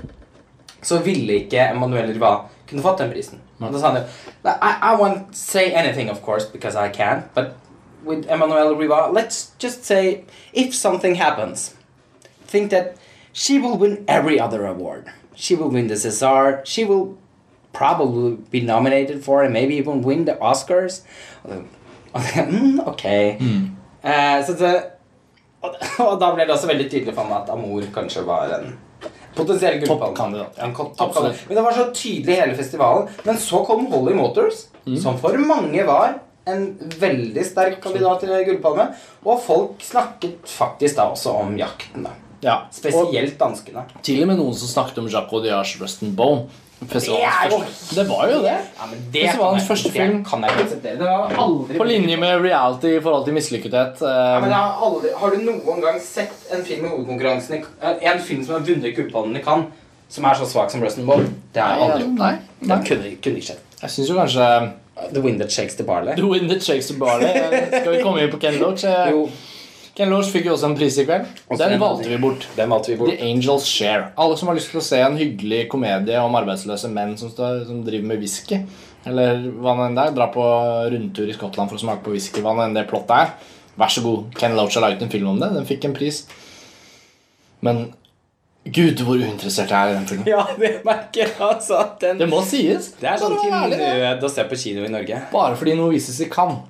så 0.83 1.01
ville 1.05 1.43
ikke 1.43 1.71
Emmanuel 1.75 2.13
Riva 2.15 2.35
kunne 2.69 2.85
fått 2.85 3.03
den 3.03 3.11
prisen. 3.13 3.41
Og 3.61 3.75
da 3.75 3.81
sa 3.81 3.91
han 3.91 4.01
jo 4.01 4.53
I, 4.55 4.73
I 4.93 4.95
won't 4.97 5.35
say 5.37 5.73
anything, 5.73 6.09
of 6.09 6.23
course, 6.23 6.47
because 6.49 6.77
I 6.77 6.89
can't, 6.89 7.27
but 7.35 7.57
with 8.05 8.27
Emmanuel 8.31 8.75
Riva, 8.77 9.11
let's 9.13 9.53
just 9.59 9.85
say 9.85 10.25
if 10.53 10.75
something 10.75 11.17
happens, 11.17 11.75
think 12.47 12.71
that 12.71 12.97
she 13.33 13.59
will 13.59 13.77
win 13.77 14.05
every 14.09 14.41
other 14.41 14.67
award. 14.67 15.11
She 15.35 15.55
will 15.55 15.71
win 15.71 15.89
the 15.89 15.95
César. 15.95 16.65
She 16.65 16.85
will 16.85 17.19
probably 17.73 18.37
be 18.51 18.61
nominated 18.61 19.23
for 19.25 19.43
and 19.45 19.53
maybe 19.53 19.77
even 19.79 20.03
win 20.03 20.25
the 20.27 20.35
Oscars. 20.41 21.03
Og 22.13 22.21
mm, 22.51 22.81
ok. 22.87 23.05
Eh, 23.05 24.45
så 24.47 24.53
det, 24.59 24.71
og, 25.63 25.75
og 26.03 26.17
da 26.21 26.31
ble 26.35 26.43
det 26.49 26.51
også 26.57 26.67
veldig 26.67 26.89
tydelig 26.91 27.15
for 27.15 27.29
meg 27.29 27.45
at 27.45 27.53
Amour 27.55 27.85
kanskje 27.95 28.25
var 28.27 28.51
en 28.57 28.73
potensiell 29.37 29.77
gullpalme. 29.85 30.41
Ja. 30.59 30.67
Men 30.73 31.55
det 31.55 31.63
var 31.63 31.77
så 31.77 31.85
tydelig 31.95 32.35
hele 32.41 32.57
festivalen. 32.59 33.07
Men 33.25 33.39
så 33.39 33.61
kom 33.69 33.87
Holly 33.93 34.17
Motors, 34.19 34.67
Mm. 34.87 34.97
som 34.97 35.19
for 35.21 35.37
mange 35.37 35.83
var 35.87 36.15
en 36.49 36.63
veldig 36.99 37.43
sterk 37.45 37.83
kandidat 37.85 38.23
til 38.25 38.31
gullpalme. 38.47 38.87
Og 39.29 39.43
folk 39.45 39.83
snakket 39.85 40.39
faktisk 40.49 40.97
da 40.97 41.05
også 41.13 41.35
om 41.37 41.53
jakten. 41.61 42.03
da. 42.09 42.15
Ja. 42.43 42.55
Spesielt 42.73 43.37
danskene. 43.39 43.85
til 44.03 44.23
og 44.23 44.29
med 44.33 44.39
noen 44.41 44.55
som 44.57 44.69
snakket 44.73 44.99
om 44.99 45.07
Jacques 45.13 45.33
Audiards 45.37 45.77
Rust 45.83 46.03
and 46.03 46.17
Bone. 46.17 46.49
Festivalens 46.89 47.53
første- 47.53 47.95
Det 48.01 48.09
var 48.09 48.29
jo 48.31 48.39
det. 48.43 48.57
Ja, 48.81 48.87
men 48.91 48.99
det 49.13 49.23
Festivalens 49.27 49.39
kan 49.41 49.59
jeg- 49.61 49.69
første 49.69 49.91
film. 49.93 50.17
Det 50.23 50.27
kan 50.31 50.41
jeg 50.43 50.51
ikke 50.51 50.65
akseptere. 50.65 50.99
Det 50.99 51.09
har 51.09 51.35
aldri 51.45 51.77
På 51.79 51.85
linje 51.85 52.17
med 52.17 52.41
reality 52.45 52.87
i 52.97 53.01
forhold 53.01 53.25
til 53.25 53.35
mislykkethet. 53.35 54.01
Ja, 54.01 54.41
men 54.41 54.45
eh, 54.45 54.57
jeg 54.57 54.57
har, 54.57 54.79
aldri, 54.87 55.09
har 55.21 55.31
du 55.31 55.37
noen 55.37 55.81
gang 55.83 56.01
sett 56.01 56.33
en 56.53 56.65
film 56.65 56.85
i 56.85 56.89
hovedkonkurransen 56.89 57.65
eh, 57.83 58.13
En 58.13 58.19
film 58.21 58.45
som 58.45 58.55
har 58.55 58.61
vunnet 58.61 58.97
kuppene 58.97 59.39
i 59.39 59.43
Cannes, 59.43 59.67
som 60.09 60.25
er 60.25 60.35
så 60.35 60.47
svak 60.47 60.71
som 60.71 60.81
Rustin 60.83 61.11
and 61.11 61.29
Det 61.53 61.63
har 61.63 61.75
jeg 61.77 61.91
aldri 61.91 62.03
gjort. 62.07 62.19
Nei, 62.19 62.37
nei. 62.61 62.77
Det 62.79 62.87
kunne, 62.89 63.17
kunne 63.23 63.37
ikke 63.37 63.47
skjedd. 63.47 63.61
Jeg 63.83 63.91
syns 63.91 64.09
jo 64.09 64.15
kanskje 64.15 64.73
The 65.13 65.21
Wind 65.21 65.39
That 65.41 65.51
Shakes 65.53 65.75
the 65.77 65.85
Barley. 65.85 66.15
The 66.17 66.27
Wind 66.27 66.49
That 66.51 66.63
Shakes 66.63 66.87
the 66.89 66.99
Barley 66.99 67.27
eh, 67.29 67.81
Skal 67.81 67.93
vi 67.97 68.03
komme 68.03 68.21
inn 68.23 68.31
på 68.31 68.41
Ken 68.41 68.59
Loach? 68.61 68.85
Eh, 68.85 69.11
Jo, 69.11 69.29
Ken 70.01 70.09
Loach 70.09 70.31
fikk 70.33 70.47
jo 70.49 70.55
også 70.55 70.71
en 70.71 70.75
pris 70.79 70.95
i 70.97 71.05
kveld. 71.05 71.27
Den 71.61 71.75
valgte 71.83 72.09
vi 72.09 72.17
bort. 72.23 72.47
den 72.57 72.71
valgte 72.73 72.89
vi 72.95 72.97
bort. 72.97 73.11
The 73.13 73.27
Angels 73.27 73.67
Share. 73.69 74.07
Alle 74.17 74.39
som 74.41 74.49
har 74.49 74.57
lyst 74.57 74.73
til 74.73 74.81
å 74.81 74.85
se 74.87 75.01
en 75.05 75.19
hyggelig 75.21 75.67
komedie 75.69 76.23
om 76.25 76.39
arbeidsløse 76.41 76.89
menn 76.89 77.19
som, 77.21 77.29
står, 77.29 77.67
som 77.69 77.83
driver 77.85 78.09
med 78.09 78.23
whisky, 78.23 78.63
eller 79.05 79.45
hva 79.61 79.77
nå 79.77 79.91
enn 79.91 79.99
det 79.99 80.07
er, 80.09 80.17
dra 80.17 80.31
på 80.33 80.47
rundtur 80.95 81.29
i 81.29 81.37
Skottland 81.37 81.69
for 81.69 81.77
å 81.77 81.85
smake 81.85 82.07
på 82.07 82.17
whisky, 82.17 82.41
hva 82.41 82.57
nå 82.57 82.65
enn 82.65 82.81
det 82.81 82.87
plottet 82.89 83.13
er, 83.19 83.55
vær 83.77 83.93
så 83.93 84.07
god. 84.09 84.33
Ken 84.41 84.57
Loach 84.57 84.81
har 84.81 84.89
laget 84.89 85.05
en 85.05 85.13
film 85.13 85.35
om 85.35 85.45
det. 85.45 85.53
Den 85.59 85.69
fikk 85.69 85.85
en 85.91 85.97
pris. 86.01 86.25
Men 87.61 87.91
Gud, 88.65 89.05
hvor 89.05 89.21
uinteressert 89.21 89.69
jeg 89.73 89.77
er 89.77 89.93
i 89.93 89.99
den 90.01 90.09
filmen. 90.09 90.29
Ja, 90.33 90.47
det 90.57 90.79
merker 90.85 91.27
jeg 91.27 91.37
altså 91.45 91.83
at 91.85 92.01
den 92.01 92.25
Det 92.25 92.29
må 92.29 92.41
sies. 92.49 92.95
Det 93.01 93.09
er 93.09 93.21
sånn 93.21 93.37
til 93.37 93.53
nød 93.53 94.25
å 94.25 94.33
se 94.33 94.49
på 94.49 94.65
kino 94.65 94.89
i 94.89 94.93
Norge. 94.93 95.27
Bare 95.33 95.61
fordi 95.61 95.77
noe 95.77 95.93
vises 95.93 96.25
i 96.25 96.33
Cannes. 96.33 96.65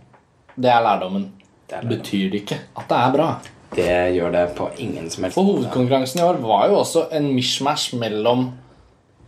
Det 0.58 0.70
er 0.70 0.82
lærdommen. 0.82 1.30
Det. 1.70 1.80
Betyr 1.86 2.30
det 2.32 2.42
ikke 2.42 2.60
at 2.74 2.88
det 2.90 2.98
er 2.98 3.14
bra. 3.14 3.28
det 3.76 3.98
gjør 4.16 4.32
det 4.34 4.44
på 4.58 4.66
ingen 4.82 5.06
som 5.12 5.24
helst 5.24 5.38
For 5.38 5.46
hovedkonkurransen 5.46 6.20
i 6.20 6.26
år 6.26 6.40
var 6.42 6.66
jo 6.68 6.80
også 6.80 7.06
en 7.14 7.30
mishmash 7.36 7.94
mellom 7.98 8.48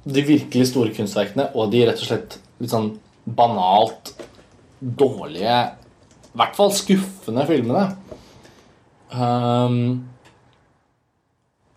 de 0.02 0.24
virkelig 0.26 0.72
store 0.72 0.90
kunstverkene 0.96 1.52
og 1.54 1.70
de 1.70 1.84
rett 1.86 2.02
og 2.02 2.08
slett 2.08 2.38
litt 2.58 2.72
sånn 2.72 2.96
banalt 3.22 4.16
dårlige 4.80 5.58
I 6.32 6.40
hvert 6.40 6.56
fall 6.58 6.72
skuffende 6.74 7.44
filmene. 7.46 7.84
Um, 9.12 10.08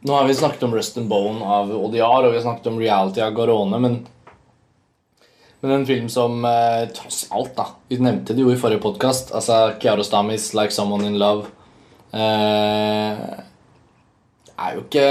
nå 0.06 0.14
har 0.16 0.26
vi 0.26 0.38
snakket 0.38 0.64
om 0.64 0.74
Rust 0.74 0.98
and 0.98 1.10
Bone 1.12 1.44
av 1.44 1.72
Odiar, 1.76 2.24
og 2.24 2.32
vi 2.32 2.40
har 2.40 2.46
snakket 2.46 2.70
om 2.72 2.80
Reality 2.80 3.22
av 3.26 3.34
Garone, 3.36 3.80
men 3.84 3.98
men 5.66 5.80
en 5.80 5.88
film 5.88 6.10
som 6.12 6.46
eh, 6.46 6.86
tross 6.96 7.26
alt, 7.34 7.56
da 7.58 7.68
Vi 7.90 7.98
nevnte 7.98 8.36
det 8.36 8.44
jo 8.46 8.52
i 8.54 8.60
forrige 8.60 8.84
podkast. 8.84 9.34
Altså 9.36 9.74
Kiarostamis 9.82 10.52
'Like 10.54 10.74
Someone 10.76 11.08
in 11.08 11.18
Love'. 11.22 11.50
Eh, 12.16 13.24
er 14.56 14.76
jo 14.76 14.84
ikke 14.86 15.08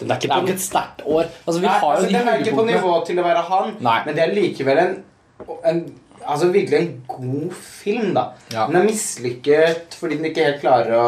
Den 0.00 0.10
er 0.10 0.18
Det 0.18 0.24
ikke 0.24 0.32
er 0.32 0.36
jo 0.36 0.40
på, 0.40 0.46
ikke 0.46 0.58
et 0.58 0.60
sterkt 0.60 1.04
år. 1.06 1.22
Altså, 1.46 1.60
vi 1.60 1.66
Nei, 1.66 1.76
har 1.78 1.86
jo 1.86 1.92
altså, 1.92 2.08
de 2.08 2.18
den 2.18 2.28
er 2.28 2.42
ikke 2.42 2.56
på 2.56 2.64
nivå 2.68 2.96
til 3.06 3.20
å 3.20 3.24
være 3.24 3.44
han, 3.50 3.70
Nei. 3.80 4.00
men 4.04 4.18
det 4.18 4.24
er 4.24 4.34
likevel 4.36 4.82
en, 4.82 4.98
en 5.64 5.86
Altså 6.26 6.48
virkelig 6.50 6.78
en 6.80 7.02
god 7.06 7.52
film, 7.54 8.14
da. 8.16 8.22
Ja. 8.50 8.64
Den 8.66 8.80
er 8.80 8.88
mislykket 8.88 9.94
fordi 9.94 10.16
den 10.18 10.26
ikke 10.26 10.46
helt 10.48 10.62
klarer 10.64 10.96
å 10.98 11.04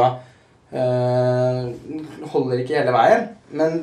øh, 0.78 2.28
Holder 2.30 2.62
ikke 2.62 2.76
hele 2.78 2.94
veien. 2.94 3.24
Men 3.50 3.80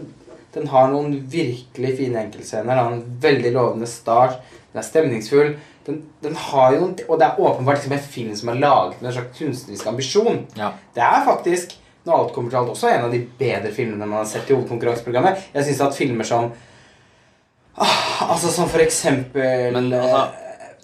den 0.55 0.67
har 0.71 0.91
noen 0.91 1.17
virkelig 1.31 1.95
fine 1.99 2.21
enkeltscener. 2.25 2.71
Den 2.71 2.83
har 2.83 2.91
en 2.95 3.21
veldig 3.21 3.53
lovende 3.55 3.89
start. 3.91 4.39
Den 4.71 4.81
er 4.81 4.87
stemningsfull. 4.87 5.55
Den, 5.85 6.01
den 6.23 6.37
har 6.47 6.73
jo 6.73 6.81
noen, 6.81 6.93
og 7.05 7.19
det 7.21 7.27
er 7.27 7.41
åpenbart 7.41 7.81
liksom 7.81 7.95
en 7.97 8.05
film 8.15 8.35
som 8.39 8.51
er 8.53 8.61
laget 8.63 9.01
med 9.01 9.11
en 9.11 9.17
slags 9.19 9.37
kunstnerisk 9.37 9.89
ambisjon. 9.91 10.45
Ja. 10.57 10.71
Det 10.95 11.03
er 11.05 11.27
faktisk 11.27 11.75
når 12.05 12.19
alt 12.19 12.33
kommer 12.35 12.53
til 12.53 12.59
alt, 12.59 12.69
også 12.69 12.89
en 12.91 13.07
av 13.07 13.13
de 13.13 13.19
bedre 13.39 13.71
filmene 13.73 14.05
man 14.05 14.21
har 14.21 14.29
sett 14.29 14.49
i 14.49 14.53
hovedkonkurranseprogrammet. 14.53 15.47
Jeg 15.55 15.65
syns 15.65 15.83
at 15.87 15.97
filmer 15.97 16.27
som 16.27 16.51
ah, 17.81 18.01
Altså 18.29 18.51
som 18.53 18.69
for 18.69 18.83
eksempel 18.83 19.73
Men, 19.73 19.89
altså, 19.93 20.27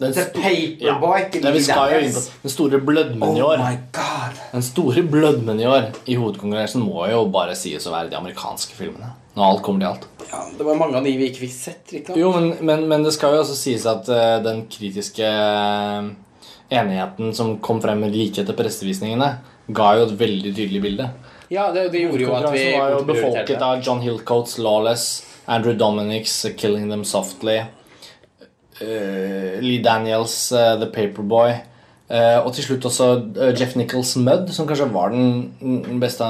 den 0.02 0.14
The 0.16 0.26
Paperboy 0.34 1.20
Ja, 1.22 1.41
det 1.43 1.52
vi 1.54 1.64
skal 1.64 1.93
jo 1.93 1.99
inn 2.08 2.16
på 2.16 2.24
Den 2.41 2.54
store 2.54 2.80
blødmen 2.82 3.36
i 3.38 3.41
Oh 3.43 3.52
år 3.52 3.62
my 3.62 3.76
god. 3.95 4.39
Den 4.52 4.66
store 4.66 5.04
blødmen 5.06 5.62
i 5.62 5.68
år 5.70 5.91
i 6.06 6.18
hovedkonkurransen 6.18 6.82
må 6.84 7.06
jo 7.12 7.26
bare 7.34 7.56
sies 7.58 7.86
å 7.86 7.93
være 7.93 8.10
de 8.12 8.18
amerikanske 8.18 8.76
filmene. 8.78 9.14
Når 9.36 9.45
alt 9.47 9.62
kommer 9.64 9.84
til 9.84 9.89
alt. 9.91 10.08
Ja, 10.32 10.41
det 10.58 10.66
var 10.68 10.80
mange 10.80 10.97
av 10.99 11.06
de 11.08 11.14
vi 11.20 11.30
ikke 11.30 11.45
fikk 11.45 11.54
sett. 11.56 11.93
Jo, 12.18 12.32
men, 12.36 12.54
men, 12.66 12.88
men 12.89 13.06
det 13.06 13.14
skal 13.16 13.36
jo 13.36 13.43
også 13.45 13.56
sies 13.56 13.86
at 13.88 14.10
uh, 14.12 14.39
den 14.43 14.66
kritiske 14.72 15.28
eh, 15.28 16.10
enigheten 16.72 17.34
som 17.36 17.58
kom 17.64 17.82
frem 17.84 18.04
like 18.12 18.41
etter 18.41 18.58
pressevisningene, 18.58 19.30
ga 19.72 19.91
jo 19.99 20.08
et 20.08 20.16
veldig 20.20 20.54
tydelig 20.56 20.82
bilde. 20.84 21.10
Ja, 21.52 21.70
det, 21.76 21.89
det 21.93 22.06
gjorde 22.06 22.24
jo 22.24 22.34
at 22.36 22.47
vi 22.56 22.66
var 22.74 22.95
jo 22.95 23.04
befolket 23.08 23.64
av 23.64 23.84
John 23.84 24.02
Hillcoats 24.04 24.58
Lawless, 24.60 25.06
Andrew 25.52 25.76
Dominics 25.76 26.34
Killing 26.58 26.89
Them 26.91 27.04
Softly, 27.08 27.60
Lee 29.62 29.82
Daniels 29.84 30.52
uh, 30.52 30.76
The 30.82 30.90
Paperboy, 30.92 31.54
eh, 32.10 32.38
og 32.42 32.54
til 32.56 32.66
slutt 32.66 32.86
også 32.90 33.10
eh, 33.38 33.54
Jeff 33.60 33.76
Nichols 33.80 34.16
Mud, 34.18 34.50
som 34.54 34.68
kanskje 34.70 34.90
var 34.94 35.14
den 35.14 36.00
beste 36.02 36.28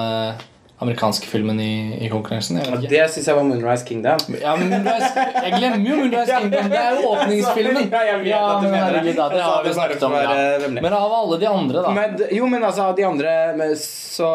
amerikanske 0.81 1.27
filmen 1.29 1.59
i, 1.61 1.71
i 2.05 2.09
konkurransen. 2.09 2.57
Ja, 2.57 2.77
det 2.81 3.01
syns 3.13 3.27
jeg 3.29 3.37
var 3.37 3.43
Moonrise 3.45 3.85
Kingdom. 3.85 4.19
Ja, 4.41 4.55
men 4.57 4.71
Moonrise, 4.71 5.11
jeg 5.45 5.51
glemmer 5.59 5.83
jo 5.85 5.97
Moonrise 5.99 6.39
Kingdom. 6.41 6.69
Det 6.73 6.79
er 6.81 6.95
jo 6.97 7.11
åpningsfilmen. 7.13 7.89
Ja, 7.95 8.01
jeg 8.07 8.19
vet 8.23 8.33
at 8.37 8.63
du 8.63 8.67
men 8.67 8.73
mener 8.73 9.03
det. 9.05 9.13
det 9.35 9.41
har 9.43 9.63
vi 9.65 9.73
snakket 9.75 10.03
om. 10.07 10.15
Ja. 10.17 10.69
Men 10.73 10.93
av 10.97 11.13
alle 11.19 11.37
de 11.41 11.47
andre, 11.49 11.83
da. 11.85 11.91
Men, 11.93 12.15
jo, 12.33 12.47
men 12.49 12.63
altså, 12.65 12.87
de 12.97 13.05
andre 13.05 13.33
men 13.59 13.75
så 13.77 14.27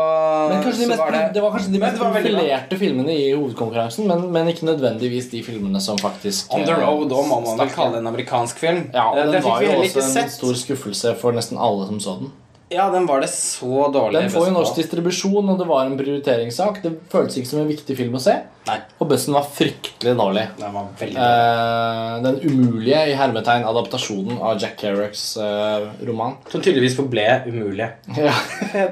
Men 0.50 0.62
kanskje 0.64 0.82
de 0.84 0.88
mest, 0.92 1.00
var 1.02 1.16
det, 1.34 1.42
var 1.42 1.52
kanskje 1.56 1.72
de 1.74 1.80
mest 1.82 1.98
det 1.98 2.04
profilerte 2.04 2.78
filmene 2.80 3.12
i 3.16 3.26
hovedkonkurransen, 3.34 4.06
men, 4.08 4.24
men 4.32 4.48
ikke 4.52 4.68
nødvendigvis 4.70 5.30
de 5.34 5.42
filmene 5.46 5.80
som 5.82 5.98
faktisk 6.00 6.54
On 6.54 6.64
the 6.64 6.72
eh, 6.72 6.82
Road 6.86 7.12
òg 7.12 7.28
må 7.28 7.40
man 7.44 7.60
vel 7.64 7.72
kalle 7.74 8.00
en 8.00 8.10
amerikansk 8.12 8.62
film. 8.62 8.84
Ja, 8.94 9.08
og 9.10 9.18
Eh, 9.26 9.32
den 9.32 9.42
var 9.44 9.62
jo 9.64 9.76
også 9.82 10.02
en 10.02 10.10
sett. 10.12 10.32
stor 10.36 10.54
skuffelse 10.54 11.14
for 11.20 11.34
nesten 11.36 11.58
alle 11.58 11.86
som 11.90 12.00
så 12.00 12.18
den. 12.22 12.32
Ja, 12.72 12.88
den 12.90 13.06
var 13.06 13.22
det 13.22 13.28
så 13.30 13.86
dårlig 13.94 14.24
Den 14.24 14.32
får 14.34 14.48
jo 14.48 14.54
norsk 14.56 14.78
distribusjon, 14.80 15.52
og 15.52 15.58
det 15.60 15.68
var 15.68 15.86
en 15.86 15.98
prioriteringssak. 15.98 16.80
Det 16.82 16.92
føltes 17.12 17.38
ikke 17.38 17.50
som 17.52 17.60
en 17.62 17.70
viktig 17.70 17.96
film 17.98 18.16
å 18.18 18.22
se, 18.22 18.34
Nei, 18.66 18.80
og 18.98 19.06
bussen 19.10 19.34
var 19.36 19.44
fryktelig 19.46 20.16
dårlig. 20.18 20.42
den 20.58 20.72
var 20.74 20.88
dårlig. 20.98 21.16
Eh, 21.22 22.14
den 22.24 22.38
umulige 22.42 23.02
i 23.12 23.14
hermetegn 23.14 23.66
adaptasjonen 23.68 24.40
av 24.42 24.58
Jack 24.62 24.80
Kerricks 24.80 25.36
eh, 25.38 25.86
roman. 26.08 26.34
Som 26.52 26.64
tydeligvis 26.64 26.96
forble 26.98 27.26
umulig. 27.46 27.88
Ja. 28.18 28.34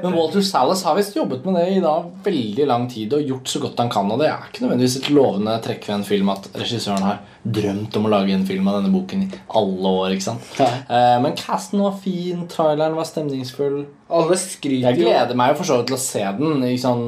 Men 0.03 0.15
Walter 0.15 0.45
Salas 0.47 0.85
har 0.87 0.95
visst 0.99 1.17
jobbet 1.19 1.45
med 1.45 1.59
det 1.59 1.67
i 1.75 1.83
da 1.83 1.97
veldig 2.25 2.69
lang 2.71 2.87
tid 2.93 3.17
og 3.19 3.27
gjort 3.35 3.51
så 3.51 3.63
godt 3.65 3.83
han 3.83 3.91
kan. 3.91 4.13
Og 4.15 4.23
det 4.23 4.31
er 4.31 4.47
ikke 4.47 4.67
nødvendigvis 4.67 5.01
et 5.03 5.11
lovende 5.15 5.57
trekk 5.65 5.89
ved 5.89 5.97
en 5.99 6.07
film 6.07 6.31
at 6.35 6.49
regissøren 6.55 7.09
har 7.09 7.23
drømt 7.45 7.99
om 7.99 8.07
å 8.07 8.13
lage 8.15 8.33
en 8.33 8.47
film 8.49 8.71
av 8.71 8.79
denne 8.79 8.95
boken 8.95 9.27
i 9.27 9.43
alle 9.59 9.95
år. 10.05 10.15
ikke 10.15 10.29
sant? 10.31 10.55
Eh, 10.63 11.19
men 11.25 11.35
casten 11.39 11.83
var 11.83 11.99
fin, 12.01 12.47
traileren 12.51 12.97
var 12.97 13.11
stemningsfull. 13.11 13.83
Alle 14.11 14.35
Jeg 14.37 14.43
skryter 14.59 14.99
jo 14.99 15.07
gleder 15.07 15.35
meg 15.39 15.53
jo 15.53 15.59
for 15.63 15.65
så 15.65 15.77
vidt 15.79 15.87
til 15.89 15.97
å 15.97 16.03
se 16.03 16.25
den 16.39 16.65
i 16.69 16.75
sånn, 16.77 17.05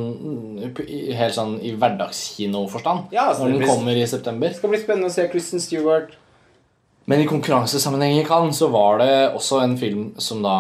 helt 1.18 1.34
sånn 1.36 1.59
i 1.61 1.74
hverdagskinoforstand. 1.76 3.12
Ja, 3.12 3.28
altså, 3.30 3.44
når 3.44 3.53
den 3.53 3.59
blir- 3.59 3.68
kommer 3.68 3.97
i 3.97 4.07
september. 4.07 4.49
Det 4.49 4.57
skal 4.57 4.70
bli 4.70 4.78
spennende 4.80 5.11
å 5.11 5.12
se 5.12 5.28
Kristen 5.28 5.61
Stewart. 5.61 6.14
Men 7.07 7.20
i 7.20 7.26
konkurransesammenheng 7.26 8.18
i 8.20 8.24
Cannes 8.24 8.57
så 8.59 8.68
var 8.70 8.99
det 8.99 9.32
også 9.36 9.62
en 9.62 9.76
film 9.78 10.14
som 10.18 10.40
da 10.42 10.57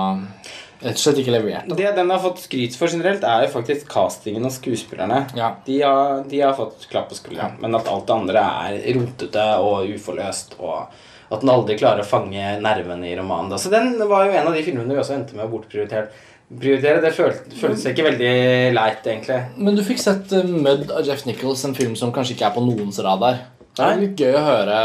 rett 0.82 0.92
og 0.94 1.00
slett 1.00 1.18
ikke 1.24 1.32
leverte. 1.32 1.74
Det 1.74 1.94
den 1.96 2.10
har 2.10 2.20
fått 2.20 2.38
skryt 2.44 2.76
for 2.76 2.86
generelt, 2.86 3.24
er 3.24 3.46
jo 3.46 3.52
faktisk 3.60 3.88
castingen 3.88 4.44
og 4.44 4.52
skuespillerne. 4.52 5.34
Ja. 5.34 5.54
De 5.64 5.80
har, 5.80 6.22
de 6.28 6.40
har 6.40 6.54
fått 6.54 6.86
klapp 6.90 7.08
på 7.08 7.16
skulderen. 7.16 7.58
Men 7.60 7.74
at 7.74 7.88
alt 7.88 8.06
det 8.06 8.14
andre 8.14 8.36
er 8.44 8.94
rotete 8.94 9.46
og 9.58 9.88
uforløst. 9.88 10.54
Og 10.60 10.86
at 11.30 11.40
den 11.42 11.50
aldri 11.50 11.76
klarer 11.78 12.00
å 12.04 12.06
fange 12.06 12.60
nervene 12.62 13.08
i 13.10 13.16
romanen. 13.18 13.50
da. 13.50 13.56
Så 13.58 13.70
den 13.70 13.96
var 14.08 14.26
jo 14.26 14.32
en 14.32 14.46
av 14.46 14.54
de 14.54 14.62
filmene 14.62 14.92
vi 14.94 15.00
også 15.00 15.14
endte 15.16 15.34
med 15.36 15.46
å 15.46 15.50
bortprioritere. 15.50 16.08
Prioritere, 16.46 17.00
Det 17.02 17.10
føl- 17.12 17.58
føltes 17.58 17.86
ikke 17.90 18.04
veldig 18.06 18.72
leit, 18.74 19.02
egentlig. 19.04 19.40
Men 19.58 19.74
du 19.74 19.82
fikk 19.82 19.98
sett 19.98 20.30
uh, 20.32 20.44
Mud 20.46 20.90
av 20.94 21.02
Jeff 21.04 21.24
Nichols, 21.26 21.64
en 21.66 21.74
film 21.74 21.96
som 21.98 22.12
kanskje 22.14 22.36
ikke 22.36 22.46
er 22.46 22.54
på 22.54 22.62
noens 22.62 23.00
radar. 23.02 23.40
Det 23.76 23.82
er 23.84 23.98
litt 24.00 24.16
gøy 24.16 24.32
å 24.38 24.44
høre. 24.46 24.76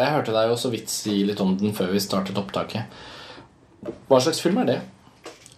Jeg 0.00 0.12
hørte 0.14 0.32
deg 0.32 0.48
jo 0.48 0.56
så 0.56 0.70
vidt 0.72 0.88
si 0.88 1.18
litt 1.28 1.40
om 1.44 1.52
den 1.60 1.72
før 1.76 1.92
vi 1.92 2.00
startet 2.00 2.40
opptaket. 2.40 2.88
Hva 4.08 4.18
slags 4.24 4.40
film 4.40 4.58
er 4.62 4.64
det? 4.72 4.78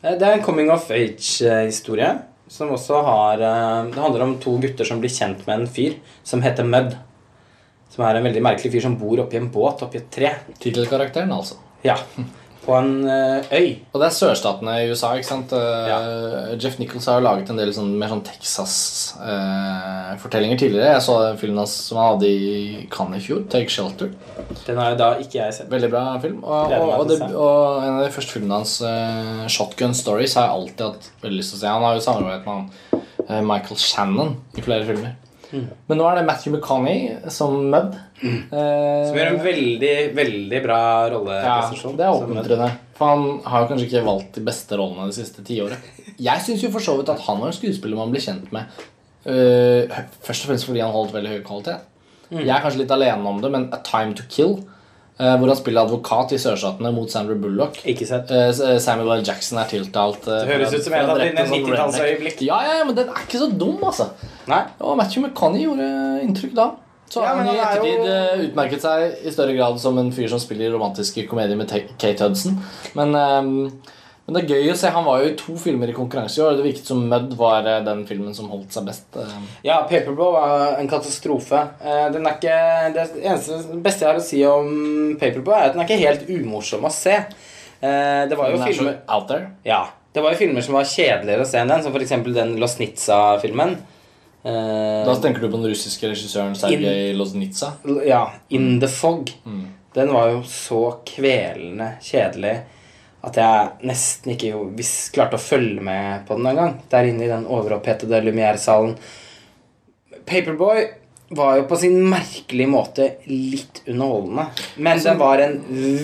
Eh, 0.03 0.16
Det 0.18 0.22
er 0.27 0.33
en 0.37 0.43
coming 0.43 0.68
of 0.70 0.91
age-historie. 0.91 2.11
Som 2.49 2.68
også 2.74 3.01
har 3.07 3.41
eh, 3.43 3.91
Det 3.95 4.03
handler 4.03 4.22
om 4.22 4.37
to 4.43 4.59
gutter 4.62 4.85
som 4.87 5.01
blir 5.01 5.11
kjent 5.11 5.47
med 5.47 5.61
en 5.61 5.66
fyr 5.66 5.95
som 6.24 6.43
heter 6.43 6.64
Mud. 6.66 6.97
Som 7.97 8.05
er 8.05 8.18
en 8.18 8.26
veldig 8.28 8.42
merkelig 8.44 8.68
fyr 8.74 8.82
som 8.84 8.99
bor 9.01 9.16
oppi 9.22 9.38
en 9.40 9.53
båt 9.53 9.82
oppi 9.86 9.97
et 10.03 10.11
tre. 10.12 10.30
Tittelkarakteren, 10.61 11.32
altså. 11.32 11.55
Ja, 11.86 11.97
På 12.66 12.74
en 12.74 13.07
eh, 13.07 13.47
øy. 13.55 13.68
Og 13.94 14.01
det 14.03 14.07
er 14.09 14.14
sørstatene 14.16 14.72
i 14.82 14.88
USA, 14.90 15.14
ikke 15.14 15.28
sant? 15.28 15.53
Ja. 15.55 15.99
Jeff 16.59 16.78
Nichols 16.80 17.07
har 17.07 17.20
jo 17.20 17.26
laget 17.28 17.51
en 17.53 17.61
del 17.61 17.70
sånn, 17.72 17.99
mer 18.01 18.11
sånn 18.11 18.24
Texas-fortellinger 18.26 20.59
tidligere. 20.59 20.94
Jeg 20.97 21.05
så 21.07 21.14
filmen 21.38 21.61
hans 21.62 21.74
som 21.86 21.99
han 22.01 22.11
hadde 22.16 22.26
i 22.26 22.90
Cannes 22.90 23.22
i 23.22 23.24
fjor, 23.28 23.40
'Take 23.47 23.70
Shelter'. 23.70 24.11
Den 24.66 24.78
har 24.82 24.88
jo 24.92 24.99
da 24.99 25.14
ikke 25.22 25.38
jeg 25.38 25.55
sett. 25.55 25.70
Veldig 25.70 25.90
bra 25.94 26.18
film. 26.22 26.38
Og, 26.42 26.72
og, 26.74 26.90
og, 26.97 27.05
det, 27.09 27.16
og 27.30 27.84
en 27.84 27.99
av 28.01 28.03
de 28.03 28.11
første 28.18 28.32
filmene 28.34 28.59
hans, 28.59 28.74
eh, 28.82 29.47
'Shotgun 29.47 29.94
Stories', 29.94 30.34
har 30.34 30.42
jeg 30.49 30.55
alltid 30.59 30.82
hatt 30.88 31.05
veldig 31.22 31.38
lyst 31.38 31.51
til 31.55 31.59
å 31.61 31.62
se. 31.62 31.70
Han 31.70 31.86
har 31.86 31.94
jo 31.94 32.03
samarbeidet 32.09 32.44
med 32.47 32.55
han, 32.57 32.66
eh, 33.28 33.42
Michael 33.47 33.78
Shannon 33.78 34.30
i 34.59 34.61
flere 34.66 34.82
filmer. 34.90 35.14
Mm. 35.53 35.66
Men 35.88 35.99
nå 36.01 36.07
er 36.11 36.18
det 36.18 36.24
Matthew 36.26 36.55
McConney 36.57 37.30
som 37.32 37.55
Mud. 37.70 37.94
Eh, 38.22 39.07
Som 39.07 39.16
gjør 39.18 39.30
en 39.32 39.40
veldig, 39.44 39.92
veldig 40.16 40.62
bra 40.64 40.78
ja, 41.44 41.57
det 41.70 42.07
er 42.07 42.12
oppmuntrende. 42.16 42.70
For 42.97 43.12
han 43.12 43.26
har 43.44 43.66
kanskje 43.70 43.86
ikke 43.90 44.05
valgt 44.07 44.38
de 44.38 44.44
beste 44.47 44.78
rollene 44.80 45.07
det 45.11 45.18
siste 45.18 45.44
tiåret. 45.47 45.90
Jeg 46.18 46.42
syns 46.47 46.64
jo 46.64 46.70
for 46.72 46.80
så 46.82 46.97
vidt 46.99 47.11
at 47.12 47.20
han 47.26 47.40
var 47.42 47.53
en 47.53 47.59
skuespiller 47.59 47.97
man 48.01 48.14
blir 48.14 48.24
kjent 48.24 48.51
med. 48.57 48.64
eh, 49.26 49.90
først 50.22 50.47
og 50.47 50.53
fremst 50.53 50.66
fordi 50.68 50.80
han 50.82 50.94
holdt 50.94 51.12
veldig 51.14 51.34
høy 51.36 51.42
kvalitet. 51.47 51.84
Mm. 52.30 52.40
Jeg 52.42 52.51
er 52.57 52.62
kanskje 52.64 52.82
litt 52.82 52.90
alene 52.97 53.26
om 53.30 53.40
det, 53.42 53.51
men 53.55 53.68
A 53.74 53.78
Time 53.86 54.14
to 54.18 54.24
Kill, 54.30 54.57
eh, 54.59 54.76
hvor 55.17 55.49
han 55.49 55.57
spiller 55.57 55.81
advokat 55.87 56.33
i 56.37 56.39
sørstatene 56.39 56.91
mot 56.93 57.09
Sandra 57.11 57.35
Bullock 57.41 57.79
Ikke 57.89 58.05
sett. 58.07 58.31
Eh, 58.31 58.79
Samuel 58.79 59.19
L. 59.19 59.25
Jackson 59.25 59.59
er 59.59 59.64
tiltalt. 59.71 60.27
eh, 60.29 60.43
Det 60.45 60.49
høres 60.55 60.75
ut 60.75 60.85
som 60.85 60.93
en 60.93 61.11
av 61.11 61.19
dine 61.19 61.31
drepte 61.33 61.41
en 61.41 61.49
sånn 61.53 61.64
90-tallsøyeblikk. 61.67 62.37
redneck. 62.37 62.43
Ja, 62.47 62.59
ja, 62.79 62.85
men 62.85 62.95
den 62.95 63.09
er 63.09 63.23
ikke 63.25 63.39
så 63.41 63.49
dum, 63.59 63.79
altså. 63.83 64.11
Nei. 64.47 64.62
Og 64.81 64.97
Matthew 64.99 65.23
McConney 65.27 65.62
gjorde 65.64 65.89
inntrykk 66.27 66.55
da. 66.55 66.71
Så 67.09 67.23
Ja, 67.23 67.35
han 67.37 67.47
i 67.47 67.51
er 67.51 67.55
jo- 67.55 67.62
ettertid 67.62 68.09
eh, 68.11 68.49
utmerket 68.51 68.81
seg 68.83 69.27
i 69.27 69.31
større 69.31 69.57
grad 69.57 69.79
som 69.81 69.97
en 69.99 70.11
fyr 70.12 70.29
som 70.29 70.39
spiller 70.41 70.73
romantiske 70.75 71.27
komedier 71.29 71.57
med 71.57 71.69
Kate 71.99 72.19
Hudson. 72.21 72.59
Men, 72.95 73.12
ehm, 73.14 73.73
Men 74.27 74.35
det 74.35 74.41
er 74.43 74.57
gøy 74.57 74.72
å 74.72 74.77
se. 74.77 74.91
Han 74.91 75.05
var 75.07 75.20
jo 75.22 75.29
i 75.31 75.35
to 75.39 75.55
filmer 75.62 75.91
i 75.91 75.95
konkurranse 75.95 76.41
i 76.41 76.43
år. 76.43 76.57
Det 76.59 76.64
virket 76.66 76.89
som 76.91 77.05
Mudd 77.07 77.37
var 77.39 77.66
eh, 77.70 77.83
den 77.87 78.01
filmen 78.09 78.35
som 78.35 78.49
holdt 78.51 78.74
seg 78.74 78.89
best. 78.89 79.05
eh. 79.22 79.35
Ja, 79.68 79.77
Paperboy 79.87 80.33
var 80.35 80.81
en 80.81 80.89
katastrofe. 80.91 81.61
Eh, 81.79 82.09
Den 82.14 82.27
er 82.27 82.35
ikke, 82.41 82.57
det 82.97 83.05
eneste 83.22 83.61
det 83.70 83.79
beste 83.85 84.03
jeg 84.03 84.11
har 84.11 84.18
å 84.18 84.24
si 84.27 84.41
om 84.51 85.14
Paperboy, 85.20 85.55
er 85.55 85.68
at 85.70 85.77
den 85.77 85.85
er 85.85 85.87
ikke 85.87 86.01
helt 86.03 86.27
umorsom 86.41 86.89
å 86.89 86.91
se. 86.91 87.20
Det 87.81 88.35
var 88.41 88.51
jo 88.51 88.57
Den 88.59 88.66
er 88.66 88.72
så 88.74 88.93
out 89.14 89.29
there. 89.31 89.51
Ja, 89.68 89.85
det 90.16 90.22
var 90.24 90.33
jo 90.35 90.39
filmer 90.41 90.64
som 90.64 90.74
var 90.74 90.89
kjedeligere 90.91 91.45
å 91.45 91.47
se 91.47 91.59
enn 91.61 91.68
den, 91.70 91.83
som 91.85 91.95
f.eks. 91.95 92.14
den 92.35 92.57
Losnitsa-filmen. 92.59 93.77
Da 94.47 95.14
tenker 95.22 95.43
du 95.43 95.49
på 95.51 95.59
den 95.59 95.70
russiske 95.70 96.09
regissøren 96.11 96.55
Sergej 96.59 97.12
Losnitsa? 97.18 97.72
Ja, 98.07 98.24
In 98.51 98.81
the 98.83 98.89
Fog. 98.91 99.31
Den 99.95 100.11
var 100.12 100.31
jo 100.35 100.43
så 100.51 100.81
kvelende 101.09 101.93
kjedelig 102.05 102.57
at 103.27 103.39
jeg 103.41 103.89
nesten 103.89 104.35
ikke 104.35 104.53
jo, 104.53 104.67
hvis, 104.77 104.93
klarte 105.14 105.39
å 105.39 105.43
følge 105.43 105.83
med 105.85 106.27
på 106.29 106.37
den 106.39 106.51
engang. 106.51 106.77
Der 106.93 107.09
inne 107.09 107.27
i 107.27 107.31
den 107.31 107.49
overopphetede 107.49 108.21
Lumière-salen. 108.23 108.95
Paperboy 110.27 110.85
var 111.37 111.57
jo 111.59 111.64
på 111.67 111.79
sin 111.81 111.99
merkelige 112.07 112.71
måte 112.71 113.09
litt 113.27 113.83
underholdende. 113.87 114.47
Men 114.77 115.03
den 115.03 115.19
var 115.19 115.43
en 115.43 115.59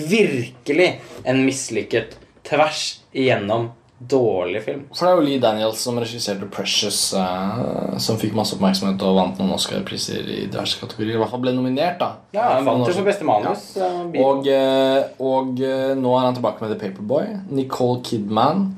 virkelig 0.09 0.89
en 1.23 1.45
mislykket 1.45 2.17
tvers 2.43 2.83
igjennom 3.15 3.69
dårlig 3.99 4.63
film. 4.63 4.81
For 4.91 5.05
det 5.05 5.11
er 5.11 5.19
jo 5.19 5.25
Lee 5.25 5.41
Daniels 5.41 5.81
som 5.85 5.97
regisserte 6.01 6.47
Precious, 6.51 6.99
eh, 7.13 7.97
som 8.03 8.19
fikk 8.19 8.35
masse 8.37 8.55
oppmerksomhet 8.57 9.01
og 9.05 9.17
vant 9.19 9.39
noen 9.39 9.53
Oscar-priser 9.55 10.23
i 10.25 10.39
diverse 10.47 10.79
kategorier. 10.81 11.15
I 11.15 11.21
hvert 11.21 11.31
fall 11.33 11.43
ble 11.45 11.53
nominert, 11.55 11.99
da. 12.01 12.09
Ja, 12.35 12.49
han 12.57 12.67
vant 12.67 12.87
jo 12.87 12.95
For 12.97 13.07
beste 13.07 13.27
manus. 13.27 13.69
Ja. 13.79 13.89
Og, 14.25 14.47
eh, 14.49 15.03
og 15.23 15.61
eh, 15.61 15.93
nå 15.99 16.17
er 16.17 16.27
han 16.27 16.37
tilbake 16.39 16.63
med 16.63 16.73
The 16.73 16.79
Paperboy. 16.81 17.31
Nicole 17.49 18.01
Kidman, 18.03 18.69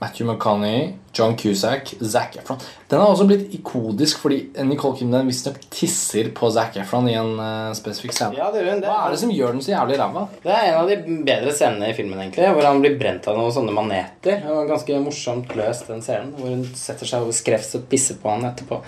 Matthew 0.00 0.30
McConney, 0.30 0.94
John 1.12 1.36
Cusack, 1.36 1.94
Zac 2.00 2.36
Efron. 2.38 2.60
Den 2.90 3.00
har 3.00 3.10
også 3.10 3.26
blitt 3.26 3.52
ikodisk 3.54 4.18
fordi 4.22 4.40
Nicole 4.66 4.98
Kidman 4.98 5.26
visstnok 5.30 5.58
tisser 5.70 6.30
på 6.34 6.50
Zac 6.54 6.76
Efron 6.78 7.08
i 7.10 7.16
en 7.18 7.32
uh, 7.38 7.72
spesifikk 7.76 8.14
scene. 8.14 8.38
Ja, 8.38 8.50
det, 8.54 8.62
det, 8.66 8.86
Hva 8.86 9.08
er 9.08 9.14
det 9.14 9.20
som 9.22 9.32
gjør 9.34 9.56
den 9.56 9.64
så 9.64 9.72
jævlig 9.74 9.98
ræva? 10.00 10.26
det 10.44 10.54
er 10.54 10.68
en 10.68 10.78
av 10.80 10.90
de 10.90 11.16
bedre 11.26 11.54
scenene 11.54 11.90
i 11.90 11.96
filmen, 11.96 12.18
egentlig. 12.18 12.50
Hvor 12.54 12.66
han 12.66 12.82
blir 12.82 12.98
brent 13.00 13.26
av 13.30 13.38
noen 13.38 13.54
sånne 13.54 13.74
maneter. 13.74 14.42
Det 14.42 14.54
var 14.54 14.70
ganske 14.70 15.00
morsomt 15.02 15.54
løst, 15.58 15.90
den 15.90 16.04
scenen. 16.06 16.34
Hvor 16.38 16.54
hun 16.54 16.62
setter 16.78 17.10
seg 17.10 17.26
over 17.26 17.36
skrevs 17.36 17.74
og 17.78 17.88
pisser 17.90 18.18
på 18.20 18.30
han 18.30 18.46
etterpå. 18.50 18.80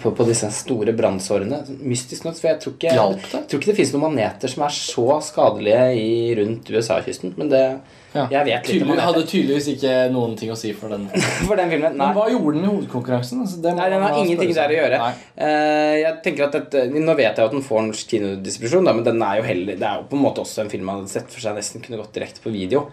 På, 0.00 0.12
på 0.16 0.28
disse 0.28 0.48
store 0.56 0.94
brannsårene. 0.96 1.62
Mystisk 1.80 2.28
nok, 2.28 2.36
for 2.40 2.52
jeg 2.52 2.60
tror 2.64 2.76
ikke, 2.76 2.92
det? 2.92 3.32
jeg 3.32 3.48
tror 3.48 3.60
ikke 3.60 3.72
det 3.72 3.78
finnes 3.78 3.94
noen 3.96 4.06
maneter 4.08 4.52
som 4.52 4.66
er 4.66 4.76
så 4.76 5.06
skadelige 5.24 5.88
i, 5.96 6.10
rundt 6.40 6.70
USA-kysten. 6.72 7.34
Men 7.40 7.52
det 7.52 7.64
Ja. 8.10 8.24
Jeg 8.26 8.42
vet 8.48 8.68
litt 8.68 8.82
om 8.82 8.88
maneter. 8.90 9.06
hadde 9.06 9.20
tydeligvis 9.30 9.66
ikke 9.70 9.90
noen 10.10 10.32
ting 10.38 10.50
å 10.50 10.56
si 10.58 10.72
for 10.74 10.90
den. 10.90 11.04
For 11.46 11.54
den 11.54 11.69
filmen. 11.72 11.96
Nei. 11.96 12.06
Men 12.06 12.16
hva 12.16 12.26
gjorde 12.30 12.54
den 12.56 12.66
i 12.66 12.70
hovedkonkurransen? 12.70 13.42
Altså, 13.44 13.60
Nei, 13.64 13.88
den 13.92 14.04
har 14.04 14.18
ingenting 14.20 14.54
der 14.56 14.74
å 14.74 14.78
gjøre. 14.78 15.00
Eh, 15.36 15.94
jeg 16.00 16.14
tenker 16.26 16.46
at 16.48 16.58
dette, 16.58 16.84
Nå 16.94 17.16
vet 17.18 17.38
jeg 17.40 17.46
at 17.46 17.54
den 17.54 17.64
får 17.66 17.86
norsk 17.88 18.14
kinodistribusjon, 18.14 18.88
da, 18.90 18.96
men 18.96 19.06
den 19.06 19.22
er 19.26 19.40
jo 19.40 19.46
heller, 19.48 19.78
det 19.80 19.88
er 19.88 20.02
jo 20.02 20.08
på 20.10 20.18
en 20.18 20.24
måte 20.26 20.44
også 20.44 20.64
en 20.64 20.72
film 20.72 20.88
man 20.90 21.02
hadde 21.02 21.14
sett 21.14 21.30
for 21.32 21.42
seg 21.44 21.56
nesten 21.58 21.84
kunne 21.84 22.00
gått 22.02 22.14
direkte 22.16 22.42
på 22.44 22.52
video. 22.54 22.88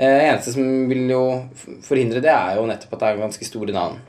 Uh, 0.00 0.06
eneste 0.30 0.54
som 0.54 0.88
vil 0.88 1.10
jo 1.12 1.24
forhindre 1.84 2.22
det, 2.24 2.32
er 2.32 2.56
jo 2.56 2.68
nettopp 2.70 2.96
at 2.96 3.02
det 3.02 3.10
er 3.10 3.22
ganske 3.26 3.50
store 3.50 3.76
navn. 3.76 4.00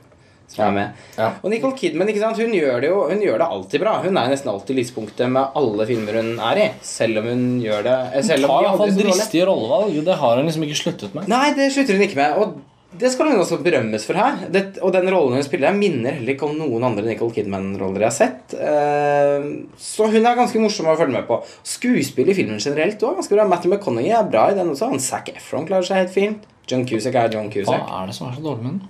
Ja. 0.52 1.28
Og 1.40 1.48
Nicole 1.48 1.76
Kidman? 1.78 2.10
Hun 2.12 2.52
gjør 2.52 2.82
det 2.82 2.90
jo 2.90 2.98
Hun 3.08 3.22
gjør 3.24 3.38
det 3.40 3.46
alltid 3.54 3.80
bra. 3.80 3.94
Hun 4.02 4.16
er 4.16 4.26
jo 4.26 4.32
nesten 4.34 4.50
alltid 4.52 4.76
lyspunktet 4.76 5.30
med 5.32 5.56
alle 5.58 5.86
filmer 5.88 6.18
hun 6.20 6.34
er 6.50 6.60
i. 6.60 6.66
Selv 6.84 7.22
om 7.22 7.30
hun 7.30 7.46
gjør 7.62 7.86
det 7.86 7.96
Selv 8.26 8.44
om 8.44 8.50
Ta 8.50 8.58
de 8.58 8.66
i 8.66 8.68
hvert 8.68 8.76
fall 8.76 8.84
aldri 8.84 8.92
så 8.92 8.98
dårlige. 8.98 9.16
dristige 9.16 9.46
rollevalg. 9.48 9.96
Det 10.04 10.18
har 10.24 10.36
hun 10.36 10.50
liksom 10.50 10.66
ikke 10.66 10.80
sluttet 10.82 11.16
med. 11.16 11.30
Nei, 11.32 11.46
det 11.56 11.70
slutter 11.72 11.96
hun 11.96 12.04
ikke 12.08 12.20
med. 12.20 12.36
Og 12.42 12.60
det 12.98 13.08
skal 13.12 13.30
hun 13.30 13.40
også 13.40 13.56
berømmes 13.64 14.04
for 14.04 14.18
her. 14.20 14.42
Det, 14.52 14.62
og 14.84 14.92
den 14.92 15.08
rollen 15.12 15.38
hun 15.38 15.44
spiller, 15.46 15.70
jeg 15.70 15.80
minner 15.80 16.16
heller 16.18 16.34
ikke 16.34 16.44
om 16.48 16.58
noen 16.58 16.84
andre 16.84 17.06
Nicole 17.06 17.32
Kidman-roller 17.32 18.04
jeg 18.04 18.10
har 18.10 18.16
sett. 18.16 18.54
Uh, 18.58 19.72
så 19.80 20.08
hun 20.12 20.20
er 20.20 20.38
ganske 20.38 20.60
morsom 20.60 20.90
å 20.92 20.96
følge 21.00 21.16
med 21.16 21.24
på. 21.28 21.38
Skuespill 21.66 22.32
i 22.32 22.36
filmen 22.36 22.60
generelt 22.60 23.00
er 23.00 23.18
ganske 23.18 23.38
bra. 23.38 23.48
Matthew 23.48 23.72
McConaughey 23.72 24.12
er 24.12 24.28
bra 24.28 24.48
i 24.52 24.58
den 24.58 24.74
også. 24.74 24.90
Han 24.92 25.02
Zac 25.02 25.32
Efron 25.32 25.68
klarer 25.68 25.88
seg 25.88 26.02
helt 26.02 26.14
fint. 26.14 26.48
John 26.68 26.84
Cusack 26.88 27.16
er 27.18 27.32
John 27.32 27.48
Cusack. 27.52 27.80
Hva 27.80 28.02
er 28.02 28.12
det 28.12 28.16
som 28.18 28.28
er 28.28 28.36
så 28.36 28.44
dårlig 28.44 28.66
med 28.66 28.74
den? 28.74 28.82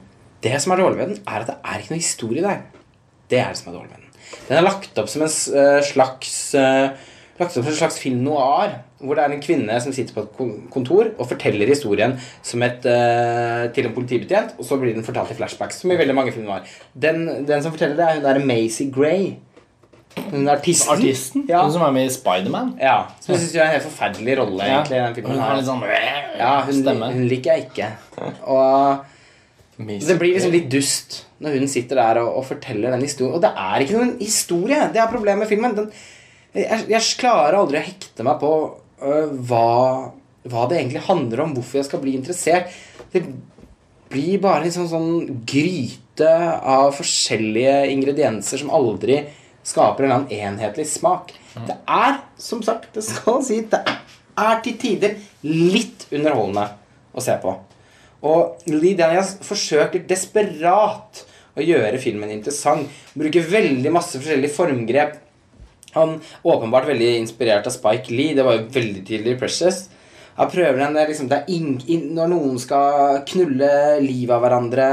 Det 0.42 0.58
som 0.64 0.74
er 0.74 0.82
dårlig 0.82 0.98
med 0.98 1.12
den, 1.12 1.22
er 1.22 1.44
at 1.44 1.52
det 1.52 1.58
er 1.62 1.82
ikke 1.82 1.94
noe 1.94 2.02
historie 2.02 2.44
der. 2.44 2.62
Det 3.30 3.38
er 3.38 3.54
det 3.54 3.62
som 3.62 3.70
er 3.70 3.78
dårlig 3.78 3.92
med 3.92 4.00
den. 4.02 4.12
Den 4.48 4.58
er 4.58 4.66
lagt 4.66 4.98
opp 4.98 5.10
som 5.12 5.22
en 5.24 5.30
eh, 5.62 5.78
slags 5.86 6.36
eh, 6.58 7.08
Lagt 7.38 7.56
opp 7.56 7.64
som 7.64 7.68
en 7.70 7.78
slags 7.78 7.98
film 8.02 8.20
noir, 8.26 8.74
hvor 9.00 9.16
det 9.16 9.24
er 9.24 9.34
en 9.34 9.42
kvinne 9.42 9.78
som 9.82 9.94
sitter 9.94 10.14
på 10.14 10.24
et 10.24 10.66
kontor 10.72 11.08
og 11.16 11.28
forteller 11.30 11.70
historien 11.70 12.18
som 12.44 12.62
et, 12.66 12.84
uh, 12.84 13.70
til 13.72 13.88
en 13.88 13.94
politibetjent, 13.96 14.52
og 14.58 14.68
så 14.68 14.76
blir 14.80 14.92
den 14.94 15.06
fortalt 15.06 15.32
i 15.32 15.38
flashbacks, 15.38 15.80
som 15.82 15.94
i 15.94 15.96
veldig 15.98 16.16
mange 16.18 16.34
film 16.34 16.50
var. 16.52 16.68
Den, 16.92 17.24
den 17.48 17.64
som 17.64 17.72
forteller 17.72 17.96
det, 17.98 18.04
er 18.08 18.20
hun 18.20 18.28
derre 18.28 18.44
Maisie 18.44 18.92
Gray. 18.92 19.32
Hun 20.28 20.48
artisten. 20.52 20.92
Artisten? 20.92 21.46
Ja. 21.48 21.62
Hun 21.64 21.72
som 21.72 21.86
er 21.86 21.96
med 21.96 22.10
i 22.10 22.12
Spiderman? 22.12 22.74
ja. 22.80 22.98
Som 23.20 23.32
jeg 23.32 23.46
syns 23.46 23.56
er 23.56 23.64
en 23.64 23.74
helt 23.78 23.88
forferdelig 23.88 24.38
rolle, 24.42 24.68
egentlig. 24.68 25.00
Ja. 25.00 25.08
den 25.16 25.30
Hun 25.32 25.40
har 25.40 25.56
litt 25.56 25.70
sånn 25.70 25.86
ja, 26.42 26.52
hun, 26.68 27.02
hun 27.16 27.26
liker 27.30 27.56
jeg 27.56 27.68
ikke. 27.70 27.88
Og 28.52 29.08
det 29.80 30.16
blir 30.20 30.34
liksom 30.34 30.52
litt 30.52 30.68
dust 30.72 31.22
når 31.42 31.56
hun 31.58 31.70
sitter 31.70 31.98
der 31.98 32.20
og, 32.22 32.36
og 32.38 32.44
forteller 32.46 32.92
den 32.92 33.04
historien. 33.06 33.34
Og 33.38 33.42
det 33.42 33.50
er 33.56 33.82
ikke 33.82 33.98
noen 33.98 34.12
historie. 34.20 34.82
Det 34.92 35.00
er 35.00 35.10
problemet 35.10 35.42
med 35.42 35.50
filmen. 35.50 35.74
Den, 35.78 35.88
jeg, 36.56 36.84
jeg 36.92 37.18
klarer 37.20 37.58
aldri 37.58 37.80
å 37.80 37.86
hekte 37.86 38.26
meg 38.26 38.40
på 38.42 38.52
øh, 39.02 39.32
hva, 39.48 40.12
hva 40.44 40.66
det 40.68 40.80
egentlig 40.80 41.06
handler 41.08 41.44
om, 41.46 41.54
hvorfor 41.56 41.80
jeg 41.80 41.88
skal 41.88 42.02
bli 42.02 42.16
interessert. 42.18 42.72
Det 43.12 43.24
blir 44.12 44.40
bare 44.42 44.68
en 44.68 44.74
sånn, 44.74 44.90
sånn 44.90 45.42
gryte 45.48 46.28
av 46.28 46.92
forskjellige 46.98 47.78
ingredienser 47.94 48.60
som 48.60 48.72
aldri 48.74 49.22
skaper 49.64 50.04
en 50.04 50.10
eller 50.10 50.18
annen 50.20 50.56
enhetlig 50.58 50.88
smak. 50.90 51.32
Det 51.54 51.76
er, 51.88 52.18
som 52.40 52.62
sagt, 52.64 52.90
det 52.96 53.04
skal 53.06 53.42
si, 53.46 53.60
det 53.70 53.80
er 53.86 54.62
til 54.64 54.78
tider 54.80 55.18
litt 55.46 56.08
underholdende 56.12 56.66
å 57.12 57.24
se 57.24 57.36
på. 57.40 57.54
Og 58.28 58.70
Lee 58.70 58.96
Daniels 58.98 59.34
forsøker 59.44 60.04
desperat 60.08 61.24
å 61.58 61.64
gjøre 61.64 62.00
filmen 62.00 62.30
interessant. 62.32 62.88
Bruker 63.18 63.48
veldig 63.50 63.92
masse 63.92 64.18
forskjellige 64.18 64.54
formgrep. 64.54 65.18
Han 65.92 66.20
åpenbart 66.42 66.88
veldig 66.88 67.16
inspirert 67.18 67.66
av 67.68 67.74
Spike 67.74 68.14
Lee. 68.14 68.36
Det 68.36 68.46
var 68.46 68.56
jo 68.56 68.70
veldig 68.72 69.02
tydelig 69.04 69.34
i 69.34 69.40
Precious. 69.40 69.82
Han 70.38 70.50
prøver 70.50 70.80
der 70.80 71.10
liksom, 71.10 71.28
ing, 71.52 71.74
ing, 71.86 72.06
Når 72.16 72.30
noen 72.32 72.60
skal 72.60 73.20
knulle 73.28 74.00
livet 74.00 74.32
av 74.32 74.40
hverandre 74.46 74.86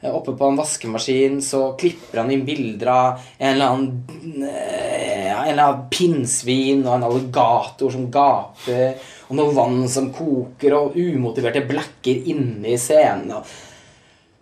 eh, 0.00 0.12
oppe 0.12 0.36
på 0.38 0.46
en 0.46 0.58
vaskemaskin, 0.60 1.40
så 1.42 1.72
klipper 1.80 2.22
han 2.22 2.30
inn 2.30 2.46
bilder 2.46 2.92
av 2.92 3.24
en 3.38 3.50
eller 3.50 3.72
annen 3.72 4.46
eh, 4.46 5.32
En 5.38 5.58
annen 5.58 5.86
pinnsvin 5.90 6.84
og 6.84 6.94
en 6.94 7.06
alligator 7.08 7.92
som 7.94 8.08
gaper, 8.12 8.98
og 9.28 9.38
noe 9.38 9.54
vann 9.56 9.80
som 9.90 10.10
koker, 10.12 10.74
og 10.76 10.96
umotiverte 10.98 11.62
blacker 11.66 12.30
inne 12.30 12.74
i 12.74 12.78
scenen. 12.80 13.38
og 13.38 13.67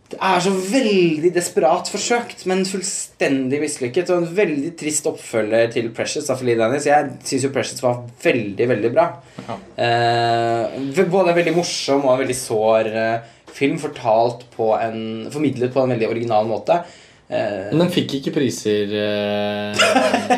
det 0.06 0.18
er 0.22 0.42
så 0.44 0.52
veldig 0.54 1.32
desperat 1.34 1.88
forsøkt, 1.90 2.44
men 2.46 2.62
fullstendig 2.68 3.58
mislykket. 3.58 4.12
Og 4.14 4.22
en 4.22 4.36
veldig 4.36 4.70
trist 4.78 5.08
oppfølger 5.10 5.72
til 5.74 5.88
Precious. 5.96 6.28
av 6.30 6.42
Daniels. 6.46 6.86
Jeg 6.86 7.08
syns 7.26 7.46
jo 7.48 7.50
Precious 7.54 7.82
var 7.82 8.04
veldig, 8.22 8.68
veldig 8.70 8.92
bra. 8.94 9.08
Eh, 9.42 11.02
både 11.10 11.32
en 11.32 11.40
veldig 11.40 11.56
morsom 11.56 12.06
og 12.06 12.14
en 12.14 12.22
veldig 12.22 12.38
sår 12.38 12.92
eh, 12.92 13.34
film 13.56 13.80
fortalt 13.82 14.46
på 14.54 14.70
en 14.78 15.26
Formidlet 15.32 15.74
på 15.74 15.82
en 15.82 15.94
veldig 15.96 16.08
original 16.12 16.46
måte. 16.46 16.78
Eh, 17.26 17.72
Men 17.72 17.86
den 17.86 17.94
fikk 17.94 18.20
ikke 18.20 18.36
priser 18.38 18.94
eh, 19.02 19.86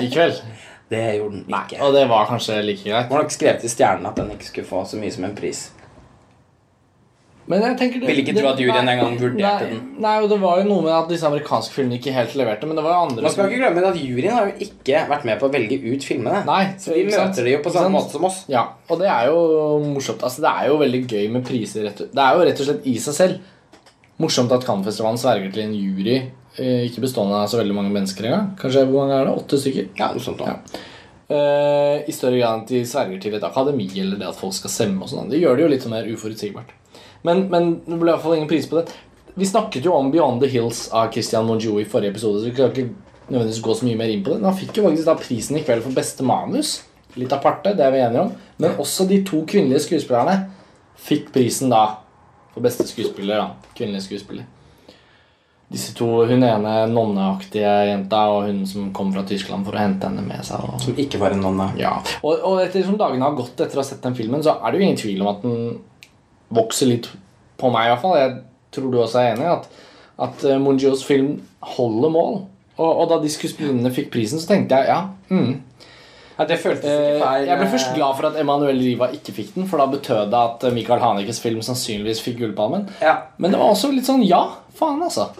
i 0.01 0.09
kveld. 0.09 0.41
det 0.93 1.05
gjorde 1.19 1.43
den 1.45 1.59
ikke. 1.61 1.83
Og 1.85 1.93
det 1.93 2.07
var 2.09 2.31
kanskje 2.31 2.63
like 2.65 2.89
greit. 2.89 3.05
Det 3.11 3.19
var 3.19 3.27
nok 3.27 3.37
skrevet 3.37 3.69
i 3.69 3.73
stjernene 3.77 4.15
at 4.15 4.23
den 4.23 4.33
ikke 4.33 4.49
skulle 4.49 4.71
få 4.71 4.87
så 4.89 5.01
mye 5.01 5.13
som 5.13 5.29
en 5.29 5.37
pris. 5.37 5.67
Men 7.49 7.63
jeg 7.65 7.77
tenker 7.81 8.03
det, 8.03 8.09
Vil 8.11 8.19
ikke 8.21 8.35
tro 8.37 8.49
at 8.51 8.59
juryen 8.61 8.85
nei, 8.85 8.95
engang 8.99 9.15
vurderte 9.17 9.41
nei, 9.65 9.69
den. 9.71 9.85
Nei, 10.05 10.15
og 10.21 10.29
det 10.29 10.37
var 10.43 10.59
jo 10.61 10.67
noe 10.69 10.85
med 10.85 10.93
at 10.93 11.07
disse 11.09 11.29
amerikanske 11.29 11.73
filmene 11.73 11.97
ikke 11.97 12.13
helt 12.13 12.35
leverte. 12.37 12.69
Men 12.69 12.77
det 12.77 12.85
var 12.85 12.93
jo 12.95 13.05
andre 13.07 13.25
Man 13.25 13.33
skal 13.35 13.49
ikke 13.49 13.61
glemme 13.63 13.85
at 13.89 14.01
juryen 14.03 14.35
har 14.37 14.51
jo 14.51 14.67
ikke 14.69 15.05
vært 15.13 15.29
med 15.31 15.41
på 15.41 15.49
å 15.49 15.55
velge 15.55 15.79
ut 15.87 16.09
filmene. 16.11 16.43
Nei, 16.49 16.63
så 16.83 16.93
de 16.93 17.07
møter 17.09 17.23
sant? 17.23 17.41
de 17.47 17.55
jo 17.55 17.63
på 17.65 17.73
samme 17.73 17.95
måte 17.97 18.17
som 18.19 18.27
oss. 18.29 18.43
Ja, 18.53 18.67
og 18.89 19.01
det 19.01 19.09
er 19.13 19.31
jo 19.31 19.39
morsomt. 19.87 20.27
Altså, 20.29 20.45
det 20.45 20.53
er 20.53 20.69
jo 20.69 20.83
veldig 20.83 21.03
gøy 21.07 21.31
med 21.39 21.47
priser. 21.49 21.89
Det 21.89 22.11
er 22.13 22.37
jo 22.37 22.51
rett 22.51 22.61
og 22.65 22.69
slett 22.69 22.91
i 22.93 22.99
seg 23.01 23.17
selv 23.17 23.55
morsomt 24.21 24.53
at 24.53 24.67
Cannes-festivalen 24.67 25.21
sverger 25.21 25.53
til 25.55 25.65
en 25.65 25.75
jury 25.79 26.17
eh, 26.19 26.85
ikke 26.89 27.05
bestående 27.05 27.39
av 27.39 27.51
så 27.51 27.61
veldig 27.61 27.77
mange 27.77 27.95
mennesker 27.95 28.29
engang. 28.29 28.53
Kanskje 28.61 28.85
hvor 28.91 29.05
mange 29.07 29.19
er 29.19 29.29
det? 29.29 29.37
Åtte 29.41 29.61
stykker? 29.63 29.91
Ja, 29.99 30.13
noe 30.13 30.25
sånt. 30.25 30.45
Ja. 30.45 30.59
Uh, 31.29 32.09
I 32.09 32.13
større 32.17 32.39
grad 32.39 32.55
enn 32.55 32.63
at 32.65 32.71
de 32.73 32.79
sverger 32.89 33.21
til 33.21 33.35
et 33.37 33.45
akademi 33.45 33.87
eller 34.01 34.17
det 34.21 34.31
at 34.31 34.39
folk 34.39 34.57
skal 34.57 34.73
stemme. 34.73 35.03
og 35.05 35.13
sånn. 35.13 35.29
Det 35.33 35.41
gjør 35.43 35.59
det 35.59 35.65
jo 35.65 35.73
litt 35.75 35.85
sånn 35.85 35.97
mer 35.97 36.09
uforutsigbart. 36.09 36.75
Men, 37.27 37.47
men 37.51 37.71
det 37.87 37.99
ble 37.99 38.11
i 38.11 38.15
hvert 38.15 38.23
fall 38.25 38.37
ingen 38.39 38.49
pris 38.51 38.69
på 38.71 38.79
det. 38.81 38.93
Vi 39.39 39.47
snakket 39.47 39.85
jo 39.87 39.95
om 39.95 40.11
Beyond 40.11 40.43
the 40.43 40.49
Hills 40.51 40.89
av 40.95 41.13
Christian 41.15 41.47
Monjou 41.47 41.79
i 41.81 41.87
forrige 41.87 42.11
episode, 42.15 42.41
så 42.43 42.51
vi 42.51 42.55
kan 42.57 42.71
ikke 42.73 42.89
nødvendigvis 43.29 43.63
gå 43.63 43.75
så 43.79 43.87
mye 43.87 43.99
mer 44.01 44.11
inn 44.13 44.23
på 44.27 44.33
det. 44.33 44.41
Men 44.43 44.51
han 44.51 44.59
fikk 44.59 44.79
jo 44.81 44.87
faktisk 44.89 45.07
da 45.07 45.15
prisen 45.19 45.59
i 45.59 45.63
kveld 45.67 45.85
for 45.85 45.95
beste 45.99 46.27
manus. 46.27 46.77
Litt 47.19 47.33
aparte, 47.35 47.75
det 47.79 47.85
er 47.87 47.95
vi 47.95 48.03
enige 48.05 48.27
om. 48.27 48.33
Men 48.63 48.79
også 48.83 49.07
de 49.11 49.21
to 49.27 49.43
kvinnelige 49.49 49.85
skuespillerne 49.87 50.37
fikk 51.09 51.31
prisen 51.35 51.71
da 51.73 51.83
for 52.55 52.65
beste 52.65 52.87
skuespiller. 52.89 53.43
da, 53.43 53.73
Kvinnelige 53.79 54.07
skuespiller. 54.09 54.47
Disse 55.69 55.93
to, 55.95 56.07
Hun 56.27 56.43
ene 56.43 56.87
nonneaktige 56.89 57.69
jenta 57.91 58.23
og 58.33 58.47
hun 58.47 58.63
som 58.67 58.89
kom 58.97 59.11
fra 59.13 59.23
Tyskland 59.29 59.67
for 59.69 59.77
å 59.77 59.83
hente 59.83 60.09
henne 60.09 60.25
med 60.25 60.41
seg. 60.47 60.65
Og, 60.65 60.81
Som 60.81 60.97
ikke 60.97 61.21
var 61.21 61.37
en 61.37 61.43
nonne. 61.45 61.67
ja. 61.79 61.99
og, 62.23 62.41
og 62.41 62.63
etter 62.65 62.87
som 62.87 62.97
dagene 62.97 63.27
har 63.27 63.37
gått 63.37 63.61
etter 63.61 63.77
å 63.77 63.83
ha 63.83 63.87
sett 63.87 64.03
den 64.03 64.17
filmen, 64.17 64.43
så 64.43 64.57
er 64.63 64.73
det 64.73 64.81
jo 64.81 64.87
ingen 64.87 65.01
tvil 65.03 65.23
om 65.23 65.31
at 65.35 65.45
den 65.45 65.79
vokser 66.55 66.91
litt 66.93 67.09
på 67.59 67.71
meg, 67.75 67.87
i 67.89 67.93
hvert 67.93 68.03
fall. 68.05 68.19
Jeg 68.21 68.37
tror 68.75 68.93
du 68.93 68.99
også 69.03 69.21
er 69.23 69.33
enig 69.35 69.47
i 69.47 69.53
at, 69.53 69.69
at 70.29 70.45
eh, 70.49 70.61
Mungios 70.63 71.05
film 71.07 71.39
holder 71.77 72.13
mål. 72.15 72.39
Og, 72.79 72.91
og 72.91 73.09
da 73.11 73.19
de 73.23 73.31
skuespillerne 73.33 73.91
fikk 73.95 74.13
prisen, 74.15 74.39
så 74.39 74.53
tenkte 74.53 74.79
jeg 74.79 74.93
ja. 74.93 75.01
Mm, 75.35 75.57
Ja, 76.39 76.45
det 76.47 76.61
føltes 76.63 76.87
Eh, 76.87 77.17
ikke 77.17 77.25
feil. 77.27 77.47
Jeg 77.49 77.59
ble 77.59 77.67
først 77.73 77.89
glad 77.97 78.15
for 78.15 78.29
at 78.29 78.37
Emanuel 78.39 78.79
Riva 78.79 79.09
ikke 79.17 79.33
fikk 79.35 79.57
den, 79.57 79.67
for 79.67 79.83
da 79.83 79.89
betød 79.91 80.29
det 80.31 80.39
at 80.39 80.67
Michael 80.77 81.03
Hanekes 81.03 81.41
film 81.43 81.59
sannsynligvis 81.67 82.21
fikk 82.23 82.39
Gullpalmen. 82.39 82.85
Ja. 83.03 83.17
Men 83.43 83.51
det 83.51 83.59
var 83.59 83.73
også 83.73 83.91
litt 83.91 84.07
sånn 84.07 84.23
ja, 84.23 84.45
faen, 84.79 85.03
altså. 85.03 85.33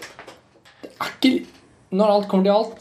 Det 0.83 0.91
er 0.91 1.13
ikke 1.15 1.31
Når 1.95 2.11
alt 2.17 2.27
kommer 2.29 2.45
til 2.45 2.53
alt, 2.53 2.75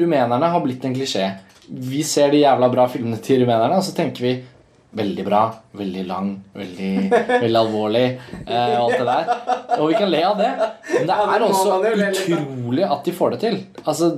rumenerne 0.00 0.48
har 0.50 0.62
blitt 0.64 0.84
en 0.88 0.94
klisjé. 0.96 1.28
Vi 1.68 2.00
ser 2.02 2.32
de 2.32 2.40
jævla 2.40 2.66
bra 2.72 2.88
filmene 2.90 3.20
til 3.22 3.44
rumenerne, 3.44 3.76
og 3.76 3.84
så 3.86 3.92
tenker 3.94 4.24
vi 4.24 4.32
Veldig 4.90 5.22
bra, 5.22 5.40
veldig 5.78 6.02
lang, 6.08 6.32
veldig, 6.56 6.88
veldig 7.44 7.58
alvorlig 7.60 8.06
eh, 8.42 8.72
alt 8.74 8.96
det 8.98 9.04
der. 9.06 9.28
Og 9.76 9.84
vi 9.92 9.94
kan 9.94 10.10
le 10.10 10.22
av 10.26 10.40
det, 10.40 10.48
men 10.96 11.06
det 11.06 11.18
er 11.22 11.44
også 11.46 11.76
utrolig 11.78 12.88
at 12.88 13.06
de 13.06 13.14
får 13.14 13.36
det 13.36 13.40
til. 13.44 13.60
Altså, 13.84 14.10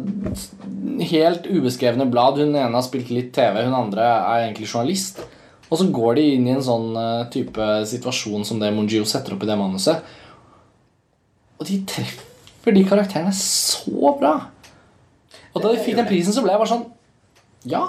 Helt 1.03 1.47
ubeskrevne 1.49 2.07
blad. 2.11 2.41
Hun 2.41 2.57
ene 2.57 2.73
har 2.73 2.85
spilt 2.85 3.11
litt 3.13 3.31
TV, 3.37 3.61
hun 3.67 3.77
andre 3.77 4.07
er 4.07 4.47
egentlig 4.47 4.71
journalist. 4.71 5.21
Og 5.73 5.79
så 5.81 5.87
går 5.93 6.19
de 6.19 6.25
inn 6.35 6.49
i 6.49 6.55
en 6.57 6.65
sånn 6.65 6.91
eh, 7.01 7.29
type 7.33 7.69
situasjon 7.89 8.45
som 8.49 8.61
det 8.61 8.73
Mongio 8.77 9.05
setter 9.09 9.37
opp 9.37 9.45
i 9.45 9.49
det 9.49 9.57
manuset. 9.61 10.03
Og 11.61 11.69
de 11.69 11.79
treffer 11.89 12.77
de 12.77 12.83
karakterene 12.89 13.33
så 13.37 14.17
bra. 14.21 14.35
Og 15.53 15.61
da 15.61 15.69
de 15.73 15.81
fikk 15.85 16.01
den 16.01 16.09
prisen, 16.09 16.33
så 16.33 16.45
ble 16.45 16.55
jeg 16.55 16.65
bare 16.65 16.73
sånn 16.73 16.89
Ja, 17.69 17.87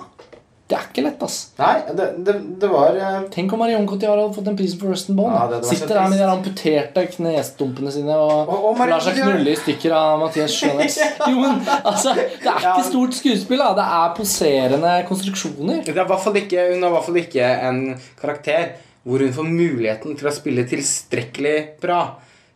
det 0.72 0.78
er 0.78 0.86
ikke 0.88 1.03
lett, 1.03 1.24
ass. 1.26 1.36
Nei, 1.59 1.74
det, 1.91 2.05
det, 2.24 2.34
det 2.61 2.68
var 2.72 2.95
uh... 2.95 3.26
Tenk 3.34 3.51
om 3.53 3.59
Marion 3.61 3.84
Cotillard 3.89 4.22
hadde 4.22 4.36
fått 4.38 4.47
den 4.47 4.55
prisen 4.57 4.80
for 4.80 4.93
Rustin 4.93 5.18
Bond. 5.18 5.36
Ja, 5.36 5.59
Sitter 5.68 5.91
der 5.99 6.07
med 6.09 6.22
de 6.22 6.30
amputerte 6.32 7.03
knestumpene 7.18 7.91
sine 7.93 8.16
og, 8.16 8.47
Og- 8.47 8.70
og 8.72 8.80
lar 8.88 9.03
seg 9.03 9.20
knulle 9.20 9.51
i 9.53 9.59
stykker 9.59 9.93
av 9.97 10.24
Mathias 10.24 10.55
Schjønnes. 10.55 10.97
Jo, 11.34 11.36
men 11.43 11.59
altså, 11.84 12.16
det 12.16 12.47
er 12.47 12.64
ikke 12.72 12.88
stort 12.88 13.20
skuespill, 13.20 13.59
da. 13.59 13.74
Det 13.78 13.89
er 13.99 14.16
poserende 14.18 14.95
konstruksjoner. 15.11 15.84
det 15.84 15.93
er 15.93 16.41
ikke, 16.45 16.66
Hun 16.72 16.82
har 16.88 16.89
i 16.89 16.95
hvert 16.95 17.07
fall 17.11 17.22
ikke 17.26 17.51
en 17.70 17.84
karakter 18.24 18.74
hvor 19.03 19.20
hun 19.20 19.34
får 19.36 19.49
muligheten 19.51 20.16
til 20.16 20.30
å 20.30 20.32
spille 20.34 20.64
tilstrekkelig 20.72 21.57
bra. 21.84 21.99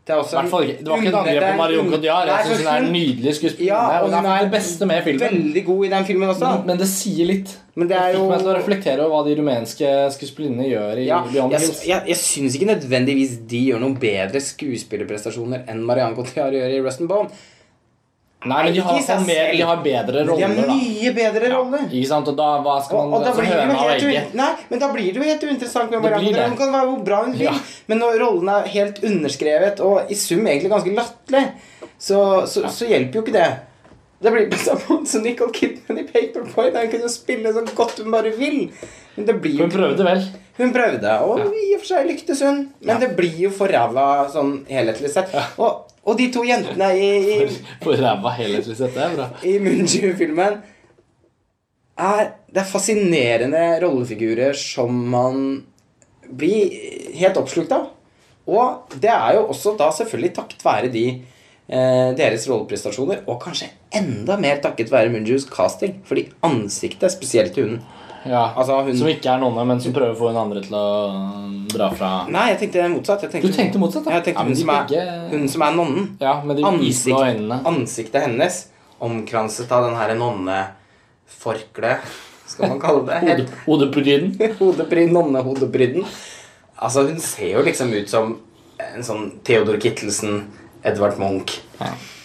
Det, 0.08 0.16
er 0.16 0.22
også 0.22 0.42
fall. 0.48 0.70
Det 0.80 0.88
var 0.88 1.02
ikke 1.02 1.10
et 1.12 1.16
angrep 1.20 1.44
på 1.44 1.56
Marion 1.60 1.90
Cotillard. 1.92 2.30
Jeg 2.32 2.46
syns 2.48 2.62
hun 2.62 2.70
er 2.72 2.84
en 2.86 2.94
nydelig 2.94 3.34
skuespiller. 3.36 3.74
Ja, 3.74 3.98
og 4.06 4.14
hun 4.14 4.28
er 4.32 4.46
den 4.46 4.54
beste 4.54 4.88
med 4.88 5.02
filmen. 5.04 5.26
veldig 5.26 5.64
god 5.68 5.82
i 5.84 5.90
den 5.92 6.08
filmen 6.08 6.32
også. 6.32 6.52
Men 6.70 6.80
det 6.80 6.88
sier 6.92 7.28
litt. 7.28 7.52
Men 7.78 7.92
det 7.92 7.98
er 8.00 8.08
fikk 8.14 8.22
jo 8.22 8.30
meg 8.32 8.40
til 8.42 8.50
å 8.50 8.56
reflektere 8.56 9.04
over 9.04 9.12
hva 9.18 9.26
de 9.28 9.36
rumenske 9.38 9.92
skuespillerne 10.16 10.66
gjør 10.66 11.02
i 11.04 11.10
ja, 11.10 11.20
Beyond 11.28 11.54
jeg, 11.54 11.76
jeg, 11.92 12.08
jeg 12.10 12.20
syns 12.24 12.56
ikke 12.58 12.72
nødvendigvis 12.72 13.36
de 13.52 13.60
gjør 13.68 13.84
noen 13.84 14.00
bedre 14.02 14.42
skuespillerprestasjoner 14.42 15.68
enn 15.70 15.84
Marianne 15.86 16.18
Cotillard 16.18 16.56
gjør 16.58 16.74
i 16.74 16.80
Rust 16.82 17.04
and 17.04 17.12
Bone. 17.12 17.30
Nei, 18.46 18.58
men 18.68 18.74
de 18.76 18.82
har, 18.86 18.98
sånn 19.02 19.24
mer, 19.26 19.48
de 19.50 19.62
har 19.66 19.80
bedre 19.82 20.22
roller 20.28 20.38
de 20.38 20.44
har 20.46 20.68
mye 20.70 21.14
bedre 21.16 21.48
roller. 21.56 21.88
Ikke 21.90 22.10
sant? 22.10 22.28
Og 22.30 22.36
da, 22.38 22.50
hva 22.62 22.76
skal 22.86 23.00
man 23.00 23.16
og 23.18 23.24
da 23.24 23.32
altså, 23.32 23.42
blir 23.42 23.50
høna 23.56 23.78
og 23.82 23.94
egget? 23.96 24.36
Nei, 24.38 24.50
men 24.70 24.84
da 24.84 24.90
blir 24.94 25.08
det 25.08 25.18
jo 25.18 25.26
helt 25.26 25.46
uinteressant 25.48 25.90
med 25.90 26.06
Det 26.06 26.12
det. 26.36 26.44
Hun 26.52 26.60
kan 26.60 26.76
være 26.76 26.90
hvor 26.92 27.02
bra 27.08 27.24
hun 27.26 27.34
vil, 27.34 27.48
Ja. 27.48 27.56
men 27.90 28.04
når 28.04 28.20
rollen 28.22 28.52
er 28.54 28.70
helt 28.76 29.02
underskrevet 29.10 29.82
og 29.82 30.12
i 30.14 30.20
sum 30.22 30.46
egentlig 30.46 30.70
ganske 30.70 30.94
latterlig, 30.94 31.44
så, 31.98 32.22
så, 32.46 32.68
så 32.70 32.86
hjelper 32.86 33.20
jo 33.20 33.26
ikke 33.26 33.36
det. 33.40 33.50
Det 34.20 34.32
blir 34.34 34.48
på 34.50 34.58
samme 34.58 34.82
måte 34.90 35.12
som 35.12 35.22
Nicole 35.22 35.54
Kidman 35.54 36.00
i 36.02 36.06
Paperboy. 36.08 36.72
Der 36.74 36.88
hun 36.88 36.94
kunne 36.96 37.10
spille 37.14 37.54
så 37.54 37.62
godt 37.78 38.00
hun 38.02 38.12
bare 38.12 38.32
vil. 38.38 38.64
Men 39.16 39.28
det 39.28 39.36
blir 39.42 39.60
jo 39.60 39.68
Hun 39.68 39.74
prøvde 39.74 40.06
vel. 40.06 40.24
Hun 40.58 40.74
prøvde, 40.74 41.12
og 41.22 41.54
i 41.54 41.76
og 41.76 41.84
for 41.84 41.90
seg 41.92 42.08
lyktes 42.10 42.42
hun. 42.42 42.64
Men 42.82 43.02
det 43.02 43.12
blir 43.18 43.36
jo 43.44 43.52
for 43.54 43.70
ræva 43.70 44.26
sånn 44.34 44.64
helhetlig 44.70 45.12
sett. 45.14 45.36
Og, 45.62 45.86
og 46.02 46.18
de 46.18 46.32
to 46.34 46.42
jentene 46.48 46.90
i, 46.98 47.12
i, 47.36 47.38
For 47.84 47.94
ræva 48.02 48.34
helhetlig 48.40 48.80
sett. 48.80 48.98
Det 48.98 49.06
er 49.06 49.14
bra. 49.14 49.30
i 49.46 49.60
Munju-filmen 49.62 50.58
er 52.08 52.34
Det 52.50 52.62
er 52.64 52.70
fascinerende 52.70 53.64
rollefigurer 53.84 54.58
som 54.58 54.98
man 55.14 55.42
blir 56.28 56.74
helt 57.18 57.38
oppslukt 57.38 57.74
av. 57.76 57.92
Og 58.50 58.98
det 58.98 59.14
er 59.14 59.38
jo 59.38 59.50
også 59.52 59.76
da 59.78 59.92
selvfølgelig 59.94 60.34
takket 60.40 60.66
være 60.66 60.90
de 60.90 61.06
eh, 61.14 62.14
deres 62.18 62.48
rolleprestasjoner, 62.50 63.26
og 63.28 63.42
kanskje 63.44 63.70
enda 63.96 64.38
mer 64.40 64.58
takket 64.64 64.90
være 64.92 65.10
Munjus 65.14 65.46
casting. 65.50 66.02
Fordi 66.06 66.28
ansiktet, 66.44 67.12
spesielt 67.12 67.54
til 67.54 67.64
hunden 67.68 67.82
Ja. 68.28 68.52
Altså, 68.58 68.82
hun- 68.84 68.98
Som 68.98 69.08
ikke 69.08 69.30
er 69.30 69.40
nonne, 69.40 69.64
men 69.66 69.80
som 69.80 69.94
prøver 69.94 70.12
å 70.12 70.18
få 70.20 70.28
hun 70.34 70.38
andre 70.38 70.62
til 70.62 70.74
å 70.76 71.10
um, 71.16 71.68
dra 71.72 71.90
fra 71.96 72.26
Nei, 72.28 72.50
jeg 72.50 72.60
tenkte 72.60 72.90
motsatt. 72.92 73.22
Jeg 73.24 73.32
tenkte, 73.32 73.48
Du 73.48 73.54
tenkte 73.54 73.80
motsatt, 73.80 74.04
da? 74.04 74.12
Jeg 74.18 74.24
tenkte 74.26 74.42
Ja, 74.42 74.48
hun, 74.48 74.56
som 74.56 74.68
som 74.68 74.98
er, 74.98 75.30
hun 75.32 75.48
som 75.48 75.62
er 75.62 75.72
nonnen. 75.78 76.18
Ja, 76.20 76.34
med 76.44 76.58
de 76.58 76.64
Ansikt... 76.64 77.14
og 77.16 77.24
øynene. 77.24 77.62
ansiktet 77.66 78.22
hennes 78.26 78.68
omkranset 79.00 79.72
av 79.72 79.86
den 79.86 79.96
her 79.96 80.16
nonneforkleet, 80.16 82.00
skal 82.48 82.70
man 82.74 82.80
kalle 82.82 83.06
det. 83.06 83.22
Hode, 83.22 83.48
hodepryden. 83.68 84.36
Hodebryn, 84.60 85.14
nonnehodebryden. 85.14 86.04
Altså, 86.82 87.08
hun 87.08 87.20
ser 87.20 87.54
jo 87.54 87.64
liksom 87.64 87.94
ut 87.94 88.10
som 88.10 88.36
en 88.80 89.04
sånn 89.04 89.40
Theodor 89.48 89.80
Kittelsen, 89.80 90.44
Edvard 90.84 91.18
Munch. 91.22 91.62
Ganske 91.80 92.17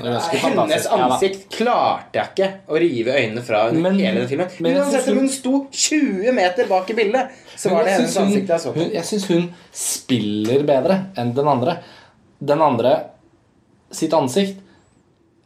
Hennes 0.00 0.86
ansikt 0.86 1.46
klarte 1.54 2.14
jeg 2.14 2.28
ikke 2.32 2.48
å 2.68 2.78
rive 2.80 3.14
øynene 3.18 3.42
fra 3.44 3.70
Men- 3.72 3.98
hele 3.98 4.20
den 4.20 4.28
filmen. 4.28 4.48
men 4.60 4.76
Uansett 4.76 5.08
om 5.08 5.18
hun- 5.18 5.28
sto 5.28 5.66
20 5.70 6.32
meter 6.32 6.66
bak 6.66 6.90
i 6.90 6.94
bildet, 6.94 7.30
så 7.56 7.70
var 7.70 7.84
det 7.84 7.92
hennes 7.92 8.16
ansikt 8.16 8.48
jeg 8.48 8.60
så 8.60 8.72
på. 8.72 8.92
Jeg 8.92 9.04
syns 9.04 9.26
hun 9.28 9.54
spiller 9.72 10.62
bedre 10.64 11.06
enn 11.16 11.34
den 11.34 11.46
andre. 11.48 11.78
Den 12.42 12.60
andre 12.62 12.94
sitt 13.90 14.12
ansikt 14.12 14.58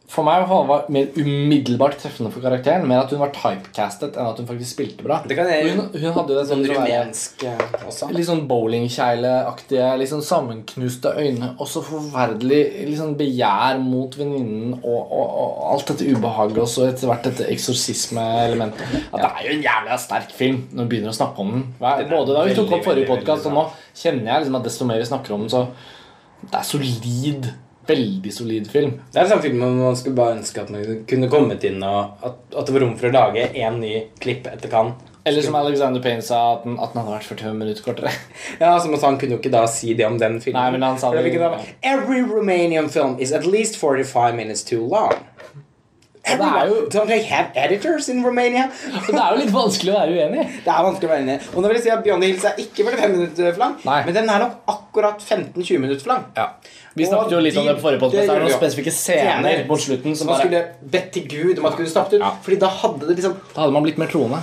for 0.07 0.23
meg 0.23 0.43
var 0.47 0.67
det 0.85 0.93
mer 0.93 1.07
umiddelbart 1.17 1.95
treffende 1.97 2.29
for 2.31 2.39
karakteren. 2.43 2.83
Mer 2.87 3.01
at 3.03 3.09
hun 3.11 3.19
var 3.23 3.31
typecastet 3.33 4.15
enn 4.15 4.27
at 4.29 4.37
hun 4.37 4.45
faktisk 4.47 4.75
spilte 4.75 5.03
bra. 5.03 5.17
Det 5.27 5.35
kan 5.35 5.47
jeg- 5.49 5.71
hun, 5.75 5.89
hun 5.93 6.13
hadde 6.13 6.29
jo 6.33 6.37
det 6.39 6.43
Sånn 6.49 6.61
sånn 6.65 6.75
rumensk 6.77 7.43
eh, 7.43 7.63
også. 7.87 8.09
Litt 8.13 8.27
sånn 8.27 8.43
bowlingkjegleaktige, 8.47 9.87
litt 9.97 10.09
sånn 10.11 10.21
sammenknuste 10.23 11.15
øyne 11.17 11.49
og 11.59 11.67
så 11.67 11.81
forferdelig 11.83 12.61
liksom 12.91 13.15
begjær 13.17 13.79
mot 13.81 14.13
venninnen 14.19 14.73
og, 14.83 15.01
og, 15.11 15.35
og 15.41 15.73
alt 15.73 15.87
dette 15.93 16.07
ubehaget 16.13 16.61
og 16.63 16.67
så 16.69 16.87
etter 16.91 17.07
hvert 17.09 17.23
dette 17.31 17.49
eksorsisme-elementet. 17.49 18.85
Ja, 19.11 19.17
det 19.17 19.31
er 19.31 19.49
jo 19.49 19.57
en 19.57 19.65
jævla 19.65 19.97
sterk 20.05 20.31
film 20.37 20.63
når 20.71 20.83
vi 20.85 20.89
begynner 20.95 21.13
å 21.13 21.17
snakke 21.17 21.39
om 21.41 21.51
den. 21.51 21.65
Både 22.09 22.33
da 22.37 22.45
vi 22.45 22.55
tok 22.57 22.71
opp 22.77 22.85
forrige 22.85 23.09
podkast, 23.09 23.45
og 23.49 23.53
nå 23.57 23.65
kjenner 23.95 24.31
jeg 24.35 24.45
liksom 24.45 24.59
at 24.61 24.63
desto 24.69 24.85
mer 24.85 25.01
vi 25.01 25.09
snakker 25.09 25.33
om 25.35 25.45
den, 25.47 25.49
så 25.49 25.65
det 26.45 26.59
er 26.61 26.67
solid. 26.67 27.53
Veldig 27.87 28.31
solid 28.33 28.69
film. 28.71 28.95
Det 29.13 29.19
er 29.19 29.27
en 29.27 29.33
sånn 29.35 29.43
film 29.43 29.59
man 29.61 29.97
skulle 29.99 30.17
bare 30.17 30.37
ønske 30.39 30.63
at 30.63 30.71
man 30.73 31.03
kunne 31.09 31.29
kommet 31.29 31.63
inn 31.67 31.83
og 31.85 32.23
at, 32.25 32.39
at 32.57 32.65
det 32.65 32.73
var 32.75 32.81
rom 32.85 32.95
for 32.97 33.11
å 33.11 33.13
lage 33.13 33.49
én 33.53 33.77
ny 33.81 33.91
klipp 34.23 34.47
etter 34.49 34.71
Cannes. 34.71 35.11
Eller 35.25 35.41
som 35.41 35.55
Alexander 35.57 36.01
Payne 36.01 36.21
sa, 36.21 36.39
at 36.53 36.65
den, 36.67 36.75
at 36.77 36.91
den 36.93 37.01
hadde 37.01 37.15
vært 37.15 37.25
45 37.31 37.55
minutter 37.57 37.85
kortere. 37.85 38.11
Ja, 38.61 38.75
som 38.79 38.93
han 38.93 39.17
kunne 39.17 39.33
jo 39.35 39.39
ikke 39.41 39.49
da 39.53 39.63
si 39.69 39.95
det 39.97 40.05
om 40.05 40.19
den 40.21 40.37
filmen. 40.41 40.59
Nei, 40.61 40.75
men 40.75 40.85
han 40.85 40.99
sa 41.01 41.09
det, 41.15 41.23
det- 41.33 41.73
Every 41.81 42.21
Romanian 42.21 42.89
film 42.93 43.17
is 43.19 43.33
at 43.33 43.45
least 43.49 43.79
45 43.81 44.35
minutes 44.37 44.61
too 44.63 44.85
long. 44.85 45.15
Er 46.33 46.67
jo- 46.67 46.85
Don't 46.89 47.07
they 47.07 47.23
have 47.29 47.51
editors 47.55 48.09
in 48.09 48.23
Romania? 48.25 48.63
Det 49.07 49.13
er 49.15 49.31
jo 49.33 49.37
litt 49.43 49.51
vanskelig 49.53 49.93
å 49.93 49.97
være 49.99 50.15
uenig. 50.15 50.45
Det 50.65 50.71
er 50.73 50.87
vanskelig 50.87 51.09
å 51.09 51.11
være 51.13 51.21
uenig 51.25 51.35
Og 51.53 51.59
nå 51.61 51.67
vil 51.69 51.77
jeg 51.77 51.83
si 51.85 51.91
at 51.93 52.03
Beyond 52.03 52.23
the 52.25 52.29
Hills 52.31 52.45
er 52.49 52.61
ikke 52.63 52.85
45 52.87 53.13
minutter 53.15 53.51
for 53.51 53.61
lang, 53.65 53.75
Nei. 53.85 53.99
men 54.07 54.17
den 54.17 54.29
er 54.33 54.43
nok 54.45 54.55
akkurat 54.73 55.21
15-20 55.21 55.79
minutter 55.83 56.01
for 56.03 56.13
lang. 56.15 56.25
Ja. 56.37 56.47
Vi 56.95 57.03
Og 57.05 57.09
snakket 57.11 57.31
jo 57.35 57.39
litt 57.43 57.57
om 57.59 57.65
det 57.67 57.75
på 57.77 57.83
forrige 57.83 57.99
podcast. 57.99 58.27
det 58.29 58.35
er 58.35 58.45
noen 58.45 58.55
spesifikke 58.55 58.93
scener 58.95 59.65
mot 59.67 59.81
slutten 59.83 60.15
som 60.15 60.29
man 60.29 60.37
bare 60.37 60.45
skulle 60.45 60.91
bedt 60.95 61.09
til 61.17 61.25
Gud 61.27 61.59
om 61.59 61.65
at 61.69 61.75
kunne 61.75 62.05
ut. 62.05 62.21
Ja. 62.21 62.31
Fordi 62.45 62.59
da 62.61 62.69
hadde 62.81 63.09
det 63.09 63.17
liksom 63.19 63.35
Da 63.53 63.61
hadde 63.65 63.75
man 63.75 63.83
blitt 63.83 63.99
mer 64.01 64.07
troende. 64.13 64.39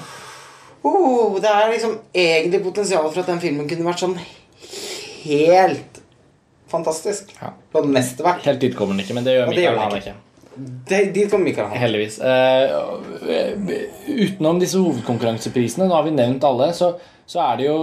oh, 0.84 1.40
Det 1.40 1.48
er 1.48 1.70
liksom 1.72 1.98
egentlig 2.14 2.62
potensial 2.62 3.08
for 3.10 3.20
at 3.20 3.26
den 3.32 3.40
filmen 3.40 3.68
kunne 3.70 3.88
vært 3.88 4.04
sånn 4.04 4.18
helt 5.24 6.02
fantastisk. 6.72 7.32
Ja. 7.40 7.52
Det 7.72 7.80
hadde 7.80 7.92
mest. 7.94 8.20
Helt 8.44 8.60
dit 8.60 8.76
kommer 8.76 8.94
den 8.96 9.04
ikke, 9.06 9.14
men 9.14 9.24
det 9.24 9.38
gjør 9.38 9.48
Mikael 9.48 9.80
den 10.04 10.20
Dit 10.54 11.30
kommer 11.30 11.44
Mikael 11.44 11.68
Han. 11.70 11.78
Heldigvis. 11.80 12.18
Uh, 12.20 13.00
utenom 14.08 14.58
disse 14.60 14.80
hovedkonkurranseprisene, 14.80 15.86
nå 15.88 15.96
har 15.96 16.04
vi 16.04 16.12
nevnt 16.16 16.44
alle, 16.44 16.72
så, 16.76 16.92
så 17.28 17.40
er 17.46 17.62
det 17.62 17.70
jo 17.70 17.78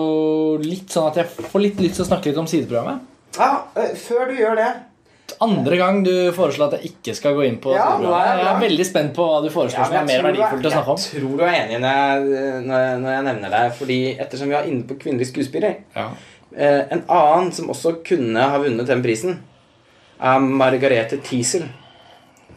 litt 0.61 0.93
sånn 0.93 1.09
at 1.09 1.17
jeg 1.23 1.49
får 1.49 1.63
litt 1.63 1.81
lyst 1.81 1.97
til 1.99 2.05
å 2.05 2.09
snakke 2.11 2.29
litt 2.29 2.41
om 2.41 2.49
sideprogrammet. 2.49 3.07
Ja, 3.39 3.49
uh, 3.73 3.89
før 3.97 4.29
du 4.29 4.37
gjør 4.37 4.55
det 4.59 4.69
Andre 5.45 5.75
gang 5.77 5.99
du 6.01 6.13
foreslår 6.33 6.71
at 6.71 6.79
jeg 6.79 6.89
ikke 6.89 7.13
skal 7.15 7.35
gå 7.37 7.43
inn 7.45 7.59
på 7.61 7.73
Ja, 7.75 7.91
sideprogrammet. 7.95 8.29
er 8.29 8.39
jeg 8.41 8.47
er 8.51 8.63
veldig 8.65 8.87
spent 8.89 9.11
på 9.17 9.27
hva 9.29 9.41
du 9.45 9.49
foreslår 9.53 9.85
som 9.91 9.99
er 9.99 10.07
mer 10.09 10.25
verdifullt 10.25 10.65
å 10.65 10.71
snakke 10.73 10.95
om. 10.95 11.03
Jeg 11.03 11.21
tror 11.21 11.35
du 11.37 11.43
er 11.45 11.57
enig 11.59 11.77
når 11.83 11.99
jeg, 11.99 12.63
når 12.65 13.13
jeg, 13.13 13.27
nevner 13.29 13.53
deg, 13.55 13.75
Fordi 13.77 13.99
ettersom 14.25 14.49
vi 14.49 14.57
er 14.57 14.71
inne 14.71 14.87
på 14.89 14.97
kvinnelig 15.01 15.29
skuespiller 15.29 15.77
Ja. 15.97 16.09
uh, 16.09 16.81
en 16.95 17.05
annen 17.05 17.53
som 17.55 17.69
også 17.73 17.99
kunne 18.05 18.49
ha 18.53 18.61
vunnet 18.61 18.89
den 18.89 19.05
prisen, 19.05 19.39
er 20.19 20.41
Margarete 20.43 21.21
Thiesel. 21.23 21.69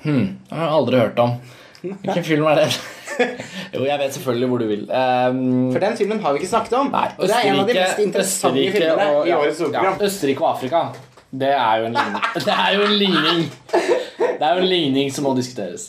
Hmm, 0.03 0.39
det 0.49 0.57
har 0.59 0.65
jeg 0.67 0.75
aldri 0.81 0.99
hørt 1.03 1.19
om. 1.23 1.37
Hvilken 1.83 2.25
film 2.25 2.47
er 2.51 2.61
det? 2.63 2.69
jo, 3.75 3.85
jeg 3.85 3.99
vet 4.01 4.15
selvfølgelig 4.17 4.49
hvor 4.49 4.59
du 4.63 4.67
vil. 4.71 4.83
Um, 4.91 5.73
For 5.75 5.83
den 5.83 5.97
filmen 5.99 6.21
har 6.23 6.33
vi 6.35 6.39
ikke 6.43 6.51
snakket 6.53 6.77
om. 6.79 6.91
nei, 6.95 7.09
og 7.19 7.27
det 7.29 7.37
er 7.39 7.49
en 7.51 7.61
av 7.63 7.67
de 7.69 7.75
mest 7.79 7.99
interessante 8.05 8.61
Østerrike 8.61 8.79
filmene 8.79 9.09
og- 9.17 9.27
i 9.29 9.35
årets 9.37 9.61
årets 9.67 9.75
ja. 9.83 9.95
Østerrike 10.09 10.45
og 10.47 10.51
Afrika. 10.57 10.83
Det 11.33 11.49
er 11.57 11.77
jo 11.81 11.87
en 11.89 11.97
ligning. 11.97 12.23
Det 12.47 12.55
er 12.55 12.75
jo 12.77 12.83
en 12.85 12.97
ligning 13.01 13.43
Det 14.19 14.43
er 14.49 14.55
jo 14.57 14.61
en 14.63 14.69
ligning 14.69 15.13
som 15.15 15.25
må 15.25 15.35
diskuteres. 15.37 15.87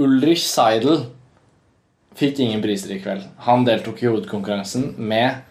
Ulrich 0.00 0.42
Seidel 0.48 1.04
fikk 2.18 2.40
ingen 2.42 2.62
priser 2.64 2.90
i 2.96 2.98
kveld. 3.02 3.22
Han 3.46 3.64
deltok 3.66 4.02
i 4.02 4.08
hovedkonkurransen 4.08 4.94
med 4.98 5.42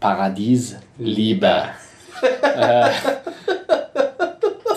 Paradis 0.00 0.74
Liebe. 0.98 1.56
Eh, 2.24 2.94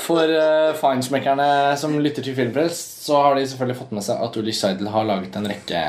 For 0.08 0.32
uh, 0.32 0.72
feinschmeckerne 0.80 1.76
som 1.80 1.97
lytter 1.99 2.24
til 2.24 2.36
Filmpress, 2.38 2.80
så 3.03 3.20
har 3.26 3.36
de 3.36 3.47
selvfølgelig 3.47 3.80
fått 3.82 3.95
med 3.97 4.05
seg 4.05 4.22
at 4.24 4.38
Ulrich 4.39 4.62
Seidel 4.62 4.91
har 4.93 5.08
laget 5.08 5.36
en 5.36 5.49
rekke 5.51 5.82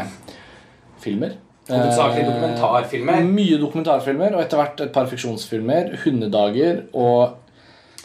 filmer. 1.04 1.36
Hovedsakelig 1.68 2.24
Eh, 2.24 2.30
dokumentarfilmer. 2.32 3.26
Mye 3.28 3.58
dokumentarfilmer, 3.60 4.34
og 4.34 4.40
etter 4.42 4.58
hvert 4.58 4.80
et 4.80 4.94
par 4.94 5.06
fiksjonsfilmer. 5.10 5.92
'Hundedager' 6.00 6.80
og 6.94 7.36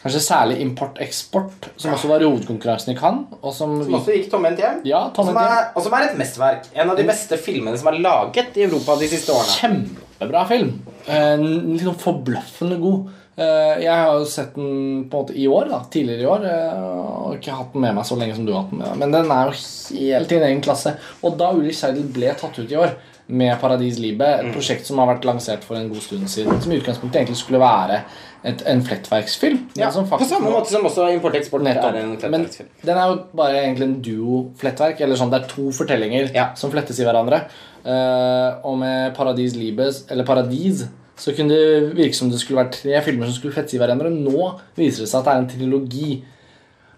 kanskje 0.04 0.20
særlig 0.20 0.58
'Import-eksport', 0.60 1.70
som 1.78 1.94
også 1.94 2.08
var 2.12 2.20
i 2.20 2.28
hovedkonkurransen 2.28 2.92
i 2.92 3.00
Cannes. 3.00 3.26
Og 3.42 3.54
som, 3.54 3.84
Som 3.84 3.94
også 3.94 4.12
gikk 4.12 4.30
tomhendt 4.32 4.60
hjem. 4.60 4.82
Ja, 4.86 5.06
Som 5.16 5.26
tomhendt 5.26 5.40
er, 5.40 5.72
og 5.76 5.84
som 5.84 5.94
er 5.94 6.10
et 6.10 6.18
mesterverk. 6.18 6.68
En 6.76 6.90
av 6.90 6.98
de 6.98 7.04
beste 7.08 7.38
filmene 7.38 7.78
som 7.78 7.88
er 7.88 8.00
laget 8.00 8.58
i 8.58 8.68
Europa 8.68 9.00
de 9.00 9.08
siste 9.08 9.32
årene. 9.32 9.58
Kjempebra 9.62 10.46
film. 10.48 10.82
Eh, 11.08 11.38
sånn 11.80 12.00
forbløffende 12.06 12.80
god. 12.84 13.10
Eh, 13.36 13.80
jeg 13.82 13.90
har 13.90 14.14
jo 14.20 14.26
sett 14.30 14.54
den 14.56 15.06
på 15.10 15.18
en 15.18 15.24
måte 15.26 15.36
i 15.36 15.48
år, 15.50 15.66
da, 15.72 15.80
tidligere 15.90 16.22
i 16.22 16.30
år, 16.30 16.44
eh, 16.46 16.84
og 16.84 17.40
ikke 17.40 17.56
hatt 17.58 17.74
den 17.74 17.82
med 17.82 17.96
meg 17.98 18.06
så 18.06 18.18
lenge 18.20 18.36
som 18.38 18.46
du 18.46 18.52
har 18.54 18.62
hatt 18.62 18.70
den 18.76 18.80
med 18.84 18.88
deg. 18.92 19.00
Men 19.02 19.12
den 19.16 19.32
er 19.34 19.50
jo 19.50 19.56
helt 19.98 20.32
i 20.32 20.36
en 20.38 20.44
egen 20.52 20.62
klasse. 20.62 20.94
Og 21.24 21.38
da 21.40 21.50
Ulrich 21.52 21.80
Seidel 21.80 22.04
ble 22.14 22.30
tatt 22.38 22.60
ut 22.60 22.70
i 22.72 22.78
år 22.78 22.94
med 23.34 23.56
Paradis 23.62 23.98
Libe, 24.04 24.22
et 24.28 24.46
Mm. 24.46 24.54
prosjekt 24.54 24.86
som 24.86 24.98
har 25.00 25.08
vært 25.16 25.24
lansert 25.26 25.64
for 25.64 25.76
en 25.78 25.90
god 25.90 26.02
stund 26.02 26.28
siden, 26.30 26.62
som 26.62 26.72
i 26.72 26.78
utgangspunktet 26.78 27.22
egentlig 27.24 27.38
skulle 27.38 27.60
være 27.60 28.02
et, 28.44 28.62
en 28.68 28.82
flettverksfilm. 28.84 29.70
Ja, 29.78 29.90
som 29.90 30.06
på 30.06 30.20
samme 30.28 30.52
måte 30.52 30.68
som 30.70 30.84
også 30.84 31.08
import-eksport 31.16 31.62
er 31.66 31.96
en 31.96 32.10
Men 32.10 32.18
flettverksfilm. 32.20 32.68
den 32.86 32.98
er 32.98 33.08
jo 33.08 33.20
bare 33.34 33.64
egentlig 33.64 33.84
en 33.84 34.02
duo-flettverk. 34.02 35.00
Eller 35.02 35.16
sånn, 35.16 35.32
Det 35.32 35.42
er 35.42 35.48
to 35.48 35.72
fortellinger 35.72 36.34
Ja. 36.36 36.54
som 36.54 36.70
flettes 36.70 37.00
i 37.00 37.04
hverandre. 37.06 37.46
Uh, 37.86 38.60
og 38.64 38.78
med 38.78 39.16
Paradis 39.16 39.56
Libes, 39.56 40.06
eller 40.10 40.24
Paradis, 40.24 40.86
så 41.16 41.34
kunne 41.38 41.54
det 41.54 41.94
virke 41.98 42.16
som 42.18 42.30
det 42.32 42.40
skulle 42.42 42.64
vært 42.64 42.80
tre 42.82 43.02
filmer 43.06 43.30
som 43.30 43.36
skulle 43.38 43.54
flettes 43.54 43.76
i 43.76 43.82
hverandre. 43.82 44.10
Nå 44.10 44.48
viser 44.76 45.04
det 45.06 45.10
seg 45.12 45.20
at 45.22 45.26
det 45.28 45.34
er 45.34 45.42
en 45.44 45.50
trilogi. 45.52 46.12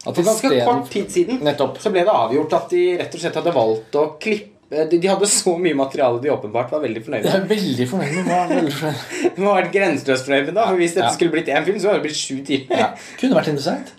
For 0.06 0.22
ganske 0.22 0.50
kort 0.68 0.90
tid 0.94 1.08
siden 1.10 1.40
Nettopp. 1.42 1.80
så 1.82 1.90
ble 1.90 2.04
det 2.06 2.14
avgjort 2.14 2.54
at 2.54 2.68
de 2.70 2.82
rett 3.00 3.16
og 3.18 3.22
slett 3.24 3.40
hadde 3.40 3.54
valgt 3.56 3.96
å 3.98 4.04
klippe 4.22 4.52
De, 4.90 4.98
de 5.02 5.08
hadde 5.10 5.26
så 5.30 5.56
mye 5.62 5.74
materiale 5.78 6.20
de 6.22 6.30
åpenbart 6.34 6.72
var 6.74 6.82
veldig 6.84 7.02
fornøyd 7.06 7.26
Jeg 7.26 7.32
med. 7.34 7.42
er 7.42 7.50
veldig 7.56 7.86
fornøyd 7.90 8.14
med 8.16 8.30
hva 8.30 8.38
veldig 8.52 8.74
fornøyd. 8.74 9.02
De 9.36 9.44
har 9.46 9.58
vært 9.60 9.74
grenseløst 9.76 10.26
fornøyd 10.30 10.46
med 10.52 10.56
det. 10.58 10.66
Hvis 10.80 10.94
dette 10.96 11.06
Ja. 11.06 11.14
skulle 11.14 11.34
blitt 11.36 11.50
én 11.54 11.66
film, 11.68 11.78
så 11.82 11.90
hadde 11.90 12.00
det 12.02 12.06
blitt 12.08 12.18
sju 12.22 12.38
timer. 12.48 12.80
Ja. 12.82 12.88
Kunne 13.20 13.38
vært 13.38 13.50
interessant. 13.54 13.92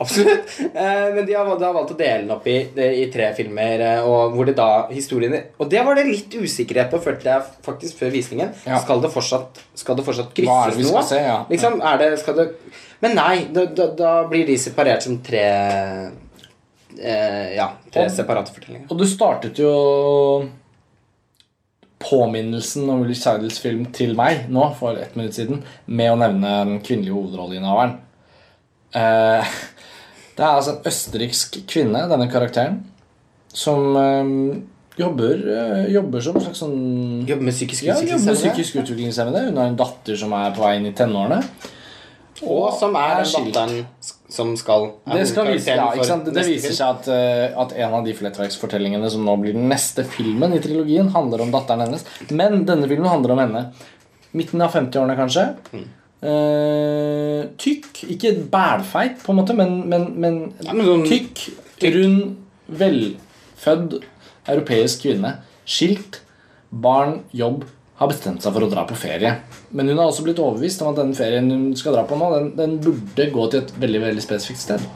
Absolutt. 0.00 0.52
Eh, 0.74 1.08
Men 1.14 1.26
de 1.28 1.34
har, 1.36 1.44
valgt 1.46 1.90
å 1.92 1.96
dele 1.98 2.22
den 2.22 2.30
opp 2.32 2.46
i, 2.48 2.54
det- 2.74 2.92
i 3.02 3.06
tre 3.12 3.26
filmer, 3.36 3.80
eh, 3.84 4.06
og 4.08 4.32
hvor 4.34 4.46
det 4.48 4.54
da 4.56 4.86
historiene 4.88 5.42
Og 5.60 5.68
det 5.70 5.82
var 5.84 5.94
det 5.98 6.06
litt 6.08 6.36
usikkerhet 6.40 6.90
på, 6.90 7.00
følte 7.04 7.28
jeg 7.34 7.42
faktisk 7.66 7.98
før 8.00 8.10
visningen. 8.14 8.54
Ja. 8.66 8.78
Skal 8.80 9.02
det 9.04 9.10
fortsatt, 9.12 9.60
skal 9.76 9.96
det 10.00 10.06
fortsatt 10.06 10.32
det 10.34 10.38
krysses 10.46 10.80
skal 10.88 10.96
noe? 10.96 11.02
se? 11.10 11.20
Ja. 11.20 11.36
Liksom, 11.50 11.80
er 11.84 11.98
det, 12.00 12.10
skal 12.22 12.34
det 12.40 12.48
Men 13.04 13.14
nei, 13.16 13.44
da, 13.52 13.66
da, 13.66 13.86
da 13.96 14.14
blir 14.28 14.46
de 14.48 14.56
separert 14.60 15.02
som 15.04 15.18
tre 15.24 15.44
eh, 17.00 17.56
Ja, 17.56 17.68
tre 17.92 18.06
Og- 18.08 18.10
separate 18.16 18.52
fortellinger. 18.56 18.88
Og 18.90 18.98
du 18.98 19.04
startet 19.08 19.60
jo 19.60 20.48
påminnelsen 22.00 22.88
om 22.88 23.02
Willy 23.02 23.14
Seidels 23.18 23.58
film 23.60 23.84
til 23.92 24.14
meg 24.16 24.46
nå 24.48 24.70
for 24.78 24.96
ett 24.96 25.16
minutt 25.18 25.36
siden 25.36 25.60
med 25.86 26.08
å 26.14 26.16
nevne 26.20 26.52
den 26.64 26.78
kvinnelige 26.80 27.12
hovedrolleinnehaveren. 27.12 27.98
Eh, 28.96 29.44
det 30.36 30.44
er 30.44 30.50
altså 30.56 30.76
en 30.76 30.86
østerriksk 30.90 31.60
kvinne, 31.68 32.04
denne 32.10 32.28
karakteren, 32.32 32.78
som 33.52 33.96
øh, 33.96 34.62
jobber, 35.00 35.42
øh, 35.56 35.82
jobber 35.94 36.22
som 36.24 36.38
en 36.38 36.46
slags 36.46 36.62
sånn 36.62 36.78
Jobber 37.28 37.48
med 37.48 37.56
psykisk 37.56 37.88
ja, 37.88 37.98
jobber 37.98 38.30
med 38.30 38.38
psykisk 38.38 38.80
utviklingshemmede. 38.82 39.44
Hun 39.50 39.60
har 39.60 39.70
en 39.72 39.78
datter 39.78 40.18
som 40.18 40.32
er 40.38 40.54
på 40.56 40.64
vei 40.64 40.78
inn 40.78 40.88
i 40.90 40.96
tenårene. 40.96 41.42
Og 42.40 42.70
som 42.78 42.94
er 42.96 43.20
den 43.20 43.50
datteren 43.50 43.76
som 44.30 44.52
skal 44.56 44.86
er 45.10 45.18
Det, 45.18 45.26
skal 45.28 45.48
vise, 45.50 45.74
ja, 45.74 45.88
sant? 46.06 46.28
det 46.32 46.44
viser 46.46 46.72
seg 46.72 47.00
at, 47.00 47.08
uh, 47.10 47.62
at 47.64 47.74
en 47.82 47.96
av 47.98 48.06
de 48.06 48.14
flettverksfortellingene 48.16 49.10
som 49.12 49.24
nå 49.26 49.34
blir 49.42 49.56
den 49.56 49.66
neste 49.68 50.06
filmen 50.08 50.54
i 50.56 50.60
trilogien, 50.62 51.10
handler 51.12 51.42
om 51.44 51.50
datteren 51.52 51.82
hennes. 51.84 52.06
Men 52.30 52.62
denne 52.68 52.88
filmen 52.88 53.10
handler 53.10 53.34
om 53.34 53.42
henne. 53.42 53.64
Midten 54.38 54.62
av 54.62 54.76
50-årene, 54.76 55.18
kanskje. 55.18 55.48
Mm. 55.74 55.88
Eh, 56.20 57.46
tykk. 57.60 58.02
Ikke 58.12 58.34
bælfeit, 58.52 59.20
på 59.24 59.32
en 59.32 59.40
måte, 59.40 59.56
men, 59.56 59.88
men, 59.88 60.06
men, 60.20 60.40
Ja, 60.64 60.72
men 60.72 60.86
sånn- 60.86 61.06
tykk, 61.08 61.44
rund, 61.94 62.36
velfødd 62.68 64.00
europeisk 64.48 65.06
kvinne. 65.06 65.38
Skilt, 65.64 66.20
barn, 66.70 67.20
jobb. 67.32 67.64
Har 68.00 68.08
bestemt 68.08 68.40
seg 68.42 68.54
for 68.56 68.64
å 68.64 68.70
dra 68.70 68.86
på 68.88 68.96
ferie. 68.96 69.34
Men 69.76 69.88
hun 69.88 69.98
har 69.98 70.08
også 70.08 70.24
blitt 70.24 70.38
overbevist 70.40 70.80
om 70.82 70.88
at 70.94 70.96
den 71.02 71.12
ferien 71.14 71.50
hun 71.50 71.74
skal 71.76 71.92
dra 71.92 72.06
på 72.08 72.16
nå, 72.16 72.30
den, 72.32 72.46
den 72.56 72.78
burde 72.80 73.26
gå 73.32 73.50
til 73.50 73.60
et 73.60 73.74
veldig 73.80 74.00
veldig 74.06 74.22
spesifikt 74.24 74.62
sted. 74.62 74.86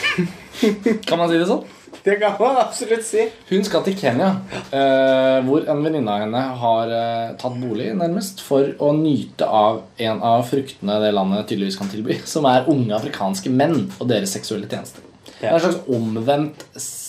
kan 1.08 1.18
man 1.18 1.28
si 1.30 1.38
det 1.40 1.48
sånn? 1.50 1.64
Det 2.04 2.14
kan 2.20 2.32
man 2.40 2.56
absolutt 2.62 3.04
si. 3.04 3.26
Hun 3.50 3.64
skal 3.66 3.82
til 3.84 3.96
Kenya, 3.98 4.30
eh, 4.72 5.40
hvor 5.44 5.66
en 5.68 5.82
venninne 5.84 6.08
av 6.14 6.22
henne 6.24 6.42
har 6.62 6.92
eh, 6.96 7.34
tatt 7.40 7.58
bolig, 7.60 7.90
nærmest, 7.98 8.40
for 8.46 8.70
å 8.80 8.92
nyte 8.96 9.44
av 9.46 9.82
en 10.00 10.22
av 10.24 10.46
fruktene 10.48 10.96
det 11.02 11.12
landet 11.16 11.46
tydeligvis 11.50 11.76
kan 11.80 11.90
tilby, 11.92 12.16
som 12.34 12.48
er 12.48 12.68
unge 12.72 12.94
afrikanske 12.96 13.52
menn 13.52 13.90
og 13.98 14.08
deres 14.08 14.32
seksuelle 14.38 14.70
tjenester. 14.70 15.04
Det 15.40 15.48
er 15.48 15.56
en 15.58 15.60
slags 15.66 15.82
omvendt 15.88 16.64
s- 16.76 17.06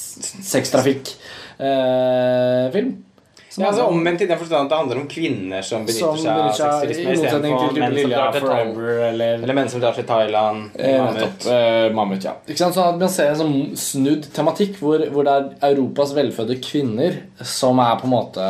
sextrafikk-film. 3.52 3.64
Ja, 3.64 3.68
altså 3.68 3.86
Omvendt 3.92 4.22
i 4.22 4.28
den 4.28 4.40
forstand 4.40 4.66
at 4.66 4.70
det 4.72 4.78
handler 4.78 5.02
om 5.02 5.08
kvinner 5.12 5.62
som 5.62 5.86
benytter 5.86 6.00
som 6.00 6.18
seg 6.22 6.32
av 6.32 6.54
sexturisme 6.56 7.16
istedenfor 7.18 7.78
menn 7.82 7.98
som 8.00 8.14
drar 8.14 8.32
til. 8.38 8.48
Eller 9.10 9.34
Eller 9.44 9.58
menn 9.60 9.70
som 9.70 9.84
drar 9.84 9.98
til 9.98 10.08
Thailand. 10.08 10.70
Eh, 10.80 10.98
Mammut. 11.02 11.46
Eh, 11.52 11.88
Mammut, 11.96 12.24
ja. 12.24 12.34
Ikke 12.48 12.64
sant? 12.64 12.76
Sånn 12.76 12.94
at 12.94 13.00
Man 13.02 13.12
ser 13.12 13.34
en 13.34 13.40
sånn 13.42 13.78
snudd 13.78 14.32
tematikk 14.34 14.80
hvor, 14.80 15.04
hvor 15.12 15.28
det 15.28 15.36
er 15.36 15.74
Europas 15.74 16.16
velfødde 16.16 16.60
kvinner 16.64 17.22
som 17.44 17.80
er 17.84 17.96
på 18.00 18.08
en 18.08 18.16
måte 18.16 18.50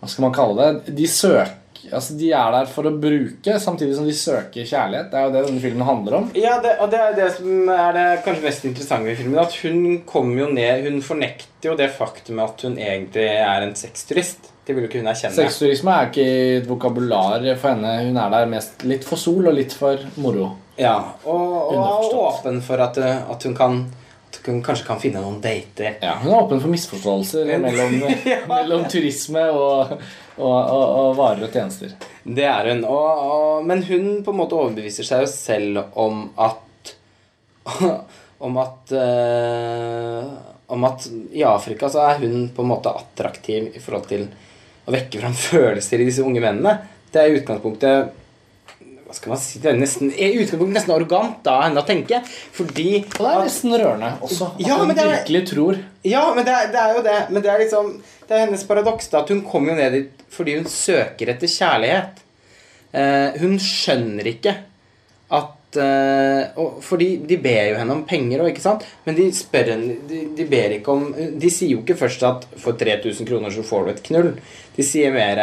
Hva 0.00 0.08
skal 0.08 0.28
man 0.28 0.36
kalle 0.36 0.56
det? 0.86 0.96
De 0.96 1.06
søker 1.10 1.54
Altså 1.94 2.16
De 2.18 2.30
er 2.34 2.50
der 2.54 2.70
for 2.70 2.88
å 2.88 2.94
bruke, 3.00 3.58
samtidig 3.62 3.96
som 3.98 4.08
de 4.08 4.14
søker 4.16 4.66
kjærlighet. 4.66 5.10
Det 5.12 5.20
er 5.20 5.28
jo 5.28 5.34
det 5.34 5.44
denne 5.48 5.62
filmen 5.62 5.86
handler 5.86 6.18
om. 6.20 6.28
Ja, 6.38 6.56
det, 6.64 6.76
og 6.82 6.90
det 6.92 7.00
er 7.02 7.16
det 7.18 7.30
som 7.36 7.70
er 7.72 7.96
det 7.96 8.06
kanskje 8.26 8.46
mest 8.48 8.66
interessante 8.68 9.12
i 9.12 9.16
filmen. 9.18 9.40
At 9.42 9.56
hun 9.62 10.02
kommer 10.08 10.44
jo 10.44 10.50
ned 10.56 10.86
Hun 10.86 11.00
fornekter 11.04 11.70
jo 11.70 11.78
det 11.78 11.88
faktum 11.96 12.42
at 12.44 12.62
hun 12.66 12.76
egentlig 12.78 13.26
er 13.26 13.66
en 13.66 13.74
sexturist. 13.78 14.52
Det 14.66 14.74
vil 14.74 14.86
jo 14.86 14.90
ikke 14.90 15.02
hun 15.02 15.10
erkjenne. 15.12 15.36
Sexturisme 15.36 15.94
er 15.94 16.08
ikke 16.10 16.26
et 16.58 16.68
vokabular 16.68 17.44
for 17.54 17.70
henne. 17.70 17.92
Hun 18.08 18.18
er 18.18 18.32
der 18.34 18.48
mest 18.50 18.82
litt 18.86 19.06
for 19.06 19.20
sol 19.20 19.46
og 19.46 19.54
litt 19.54 19.74
for 19.76 20.02
moro. 20.18 20.50
Ja, 20.76 20.96
og, 21.24 21.44
og 21.70 21.78
er 21.78 22.18
åpen 22.20 22.58
for 22.64 22.82
at, 22.84 22.98
uh, 23.00 23.30
at 23.32 23.46
hun 23.48 23.54
kan 23.56 23.86
At 24.26 24.40
hun 24.50 24.58
kanskje 24.60 24.84
kan 24.84 24.98
finne 25.00 25.22
noen 25.22 25.38
dater. 25.40 25.94
Ja, 26.02 26.18
Hun 26.20 26.32
er 26.32 26.42
åpen 26.42 26.60
for 26.60 26.68
misforståelser 26.68 27.46
mellom, 27.62 27.94
mellom 28.50 28.82
turisme 28.90 29.46
og, 29.54 29.94
og, 30.36 30.52
og, 30.52 30.84
og 31.00 31.14
varer 31.16 31.46
og 31.46 31.52
tjenester. 31.52 31.94
Det 32.22 32.44
er 32.44 32.70
hun. 32.70 32.84
Og, 32.84 33.64
men 33.66 33.82
hun 33.88 34.08
på 34.24 34.34
en 34.34 34.40
måte 34.42 34.58
overbeviser 34.58 35.06
seg 35.06 35.24
jo 35.24 35.30
selv 35.32 35.82
om 35.94 36.28
at 36.36 36.62
Om 38.46 38.58
at 38.60 38.92
øh, 38.92 40.24
Om 40.66 40.84
at 40.84 41.06
i 41.32 41.40
Afrika 41.42 41.88
så 41.88 42.02
er 42.04 42.18
hun 42.20 42.50
på 42.52 42.62
en 42.62 42.68
måte 42.68 42.92
attraktiv 42.92 43.70
i 43.72 43.80
forhold 43.80 44.04
til 44.10 44.26
å 44.86 44.92
vekke 44.92 45.22
fram 45.22 45.34
følelser 45.48 46.02
i 46.02 46.08
disse 46.10 46.24
unge 46.26 46.42
mennene. 46.44 46.76
Det 47.10 47.22
er 47.22 47.32
i 47.32 47.40
utgangspunktet 47.40 48.12
skal 49.16 49.32
man 49.32 49.40
si? 49.42 49.58
Det 49.62 49.70
er 49.72 49.78
nesten, 49.80 50.10
i 50.12 50.28
utgangspunktet 50.36 50.76
nesten 50.78 50.94
arrogant 50.94 51.48
av 51.50 51.62
henne 51.66 51.82
å 51.82 51.86
tenke. 51.88 52.20
Fordi 52.56 52.86
Og 53.04 53.18
det 53.24 53.32
er 53.32 53.42
nesten 53.48 53.74
rørende 53.76 54.12
også. 54.26 54.52
At 54.54 54.60
Ja, 54.66 54.76
hun 54.78 54.88
men 54.92 54.96
det 54.96 55.04
er- 55.06 55.16
virkelig 55.16 55.42
tror 55.50 55.80
Ja, 56.06 56.22
men 56.34 56.44
det 56.46 56.54
er, 56.54 56.70
det 56.72 56.80
er 56.84 56.94
jo 56.96 57.02
det. 57.02 57.18
Men 57.30 57.42
det 57.42 57.50
er 57.54 57.58
liksom 57.64 57.90
Det 58.28 58.34
er 58.36 58.46
hennes 58.46 58.64
paradoks 58.66 59.08
da, 59.10 59.20
at 59.22 59.28
hun 59.30 59.42
kommer 59.46 59.70
jo 59.74 59.76
ned 59.82 59.92
dit 59.92 60.24
fordi 60.36 60.56
hun 60.56 60.64
søker 60.66 61.28
etter 61.30 61.46
kjærlighet. 61.46 62.18
Eh, 62.92 63.36
hun 63.40 63.56
skjønner 63.62 64.26
ikke 64.26 64.56
at 65.30 65.76
eh, 65.76 66.48
og, 66.56 66.78
Fordi 66.82 67.08
de 67.26 67.36
ber 67.42 67.70
jo 67.70 67.76
henne 67.80 67.92
om 67.94 68.04
penger 68.08 68.40
òg, 68.42 68.50
ikke 68.52 68.62
sant? 68.64 68.84
Men 69.06 69.14
de 69.18 69.28
spør 69.34 69.70
henne 69.74 69.96
de, 70.08 70.20
de 70.36 70.44
ber 70.50 70.74
ikke 70.78 70.92
om 70.94 71.08
De 71.38 71.50
sier 71.52 71.70
jo 71.74 71.82
ikke 71.82 71.96
først 71.98 72.22
at 72.26 72.46
for 72.62 72.72
3000 72.78 73.26
kroner 73.28 73.50
så 73.54 73.64
får 73.66 73.84
du 73.84 73.90
et 73.94 74.02
knull. 74.10 74.30
De 74.76 74.82
sier 74.86 75.12
mer 75.14 75.40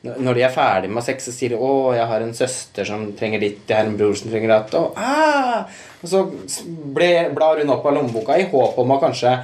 Når 0.00 0.36
de 0.38 0.42
er 0.46 0.52
ferdig 0.54 0.88
med 0.88 1.04
sex, 1.04 1.26
så 1.28 1.32
sier 1.34 1.52
de 1.52 1.58
'Å, 1.60 1.92
jeg 1.92 2.06
har 2.08 2.22
en 2.24 2.32
søster 2.34 2.86
som 2.88 3.02
trenger 3.12 3.40
ditt, 3.42 3.66
jeg 3.68 3.76
har 3.76 3.84
en 3.84 3.98
bror 3.98 4.14
som 4.16 4.30
trenger 4.30 4.48
datt', 4.48 4.74
og, 4.78 4.94
ah! 4.96 5.66
og 6.00 6.08
så 6.08 6.22
ble, 6.64 7.28
blar 7.36 7.60
hun 7.60 7.72
opp 7.74 7.84
av 7.84 7.98
lommeboka 7.98 8.38
i 8.40 8.48
håp 8.48 8.78
om 8.80 8.94
å 8.94 9.00
kanskje 9.02 9.34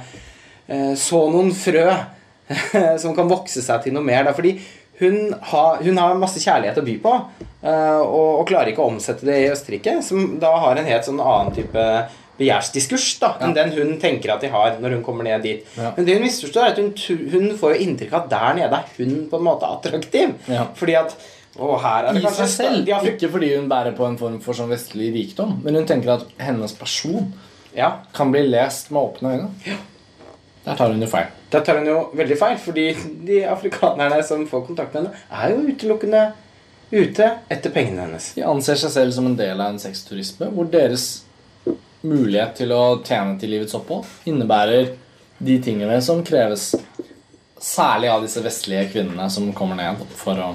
eh, 0.67 0.95
så 0.97 1.27
noen 1.29 1.53
frø 1.53 1.85
som 3.03 3.13
kan 3.13 3.29
vokse 3.29 3.61
seg 3.61 3.83
til 3.83 3.93
noe 3.93 4.07
mer. 4.07 4.23
Da, 4.25 4.33
fordi 4.33 4.55
hun 4.97 5.35
har, 5.51 5.83
hun 5.83 5.97
har 6.01 6.17
masse 6.17 6.41
kjærlighet 6.41 6.79
å 6.81 6.85
by 6.87 6.95
på, 7.03 7.13
eh, 7.61 7.99
og, 8.01 8.41
og 8.41 8.47
klarer 8.49 8.71
ikke 8.71 8.81
å 8.81 8.89
omsette 8.95 9.27
det 9.29 9.37
i 9.43 9.51
Østerrike, 9.51 9.99
som 10.01 10.39
da 10.41 10.55
har 10.63 10.79
en 10.79 10.89
helt 10.89 11.05
sånn 11.05 11.21
annen 11.21 11.53
type 11.53 11.85
begjærsdiskurs 12.37 13.07
da, 13.21 13.31
enn 13.41 13.53
den 13.55 13.71
hun 13.75 13.95
tenker 14.01 14.33
at 14.35 14.41
de 14.45 14.49
har 14.53 14.77
når 14.81 14.97
hun 14.97 15.03
kommer 15.05 15.23
ned 15.27 15.41
dit. 15.45 15.65
Ja. 15.77 15.91
Men 15.97 16.05
det 16.05 16.17
hun 16.19 16.23
misforstår, 16.27 16.67
er 16.67 16.75
at 16.75 16.77
hun, 16.81 16.93
hun 17.33 17.49
får 17.57 17.79
inntrykk 17.85 18.13
av 18.13 18.23
at 18.25 18.29
der 18.35 18.53
nede 18.61 18.79
er 18.83 18.93
hun 18.99 19.27
på 19.31 19.39
en 19.39 19.47
måte 19.49 19.69
attraktiv. 19.69 20.35
Ja. 20.51 20.67
Fordi 20.77 20.95
at 20.99 21.15
å, 21.57 21.71
her 21.81 22.05
er 22.11 22.13
det 22.13 22.21
I 22.21 22.31
seg 22.37 22.49
selv. 22.53 22.85
de 22.85 22.93
Afri- 22.93 23.15
Ikke 23.15 23.31
fordi 23.33 23.51
hun 23.55 23.67
bærer 23.71 23.95
på 23.97 24.05
en 24.05 24.17
form 24.19 24.39
for 24.45 24.53
sånn 24.53 24.69
vestlig 24.69 25.09
rikdom, 25.15 25.55
men 25.65 25.75
hun 25.79 25.87
tenker 25.89 26.13
at 26.19 26.25
hennes 26.37 26.73
person 26.77 27.31
Ja, 27.77 27.91
kan 28.13 28.31
bli 28.33 28.41
lest 28.47 28.89
med 28.93 29.01
åpne 29.01 29.31
øyne. 29.35 29.77
Der 30.65 30.75
tar 30.75 30.89
hun 30.91 31.01
jo 31.01 31.07
feil. 31.07 31.27
Der 31.53 31.61
tar 31.63 31.77
hun 31.79 31.85
jo 31.87 31.99
veldig 32.17 32.37
feil, 32.37 32.57
fordi 32.59 32.87
de 33.25 33.41
afrikanerne 33.47 34.17
som 34.25 34.41
får 34.49 34.65
kontakt 34.67 34.93
med 34.93 35.05
henne, 35.05 35.21
er 35.31 35.53
jo 35.53 35.61
utelukkende 35.71 36.23
ute 36.91 37.27
etter 37.51 37.71
pengene 37.75 38.05
hennes. 38.05 38.31
De 38.35 38.43
anser 38.47 38.75
seg 38.79 38.91
selv 38.93 39.13
som 39.15 39.25
en 39.29 39.35
del 39.39 39.59
av 39.61 39.73
en 39.73 39.79
sexturisme, 39.79 40.49
hvor 40.55 40.67
deres 40.71 41.05
mulighet 42.07 42.55
til 42.61 42.73
å 42.75 42.83
tjene 43.05 43.37
til 43.41 43.53
livets 43.55 43.75
opphold 43.77 44.29
innebærer 44.29 44.93
de 45.37 45.57
tingene 45.63 45.99
som 46.01 46.23
kreves 46.25 46.71
særlig 47.61 48.09
av 48.13 48.23
disse 48.25 48.41
vestlige 48.45 48.87
kvinnene 48.93 49.27
som 49.33 49.49
kommer 49.57 49.77
ned 49.79 50.01
for 50.17 50.39
å 50.41 50.51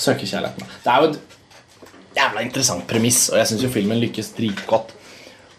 søke 0.00 0.26
kjærligheten. 0.26 0.68
Det 0.84 0.92
er 0.92 1.02
jo 1.02 1.10
et 1.10 2.18
jævla 2.18 2.44
interessant 2.44 2.86
premiss, 2.90 3.26
og 3.32 3.40
jeg 3.40 3.50
syns 3.50 3.66
jo 3.66 3.72
filmen 3.74 4.00
lykkes 4.02 4.32
dritgodt. 4.38 4.94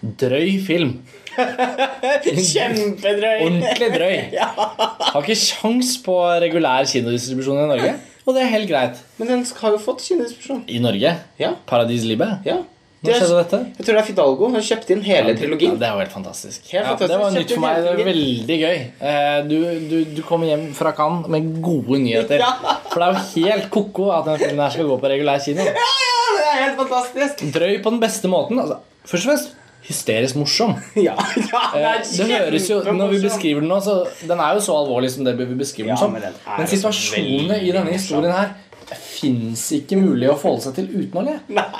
Drøy 0.01 0.57
film. 0.63 0.97
Kjempedrøy! 2.51 3.45
Ordentlig 3.47 3.89
drøy. 3.95 4.17
Har 5.11 5.21
ikke 5.23 5.39
sjans 5.39 5.95
på 6.03 6.15
regulær 6.43 6.87
kinodistribusjon 6.89 7.63
i 7.63 7.71
Norge. 7.73 7.95
Og 8.25 8.35
det 8.35 8.43
er 8.43 8.53
helt 8.55 8.69
greit. 8.69 9.01
Men 9.19 9.29
den 9.29 9.43
har 9.59 9.75
jo 9.75 9.81
fått 9.81 10.01
kinodistribusjon. 10.07 10.63
I 10.71 10.79
Norge? 10.81 11.11
Ja. 11.41 11.51
Paradis 11.69 12.07
Libe? 12.07 12.29
ja. 12.47 12.63
Når 13.11 13.19
skjedde 13.21 13.37
dette? 13.41 13.59
jeg 13.77 13.85
tror 13.85 13.93
det 13.97 14.01
er 14.01 14.07
Fidalgo. 14.09 14.49
Hun 14.55 14.61
kjøpte 14.69 14.91
inn 14.95 15.01
hele 15.05 15.33
Ja, 15.33 15.37
trilogien. 15.39 15.77
det 15.79 15.87
er 15.87 15.93
jo 15.93 15.99
helt 16.03 16.11
fantastisk. 16.15 16.61
Helt 16.71 16.73
Ja, 16.73 16.95
fantastisk. 16.95 17.09
det 17.11 17.19
var 17.23 17.31
nytt 17.37 17.51
for 17.55 17.63
meg. 17.65 17.75
Det 17.83 17.91
var 17.95 18.09
veldig 18.11 18.57
gøy. 18.61 18.77
Eh, 19.01 19.41
Du, 19.49 19.57
du, 19.89 19.97
du 20.15 20.21
kommer 20.23 20.47
hjem 20.47 20.65
fra 20.73 20.91
Cannes 20.97 21.27
med 21.27 21.61
gode 21.61 21.99
nyheter. 22.05 22.39
Ja. 22.45 22.53
For 22.91 22.99
det 22.99 23.07
er 23.07 23.19
jo 23.19 23.45
helt 23.49 23.69
ko-ko 23.69 24.09
at 24.15 24.25
den 24.29 24.37
filmen 24.39 24.63
her 24.65 24.71
skal 24.71 24.85
gå 24.87 24.97
på 25.03 25.09
regulær 25.11 25.39
kino. 25.43 25.61
Ja, 25.65 25.73
ja, 25.75 26.23
det 26.37 26.47
er 26.53 26.63
helt 26.63 26.77
fantastisk! 26.79 27.45
Drøy 27.53 27.77
på 27.83 27.91
den 27.91 27.99
beste 28.01 28.27
måten. 28.31 28.59
Altså, 28.59 28.77
først 29.05 29.25
og 29.25 29.31
fremst 29.33 29.53
hysterisk 29.85 30.35
morsom. 30.39 30.71
Ja, 30.95 31.13
ja, 31.13 31.19
det 31.35 31.49
Eh, 31.75 31.85
er 31.85 31.99
Det 32.01 32.25
høres 32.39 32.69
jo, 32.71 32.79
Når 32.81 33.11
vi 33.11 33.19
beskriver 33.21 33.61
den 33.61 33.69
nå, 33.69 33.77
så 33.85 34.07
Den 34.27 34.39
er 34.39 34.55
jo 34.57 34.61
så 34.65 34.73
alvorlig 34.79 35.11
som 35.13 35.23
det 35.27 35.35
vi 35.37 35.45
beskriver 35.59 35.91
den 35.91 35.97
Ja, 35.97 35.99
som. 36.01 36.15
Men 36.57 36.67
situasjonene 36.71 37.59
i 37.61 37.71
denne 37.75 37.91
historien 37.93 38.33
her 38.33 38.53
fins 38.93 39.63
ikke 39.73 39.97
mulig 39.97 40.27
å 40.29 40.35
forholde 40.37 40.67
seg 40.67 40.75
til 40.77 40.89
uten 40.93 41.21
å 41.21 41.23
le. 41.25 41.35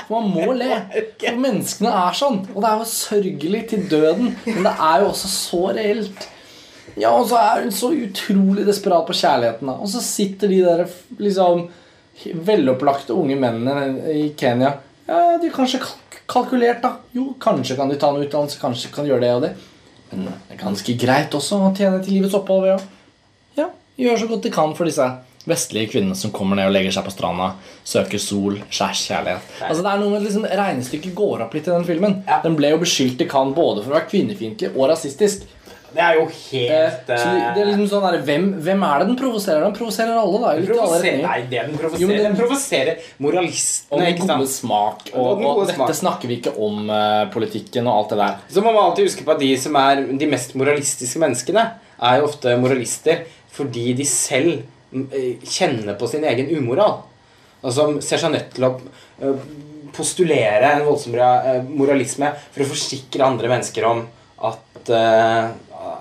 For 0.07 0.15
man 0.15 0.31
må 0.33 0.55
le. 0.57 0.69
For 1.21 1.41
menneskene 1.41 1.91
er 1.91 2.17
sånn. 2.17 2.39
Og 2.53 2.61
det 2.63 2.71
er 2.71 2.81
jo 2.81 2.87
sørgelig 2.89 3.61
til 3.71 3.83
døden, 3.91 4.31
men 4.47 4.63
det 4.65 4.73
er 4.73 5.03
jo 5.03 5.11
også 5.11 5.31
så 5.31 5.61
reelt. 5.77 6.29
Ja, 6.95 7.11
og 7.11 7.27
så 7.29 7.39
er 7.41 7.65
hun 7.65 7.75
så 7.75 7.91
utrolig 7.91 8.65
desperat 8.67 9.05
på 9.07 9.17
kjærligheten. 9.17 9.67
da. 9.67 9.75
Og 9.83 9.91
så 9.91 10.01
sitter 10.03 10.51
de 10.51 10.61
der 10.63 10.85
liksom 11.19 11.67
velopplagte 12.47 13.13
unge 13.13 13.35
mennene 13.37 14.15
i 14.15 14.29
Kenya. 14.39 14.77
Ja, 15.05 15.35
de 15.41 15.49
er 15.51 15.55
kanskje 15.55 15.83
kalkulert, 16.25 16.81
da. 16.81 16.95
Jo, 17.13 17.33
kanskje 17.41 17.77
kan 17.77 17.91
de 17.91 17.99
ta 18.01 18.09
noe 18.13 18.25
utdannelse, 18.25 18.61
kanskje 18.61 18.93
kan 18.93 19.05
de 19.05 19.13
gjøre 19.13 19.25
det 19.25 19.33
og 19.35 19.45
det. 19.45 19.53
Men 20.11 20.27
det 20.29 20.55
er 20.55 20.61
ganske 20.61 20.97
greit 21.01 21.35
også 21.35 21.59
å 21.59 21.73
tjene 21.75 21.99
til 22.01 22.17
livets 22.17 22.37
opphold 22.37 22.65
ved 22.65 22.77
å 22.77 22.83
ja, 23.59 23.69
gjøre 23.99 24.21
så 24.21 24.29
godt 24.31 24.47
de 24.47 24.53
kan 24.53 24.73
for 24.77 24.87
disse 24.87 25.05
vestlige 25.47 25.91
kvinnene 25.93 26.15
som 26.17 26.31
kommer 26.35 26.55
ned 26.59 26.67
og 26.69 26.73
legger 26.75 26.91
seg 26.95 27.05
på 27.05 27.13
stranda, 27.13 27.51
søker 27.85 28.21
sol, 28.21 28.59
kjærlighet. 28.69 29.41
Altså 29.67 29.83
det 29.85 29.91
er 29.91 29.99
noe 30.01 30.13
med 30.15 30.23
liksom, 30.25 30.45
Regnestykket 30.49 31.15
går 31.17 31.45
opp 31.45 31.53
litt 31.57 31.67
i 31.67 31.75
den 31.75 31.85
filmen. 31.87 32.23
Ja. 32.27 32.39
Den 32.45 32.55
ble 32.57 32.71
jo 32.73 32.79
beskyldt 32.81 33.21
i 33.21 33.29
Cannes 33.29 33.55
både 33.57 33.83
for 33.83 33.93
å 33.93 33.99
være 33.99 34.09
kvinnefiendtlig 34.11 34.73
og 34.75 34.89
rasistisk. 34.93 35.45
Det 35.95 36.03
er 36.03 36.17
jo 36.17 36.25
Eh, 36.27 36.39
helt 36.51 37.05
så 37.07 37.27
det, 37.55 37.61
er 37.61 37.67
liksom 37.69 37.85
sånn 37.87 38.03
der, 38.03 38.17
hvem, 38.27 38.47
hvem 38.65 38.81
er 38.83 38.99
det 38.99 39.05
den 39.07 39.15
provoserer? 39.15 39.61
Den 39.63 39.75
provoserer 39.77 40.17
alle, 40.19 40.41
da. 40.41 40.49
alle 40.51 40.65
Provoserer, 40.67 41.21
nei, 41.23 41.37
det 41.47 41.61
den 41.69 41.77
provoserer 41.79 42.09
den- 42.17 42.25
Den 42.25 42.35
provoserer 42.35 42.97
Og 42.97 43.21
moralistene, 43.23 44.01
den 44.03 44.17
gode 44.17 44.27
sant? 44.27 44.49
smak. 44.49 45.05
Og, 45.13 45.39
Og 45.39 45.45
og 45.45 45.67
dette 45.67 45.77
smak. 45.77 45.93
snakker 45.95 46.27
vi 46.27 46.41
ikke 46.41 46.53
om 46.59 46.89
uh, 46.89 47.29
politikken 47.31 47.87
og 47.87 47.93
alt 48.01 48.09
det 48.09 48.17
der. 48.17 48.35
Så 48.51 48.61
må 48.61 48.73
man 48.73 48.89
alltid 48.89 49.07
huske 49.07 49.23
på 49.23 49.31
at 49.31 49.39
de 49.39 49.53
som 49.57 49.75
er 49.79 50.03
de 50.19 50.27
mest 50.27 50.53
moralistiske 50.59 51.17
menneskene, 51.23 51.63
er 52.01 52.19
jo 52.19 52.27
ofte 52.27 52.57
moralister 52.59 53.23
fordi 53.55 53.93
de 53.95 54.03
selv 54.03 54.63
eh, 55.11 55.43
kjenner 55.43 55.97
på 55.99 56.09
sin 56.09 56.25
egen 56.27 56.51
umoral. 56.55 57.03
Og 57.65 57.73
som 57.73 58.01
ser 58.03 58.21
seg 58.21 58.35
nødt 58.35 58.51
til 58.55 58.67
å 58.67 58.73
eh, 58.75 59.45
postulere 59.95 60.73
en 60.75 60.85
voldsom 60.87 61.15
eh, 61.17 61.61
moralisme 61.69 62.31
for 62.51 62.65
å 62.65 62.71
forsikre 62.73 63.27
andre 63.27 63.51
mennesker 63.51 63.87
om 63.89 64.05
at 64.45 64.83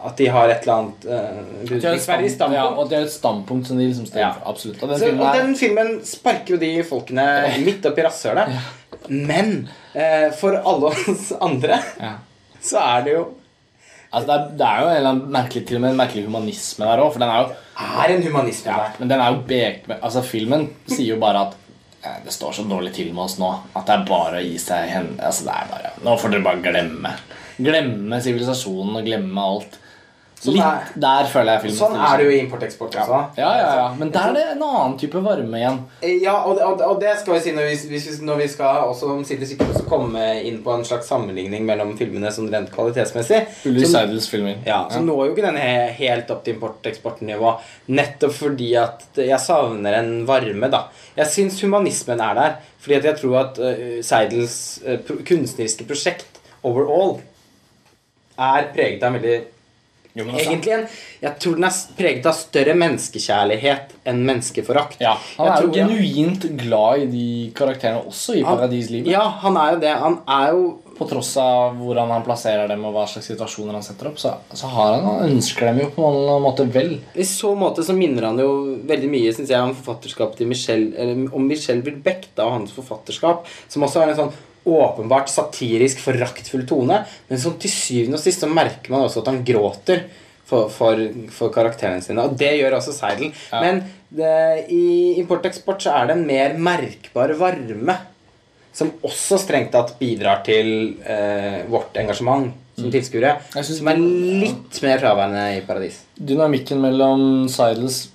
at 0.05 0.19
de 0.21 0.27
har 0.29 0.51
et 0.53 0.67
eller 0.67 0.75
annet 0.75 1.05
uh, 1.09 1.39
beundringsverdig 1.65 2.31
standpunkt, 2.35 2.59
ja, 2.59 2.65
og 2.69 2.91
det 2.91 2.97
er 2.99 3.07
et 3.07 3.13
standpunkt 3.15 3.69
som 3.71 3.79
de 3.81 3.87
liksom 3.89 4.09
står 4.09 4.21
Ja. 4.21 4.33
Absolutt. 4.45 4.83
Og 4.83 4.91
den 4.91 4.99
Så, 5.01 5.07
filmen 5.09 5.25
og 5.25 5.39
den 5.39 5.55
filmen 5.57 5.93
sparker 6.05 6.55
jo 6.55 6.59
de 6.61 6.73
folkene 6.85 7.25
midt 7.67 7.89
opp 7.89 8.01
i 8.01 8.05
rasshølet. 8.05 8.53
Men 9.09 9.55
eh, 9.93 10.29
for 10.37 10.59
alle 10.61 10.93
oss 10.93 11.31
andre 11.41 11.81
ja. 12.01 12.13
så 12.61 12.83
er 12.83 13.07
det 13.07 13.17
jo 13.17 13.25
Altså, 14.15 14.29
det, 14.31 14.37
er, 14.37 14.57
det 14.59 14.67
er 14.69 14.81
jo 14.81 14.89
en 14.89 14.97
eller 14.97 15.11
annen 15.11 15.35
merkelig, 15.35 15.65
til 15.67 15.79
og 15.79 15.85
med 15.85 15.95
en 15.95 16.01
merkelig 16.01 16.25
humanisme 16.29 16.89
der 16.89 17.03
òg. 17.03 17.13
For 17.15 17.25
den 17.25 17.33
er 17.35 17.43
jo 17.43 17.53
er 17.75 18.15
en 18.15 18.25
humanisme 18.29 18.71
ja, 18.71 18.79
der. 18.85 18.97
Men 19.03 19.13
den 19.13 19.21
er 19.21 19.35
jo 19.35 19.45
bek, 19.49 19.87
Altså, 20.01 20.23
filmen 20.27 20.67
sier 20.87 21.15
jo 21.15 21.21
bare 21.23 21.47
at 21.49 21.57
eh, 22.05 22.19
det 22.27 22.35
står 22.35 22.59
så 22.59 22.67
dårlig 22.71 22.95
til 22.97 23.13
med 23.15 23.27
oss 23.27 23.39
nå 23.43 23.51
at 23.75 23.87
det 23.89 23.97
er 23.97 24.05
bare 24.09 24.41
å 24.41 24.45
gi 24.45 24.59
seg 24.63 24.91
hen 24.93 25.09
Altså, 25.19 25.49
det 25.49 25.57
er 25.57 25.73
bare 25.73 25.95
Nå 26.07 26.19
får 26.21 26.35
dere 26.35 26.47
bare 26.47 26.63
glemme. 26.65 27.15
Glemme 27.55 28.21
sivilisasjonen 28.23 29.01
og 29.01 29.09
glemme 29.09 29.49
alt. 29.51 29.81
Sånn 30.45 30.59
Litt 30.59 30.65
er- 30.67 30.89
der 31.01 31.29
føler 31.33 31.55
jeg 31.55 31.63
filmen 31.63 31.79
Sånn 31.79 31.95
er 31.97 32.19
det 32.21 32.25
jo 32.27 32.33
i 32.35 32.41
import-eksport 32.45 32.97
også. 33.01 33.21
Ja, 33.39 33.51
ja, 33.57 33.69
ja. 33.79 33.85
Men 33.97 34.11
der 34.13 34.27
er 34.29 34.33
det 34.37 34.43
en 34.53 34.63
annen 34.67 34.97
type 35.01 35.23
varme 35.25 35.57
igjen. 35.57 35.79
Ja, 36.21 36.35
og, 36.45 36.59
og, 36.61 36.83
og 36.85 37.01
det 37.01 37.15
skal 37.23 37.35
vi 37.35 37.41
si 37.47 37.55
når 37.57 37.71
vi, 37.71 38.01
når 38.29 38.43
vi 38.43 38.49
skal 38.53 38.83
også 38.91 39.09
omsider 39.15 39.49
sikkert 39.49 39.73
også 39.73 39.87
komme 39.89 40.27
inn 40.45 40.59
på 40.67 40.75
en 40.75 40.85
slags 40.85 41.09
sammenligning 41.09 41.65
mellom 41.65 41.95
filmene 41.97 42.29
sånn 42.35 42.51
rent 42.53 42.69
kvalitetsmessig. 42.75 43.41
Ulrik 43.71 43.87
Som- 43.87 43.95
Seidels 43.97 44.29
filmer. 44.29 44.61
Ja, 44.69 44.83
så 44.93 45.01
når 45.01 45.31
jo 45.31 45.33
ikke 45.35 45.47
den 45.49 45.57
helt 45.97 46.31
opp 46.31 46.45
til 46.45 46.59
import-eksportnivå. 46.59 47.55
Nettopp 47.97 48.37
fordi 48.37 48.75
at 48.77 49.03
jeg 49.17 49.41
savner 49.41 49.97
en 50.03 50.13
varme, 50.29 50.69
da. 50.71 50.85
Jeg 51.17 51.27
syns 51.33 51.61
humanismen 51.65 52.21
er 52.21 52.35
der. 52.35 52.57
Fordi 52.85 52.97
at 53.01 53.05
jeg 53.09 53.17
tror 53.23 53.39
at 53.41 53.59
uh, 53.65 54.03
Seidels 54.05 54.59
uh, 54.85 54.99
pro 55.07 55.17
kunstneriske 55.25 55.87
prosjekt 55.89 56.43
overall 56.63 57.17
er 58.39 58.67
preget 58.75 59.03
av 59.03 59.15
en 59.15 59.21
veldig 59.23 59.37
Jo, 60.15 60.25
altså- 60.29 60.45
Egentlig 60.51 60.73
en 60.73 60.87
Jeg 61.23 61.39
tror 61.41 61.55
den 61.57 61.65
er 61.65 61.71
preget 61.99 62.27
av 62.27 62.35
større 62.39 62.75
menneskekjærlighet 62.79 63.95
enn 64.07 64.21
menneskeforakt. 64.25 65.01
Ja, 65.01 65.17
Han 65.39 65.47
er 65.49 65.61
jo 65.63 65.69
tror- 65.69 65.75
genuint 65.75 66.57
glad 66.61 66.99
i 67.03 67.07
de 67.07 67.51
karakterene 67.55 68.05
også 68.07 68.37
i 68.37 68.43
Han- 68.43 68.57
Paradislivet. 68.59 69.07
Ja, 69.11 69.29
han 69.29 69.57
er 69.57 69.73
jo 69.75 69.81
det. 69.81 69.95
Han 69.99 70.19
er 70.29 70.51
jo 70.53 70.79
På 70.95 71.09
tross 71.11 71.37
av 71.37 71.75
hvordan 71.75 72.07
han 72.09 72.23
plasserer 72.23 72.69
dem 72.69 72.85
og 72.85 72.93
hva 72.95 73.05
slags 73.09 73.27
situasjoner 73.27 73.73
han 73.73 73.83
setter 73.83 74.07
opp, 74.07 74.15
så, 74.17 74.37
så 74.55 74.69
har 74.71 74.93
han, 74.95 75.03
han 75.05 75.29
ønsker 75.33 75.67
dem 75.67 75.81
jo 75.81 75.87
på 75.91 76.05
en 76.07 76.41
måte 76.45 76.71
vel. 76.71 77.01
I 77.17 77.23
så 77.27 77.51
måte 77.59 77.83
så 77.83 77.97
minner 77.99 78.23
han 78.29 78.39
jo 78.39 78.77
veldig 78.87 79.11
mye 79.11 79.35
synes 79.35 79.49
jeg, 79.49 79.59
om 79.61 79.75
forfatterskapet 79.75 80.37
til 80.37 80.47
Michelle, 80.47 80.95
eller 80.97 81.35
om 81.35 81.49
Michelle 81.49 81.83
Wilbeck 81.83 82.29
og 82.39 82.53
hans 82.53 82.71
forfatterskap, 82.71 83.45
som 83.69 83.83
også 83.83 84.03
er 84.05 84.11
en 84.11 84.17
sånn 84.21 84.33
åpenbart 84.65 85.29
satirisk, 85.29 86.01
foraktfull 86.05 86.65
tone, 86.69 87.03
men 87.29 87.41
som 87.41 87.57
til 87.61 87.73
syvende 87.73 88.19
og 88.19 88.25
sist 88.25 88.45
så 88.45 88.49
merker 88.51 88.95
man 88.95 89.05
også 89.07 89.23
at 89.23 89.31
han 89.33 89.43
gråter 89.47 90.07
for, 90.49 90.71
for, 90.73 91.01
for 91.35 91.53
karakterene 91.53 92.05
sine. 92.05 92.25
Og 92.25 92.37
det 92.39 92.55
gjør 92.59 92.79
også 92.79 92.95
Seidel. 92.97 93.33
Ja. 93.53 93.61
Men 93.65 93.83
det, 94.15 94.33
i 94.73 95.15
import-eksport 95.21 95.85
så 95.85 95.95
er 95.99 96.11
det 96.11 96.19
en 96.19 96.27
mer 96.29 96.59
merkbar 96.59 97.35
varme. 97.41 97.99
Som 98.75 98.91
også 99.07 99.39
strengt 99.39 99.71
tatt 99.71 99.93
bidrar 100.01 100.41
til 100.47 100.97
eh, 101.07 101.61
vårt 101.71 101.95
engasjement 102.01 102.49
som 102.75 102.91
tilskuere. 102.91 103.37
Mm. 103.53 103.61
Synes 103.61 103.79
Som 103.79 103.91
er 103.93 104.01
litt 104.01 104.81
mer 104.83 104.99
fraværende 104.99 105.45
i 105.55 105.61
Paradis. 105.67 106.01
Dynamikken 106.19 106.83
mellom 106.83 107.47
Seidels 107.53 108.09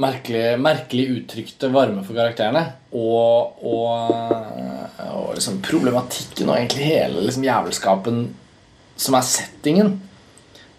merkelig, 0.00 0.56
merkelig 0.58 1.04
uttrykte 1.18 1.70
varme 1.74 2.02
for 2.06 2.16
karakterene 2.18 2.64
og, 2.94 3.60
og, 3.62 4.10
og 5.04 5.28
liksom 5.36 5.60
problematikken 5.62 6.50
og 6.50 6.56
egentlig 6.56 6.88
hele 6.90 7.22
liksom 7.28 7.46
jævelskapen 7.46 8.24
som 8.96 9.16
er 9.18 9.26
settingen, 9.26 9.94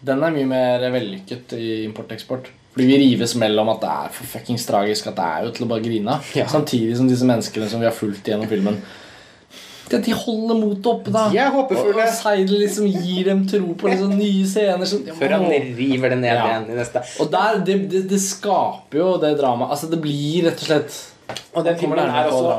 den 0.06 0.22
er 0.24 0.36
mye 0.36 0.48
mer 0.48 0.86
vellykket 0.94 1.56
i 1.58 1.72
import-eksport. 1.84 2.52
Fordi 2.76 2.86
vi 2.88 3.00
rives 3.00 3.34
mellom 3.40 3.72
at 3.72 3.82
det 3.84 3.90
er 3.92 4.14
for 4.16 4.28
fuckings 4.28 4.66
tragisk, 4.68 5.08
at 5.08 5.18
det 5.18 5.26
er 5.26 5.44
jo 5.46 5.52
til 5.56 5.66
å 5.66 5.70
bare 5.72 5.84
grine 5.84 6.16
av. 6.18 6.30
Ja. 6.36 6.48
Samtidig 6.52 6.98
som 7.00 7.08
disse 7.08 7.28
menneskene 7.28 7.68
som 7.72 7.84
vi 7.84 7.88
har 7.88 7.96
fulgt 7.96 8.28
gjennom 8.28 8.52
filmen 8.52 8.82
de, 9.90 10.00
de 10.02 10.12
holder 10.18 10.56
motet 10.60 10.86
oppe, 10.92 11.12
da. 11.14 11.28
De 11.30 11.38
er 11.38 11.52
håpefulle. 11.54 11.96
Og, 11.96 12.08
og 12.08 12.14
Seidel 12.18 12.60
liksom 12.64 12.88
gir 12.90 13.26
dem 13.30 13.44
tro 13.48 13.74
på 13.78 13.92
liksom 13.92 14.16
nye 14.18 14.46
scener. 14.50 14.86
Som, 14.90 15.04
Før 15.20 15.36
han 15.38 15.48
river 15.78 16.10
det 16.16 16.20
ned 16.24 16.34
Ja. 16.34 16.46
igjen 16.48 16.70
i 16.74 16.80
neste. 16.80 17.04
Og 17.22 17.30
der, 17.32 17.60
det, 17.66 17.80
det, 17.92 18.06
det 18.10 18.22
skaper 18.22 18.98
jo 19.04 19.12
det 19.22 19.36
dramaet. 19.40 19.72
Altså, 19.76 19.92
det 19.92 20.02
blir 20.02 20.48
rett 20.50 20.64
og 20.66 20.72
slett 20.72 21.04
Og 21.58 21.64
den 21.66 21.78
filmen 21.80 21.98
er 21.98 22.28
også 22.30 22.50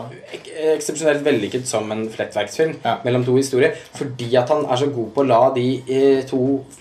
eksepsjonelt 0.74 1.20
vellykket 1.22 1.68
som 1.68 1.86
en 1.94 2.06
flettverksfilm 2.10 2.72
Ja. 2.82 2.96
mellom 3.04 3.22
to 3.24 3.36
historier. 3.36 3.76
Fordi 3.94 4.26
at 4.40 4.48
han 4.50 4.64
er 4.66 4.80
så 4.80 4.88
god 4.90 5.12
på 5.14 5.22
å 5.22 5.26
la 5.28 5.38
de 5.54 5.66
eh, 5.86 6.24
to 6.26 6.40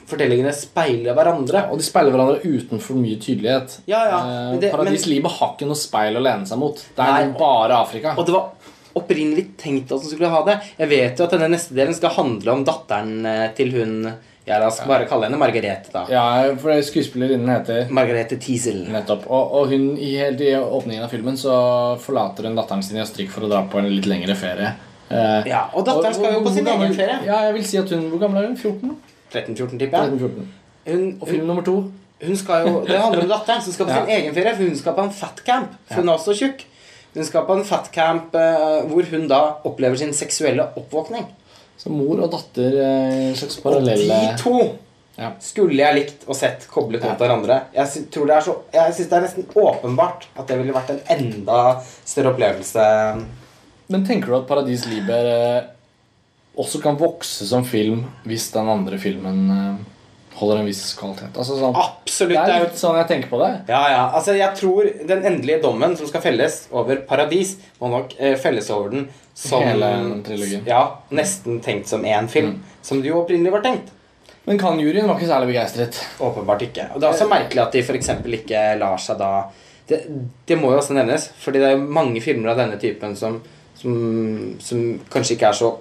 fortellingene 0.09 0.53
speile 0.55 1.13
hverandre. 1.13 1.65
Og 1.69 1.77
de 1.77 1.85
speiler 1.85 2.09
hverandre 2.15 2.41
uten 2.41 2.81
for 2.81 2.97
mye 2.97 3.19
tydelighet. 3.21 3.79
Ja, 3.91 4.01
ja, 4.09 4.21
Eh, 4.55 4.71
Paradislivet 4.71 5.23
men- 5.27 5.31
har 5.37 5.53
ikke 5.53 5.67
noe 5.69 5.75
speil 5.77 6.17
å 6.17 6.23
lene 6.25 6.47
seg 6.49 6.57
mot. 6.57 6.75
Det 6.95 7.05
er 7.05 7.11
Nei, 7.27 7.37
bare 7.37 7.77
Afrika. 7.83 8.15
Og 8.17 8.25
det 8.25 8.33
var 8.33 8.49
opprinnelig 8.95 9.49
tenkt 9.59 9.91
at 9.91 10.01
hun 10.01 10.09
skulle 10.11 10.29
ha 10.31 10.39
det. 10.47 10.55
Jeg 10.79 10.89
vet 10.89 11.19
jo 11.19 11.25
at 11.27 11.33
denne 11.35 11.49
neste 11.51 11.75
delen 11.75 11.93
skal 11.97 12.13
handle 12.15 12.53
om 12.55 12.63
datteren 12.67 13.25
eh, 13.25 13.49
til 13.57 13.73
hun 13.75 13.97
Ja, 14.45 14.59
la 14.61 14.67
oss 14.69 14.77
bare 14.85 15.07
kalle 15.09 15.25
henne 15.25 15.39
Margarete, 15.41 15.89
da. 15.89 16.03
Ja, 16.13 16.53
for 16.61 16.69
skuespillerinnen 16.85 17.49
heter 17.49 17.87
Margarete 17.89 18.37
Tiesel. 18.37 18.83
Nettopp. 18.93 19.23
Og, 19.25 19.55
og 19.57 19.71
hun, 19.73 19.87
i, 19.97 20.11
helt 20.21 20.43
i 20.45 20.51
åpningen 20.55 21.01
av 21.07 21.09
filmen 21.09 21.35
så 21.41 21.55
forlater 22.03 22.45
hun 22.45 22.55
datteren 22.59 22.83
sin 22.85 22.99
i 22.99 23.01
Østerrike 23.01 23.33
for 23.33 23.47
å 23.47 23.49
dra 23.49 23.63
på 23.71 23.81
en 23.81 23.89
litt 23.89 24.05
lengre 24.05 24.35
ferie. 24.37 24.69
Eh, 25.09 25.49
Ja, 25.49 25.63
og 25.73 25.85
datteren 25.89 26.13
skal 26.13 26.37
jo 26.37 26.43
på 26.45 26.53
sin 26.53 26.69
egen 26.69 26.93
ferie. 26.93 27.17
Ja, 27.25 27.39
jeg 27.49 27.55
vil 27.57 27.65
si 27.65 27.77
at 27.81 27.89
hun 27.93 28.05
Hvor 28.13 28.21
gammel 28.21 28.43
er 28.43 28.47
hun? 28.51 28.57
14? 28.57 28.95
13-14, 29.33 29.79
tipper 29.81 29.97
jeg. 30.05 30.21
13-14. 30.21 30.47
Hun, 30.85 31.03
Og 31.19 31.27
film 31.33 31.47
nummer 31.49 31.65
to 31.65 31.75
hun 32.25 32.37
skal 32.39 32.63
jo, 32.69 32.77
Det 32.87 32.95
handler 33.01 33.25
om 33.25 33.31
datteren 33.33 33.61
som 33.65 33.73
skal 33.75 33.89
på 33.89 33.91
Ja. 33.91 34.05
sin 34.05 34.13
egen 34.15 34.33
ferie. 34.37 34.53
For 34.55 34.63
hun 34.69 34.77
skal 34.79 34.93
på 34.95 35.03
en 35.03 35.11
fatcamp. 35.11 35.73
For 35.89 35.99
hun 36.05 36.09
er 36.09 36.15
også 36.15 36.33
tjukk. 36.37 36.61
Hun 37.15 37.27
skal 37.27 37.45
på 37.47 37.55
en 37.55 37.67
fatcamp 37.67 38.35
uh, 38.35 38.83
hvor 38.89 39.07
hun 39.11 39.27
da 39.31 39.41
opplever 39.67 39.99
sin 39.99 40.13
seksuelle 40.15 40.67
oppvåkning. 40.75 41.29
Så 41.79 41.91
mor 41.91 42.19
og 42.23 42.31
datter 42.31 42.75
eh, 42.79 43.13
en 43.29 43.35
slags 43.35 43.59
Og 43.65 43.83
de 43.83 44.19
to 44.39 44.57
Ja. 45.15 45.29
skulle 45.39 45.79
jeg 45.79 45.95
likt 45.95 46.23
og 46.27 46.35
sett 46.35 46.65
koblet 46.67 47.03
mot 47.03 47.19
hverandre. 47.19 47.61
Jeg 47.75 48.07
tror 48.11 48.27
det 48.27 48.35
er 48.35 48.43
så 48.43 48.55
Jeg 48.73 48.95
syns 48.95 49.09
det 49.11 49.15
er 49.17 49.23
nesten 49.23 49.45
åpenbart 49.55 50.27
at 50.35 50.47
det 50.47 50.57
ville 50.59 50.75
vært 50.75 50.91
en 50.91 51.01
enda 51.15 51.59
større 52.03 52.33
opplevelse. 52.33 52.83
Men 53.87 54.05
tenker 54.07 54.31
du 54.31 54.37
at 54.39 54.47
Paradis 54.49 54.85
Liber 54.89 55.29
eh, 55.31 55.67
også 56.59 56.81
kan 56.83 56.99
vokse 56.99 57.47
som 57.47 57.63
film 57.67 58.05
hvis 58.27 58.49
den 58.55 58.71
andre 58.71 58.99
filmen 58.99 59.39
eh, 59.55 59.75
holder 60.35 60.61
en 60.61 60.67
viss 60.67 60.83
kvalitet? 60.99 61.31
Altså 61.35 61.57
sånn 61.59 61.75
Absolutt. 61.79 62.35
Det 62.35 62.53
er 62.53 62.63
jo 62.63 62.67
litt 62.67 62.79
sånn 62.79 62.97
jeg 62.99 63.09
tenker 63.11 63.31
på 63.31 63.39
det. 63.41 63.51
Ja, 63.71 63.81
ja. 63.93 64.03
Altså, 64.17 64.35
jeg 64.37 64.51
tror 64.59 64.87
den 65.11 65.27
endelige 65.31 65.61
dommen 65.63 65.95
som 65.99 66.09
skal 66.09 66.23
felles 66.23 66.65
over 66.75 67.01
Paradis, 67.07 67.55
må 67.81 67.91
nok 67.93 68.15
eh, 68.19 68.35
felles 68.39 68.69
over 68.75 68.93
den 68.93 69.07
som 69.35 69.63
Hele 69.63 69.91
trilogien. 70.23 70.63
Ja, 70.67 70.83
nesten 71.15 71.59
tenkt 71.63 71.91
som 71.91 72.05
én 72.07 72.29
film. 72.31 72.57
Som 72.85 73.01
det 73.03 73.11
jo 73.11 73.21
opprinnelig 73.23 73.51
var 73.55 73.65
tenkt. 73.65 73.91
Men 74.45 74.59
kan 74.61 74.79
juryen 74.79 75.09
var 75.09 75.17
ikke 75.17 75.31
særlig 75.31 75.53
begeistret. 75.53 75.99
Åpenbart 76.23 76.63
ikke. 76.67 76.89
Og 76.93 77.01
det 77.01 77.07
er 77.07 77.15
også 77.15 77.27
merkelig 77.31 77.63
at 77.63 77.75
de 77.75 77.81
f.eks. 77.81 78.11
ikke 78.39 78.65
lar 78.79 79.01
seg 79.01 79.19
da 79.19 79.31
det, 79.89 79.99
det 80.49 80.57
må 80.57 80.71
jo 80.73 80.79
også 80.79 80.95
nevnes, 80.97 81.27
fordi 81.37 81.61
det 81.61 81.73
er 81.73 81.83
mange 81.97 82.21
filmer 82.23 82.53
av 82.53 82.61
denne 82.61 82.77
typen 82.81 83.13
som, 83.17 83.37
som, 83.77 83.97
som 84.57 84.85
kanskje 85.13 85.35
ikke 85.35 85.51
er 85.51 85.59
så 85.59 85.75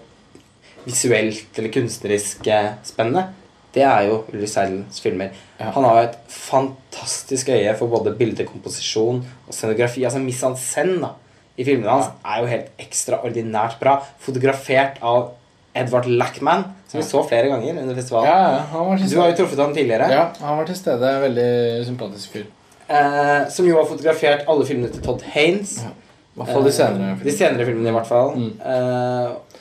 visuelt 0.84 1.56
eller 1.60 1.72
kunstnerisk 1.72 2.50
eh, 2.52 2.74
spennende. 2.84 3.30
Det 3.74 3.82
er 3.82 4.06
jo 4.08 4.20
Ulrik 4.30 4.48
Seidels 4.52 5.00
filmer. 5.02 5.32
Ja. 5.58 5.72
Han 5.74 5.84
har 5.84 5.96
jo 5.98 6.08
et 6.08 6.18
fantastisk 6.30 7.48
øye 7.50 7.72
for 7.78 7.90
både 7.90 8.12
bildekomposisjon 8.18 9.22
og 9.48 9.54
scenografi. 9.54 10.04
Altså 10.06 10.22
mise 10.22 10.46
en 10.46 10.54
scène 10.58 11.00
da, 11.02 11.10
i 11.58 11.66
filmene 11.66 11.90
hans 11.90 12.12
er 12.24 12.42
jo 12.42 12.50
helt 12.52 12.84
ekstraordinært 12.84 13.80
bra. 13.82 13.96
Fotografert 14.22 15.00
av 15.02 15.32
Edvard 15.74 16.06
Lackman, 16.06 16.68
som 16.86 17.00
vi 17.00 17.06
så 17.06 17.22
flere 17.26 17.50
ganger 17.50 17.80
under 17.82 17.96
festivalen. 17.98 18.28
Ja, 18.30 18.52
ja, 18.54 18.60
han 18.70 18.86
var 18.86 19.00
Du 19.02 19.16
har 19.18 19.32
jo 19.32 19.38
truffet 19.40 19.58
ham 19.58 19.74
tidligere. 19.74 20.06
Ja, 20.12 20.28
han 20.40 20.60
var 20.60 20.68
til 20.70 20.78
stede. 20.78 21.10
Veldig 21.24 21.48
sympatisk 21.88 22.36
fyr. 22.36 22.46
Eh, 22.86 23.48
som 23.50 23.66
jo 23.66 23.78
har 23.80 23.88
fotografert 23.88 24.44
alle 24.46 24.66
filmene 24.68 24.92
til 24.92 25.02
Todd 25.02 25.22
Haynes. 25.34 25.78
Ja, 25.82 25.90
I 25.90 26.38
hvert 26.38 26.52
fall 26.52 26.66
de 26.68 26.72
senere. 26.76 27.10
filmene. 27.16 27.24
de 27.24 27.36
senere 27.38 27.66
filmene, 27.66 27.88
i 27.90 27.96
hvert 27.96 28.10
fall. 28.10 28.30
Mm. 28.38 28.52
Eh, 28.60 29.53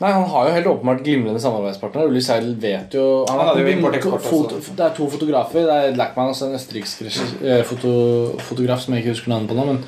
Nei, 0.00 0.12
Han 0.16 0.28
har 0.32 0.48
jo 0.48 0.52
helt 0.54 0.68
åpenbart 0.70 1.02
glimrende 1.04 1.40
samarbeidspartner. 1.42 2.08
Ulli 2.08 2.22
Seidel 2.24 2.54
vet 2.60 2.94
jo 2.96 3.06
Han 3.28 3.38
har 3.38 3.50
hadde 3.50 3.66
jo 3.66 3.72
import-eksport 3.74 4.54
også. 4.56 4.76
Det 4.78 4.86
er 4.86 4.94
to 4.96 5.08
fotografer. 5.12 5.66
Det 5.68 5.76
er 5.76 5.98
Lackman 5.98 6.32
og 6.32 6.44
en 6.46 6.56
østerriksk 6.56 7.04
eh, 7.04 7.60
foto, 7.68 7.92
fotograf 8.40 8.80
som 8.80 8.96
jeg 8.96 9.04
ikke 9.04 9.16
husker 9.16 9.34
navnet 9.34 9.52
på 9.52 9.58
nå. 9.58 9.66
Men 9.68 9.82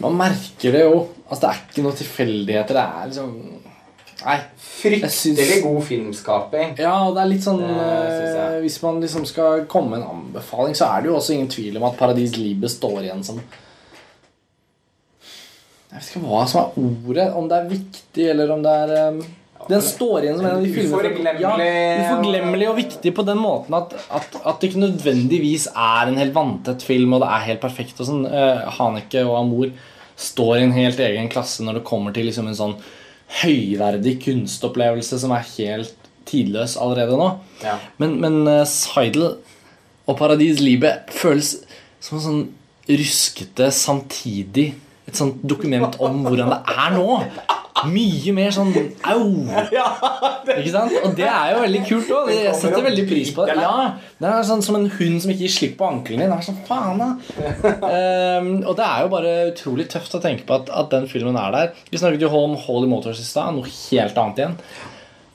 man 0.00 0.16
merker 0.24 0.72
det 0.72 0.84
jo. 0.86 1.06
Altså, 1.28 1.42
Det 1.42 1.50
er 1.50 1.64
ikke 1.66 1.84
noen 1.84 2.00
tilfeldigheter. 2.00 2.78
Det 2.78 2.86
er 2.86 3.10
liksom 3.12 3.34
Nei. 4.18 4.38
Fryktelig 4.58 5.10
synes, 5.14 5.50
god 5.62 5.82
filmskaping. 5.86 6.72
Ja, 6.80 6.94
og 7.06 7.14
det 7.14 7.22
er 7.22 7.30
litt 7.30 7.44
sånn 7.44 7.60
eh, 7.62 8.56
Hvis 8.64 8.80
man 8.82 8.98
liksom 9.02 9.26
skal 9.28 9.66
komme 9.70 9.92
med 9.92 10.02
en 10.02 10.16
anbefaling, 10.16 10.74
så 10.74 10.88
er 10.90 11.04
det 11.04 11.12
jo 11.12 11.18
også 11.20 11.36
ingen 11.36 11.50
tvil 11.52 11.78
om 11.78 11.86
at 11.86 11.98
Paradis 12.00 12.34
Libe 12.38 12.70
står 12.72 13.04
igjen 13.04 13.22
som 13.26 13.38
Jeg 15.88 16.02
vet 16.02 16.08
ikke 16.12 16.28
hva 16.28 16.44
som 16.48 16.60
er 16.60 16.80
ordet. 16.84 17.26
Om 17.38 17.46
det 17.48 17.58
er 17.58 17.68
viktig, 17.70 18.24
eller 18.34 18.50
om 18.52 18.64
det 18.64 18.72
er 18.82 18.94
eh, 18.96 19.20
Den 19.68 19.84
står 19.84 20.24
igjen 20.26 20.38
som 20.38 20.48
en 20.48 20.58
av 20.58 20.64
de 20.64 20.72
filmene 20.72 21.34
ja, 21.40 21.52
Uforglemmelig 22.04 22.68
og 22.70 22.76
viktig 22.78 23.12
på 23.16 23.24
den 23.26 23.40
måten 23.40 23.76
at, 23.76 23.94
at, 24.14 24.36
at 24.38 24.60
det 24.60 24.70
ikke 24.70 24.84
nødvendigvis 24.84 25.68
er 25.72 26.10
en 26.10 26.20
helt 26.20 26.36
vanntett 26.36 26.84
film, 26.84 27.16
og 27.16 27.24
det 27.24 27.30
er 27.32 27.46
helt 27.50 27.62
perfekt 27.64 28.02
og 28.02 28.10
sånn. 28.10 28.26
Uh, 28.28 28.68
Haneke 28.78 29.24
og 29.24 29.38
Amor 29.40 29.72
står 30.18 30.58
i 30.58 30.66
en 30.66 30.76
helt 30.76 31.00
egen 31.02 31.30
klasse 31.32 31.64
når 31.64 31.80
det 31.80 31.86
kommer 31.88 32.14
til 32.14 32.28
liksom 32.28 32.50
en 32.50 32.58
sånn 32.58 32.76
høyverdig 33.42 34.16
kunstopplevelse 34.24 35.20
som 35.20 35.32
er 35.36 35.46
helt 35.56 36.08
tidløs 36.28 36.76
allerede 36.80 37.16
nå. 37.16 37.30
Ja. 37.64 37.78
Men, 38.00 38.18
men 38.20 38.42
uh, 38.44 38.66
Seidel 38.68 39.38
og 40.08 40.20
Paradis 40.20 40.60
Libe 40.60 40.92
føles 41.12 41.54
som 42.04 42.18
en 42.18 42.24
sånn 42.24 42.44
ruskete 42.88 43.68
samtidig 43.74 44.70
et 45.08 45.16
sånt 45.16 45.40
dokument 45.48 45.96
om 46.04 46.20
hvordan 46.26 46.52
det 46.52 46.58
er 46.76 46.92
nå. 46.96 47.20
Mye 47.88 48.32
mer 48.34 48.50
sånn 48.50 48.72
au. 49.06 49.20
Ikke 49.46 50.72
sant? 50.74 50.94
Og 51.06 51.12
det 51.14 51.28
er 51.30 51.52
jo 51.52 51.60
veldig 51.62 51.82
kult 51.86 52.08
òg. 52.16 52.30
Jeg 52.34 52.56
setter 52.58 52.82
veldig 52.88 53.04
pris 53.06 53.30
på 53.36 53.46
det. 53.46 53.54
Ja, 53.60 53.92
Det 54.18 54.26
er 54.32 54.42
sånn 54.48 54.64
som 54.66 54.80
en 54.80 54.88
hund 54.96 55.22
som 55.22 55.30
ikke 55.30 55.44
gir 55.46 55.54
slipp 55.54 55.76
på 55.78 55.86
ankelen 55.86 56.24
din. 56.24 56.32
Det 56.32 56.40
er 56.40 56.48
sånn, 56.48 56.58
faen 56.66 56.98
da 56.98 57.08
Ehm, 57.94 58.50
Og 58.66 58.74
det 58.80 58.84
er 58.88 59.04
jo 59.04 59.12
bare 59.12 59.34
utrolig 59.52 59.86
tøft 59.92 60.18
å 60.18 60.22
tenke 60.24 60.42
på 60.48 60.58
at, 60.58 60.72
at 60.74 60.90
den 60.90 61.06
filmen 61.10 61.38
er 61.38 61.54
der. 61.54 61.72
Vi 61.92 62.02
snakket 62.02 62.26
jo 62.26 62.32
om 62.34 62.58
Holy 62.66 62.90
Motors 62.90 63.22
i 63.22 63.26
stad. 63.28 63.54
Noe 63.54 63.70
helt 63.70 64.18
annet 64.18 64.42
igjen. 64.42 64.58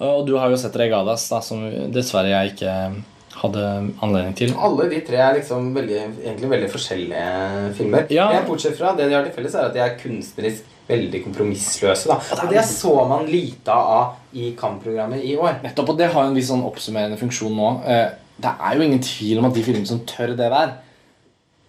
Og 0.03 0.25
du 0.27 0.35
har 0.35 0.51
jo 0.51 0.59
sett 0.59 0.75
Regadas, 0.75 1.29
da, 1.31 1.39
som 1.45 1.63
dessverre 1.95 2.33
jeg 2.33 2.57
ikke 2.57 2.75
hadde 3.43 3.63
anledning 4.05 4.35
til. 4.39 4.53
Alle 4.57 4.87
de 4.91 5.01
tre 5.05 5.19
er 5.19 5.37
liksom 5.39 5.71
veldig, 5.75 5.99
egentlig 6.23 6.49
veldig 6.53 6.69
forskjellige 6.73 7.73
filmer. 7.77 8.05
Ja. 8.13 8.29
Men 8.33 8.47
Bortsett 8.47 8.77
fra 8.79 8.93
det 8.97 9.09
de 9.11 9.17
har 9.17 9.27
til 9.27 9.35
felles, 9.35 9.55
er 9.59 9.67
at 9.69 9.75
de 9.75 9.83
er 9.83 9.97
kunstnerisk 9.99 10.69
veldig 10.87 11.21
kompromissløse. 11.23 12.09
Da. 12.11 12.17
Og 12.43 12.49
det 12.51 12.63
så 12.67 12.93
man 13.07 13.27
lite 13.29 13.71
av 13.71 14.17
i 14.35 14.49
Cannes-programmet 14.59 15.23
i 15.23 15.35
år. 15.39 15.61
Nettopp, 15.63 15.93
og 15.93 15.99
det 16.01 16.09
har 16.11 16.27
en 16.27 16.35
viss 16.35 16.49
sånn 16.51 16.65
oppsummerende 16.67 17.19
funksjon 17.21 17.55
nå. 17.55 17.69
Eh, 17.87 18.07
Det 18.43 18.49
er 18.49 18.75
jo 18.75 18.81
ingen 18.81 18.99
tvil 19.05 19.37
om 19.39 19.45
at 19.45 19.53
de 19.53 19.61
filmene 19.63 19.85
som 19.87 19.99
tør 20.09 20.31
det 20.33 20.49
der 20.49 20.71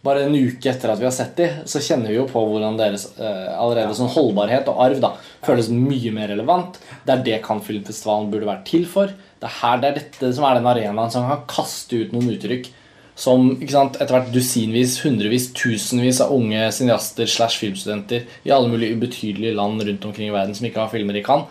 Bare 0.04 0.22
en 0.26 0.34
uke 0.36 0.68
etter 0.68 0.90
at 0.92 0.98
vi 1.00 1.06
har 1.06 1.12
sett 1.16 1.36
de, 1.36 1.46
så 1.64 1.80
kjenner 1.80 2.10
vi 2.12 2.16
jo 2.18 2.26
på 2.28 2.40
hvordan 2.44 2.76
deres 2.76 3.06
eh, 3.16 3.52
allerede 3.56 3.94
sånn 3.96 4.10
holdbarhet 4.12 4.66
og 4.68 4.80
arv 4.84 4.98
da 5.00 5.14
føles 5.46 5.70
mye 5.72 6.12
mer 6.12 6.28
relevant. 6.28 6.76
Det 7.06 7.14
er 7.14 7.22
det 7.24 7.38
Cannes 7.46 7.64
Filmfestivalen 7.64 8.28
burde 8.32 8.48
vært 8.50 8.66
til 8.68 8.84
for. 8.84 9.14
Det 9.44 9.50
er 9.50 9.58
her 9.60 9.82
det 9.82 9.90
er 9.90 9.98
dette 9.98 10.32
som 10.32 10.46
er 10.48 10.56
den 10.56 10.70
arenaen 10.70 11.12
som 11.12 11.28
kan 11.28 11.44
kaste 11.50 12.00
ut 12.00 12.16
noen 12.16 12.32
uttrykk 12.32 12.70
som 13.14 13.52
sant, 13.70 13.98
etter 14.00 14.16
hvert 14.16 14.32
dusinvis, 14.34 14.96
hundrevis, 15.04 15.50
tusenvis 15.54 16.18
av 16.24 16.32
unge 16.34 16.64
cineaster 16.74 17.28
slash 17.30 17.60
filmstudenter 17.62 18.24
i 18.42 18.52
alle 18.54 18.70
mulige 18.72 18.96
ubetydelige 18.96 19.54
land 19.54 19.84
rundt 19.86 20.08
omkring 20.08 20.32
i 20.32 20.34
verden 20.34 20.56
som 20.58 20.66
ikke 20.66 20.82
har 20.82 20.90
filmer 20.90 21.14
de 21.14 21.22
kan, 21.26 21.44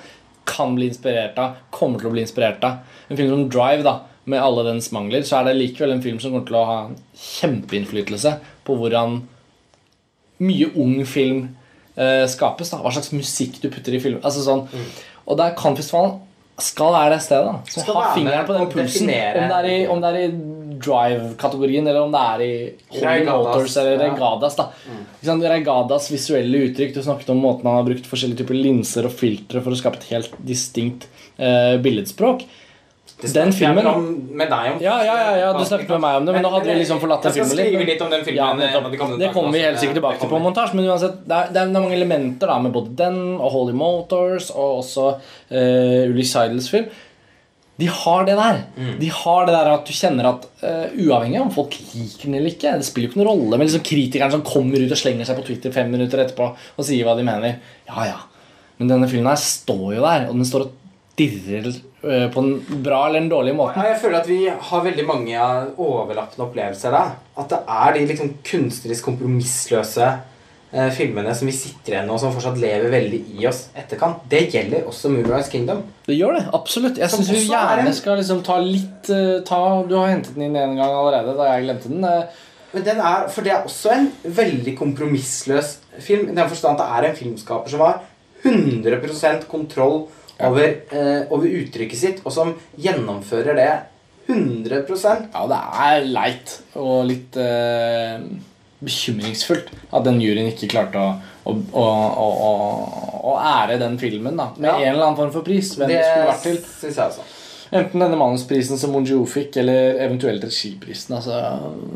kan 0.50 0.74
bli 0.76 0.90
inspirert 0.92 1.40
av, 1.40 1.62
kommer 1.72 2.02
til 2.02 2.10
å 2.10 2.16
bli 2.16 2.26
inspirert 2.26 2.66
av. 2.68 2.82
En 3.08 3.20
film 3.20 3.32
som 3.32 3.46
Drive, 3.54 3.86
da, 3.88 3.96
med 4.28 4.44
alle 4.44 4.66
dens 4.68 4.92
mangler, 4.96 5.24
så 5.24 5.40
er 5.40 5.48
det 5.48 5.56
likevel 5.62 5.96
en 5.96 6.04
film 6.04 6.20
som 6.20 6.34
kommer 6.34 6.50
til 6.50 6.60
å 6.60 6.66
ha 6.68 6.78
kjempeinnflytelse 7.22 8.36
på 8.68 8.78
hvordan 8.82 9.22
mye 10.44 10.68
ung 10.84 11.00
film 11.08 11.46
eh, 11.96 12.26
skapes. 12.28 12.74
da, 12.74 12.82
Hva 12.84 12.92
slags 12.92 13.14
musikk 13.16 13.62
du 13.64 13.70
putter 13.72 13.96
i 13.96 14.04
film. 14.04 14.20
Altså 14.20 14.44
sånn, 14.44 14.68
Og 15.24 15.40
der 15.40 15.56
Cannes-festivalen 15.56 16.20
skal 16.62 16.94
være 16.94 17.16
det 17.16 17.24
stedet 17.26 17.46
da, 17.50 17.54
som 17.74 17.96
har 17.98 18.12
fingeren 18.14 18.46
på 18.46 18.58
den 18.58 18.68
pulsen. 18.70 19.10
Om 19.10 19.48
det 19.50 19.58
er 19.58 19.70
i, 19.72 19.78
om 19.90 20.02
det 20.04 20.12
er 20.12 20.20
i 20.22 20.28
drive-kategorien, 20.84 21.88
eller 21.88 22.06
om 22.06 22.14
det 22.14 22.24
er 22.24 22.44
i 22.44 22.54
Holy 22.98 23.24
Motors 23.28 23.78
eller 23.82 23.96
ja. 23.98 24.10
Regadas. 24.12 24.58
da. 24.60 24.68
Mm. 24.90 25.46
Regadas 25.54 26.10
visuelle 26.14 26.66
uttrykk. 26.68 26.94
Du 26.96 27.02
snakket 27.06 27.32
om 27.34 27.42
måten 27.42 27.70
han 27.70 27.80
har 27.80 27.88
brukt 27.88 28.10
forskjellige 28.10 28.44
typer 28.44 28.60
linser 28.60 29.08
og 29.10 29.16
filtre 29.18 29.64
for 29.64 29.74
å 29.74 29.80
skape 29.80 30.02
et 30.02 30.12
helt 30.12 30.36
distinkt 30.46 31.08
eh, 31.38 31.80
billedspråk. 31.84 32.46
Den 33.32 33.54
filmen- 33.56 33.86
med 34.34 34.50
deg 34.50 34.74
om 34.74 34.82
Ja, 34.82 34.96
ja, 35.06 35.16
ja, 35.16 35.36
ja, 35.38 35.52
du 35.56 35.64
snakket 35.66 35.94
med 35.96 36.02
meg 36.04 36.18
om 36.18 36.26
det, 36.28 36.34
men 36.36 36.44
nå 36.44 36.52
hadde 36.56 36.68
vi 36.72 36.76
liksom 36.82 37.00
forlatt 37.00 37.24
den 37.28 37.36
filmen 37.38 37.60
litt, 37.60 37.88
litt 37.94 38.04
om 38.04 38.12
den 38.12 38.26
filmen. 38.26 38.64
Ja, 38.66 38.82
kommende 38.82 39.20
Det 39.22 39.32
kommer 39.36 39.56
vi 39.56 39.64
helt 39.64 39.80
sikkert 39.80 40.00
tilbake 40.02 40.20
til 40.20 40.32
på 40.34 40.42
montasje. 40.44 40.76
Men 40.80 40.90
uansett, 40.92 41.24
det 41.30 41.40
er, 41.40 41.54
det 41.56 41.62
er 41.62 41.72
mange 41.78 41.96
elementer 41.96 42.52
da 42.52 42.60
med 42.60 42.76
både 42.76 42.96
den 43.00 43.18
og 43.38 43.50
Holy 43.54 43.78
Motors 43.78 44.52
og 44.52 44.84
også 44.84 45.08
uh, 45.16 46.10
Ulrich 46.10 46.34
Seidels 46.34 46.70
film. 46.74 46.92
De 47.80 47.88
har 47.90 48.28
det 48.28 48.36
der. 48.38 48.60
Mm. 48.78 48.92
De 49.00 49.10
har 49.10 49.48
det 49.48 49.56
der 49.56 49.72
at 49.72 49.88
du 49.88 49.96
kjenner 49.98 50.30
at 50.30 50.46
uh, 50.62 50.86
uavhengig 50.94 51.40
av 51.40 51.48
om 51.48 51.56
folk 51.56 51.74
liker 51.96 52.28
den 52.28 52.38
eller 52.38 52.54
ikke 52.54 52.76
Det 52.78 52.86
spiller 52.86 53.08
jo 53.08 53.14
ikke 53.14 53.22
noen 53.24 53.32
rolle 53.32 53.58
men 53.58 53.66
liksom 53.66 53.86
kritikeren 53.88 54.36
som 54.36 54.46
kommer 54.46 54.84
ut 54.84 54.94
og 54.94 55.00
slenger 55.00 55.26
seg 55.26 55.40
på 55.40 55.48
Twitter 55.48 55.74
fem 55.74 55.90
minutter 55.90 56.22
etterpå 56.22 56.52
og 56.54 56.86
sier 56.86 57.08
hva 57.08 57.18
de 57.18 57.26
mener. 57.26 57.58
Ja, 57.90 58.06
ja. 58.12 58.22
Men 58.78 58.92
denne 58.92 59.10
filmen 59.10 59.32
her 59.32 59.42
står 59.42 59.98
jo 59.98 60.04
der, 60.04 60.30
og 60.30 60.38
den 60.38 60.48
står 60.50 60.68
og 60.68 60.80
dirrer 61.20 61.68
eh, 62.04 62.28
på 62.34 62.42
en 62.42 62.82
bra 62.84 63.04
eller 63.08 63.22
en 63.22 63.30
dårlig 63.32 63.54
måte. 63.56 63.78
Ja, 63.78 63.92
jeg 63.94 64.02
føler 64.02 64.20
at 64.24 64.28
vi 64.30 64.40
har 64.50 64.84
veldig 64.86 65.06
mange 65.08 65.40
overlappende 65.78 66.48
opplevelser 66.48 66.92
der. 66.96 67.12
At 67.38 67.50
det 67.54 67.60
er 67.70 67.94
de 67.98 68.06
liksom 68.10 68.32
kunstnerisk 68.50 69.06
kompromissløse 69.12 70.08
eh, 70.74 70.90
filmene 70.98 71.36
som 71.38 71.50
vi 71.50 71.54
sitter 71.56 71.94
igjen 71.96 72.08
med, 72.10 72.16
og 72.16 72.22
som 72.24 72.34
fortsatt 72.34 72.58
lever 72.62 72.90
veldig 72.94 73.20
i 73.38 73.46
oss 73.50 73.68
etterkant. 73.78 74.24
Det 74.32 74.48
gjelder 74.56 74.88
også 74.90 75.12
Moonrise 75.14 75.52
Kingdom. 75.54 75.84
Det 76.08 76.18
gjør 76.18 76.40
det, 76.40 76.46
absolutt. 76.58 76.98
Jeg 76.98 77.14
syns 77.14 77.30
du 77.30 77.36
er 77.36 77.46
gjerne 77.52 77.86
en- 77.92 78.00
skal 78.00 78.18
liksom 78.22 78.42
ta 78.48 78.58
litt 78.64 79.10
eh, 79.14 79.36
ta, 79.46 79.62
Du 79.88 79.94
har 80.00 80.10
hentet 80.16 80.34
den 80.34 80.48
inn 80.50 80.58
en 80.58 80.76
gang 80.82 80.90
allerede, 80.98 81.38
da 81.38 81.52
jeg 81.54 81.68
glemte 81.68 81.94
den. 81.94 82.04
eh. 82.10 82.42
Men 82.74 82.84
den 82.88 82.98
er, 83.06 83.28
For 83.30 83.46
det 83.46 83.52
er 83.54 83.68
også 83.70 83.92
en 83.94 84.08
veldig 84.26 84.74
kompromissløs 84.80 85.76
film. 86.02 86.30
I 86.32 86.34
den 86.40 86.50
forstand 86.50 86.80
at 86.82 86.82
det 86.82 86.90
er 86.98 87.10
en 87.12 87.16
filmskaper 87.22 87.70
som 87.70 87.84
har 87.86 88.00
100% 88.44 89.46
kontroll. 89.48 90.08
Over, 90.50 90.76
eh, 90.92 91.22
over 91.30 91.48
uttrykket 91.62 92.00
sitt, 92.00 92.22
og 92.26 92.32
som 92.36 92.56
gjennomfører 92.80 93.56
det 93.60 93.72
100% 94.30 95.30
Ja, 95.34 95.46
det 95.52 95.60
er 95.84 96.06
leit 96.08 96.54
og 96.80 97.06
litt 97.10 97.36
eh, 97.38 98.24
bekymringsfullt 98.84 99.70
at 99.94 100.06
den 100.08 100.20
juryen 100.24 100.50
ikke 100.52 100.70
klarte 100.72 101.00
å, 101.00 101.14
å, 101.48 101.54
å, 101.84 102.28
å, 103.24 103.36
ære 103.40 103.78
den 103.82 103.98
filmen 104.00 104.38
da 104.40 104.50
med 104.58 104.70
Ja. 104.70 104.76
en 104.80 104.94
eller 104.94 105.06
annen 105.10 105.20
form 105.20 105.32
for 105.36 105.46
pris. 105.46 105.74
Hvem 105.78 105.92
det, 105.92 106.00
Det 106.00 106.06
skulle 106.08 106.32
vært 106.32 106.46
til. 106.48 106.60
Synes 106.82 107.00
jeg 107.00 107.06
også. 107.12 107.26
Enten 107.74 108.00
denne 108.04 108.18
manusprisen 108.20 108.78
som 108.78 108.92
Monjo 108.94 109.24
fikk, 109.26 109.58
eller 109.64 109.96
eventuelt 110.06 110.44
regiprisen. 110.46 111.16
Altså, 111.18 111.32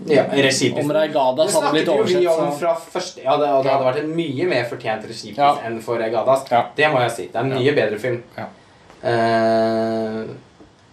Ja, 0.09 0.23
regiprisen. 0.31 0.79
Om 0.83 0.91
Reigadas 0.97 1.53
Det 1.53 1.61
hadde 1.61 1.71
blitt 1.75 1.91
oversett. 1.93 2.19
vi 2.21 2.27
om 2.27 2.51
fra 2.59 2.73
første 2.75 3.23
Ja, 3.23 3.37
det, 3.37 3.47
det 3.63 3.71
hadde 3.71 3.85
vært 3.85 3.99
en 4.03 4.15
mye 4.15 4.47
mer 4.49 4.65
fortjent 4.69 5.05
regipris 5.07 5.37
Ja. 5.37 5.51
enn 5.67 5.79
for 5.81 5.97
Reigadas. 6.01 6.45
Ja. 6.51 6.63
Det 6.75 6.89
må 6.93 6.99
jeg 7.05 7.11
si. 7.11 7.27
Det 7.27 7.35
er 7.35 7.45
en 7.45 7.53
mye 7.53 7.75
bedre 7.77 7.99
film. 7.99 8.23
Ja. 8.37 8.47
Eh, 9.07 10.23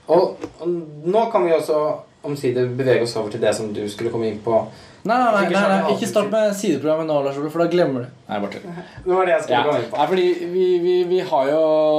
og, 0.06 0.36
og 0.60 0.68
nå 1.08 1.22
kan 1.32 1.46
vi 1.46 1.52
også 1.56 1.78
omsider 2.24 2.66
bevege 2.76 3.02
oss 3.06 3.16
over 3.16 3.30
til 3.32 3.40
det 3.40 3.54
som 3.56 3.72
du 3.72 3.82
skulle 3.88 4.10
komme 4.12 4.28
inn 4.30 4.38
på. 4.44 4.58
Nei, 5.04 5.16
nei, 5.20 5.32
nei, 5.34 5.40
Ikke 5.44 5.60
nei, 5.60 5.78
nei, 5.84 5.94
ikke 5.98 6.06
start 6.08 6.30
med 6.32 6.54
sideprogrammet 6.56 7.08
nå, 7.10 7.16
Lars 7.26 7.36
Ole, 7.36 7.50
for 7.52 7.60
da 7.60 7.66
glemmer 7.68 8.06
du 8.06 8.28
Nei, 8.30 8.38
bare 8.40 8.52
tull. 8.54 8.62
Det 9.04 9.10
var 9.18 9.26
det 9.28 9.34
jeg 9.34 9.42
skulle 9.44 9.58
Ja, 9.58 9.64
komme 9.66 9.82
inn 9.82 9.90
på. 9.90 9.98
Nei, 10.00 10.06
fordi 10.12 10.28
vi, 10.54 10.68
vi, 10.84 10.94
vi 11.10 11.18
har 11.28 11.50
jo 11.50 11.58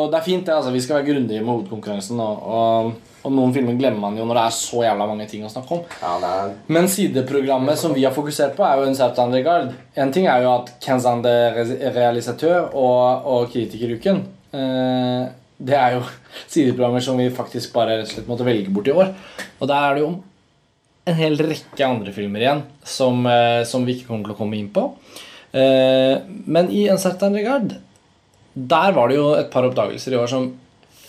Det 0.10 0.18
er 0.18 0.26
fint, 0.26 0.46
det. 0.48 0.56
altså 0.56 0.72
Vi 0.74 0.82
skal 0.82 0.98
være 0.98 1.10
grundige 1.12 1.44
med 1.44 1.52
hovedkonkurransen. 1.54 2.24
Og, 2.26 2.48
og, 2.58 3.14
og 3.26 3.34
noen 3.38 3.54
filmer 3.54 3.78
glemmer 3.78 4.02
man 4.08 4.18
jo 4.18 4.26
når 4.26 4.40
det 4.40 4.48
er 4.48 4.58
så 4.58 4.82
jævla 4.88 5.08
mange 5.12 5.30
ting 5.30 5.46
å 5.46 5.54
snakke 5.54 5.78
om. 5.78 5.86
Ja, 6.02 6.16
det 6.24 6.34
er 6.34 6.52
Men 6.80 6.90
sideprogrammet 6.96 7.78
som 7.82 7.94
vi 7.94 8.04
har 8.10 8.14
fokusert 8.18 8.58
på, 8.58 8.66
er 8.66 8.82
jo 8.82 8.90
en 8.90 8.98
Southland 8.98 9.38
Regard. 9.38 9.72
En 10.02 10.12
ting 10.14 10.26
er 10.30 10.42
jo 10.46 10.52
at 10.58 10.74
Kenzande 10.82 11.32
realisatør 11.96 12.72
og, 12.74 13.26
og 13.36 13.50
Kritikeruken 13.54 14.22
eh, 14.54 15.26
Det 15.62 15.78
er 15.78 15.98
jo 16.00 16.04
sideprogrammer 16.54 17.06
som 17.06 17.18
vi 17.22 17.30
faktisk 17.34 17.74
bare 17.78 18.00
rett 18.02 18.10
og 18.10 18.16
slett 18.18 18.30
måtte 18.34 18.46
velge 18.50 18.74
bort 18.74 18.90
i 18.90 18.98
år. 18.98 19.14
Og 19.62 19.70
der 19.70 19.78
er 19.92 19.94
det 20.00 20.06
jo 20.10 20.16
en 21.06 21.18
hel 21.18 21.38
rekke 21.38 21.86
andre 21.86 22.14
filmer 22.16 22.44
igjen 22.44 22.62
som, 22.84 23.26
eh, 23.30 23.64
som 23.64 23.86
vi 23.86 23.96
ikke 23.96 24.10
kommer 24.10 24.30
til 24.30 24.36
å 24.36 24.40
komme 24.40 24.58
inn 24.58 24.72
på. 24.74 24.88
Eh, 25.56 26.18
men 26.28 26.70
i 26.70 26.88
En 26.90 27.00
certain 27.00 27.34
regard 27.34 27.78
der 28.56 28.92
var 28.96 29.10
det 29.10 29.18
jo 29.18 29.34
et 29.36 29.52
par 29.52 29.68
oppdagelser 29.68 30.14
i 30.14 30.20
år 30.20 30.30
som 30.32 30.54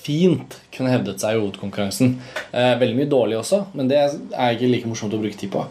fint 0.07 0.61
kunne 0.75 0.91
hevdet 0.91 1.21
seg 1.23 1.35
i 1.35 1.41
hovedkonkurransen. 1.41 2.17
Eh, 2.53 2.75
veldig 2.79 2.97
mye 2.99 3.11
dårlig 3.11 3.39
også, 3.41 3.67
men 3.75 3.89
det 3.89 3.99
er 3.99 4.55
ikke 4.55 4.71
like 4.71 4.91
morsomt 4.91 5.15
å 5.15 5.21
bruke 5.23 5.39
tid 5.39 5.53
på. 5.55 5.65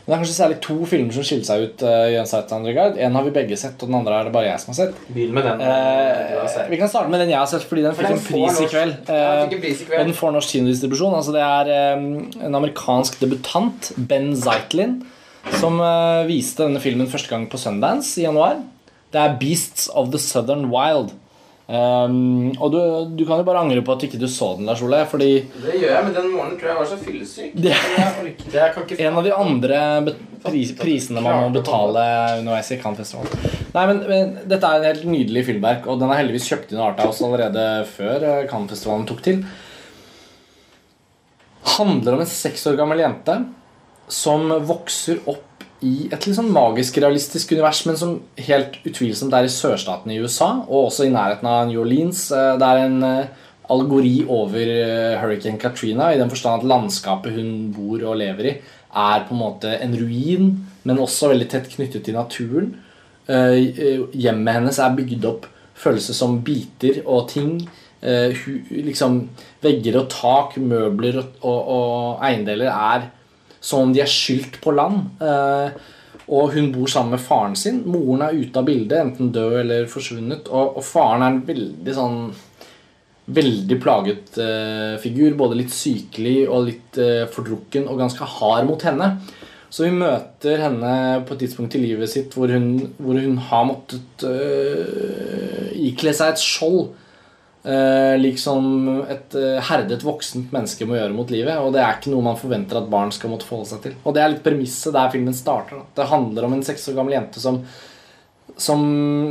Men 0.00 0.06
det 0.06 0.14
er 0.14 0.20
kanskje 0.22 0.36
særlig 0.36 0.58
to 0.64 0.76
filmer 0.88 1.14
som 1.14 1.26
skiller 1.26 1.46
seg 1.46 1.64
ut 1.66 1.82
Uh, 1.84 2.24
certain 2.28 2.64
regard. 2.66 2.96
En 2.98 3.14
har 3.14 3.24
vi 3.26 3.32
begge 3.34 3.56
sett, 3.58 3.76
og 3.80 3.90
den 3.90 3.98
andre 4.00 4.16
er 4.18 4.28
det 4.28 4.32
bare 4.34 4.48
jeg 4.48 4.62
som 4.62 4.72
har 4.72 4.78
sett. 4.80 4.98
Begynn 5.12 5.32
med 5.36 5.46
den. 5.46 5.62
Sett. 6.50 6.66
vi 6.70 6.78
kan 6.80 6.90
starte 6.90 7.12
med 7.12 7.22
den 7.22 7.32
jeg 7.32 7.38
har 7.38 7.48
sett, 7.50 7.64
fordi 7.68 7.84
den 7.86 7.96
fikk 7.98 8.10
en 8.10 8.24
pris 8.26 8.60
i 8.60 8.68
kveld. 8.70 8.96
Ja, 9.06 9.30
den 9.44 9.54
Eh, 9.54 9.62
pris 9.62 9.80
i 9.80 9.86
og 9.86 9.92
kveld. 9.92 10.04
den 10.06 10.18
får 10.18 10.34
norsk 10.36 10.56
kinodistribusjon. 10.56 11.16
Altså 11.20 11.34
det 11.36 11.44
er 11.46 11.96
um, 11.96 12.10
en 12.40 12.58
amerikansk 12.60 13.20
debutant, 13.20 13.92
Ben 13.96 14.32
Zeitlin, 14.36 15.00
som 15.60 15.80
uh, 15.80 16.26
viste 16.28 16.64
denne 16.66 16.82
filmen 16.82 17.08
første 17.10 17.32
gang 17.32 17.48
på 17.50 17.60
Sundance 17.60 18.20
i 18.20 18.26
januar. 18.26 18.60
Det 19.12 19.20
er 19.20 19.36
'Beasts 19.40 19.88
of 19.94 20.10
the 20.12 20.18
Southern 20.18 20.70
Wild'. 20.70 21.12
Um, 21.70 22.48
og 22.58 22.72
du, 22.74 22.78
du 23.14 23.20
kan 23.28 23.38
jo 23.38 23.44
bare 23.46 23.60
angre 23.62 23.82
på 23.86 23.92
at 23.94 24.02
ikke 24.02 24.18
du 24.18 24.24
så 24.26 24.48
den, 24.58 24.66
Lars 24.66 24.80
Ole. 24.82 25.04
Fordi 25.06 25.28
Det 25.62 25.76
gjør 25.78 25.92
jeg, 25.92 26.04
men 26.08 26.16
den 26.16 26.32
morgenen 26.32 26.56
tror 26.58 26.72
jeg 26.72 26.78
var 26.80 26.88
så 26.90 26.96
fyllesyk. 26.98 27.52
Det- 27.54 27.76
Jeg 27.76 28.32
jeg 28.56 28.74
ikke 28.80 28.98
en 29.06 29.18
av 29.20 29.28
de 29.28 29.34
andre 29.36 30.14
pris 30.42 30.72
prisene 30.74 31.22
man 31.22 31.44
må 31.44 31.52
betale 31.60 32.02
underveis 32.40 32.72
i 32.74 32.78
Cannes-festivalen. 32.80 33.54
Nei, 33.76 33.84
men, 33.92 34.00
men 34.10 34.32
Dette 34.50 34.66
er 34.66 34.80
en 34.80 34.88
helt 34.88 35.04
nydelig 35.06 35.44
filmverk, 35.46 35.86
og 35.86 36.00
den 36.02 36.10
er 36.10 36.22
heldigvis 36.24 36.48
kjøpt 36.50 36.72
inn 36.74 36.80
av 36.82 36.88
Arthouse 36.94 37.22
allerede 37.28 37.66
før 37.92 38.26
eh, 38.32 38.42
Cannes-festivalen 38.50 39.06
tok 39.12 39.22
til. 39.28 39.44
Handler 41.76 42.16
om 42.16 42.24
en 42.24 42.30
seks 42.34 42.66
år 42.70 42.78
gammel 42.80 43.02
jente 43.04 43.36
som 44.10 44.48
vokser 44.66 45.20
opp 45.30 45.46
i 45.80 46.10
et 46.12 46.26
litt 46.26 46.36
sånn 46.36 46.50
magisk 46.52 46.98
realistisk 47.00 47.54
univers, 47.54 47.84
men 47.88 47.96
som 47.96 48.16
helt 48.44 48.76
utvilsomt 48.84 49.32
er 49.36 49.46
i 49.46 49.52
sørstaten 49.52 50.12
i 50.12 50.18
USA, 50.20 50.50
og 50.66 50.90
også 50.90 51.06
i 51.06 51.12
nærheten 51.14 51.48
av 51.48 51.68
New 51.68 51.80
Orleans. 51.80 52.26
Eh, 52.36 52.56
Det 52.60 52.68
er 52.68 52.82
en 52.84 53.02
eh, 53.06 53.30
allegori 53.70 54.26
over 54.28 54.72
eh, 54.74 55.16
Hurricane 55.20 55.58
Katrina, 55.58 56.10
i 56.12 56.18
den 56.20 56.28
forstand 56.28 56.60
at 56.60 56.68
landskapet 56.68 57.32
hun 57.32 57.72
bor 57.72 58.04
og 58.04 58.18
lever 58.20 58.50
i, 58.50 58.56
er 58.90 59.24
på 59.24 59.36
en 59.36 59.40
måte 59.40 59.72
en 59.80 59.96
ruin, 59.96 60.50
men 60.84 60.98
også 61.00 61.30
veldig 61.32 61.48
tett 61.48 61.70
knyttet 61.70 62.04
til 62.04 62.16
naturen. 62.18 62.72
Hjemmet 63.30 64.56
hennes 64.56 64.80
er 64.82 64.96
bygd 64.96 65.26
opp 65.28 65.44
følelser 65.78 66.16
som 66.18 66.40
biter 66.42 66.98
og 67.04 67.28
ting. 67.30 67.60
Liksom 68.02 69.20
Vegger 69.62 70.00
og 70.00 70.08
tak, 70.10 70.56
møbler 70.58 71.20
og, 71.20 71.36
og, 71.46 71.70
og 71.76 72.24
eiendeler 72.26 72.72
er 72.72 73.06
som 73.60 73.86
om 73.86 73.94
de 73.94 74.02
er 74.02 74.10
skylt 74.10 74.60
på 74.64 74.74
land. 74.74 75.22
Eh, 75.22 75.96
og 76.30 76.52
hun 76.54 76.70
bor 76.72 76.90
sammen 76.90 77.16
med 77.16 77.24
faren 77.24 77.56
sin. 77.58 77.82
Moren 77.90 78.22
er 78.26 78.38
ute 78.38 78.60
av 78.60 78.68
bildet, 78.68 79.00
enten 79.00 79.32
død 79.34 79.56
eller 79.64 79.90
forsvunnet. 79.90 80.48
Og, 80.48 80.78
og 80.78 80.86
faren 80.86 81.24
er 81.24 81.34
en 81.34 81.44
veldig 81.48 81.98
sånn 81.98 82.22
Veldig 83.30 83.76
plaget 83.78 84.38
eh, 84.42 84.96
figur. 84.98 85.36
Både 85.38 85.60
litt 85.60 85.70
sykelig 85.70 86.48
og 86.50 86.64
litt 86.66 86.96
eh, 86.98 87.28
fordrukken 87.30 87.84
og 87.86 88.00
ganske 88.00 88.26
hard 88.26 88.66
mot 88.66 88.82
henne. 88.82 89.12
Så 89.70 89.84
vi 89.84 89.92
møter 89.94 90.64
henne 90.64 90.94
på 91.26 91.36
et 91.36 91.44
tidspunkt 91.44 91.76
i 91.78 91.82
livet 91.84 92.10
sitt 92.10 92.34
hvor 92.34 92.50
hun, 92.50 92.88
hvor 92.98 93.20
hun 93.22 93.36
har 93.52 93.68
måttet 93.68 94.24
øh, 94.26 95.68
ikle 95.78 96.14
seg 96.16 96.32
et 96.32 96.42
skjold. 96.42 96.88
Uh, 97.60 98.16
liksom 98.16 98.86
et 99.12 99.34
øh, 99.36 99.58
herdet 99.68 100.00
voksent 100.00 100.48
menneske 100.48 100.86
må 100.88 100.94
gjøre 100.96 101.12
mot 101.12 101.28
livet. 101.28 101.58
Og 101.60 101.74
det 101.74 101.82
er 101.84 101.98
ikke 101.98 102.12
noe 102.14 102.24
man 102.24 102.38
forventer 102.40 102.78
at 102.80 102.88
barn 102.92 103.12
skal 103.12 103.32
måtte 103.34 103.48
forholde 103.48 103.74
seg 103.74 103.82
til. 103.84 103.98
Og 104.00 104.16
det 104.16 104.22
er 104.24 104.32
litt 104.32 104.44
premisset 104.46 104.96
der 104.96 105.12
filmen 105.12 105.36
starter. 105.36 105.82
Da. 105.82 105.88
Det 106.00 106.08
handler 106.08 106.48
om 106.48 106.56
en 106.56 106.64
seks 106.64 106.88
år 106.88 106.96
gammel 107.00 107.18
jente 107.18 107.42
som 107.42 107.60
som 108.60 108.80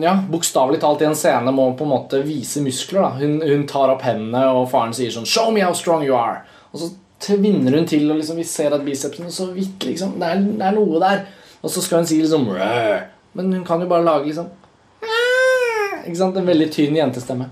ja, 0.03 0.15
bokstavelig 0.29 0.79
talt 0.81 1.01
i 1.03 1.05
en 1.05 1.15
scene 1.17 1.51
må 1.53 1.67
på 1.77 1.85
en 1.85 1.91
måte 1.91 2.21
vise 2.25 2.63
muskler. 2.65 3.03
Da. 3.03 3.09
Hun, 3.19 3.35
hun 3.45 3.65
tar 3.69 3.91
opp 3.93 4.01
hendene, 4.05 4.45
og 4.55 4.69
faren 4.71 4.95
sier 4.95 5.13
sånn 5.13 5.27
'Show 5.27 5.51
me 5.53 5.61
how 5.61 5.75
strong 5.77 6.05
you 6.05 6.15
are'. 6.17 6.41
Og 6.73 6.81
så 6.81 6.89
tvinner 7.19 7.75
hun 7.77 7.85
til, 7.85 8.09
og 8.09 8.17
liksom, 8.17 8.39
vi 8.39 8.47
ser 8.47 8.73
at 8.73 8.85
bicepsen 8.85 9.29
så 9.31 9.49
vidt 9.53 9.85
liksom, 9.85 10.15
det, 10.19 10.31
er, 10.31 10.41
det 10.41 10.65
er 10.65 10.77
noe 10.77 11.01
der. 11.03 11.25
Og 11.61 11.69
så 11.69 11.83
skal 11.83 12.01
hun 12.01 12.09
si 12.09 12.21
liksom 12.21 12.47
«Rrr». 12.55 13.05
Men 13.37 13.53
hun 13.53 13.65
kan 13.65 13.81
jo 13.81 13.89
bare 13.89 14.05
lage 14.05 14.31
liksom. 14.31 14.47
Ikke 16.05 16.17
sant? 16.17 16.37
En 16.39 16.47
veldig 16.47 16.69
tynn 16.73 16.95
jentestemme. 16.97 17.49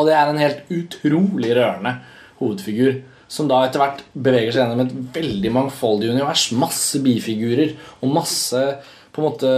Og 0.00 0.08
det 0.08 0.16
er 0.16 0.30
en 0.30 0.40
helt 0.40 0.70
utrolig 0.72 1.52
rørende 1.58 1.98
hovedfigur. 2.40 3.02
Som 3.30 3.46
da 3.50 3.60
etter 3.62 3.78
hvert 3.78 4.00
beveger 4.10 4.54
seg 4.54 4.64
gjennom 4.64 4.80
et 4.82 4.94
veldig 5.14 5.52
mangfoldig 5.54 6.08
univers. 6.10 6.48
Masse 6.58 6.98
bifigurer 7.04 7.76
og 8.00 8.16
masse 8.16 8.64
på 9.10 9.20
en 9.20 9.26
måte 9.26 9.52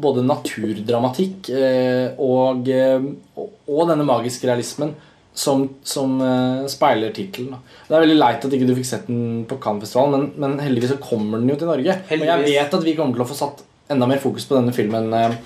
både 0.00 0.24
naturdramatikk 0.26 1.50
eh, 1.54 2.18
og, 2.22 2.68
eh, 2.70 3.02
og, 3.38 3.80
denne 3.90 4.06
magiske 4.06 4.46
realismen 4.46 4.92
som, 5.34 5.64
som 5.86 6.20
eh, 6.22 6.68
speiler 6.70 7.14
tittelen. 7.14 7.56
Det 7.88 7.96
er 7.96 8.04
veldig 8.04 8.18
leit 8.18 8.46
at 8.46 8.54
ikke 8.54 8.68
du 8.68 8.76
fikk 8.78 8.88
sett 8.88 9.10
den 9.10 9.42
på 9.50 9.58
Cannes-festivalen, 9.62 10.14
men, 10.14 10.30
men 10.38 10.62
heldigvis 10.62 10.94
så 10.94 11.02
kommer 11.02 11.42
den 11.42 11.50
jo 11.50 11.58
til 11.58 11.70
Norge. 11.72 11.98
Og 12.14 12.26
jeg 12.28 12.46
vet 12.46 12.78
at 12.78 12.86
vi 12.86 12.96
kommer 12.98 13.18
til 13.18 13.26
å 13.26 13.30
få 13.32 13.38
satt 13.38 13.64
enda 13.92 14.08
mer 14.08 14.22
fokus 14.22 14.46
på 14.48 14.58
denne 14.58 14.74
filmen 14.76 15.10
eh, 15.16 15.38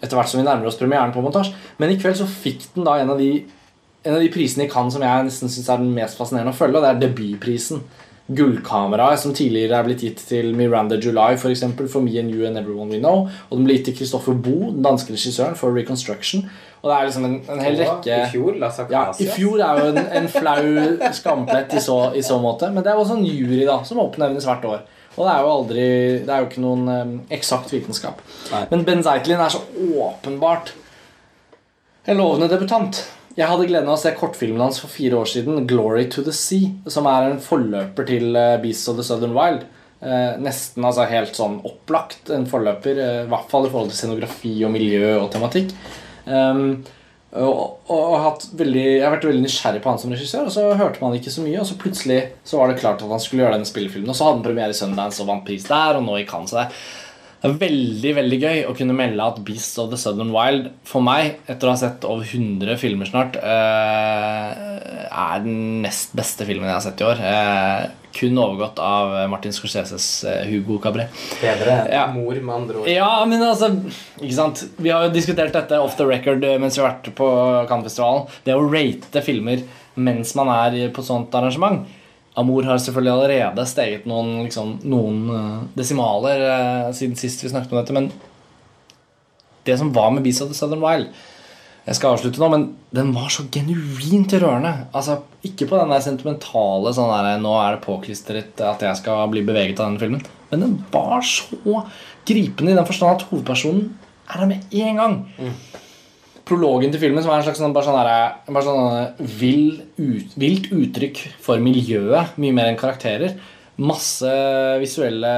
etter 0.00 0.16
hvert 0.16 0.30
som 0.30 0.40
vi 0.40 0.46
nærmer 0.46 0.70
oss 0.70 0.78
premieren 0.80 1.14
på 1.14 1.22
montasje. 1.24 1.56
Men 1.80 1.92
i 1.92 1.98
kveld 2.00 2.20
så 2.20 2.28
fikk 2.28 2.70
den 2.76 2.86
da 2.88 2.98
en 3.00 3.14
av 3.14 3.20
de 3.20 3.32
en 4.02 4.14
av 4.14 4.20
de 4.20 4.30
prisene 4.32 4.66
i 4.66 4.70
Cannes 4.70 4.94
som 4.94 5.04
jeg 5.04 5.26
nesten 5.26 5.52
syns 5.52 5.68
er 5.68 5.82
den 5.82 5.90
mest 5.96 6.18
fascinerende 6.18 6.54
å 6.54 6.56
følge, 6.56 6.80
det 6.80 6.92
er 6.92 7.02
debutprisen. 7.02 7.82
Gullkameraet, 8.30 9.18
som 9.18 9.32
tidligere 9.34 9.80
er 9.80 9.86
blitt 9.88 10.04
gitt 10.06 10.20
til 10.28 10.52
Miranda 10.54 10.94
July 11.02 11.34
for, 11.40 11.50
eksempel, 11.50 11.88
for 11.90 12.04
Me 12.04 12.14
and 12.20 12.30
You 12.30 12.46
and 12.46 12.60
Everyone 12.60 12.94
We 12.94 13.00
Know. 13.02 13.24
Og 13.48 13.58
den 13.58 13.66
ble 13.66 13.76
gitt 13.76 13.88
til 13.90 13.96
Christoffer 13.98 14.36
Boe, 14.38 14.70
den 14.70 14.84
danske 14.86 15.16
regissøren, 15.16 15.56
for 15.58 15.74
Reconstruction. 15.74 16.46
Og 16.80 16.88
det 16.88 16.96
er 16.96 17.08
liksom 17.08 17.26
en, 17.26 17.36
en 17.50 17.60
hel 17.60 17.76
rekke 17.82 18.14
I 18.14 18.30
fjor, 18.30 18.54
La 18.62 18.70
ja, 18.88 19.02
I 19.20 19.26
fjor 19.34 19.60
er 19.66 19.82
jo 19.82 19.90
en, 19.90 20.00
en 20.20 20.30
flau 20.32 21.10
skamplett 21.18 21.74
i 21.76 21.82
så, 21.84 21.98
i 22.16 22.22
så 22.24 22.38
måte. 22.40 22.70
Men 22.70 22.86
det 22.86 22.94
er 22.94 23.02
også 23.02 23.18
en 23.18 23.26
jury 23.26 23.64
da, 23.66 23.80
som 23.84 24.00
oppnevnes 24.00 24.46
hvert 24.48 24.64
år. 24.70 24.86
Og 25.16 25.26
det 25.26 25.30
er 25.32 25.42
jo 25.42 25.50
aldri 25.50 25.84
Det 26.22 26.30
er 26.30 26.38
jo 26.38 26.46
ikke 26.46 26.62
noen 26.62 26.86
um, 26.88 27.16
eksakt 27.34 27.74
vitenskap. 27.74 28.22
Nei. 28.54 28.62
Men 28.70 28.86
Ben 28.86 29.02
Zeitlin 29.04 29.42
er 29.42 29.52
så 29.52 29.64
åpenbart 30.06 30.70
en 32.08 32.16
lovende 32.16 32.48
debutant. 32.48 33.02
Jeg 33.38 33.46
hadde 33.46 33.66
gleden 33.68 33.88
av 33.88 33.94
å 33.94 34.00
se 34.00 34.10
kortfilmen 34.18 34.62
hans 34.62 34.80
for 34.82 34.90
fire 34.90 35.20
år 35.20 35.28
siden, 35.30 35.66
'Glory 35.66 36.08
to 36.10 36.22
the 36.26 36.34
Sea', 36.34 36.72
som 36.90 37.06
er 37.06 37.30
en 37.30 37.42
forløper 37.42 38.06
til 38.06 38.34
uh, 38.34 38.58
'Beasts 38.58 38.88
of 38.90 38.96
the 38.96 39.06
Southern 39.06 39.36
Wild'. 39.36 39.68
Eh, 40.00 40.38
nesten 40.40 40.84
altså 40.86 41.04
helt 41.10 41.36
sånn 41.36 41.58
opplagt 41.68 42.30
en 42.32 42.46
forløper, 42.48 42.96
eh, 42.96 43.18
i 43.26 43.28
hvert 43.28 43.50
fall 43.50 43.66
i 43.66 43.72
forhold 43.72 43.90
til 43.92 43.98
scenografi 43.98 44.54
og 44.64 44.72
miljø 44.72 45.18
og 45.18 45.26
tematikk. 45.34 45.74
Um, 46.24 46.80
og, 47.36 47.84
og, 47.92 48.46
veldig, 48.56 48.84
jeg 48.96 49.04
har 49.04 49.12
vært 49.12 49.26
veldig 49.28 49.44
nysgjerrig 49.44 49.82
på 49.84 49.92
han 49.92 50.00
som 50.00 50.14
regissør, 50.14 50.48
og 50.48 50.54
så 50.54 50.64
hørte 50.72 51.04
man 51.04 51.18
ikke 51.18 51.30
så 51.34 51.44
mye, 51.44 51.60
og 51.60 51.68
så 51.68 51.76
plutselig 51.78 52.18
så 52.48 52.58
var 52.58 52.72
det 52.72 52.80
klart 52.80 53.04
at 53.04 53.12
han 53.12 53.22
skulle 53.22 53.44
gjøre 53.44 53.58
denne 53.58 53.68
spillefilmen, 53.68 54.08
og 54.08 54.16
så 54.16 54.26
hadde 54.26 54.40
han 54.40 54.46
premiere 54.48 54.74
i 54.74 54.80
Sundance 54.80 55.22
og 55.22 55.28
vant 55.28 55.44
pris 55.46 55.68
der, 55.68 56.00
og 56.00 56.06
nå 56.08 56.16
i 56.16 56.26
Cannes. 56.26 56.56
Det 57.40 57.48
er, 57.48 57.54
veldig 57.56 58.10
veldig 58.18 58.38
gøy 58.42 58.58
å 58.68 58.74
kunne 58.76 58.92
melde 58.92 59.24
at 59.24 59.38
Beasts 59.46 59.78
of 59.80 59.88
the 59.88 59.96
Southern 59.96 60.28
Wild 60.34 60.66
for 60.84 61.00
meg, 61.04 61.38
etter 61.48 61.70
å 61.70 61.72
ha 61.72 61.78
sett 61.80 62.04
over 62.04 62.26
100 62.28 62.76
filmer 62.76 63.08
snart, 63.08 63.38
eh, 63.40 65.06
er 65.08 65.40
den 65.46 65.80
nest 65.80 66.12
beste 66.16 66.44
filmen 66.44 66.68
jeg 66.68 66.76
har 66.76 66.84
sett 66.84 67.00
i 67.00 67.06
år. 67.08 67.22
Eh, 67.24 67.86
kun 68.12 68.36
overgått 68.42 68.82
av 68.84 69.14
Martin 69.30 69.54
Scorseses 69.56 70.08
eh, 70.28 70.42
Hugo 70.50 70.76
Cabret. 70.82 71.08
Bedre 71.40 71.78
Ja. 71.94 72.06
mor, 72.12 72.34
med 72.34 72.54
andre 72.54 72.82
ord. 72.82 72.88
Ja, 72.90 73.24
men 73.24 73.40
altså 73.40 73.70
Ikke 74.20 74.34
sant? 74.36 74.64
Vi 74.76 74.90
har 74.90 75.06
jo 75.06 75.14
diskutert 75.14 75.52
dette 75.54 75.78
off 75.80 75.96
the 75.96 76.04
record 76.04 76.44
mens 76.60 76.76
vi 76.76 76.82
har 76.82 76.90
vært 76.92 77.14
på 77.14 77.30
Cannes-festivalen. 77.70 78.28
Det 78.44 78.52
å 78.52 78.66
rate 78.68 79.22
filmer 79.24 79.62
mens 79.96 80.34
man 80.36 80.48
er 80.48 80.90
på 80.90 81.02
sånt 81.06 81.32
arrangement 81.34 81.86
Amour 82.38 82.66
har 82.68 82.78
selvfølgelig 82.78 83.12
allerede 83.12 83.66
steget 83.66 84.06
noen, 84.06 84.44
liksom, 84.44 84.76
noen 84.86 85.22
eh, 85.34 85.56
desimaler 85.78 86.44
eh, 86.46 86.92
siden 86.94 87.18
sist 87.18 87.42
vi 87.42 87.50
snakket 87.50 87.74
om 87.74 87.80
dette, 87.80 87.96
men 87.96 88.10
det 89.66 89.76
som 89.80 89.90
var 89.92 90.12
med 90.14 90.24
Beast 90.24 90.44
of 90.44 90.52
the 90.52 90.56
Southern 90.56 90.80
Wild 90.84 91.10
Jeg 91.84 91.96
skal 91.98 92.14
avslutte 92.14 92.40
nå, 92.40 92.48
men 92.52 92.64
den 92.94 93.10
var 93.16 93.30
så 93.32 93.46
genuint 93.50 94.32
rørende. 94.36 94.72
Altså, 94.94 95.22
Ikke 95.42 95.66
på 95.66 95.78
den 95.80 95.90
der 95.90 96.02
sentimentale 96.04 96.92
sånn 96.94 97.10
der, 97.10 97.40
'nå 97.40 97.54
er 97.56 97.74
det 97.74 97.84
påklistret 97.86 98.60
at 98.62 98.84
jeg 98.84 98.98
skal 99.00 99.30
bli 99.32 99.42
beveget 99.42 99.80
av 99.80 99.88
denne 99.88 100.02
filmen', 100.02 100.26
men 100.50 100.60
den 100.60 100.74
var 100.92 101.24
så 101.24 101.56
gripende 102.28 102.72
i 102.72 102.76
den 102.76 102.86
forstand 102.86 103.16
at 103.16 103.26
hovedpersonen 103.30 103.88
er 104.28 104.38
der 104.38 104.50
med 104.52 104.76
en 104.76 105.00
gang. 105.00 105.16
Prologen 106.50 106.90
til 106.90 106.98
filmen 106.98 107.22
som 107.22 107.30
er 107.30 107.40
en 107.40 107.46
slags 107.46 107.60
sånn, 107.62 107.74
bare 107.76 107.86
sånn, 107.86 108.00
der, 108.02 108.50
bare 108.50 108.66
sånn 108.66 109.28
vill 109.38 109.78
ut, 110.00 110.34
vilt 110.34 110.66
uttrykk 110.74 111.22
for 111.44 111.62
miljøet, 111.62 112.34
mye 112.42 112.56
mer 112.56 112.72
enn 112.72 112.80
karakterer. 112.80 113.36
Masse 113.80 114.32
visuelle, 114.82 115.30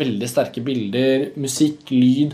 veldig 0.00 0.30
sterke 0.30 0.64
bilder, 0.64 1.28
musikk, 1.38 1.92
lyd 1.92 2.32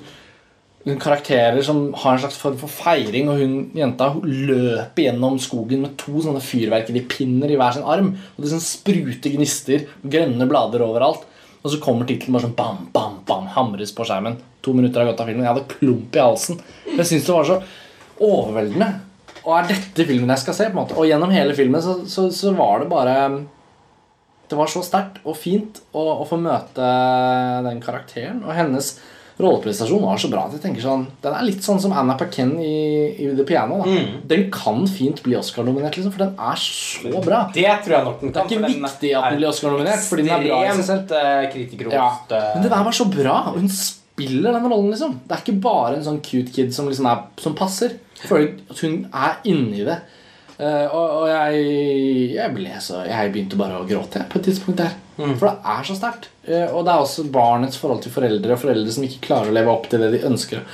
karakterer 0.84 1.60
som 1.62 1.92
har 1.92 2.14
en 2.14 2.22
slags 2.22 2.38
form 2.40 2.56
for 2.60 2.72
feiring, 2.72 3.28
og 3.28 3.40
hun 3.40 3.56
jenta 3.76 4.14
løper 4.24 5.04
gjennom 5.04 5.36
skogen 5.42 5.82
med 5.84 5.96
to 6.00 6.22
sånne 6.24 6.40
fyrverkeripinner 6.40 7.52
i 7.52 7.58
hver 7.60 7.76
sin 7.76 7.84
arm. 7.84 8.14
Og 8.36 8.44
det 8.44 8.52
sånn 8.54 8.64
spruter 8.64 9.34
gnister, 9.34 9.84
grønne 10.00 10.48
blader 10.48 10.86
overalt. 10.86 11.26
Og 11.60 11.74
så 11.74 11.80
kommer 11.82 12.08
tittelen 12.08 12.32
bare 12.32 12.46
sånn 12.46 12.56
bam, 12.56 12.86
bam, 12.94 13.18
bam, 13.28 13.50
hamres 13.52 13.92
på 13.92 14.06
skjermen. 14.08 14.38
To 14.64 14.72
minutter 14.76 15.02
har 15.02 15.10
gått 15.10 15.20
av 15.20 15.28
filmen. 15.28 15.44
Jeg 15.44 15.52
hadde 15.52 15.74
klump 15.74 16.16
i 16.16 16.22
halsen. 16.24 16.60
Jeg 16.88 17.08
syns 17.10 17.28
det 17.28 17.36
var 17.36 17.48
så 17.48 17.58
overveldende. 18.20 18.90
Og 19.44 19.54
er 19.56 19.70
dette 19.70 20.04
filmen 20.04 20.28
jeg 20.34 20.42
skal 20.42 20.54
se? 20.58 20.64
på 20.68 20.74
en 20.76 20.82
måte 20.82 20.96
Og 21.00 21.06
gjennom 21.08 21.30
hele 21.32 21.54
filmen 21.56 21.80
så, 21.80 21.94
så, 22.04 22.26
så 22.34 22.50
var 22.58 22.82
det 22.82 22.90
bare 22.90 23.14
Det 24.50 24.58
var 24.58 24.68
så 24.68 24.82
sterkt 24.84 25.22
og 25.24 25.36
fint 25.38 25.78
å, 25.96 26.02
å 26.20 26.26
få 26.28 26.36
møte 26.42 26.90
den 27.64 27.78
karakteren. 27.80 28.42
Og 28.44 28.52
hennes 28.56 28.90
rolleprestasjon 29.40 30.02
var 30.04 30.18
så 30.20 30.28
bra 30.28 30.42
at 30.44 30.52
jeg 30.58 30.60
tenker 30.66 30.82
sånn 30.84 31.06
Den 31.24 31.32
er 31.38 31.46
litt 31.46 31.64
sånn 31.64 31.78
som 31.80 31.94
Anna 31.96 32.12
Paquin 32.20 32.50
i, 32.60 32.74
i 33.24 33.30
The 33.38 33.46
Piano. 33.48 33.78
Da. 33.80 33.94
Den 34.28 34.50
kan 34.52 34.82
fint 34.90 35.22
bli 35.24 35.38
Oscar-nominert, 35.38 35.96
liksom, 35.96 36.12
for 36.12 36.26
den 36.26 36.34
er 36.36 36.60
så 36.60 37.22
bra. 37.24 37.38
Det 37.54 37.64
tror 37.86 37.94
jeg 37.96 38.04
nok 38.10 38.20
den 38.20 38.34
Det 38.34 38.42
er 38.42 38.50
ikke 38.50 38.66
viktig 38.74 39.14
at 39.16 39.30
den 39.30 39.38
blir 39.40 39.48
Oscar-nominert, 39.54 40.04
fordi 40.10 40.26
den 40.28 40.34
er 40.36 40.44
bra 40.50 40.60
i 40.66 40.76
seg 40.82 40.90
selv. 40.90 41.16
Eh, 41.16 41.94
Ja. 41.94 42.10
eh, 42.28 42.50
Men 42.58 42.66
det 42.68 42.74
der 42.74 42.84
var 42.90 42.98
så 43.00 43.08
bra, 43.08 43.38
og 43.54 43.56
hun 43.62 43.70
spiller 43.72 43.96
den 44.28 44.70
rollen, 44.70 44.90
liksom. 44.92 45.18
Det 45.24 45.36
er 45.36 45.44
ikke 45.44 45.62
bare 45.64 45.96
en 45.96 46.06
sånn 46.06 46.22
cute 46.24 46.52
kid 46.54 46.72
som, 46.76 46.88
liksom 46.90 47.08
er, 47.10 47.26
som 47.40 47.56
passer. 47.58 47.98
Føler 48.20 48.58
at 48.70 48.82
hun 48.84 49.04
er 49.08 49.38
inni 49.48 49.84
det. 49.86 50.00
Uh, 50.60 50.92
og 50.92 51.04
og 51.22 51.26
jeg, 51.30 51.60
jeg 52.34 52.52
ble 52.52 52.74
så 52.84 52.98
Jeg 53.08 53.30
begynte 53.32 53.56
bare 53.56 53.78
å 53.80 53.86
gråte 53.88 54.20
på 54.28 54.36
et 54.36 54.50
tidspunkt 54.50 54.82
der. 54.82 54.92
For 55.16 55.46
det 55.46 55.54
er 55.72 55.86
så 55.88 55.96
sterkt. 55.96 56.28
Uh, 56.44 56.68
og 56.74 56.84
det 56.84 56.92
er 56.92 57.04
også 57.04 57.24
barnets 57.32 57.80
forhold 57.80 58.02
til 58.04 58.12
foreldre, 58.12 58.56
og 58.56 58.60
foreldre 58.60 58.92
som 58.92 59.06
ikke 59.06 59.24
klarer 59.30 59.52
å 59.52 59.56
leve 59.56 59.72
opp 59.72 59.88
til 59.88 60.04
det 60.04 60.12
de 60.16 60.26
ønsker. 60.28 60.66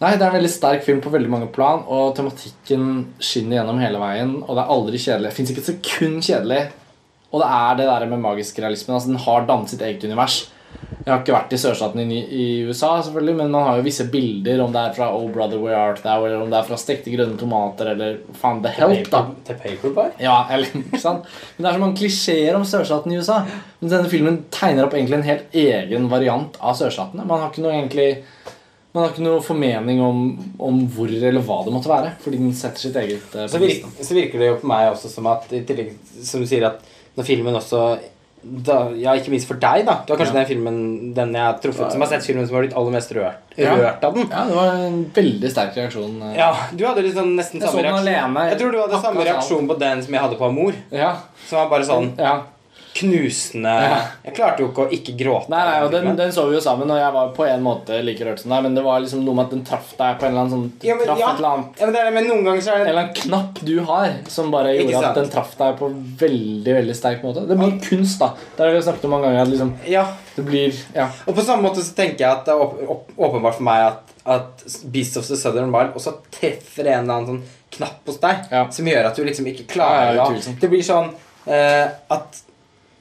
Nei, 0.00 0.14
Det 0.16 0.24
er 0.24 0.30
en 0.30 0.36
veldig 0.38 0.52
sterk 0.52 0.84
film 0.84 1.00
på 1.04 1.12
veldig 1.12 1.28
mange 1.32 1.48
plan, 1.52 1.82
og 1.84 2.14
tematikken 2.16 2.84
skinner 3.20 3.58
gjennom 3.58 3.80
hele 3.82 4.00
veien. 4.00 4.38
Og 4.46 4.54
det 4.56 4.62
er 4.62 4.72
aldri 4.76 5.00
kjedelig. 5.00 5.32
Fins 5.36 5.52
ikke 5.52 5.60
et 5.64 5.72
sekund 5.74 6.22
kjedelig. 6.24 6.62
Og 7.30 7.42
det 7.42 7.50
er 7.56 7.76
det 7.78 7.88
der 7.90 8.06
med 8.08 8.22
magisk 8.24 8.58
realisme. 8.62 8.94
Altså, 8.96 9.12
den 9.12 9.20
har 9.20 9.44
dannet 9.48 9.72
sitt 9.72 9.84
eget 9.84 10.06
univers. 10.08 10.38
Jeg 11.10 11.16
har 11.16 11.22
ikke 11.24 11.34
vært 11.34 11.54
i 11.56 11.58
sørstaten 11.58 12.10
i, 12.14 12.18
i 12.22 12.44
USA, 12.68 12.92
selvfølgelig, 13.02 13.32
men 13.40 13.48
man 13.50 13.64
har 13.66 13.80
jo 13.80 13.86
visse 13.88 14.04
bilder, 14.12 14.60
om 14.62 14.70
det 14.70 14.84
er 14.84 14.92
fra 14.94 15.08
Oh 15.10 15.24
Brother 15.34 15.58
Where 15.58 15.74
Art 15.74 16.04
Thou, 16.04 16.22
eller 16.22 16.44
om 16.44 16.52
det 16.52 16.60
er 16.60 16.68
fra 16.68 16.78
stekte 16.78 17.10
grønne 17.10 17.34
tomater, 17.40 17.90
eller 17.96 18.20
faen, 18.38 18.60
The 18.62 18.70
Help, 18.76 19.10
da. 19.10 19.24
Til 19.48 19.58
Paperboy? 19.58 20.12
Ja, 20.22 20.36
eller, 20.54 20.70
ikke 20.84 21.00
sant? 21.02 21.26
Men 21.56 21.66
det 21.66 21.72
er 21.72 21.80
så 21.80 21.82
mange 21.82 21.98
klisjeer 21.98 22.54
om 22.54 22.68
sørstaten 22.68 23.10
i 23.10 23.18
USA. 23.18 23.40
Men 23.80 23.90
denne 23.96 24.12
filmen 24.12 24.38
tegner 24.54 24.86
opp 24.86 24.94
egentlig 24.94 25.18
en 25.18 25.26
helt 25.32 25.58
egen 25.64 26.06
variant 26.12 26.62
av 26.62 26.78
sørstatene. 26.78 27.26
Man 27.26 27.42
har 27.42 27.50
ikke 27.50 27.66
noe 27.66 27.74
egentlig 27.74 28.12
man 28.92 29.04
har 29.04 29.12
ikke 29.12 29.22
noe 29.26 29.42
formening 29.42 30.00
om, 30.02 30.22
om 30.62 30.80
hvor 30.90 31.10
eller 31.10 31.42
hva 31.46 31.60
det 31.66 31.74
måtte 31.74 31.90
være. 31.90 32.14
Fordi 32.22 32.40
den 32.42 32.54
setter 32.58 32.86
sitt 32.86 32.96
eget 32.98 33.34
eh, 33.34 33.50
Så 33.50 33.60
virker, 33.62 33.92
så 33.98 34.16
virker 34.16 34.42
det 34.42 34.48
jo 34.48 34.56
på 34.62 34.70
meg 34.70 34.92
også 34.94 35.10
som 35.12 35.28
at 35.30 35.50
i 35.54 35.62
tillegg, 35.66 35.92
Som 36.26 36.42
du 36.42 36.50
sier 36.50 36.66
at 36.70 36.82
når 37.18 37.26
filmen 37.26 37.58
også 37.58 37.84
da, 38.42 38.88
Ja, 38.96 39.12
ikke 39.14 39.30
minst 39.30 39.46
for 39.46 39.54
deg, 39.60 39.84
da. 39.86 39.98
Du 40.06 40.12
har 40.14 40.18
kanskje 40.20 40.34
Ja. 40.34 40.44
den 40.44 40.46
filmen 40.48 41.14
Den 41.14 41.32
jeg 41.34 41.42
har 41.42 41.58
truffet 41.60 41.92
som 41.92 42.00
har 42.00 42.08
sett 42.08 42.22
filmen 42.24 42.46
som 42.46 42.56
har 42.56 42.62
blitt 42.64 42.76
aller 42.76 42.90
mest 42.90 43.10
rørt, 43.12 43.34
Ja. 43.56 43.74
rørt 43.76 44.02
av 44.04 44.14
den. 44.14 44.28
Ja, 44.30 44.44
det 44.46 44.54
var 44.54 44.72
en 44.86 45.04
veldig 45.14 45.50
sterk 45.50 45.74
reaksjon. 45.76 46.22
eh. 46.22 46.36
Ja, 46.38 46.54
Du 46.74 46.84
hadde 46.86 47.02
liksom 47.02 47.34
nesten 47.36 47.60
Jeg 47.60 47.68
samme 47.68 47.82
reaksjon. 47.82 48.06
alene. 48.08 48.50
Jeg 48.50 48.58
tror 48.60 48.72
du 48.72 48.78
hadde 48.80 49.02
samme 49.02 49.24
reaksjon 49.24 49.68
på 49.68 49.78
den 49.78 50.02
som 50.02 50.12
jeg 50.14 50.22
hadde 50.22 50.36
på 50.38 50.46
Amor. 50.48 50.72
ja. 50.90 51.16
Som 51.46 51.58
var 51.58 51.68
bare 51.78 51.84
sånn 51.84 52.16
ja. 52.18 52.42
Knusende 52.94 53.72
Ja. 53.82 53.98
Jeg 54.24 54.34
klarte 54.36 54.62
jo 54.62 54.68
ikke 54.70 54.86
å 54.86 54.92
ikke 54.94 55.14
gråte. 55.18 55.50
Nei, 55.52 55.60
nei, 55.68 55.76
og 55.84 55.92
den, 55.92 56.08
den 56.18 56.32
så 56.34 56.46
vi 56.48 56.56
jo 56.56 56.62
sammen, 56.64 56.90
og 56.90 56.98
jeg 56.98 57.14
var 57.14 57.30
på 57.36 57.46
en 57.46 57.62
måte 57.64 58.00
like 58.04 58.24
rørt 58.26 58.42
som 58.42 58.52
deg, 58.54 58.64
men 58.66 58.76
det 58.76 58.84
var 58.84 59.02
liksom 59.04 59.22
noe 59.24 59.38
med 59.38 59.48
at 59.48 59.54
den 59.54 59.64
traff 59.68 59.92
deg 59.98 60.18
på 60.20 60.26
en 60.26 60.32
eller 60.32 60.42
annen 60.42 60.54
sånn 60.54 60.88
ja, 60.88 60.96
men, 60.98 61.06
traff 61.06 61.22
ja. 61.22 61.28
et 61.30 61.42
eller 61.42 61.50
annet 61.50 61.80
ja, 61.80 61.86
men, 61.86 61.94
det 61.96 62.02
er, 62.02 62.10
men 62.16 62.28
noen 62.30 62.48
ganger 62.48 62.66
så 62.66 62.74
er 62.74 62.82
det... 62.82 62.84
En 62.84 62.92
eller 62.92 63.02
annen 63.04 63.20
knapp 63.20 63.62
du 63.70 63.74
har, 63.90 64.16
som 64.34 64.50
bare 64.54 64.74
gjorde 64.76 65.04
at 65.10 65.20
den 65.20 65.30
traff 65.32 65.54
deg 65.60 65.78
på 65.80 65.90
veldig 66.24 66.76
veldig 66.80 66.96
sterk 66.98 67.24
måte. 67.26 67.46
Det 67.48 67.58
blir 67.60 67.78
kunst, 67.84 68.18
da. 68.22 68.32
Det 68.56 68.66
har 68.66 68.74
vi 68.74 68.82
snakket 68.88 69.06
om 69.08 69.14
mange 69.16 69.30
ganger. 69.30 69.42
At 69.44 69.54
liksom, 69.54 69.72
Ja. 69.90 70.04
det 70.36 70.46
blir 70.48 70.82
Ja. 70.96 71.08
Og 71.26 71.34
på 71.36 71.46
samme 71.46 71.68
måte 71.68 71.84
så 71.86 71.94
tenker 71.96 72.24
jeg 72.26 72.30
at 72.30 72.44
det 72.48 72.54
er 72.54 72.66
åp 72.66 72.76
åp 72.90 73.16
åpenbart 73.16 73.58
for 73.58 73.66
meg 73.66 73.86
at, 73.86 74.14
at 74.26 74.66
Beast 74.92 75.16
of 75.16 75.26
the 75.26 75.38
Southern 75.38 75.72
Wild 75.74 75.94
også 75.94 76.16
treffer 76.34 76.86
en 76.90 77.04
eller 77.04 77.14
annen 77.14 77.26
sånn 77.30 77.42
knapp 77.70 78.06
hos 78.06 78.18
deg 78.22 78.50
Ja. 78.50 78.66
som 78.70 78.86
gjør 78.86 79.10
at 79.10 79.16
du 79.16 79.24
liksom 79.24 79.46
ikke 79.46 79.66
klarer 79.70 80.16
Ja, 80.18 80.26
å. 80.26 80.54
Det 80.60 80.70
blir 80.70 80.82
sånn 80.82 81.12
uh, 81.46 81.86
at 82.10 82.42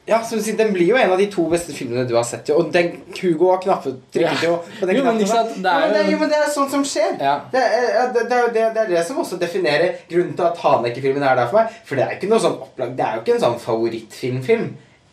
ja, 0.10 0.19
som 0.26 0.40
du 0.40 0.44
sier, 0.44 0.57
Den 0.57 0.73
blir 0.73 0.88
jo 0.90 0.98
en 0.99 1.11
av 1.14 1.18
de 1.22 1.27
to 1.31 1.45
beste 1.52 1.72
filmene 1.77 2.07
du 2.10 2.15
har 2.18 2.26
sett. 2.27 2.49
jo, 2.49 2.57
Og 2.64 2.72
den 2.73 2.90
Hugo 3.19 3.52
har 3.53 3.61
knappet 3.64 3.99
trykket 4.15 4.44
jo 4.48 4.56
på 4.80 4.90
den 4.90 4.98
Jo, 4.99 5.03
men 5.06 5.19
knappen. 5.22 5.61
det 5.64 5.72
er 5.72 5.80
jo, 5.80 5.86
men 5.86 5.94
det, 5.94 6.03
jo- 6.06 6.11
jo, 6.11 6.19
men 6.23 6.30
det 6.34 6.38
er 6.41 6.49
sånt 6.53 6.72
som 6.73 6.84
skjer. 6.84 7.15
Ja. 7.22 7.36
Det, 7.53 7.61
er, 7.61 8.11
det, 8.18 8.23
det, 8.30 8.40
er 8.40 8.73
det, 8.73 8.84
er 8.84 8.91
det 8.95 9.06
som 9.07 9.22
også 9.23 9.38
definerer 9.41 9.95
grunnen 10.10 10.34
til 10.36 10.45
at 10.49 10.57
Haneke-filmen 10.65 11.23
er 11.23 11.36
der 11.40 11.48
for 11.52 11.61
meg. 11.61 11.77
For 11.86 11.95
det 11.95 12.06
er 12.07 12.18
ikke 12.18 12.30
noe 12.34 12.40
sånn 12.44 12.57
opplag 12.65 12.95
Det 12.98 13.06
er 13.06 13.15
jo 13.15 13.23
ikke 13.26 13.36
en 13.38 13.45
sånn 13.45 13.60
favorittfilmfilm. 13.64 14.68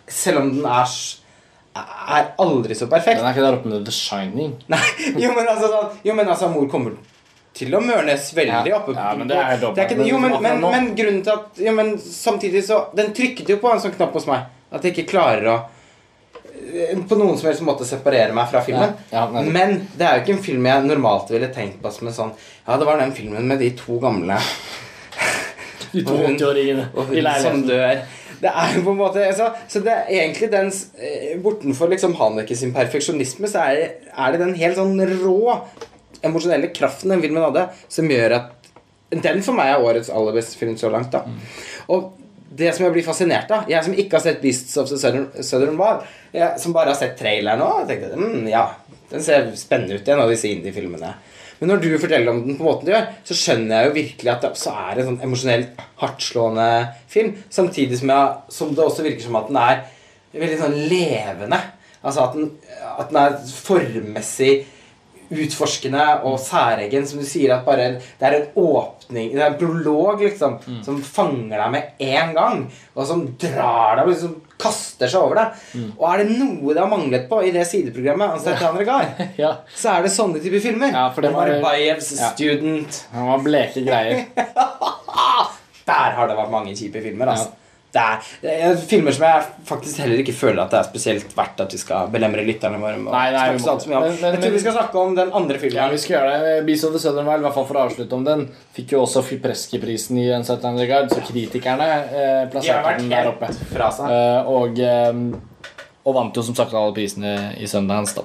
Selv 0.09 0.43
om 0.43 0.51
den 0.56 0.66
er 0.66 0.89
er 1.77 2.31
aldri 2.40 2.73
så 2.74 2.86
perfekt. 2.89 3.18
Den 3.20 3.27
er 3.28 3.35
ikke 3.35 3.43
der 3.44 3.56
oppe 3.59 3.68
med 3.68 3.85
The 3.85 3.93
Shining. 3.93 4.55
Nei, 4.73 4.81
jo, 5.20 5.35
men 5.36 5.44
altså, 5.52 5.68
sånn- 5.68 5.98
jo, 6.09 6.14
men 6.16 6.27
altså 6.32 6.48
mor 6.48 6.64
kommer 6.73 6.94
til 7.56 7.73
å 7.77 7.81
mørnes 7.85 8.31
veldig 8.36 8.73
oppe. 8.77 8.94
Ja, 8.97 9.10
men 9.16 9.28
det 9.28 9.36
er 9.36 9.56
ikke, 9.60 10.06
jo, 10.09 10.18
men, 10.20 10.32
Men 10.40 10.60
men, 10.60 10.70
men 10.73 10.89
grunnen 10.97 11.23
til 11.24 11.32
at 11.35 11.60
jo, 11.60 11.73
men 11.77 11.94
Samtidig 12.01 12.62
så 12.66 12.82
Den 12.97 13.12
trykket 13.16 13.48
jo 13.48 13.56
på 13.62 13.70
en 13.73 13.81
sånn 13.81 13.94
knapp 13.97 14.12
hos 14.16 14.27
meg. 14.28 14.44
At 14.74 14.84
jeg 14.84 14.94
ikke 14.94 15.12
klarer 15.14 15.48
å 15.52 15.56
eh, 16.74 16.97
på 17.09 17.18
noen 17.18 17.38
som 17.38 17.51
helst 17.51 17.64
måte 17.66 17.86
separere 17.88 18.34
meg 18.36 18.51
fra 18.51 18.62
filmen. 18.66 18.97
Ja, 19.12 19.26
ja, 19.30 19.43
men 19.43 19.78
det 19.94 20.06
er 20.06 20.18
jo 20.18 20.24
ikke 20.24 20.36
en 20.36 20.44
film 20.48 20.68
jeg 20.68 20.88
normalt 20.88 21.30
ville 21.32 21.52
tenkt 21.55 21.80
på 21.82 21.93
som 21.94 22.10
en 22.10 22.18
sånn 22.18 22.34
Ja, 22.66 22.76
det 22.76 22.88
var 22.88 23.01
den 23.01 23.14
filmen 23.16 23.47
med 23.48 23.62
de 23.62 23.70
to 23.78 24.01
gamle 24.02 24.40
De 25.94 26.02
to 26.05 26.16
80-åringene 26.18 26.90
og 26.93 27.12
hun 27.12 27.28
som 27.40 27.62
dør. 27.64 28.02
Det 28.40 28.51
er 28.51 28.74
jo 28.76 28.82
på 28.84 28.93
en 28.93 28.98
måte 28.98 29.22
altså, 29.24 29.48
Så 29.70 29.80
det 29.84 29.94
er 29.94 30.10
egentlig 30.18 30.51
den 30.52 30.68
eh, 31.01 31.36
Bortenfor 31.43 31.88
liksom 31.93 32.16
Haneke 32.18 32.56
sin 32.59 32.74
perfeksjonisme, 32.76 33.48
så 33.48 33.64
er 33.68 33.78
det, 33.78 33.86
er 34.12 34.34
det 34.34 34.43
den 34.43 34.55
helt 34.59 34.76
sånn 34.80 35.01
rå 35.22 35.38
emosjonelle 36.26 36.72
kraften 36.74 37.12
den 37.12 37.22
filmen 37.22 37.44
hadde, 37.44 37.66
som 37.93 38.09
gjør 38.10 38.38
at 38.40 38.70
Den 39.14 39.43
for 39.47 39.56
meg 39.56 39.70
er 39.70 39.84
årets 39.84 40.10
aller 40.10 40.34
beste 40.34 40.59
film 40.59 40.74
så 40.76 40.90
langt. 40.93 41.12
da 41.14 41.22
Og 41.94 42.10
det 42.47 42.73
som 42.74 42.85
jeg 42.86 42.94
blir 42.94 43.06
fascinert 43.06 43.51
av 43.51 43.70
Jeg 43.70 43.82
som 43.82 43.94
ikke 43.98 44.18
har 44.18 44.23
sett 44.23 44.43
Beasts 44.43 44.77
of 44.78 44.90
the 44.90 44.98
Southern, 45.01 45.27
Southern 45.43 45.81
jeg, 46.31 46.51
som 46.62 46.74
bare 46.77 46.93
har 46.93 46.98
sett 46.98 47.16
traileren 47.18 47.59
nå, 47.59 47.70
tenkte 47.89 48.18
mm, 48.18 48.44
ja, 48.51 48.68
den 49.10 49.24
ser 49.24 49.48
spennende 49.59 49.98
ut, 49.98 50.09
en 50.09 50.23
av 50.23 50.31
disse 50.31 50.51
indie-filmene. 50.51 51.14
Men 51.59 51.70
når 51.73 51.82
du 51.82 51.89
forteller 51.98 52.31
om 52.31 52.43
den, 52.44 52.59
på 52.59 52.66
måten 52.66 52.89
du 52.89 52.93
gjør, 52.93 53.06
så 53.24 53.36
skjønner 53.39 53.78
jeg 53.78 53.89
jo 53.89 53.97
virkelig 53.97 54.32
at 54.32 54.43
det 54.44 54.51
også 54.52 54.74
er 54.77 54.98
en 55.01 55.09
sånn 55.09 55.23
emosjonelt 55.24 55.85
hardtslående 56.02 56.68
film. 57.10 57.32
Samtidig 57.52 58.01
som, 58.02 58.12
jeg, 58.12 58.56
som 58.59 58.74
det 58.77 58.85
også 58.85 59.06
virker 59.06 59.24
som 59.24 59.39
at 59.40 59.48
den 59.48 59.60
er 59.62 59.81
veldig 60.36 60.59
sånn 60.60 60.77
levende. 60.90 61.60
Altså 62.02 62.27
at 62.27 62.36
den, 62.36 62.51
at 62.93 63.09
den 63.12 63.20
er 63.23 63.39
formmessig 63.56 64.51
utforskende 65.30 66.04
og 66.28 66.38
særegen, 66.40 67.06
som 67.08 67.18
du 67.20 67.26
sier, 67.26 67.54
at 67.56 67.64
bare 67.66 67.86
det 67.98 68.26
er 68.28 68.36
en 68.40 68.46
åpning 68.56 69.32
Det 69.34 69.40
er 69.42 69.52
en 69.52 69.58
prolog, 69.60 70.20
liksom, 70.22 70.56
som 70.84 70.98
fanger 71.02 71.56
deg 71.60 71.70
med 71.70 72.02
en 72.02 72.32
gang, 72.34 72.64
og 72.96 73.06
som 73.06 73.26
drar 73.38 74.00
deg 74.00 74.08
liksom 74.12 74.34
kaster 74.58 75.06
seg 75.12 75.20
over 75.20 75.36
deg. 75.36 75.60
Og 75.98 76.06
er 76.08 76.22
det 76.24 76.38
noe 76.40 76.72
det 76.74 76.80
har 76.80 76.88
manglet 76.88 77.26
på 77.28 77.42
i 77.44 77.50
det 77.54 77.66
sideprogrammet, 77.68 78.46
ja. 78.48 78.72
Regar, 78.72 79.10
Ja, 79.42 79.50
så 79.76 79.92
er 79.98 80.06
det 80.06 80.14
sånne 80.16 80.40
typer 80.42 80.62
filmer. 80.64 80.90
Ja, 80.96 81.10
for 81.12 81.22
det 81.26 81.34
var- 81.34 81.50
Barbayevs 81.60 82.08
Ja. 82.18 82.30
Student 82.32 83.02
han 83.12 83.26
var 83.28 83.44
bleke 83.44 83.84
greier. 83.86 84.24
Der 85.86 86.16
har 86.16 86.26
det 86.26 86.34
vært 86.36 86.50
mange 86.50 86.72
kjipe 86.74 86.98
filmer. 87.04 87.30
Altså. 87.30 87.52
Er, 87.52 87.65
det 88.43 88.52
er 88.52 88.77
filmer 88.90 89.14
som 89.16 89.24
jeg 89.27 89.44
faktisk 89.68 90.01
heller 90.02 90.20
ikke 90.23 90.35
føler 90.36 90.62
at 90.64 90.70
det 90.74 90.78
er 90.81 90.89
spesielt 90.89 91.32
verdt 91.36 91.62
at 91.64 91.73
vi 91.77 91.81
skal 91.81 92.10
belemre 92.12 92.44
lytterne 92.47 92.81
våre 92.82 92.98
med. 93.01 93.12
Nei, 93.14 93.31
nei, 93.32 93.44
vi 93.55 93.62
må- 93.62 93.77
men- 93.89 94.20
men- 94.20 94.35
jeg 94.36 94.43
tror 94.43 94.55
vi 94.56 94.62
skal 94.64 94.77
snakke 94.77 95.02
om 95.02 95.14
den 95.16 95.32
andre 95.32 95.59
filmen. 95.62 95.77
Ja, 95.81 95.89
vi 95.89 95.98
skal 95.98 96.16
gjøre 96.16 96.39
det. 96.44 96.66
Beast 96.66 96.85
of 96.85 96.93
the 96.93 96.98
Southern 96.98 97.27
Wild, 97.27 97.40
i 97.40 97.47
hvert 97.48 97.55
fall 97.55 97.66
for 97.66 97.74
å 97.81 97.86
avslutte 97.89 98.12
om 98.12 98.24
den, 98.24 98.48
fikk 98.77 98.93
jo 98.93 99.02
også 99.02 99.23
Fipreski-prisen 99.24 100.18
i 100.18 100.31
Uncertain 100.36 100.78
Regard, 100.78 101.10
så 101.10 101.20
kritikerne 101.24 101.90
eh, 102.12 102.47
plasserte 102.52 102.98
den 102.98 103.09
der 103.10 103.31
oppe. 103.32 103.52
fra 103.73 103.90
seg. 103.90 104.10
Eh, 104.10 104.47
og, 104.47 104.78
eh, 104.78 105.39
og 106.06 106.14
vant 106.14 106.35
jo 106.35 106.43
som 106.43 106.55
sagt 106.55 106.74
alle 106.74 106.93
prisene 106.94 107.55
i 107.59 107.66
Sundance, 107.66 108.14
da. 108.14 108.23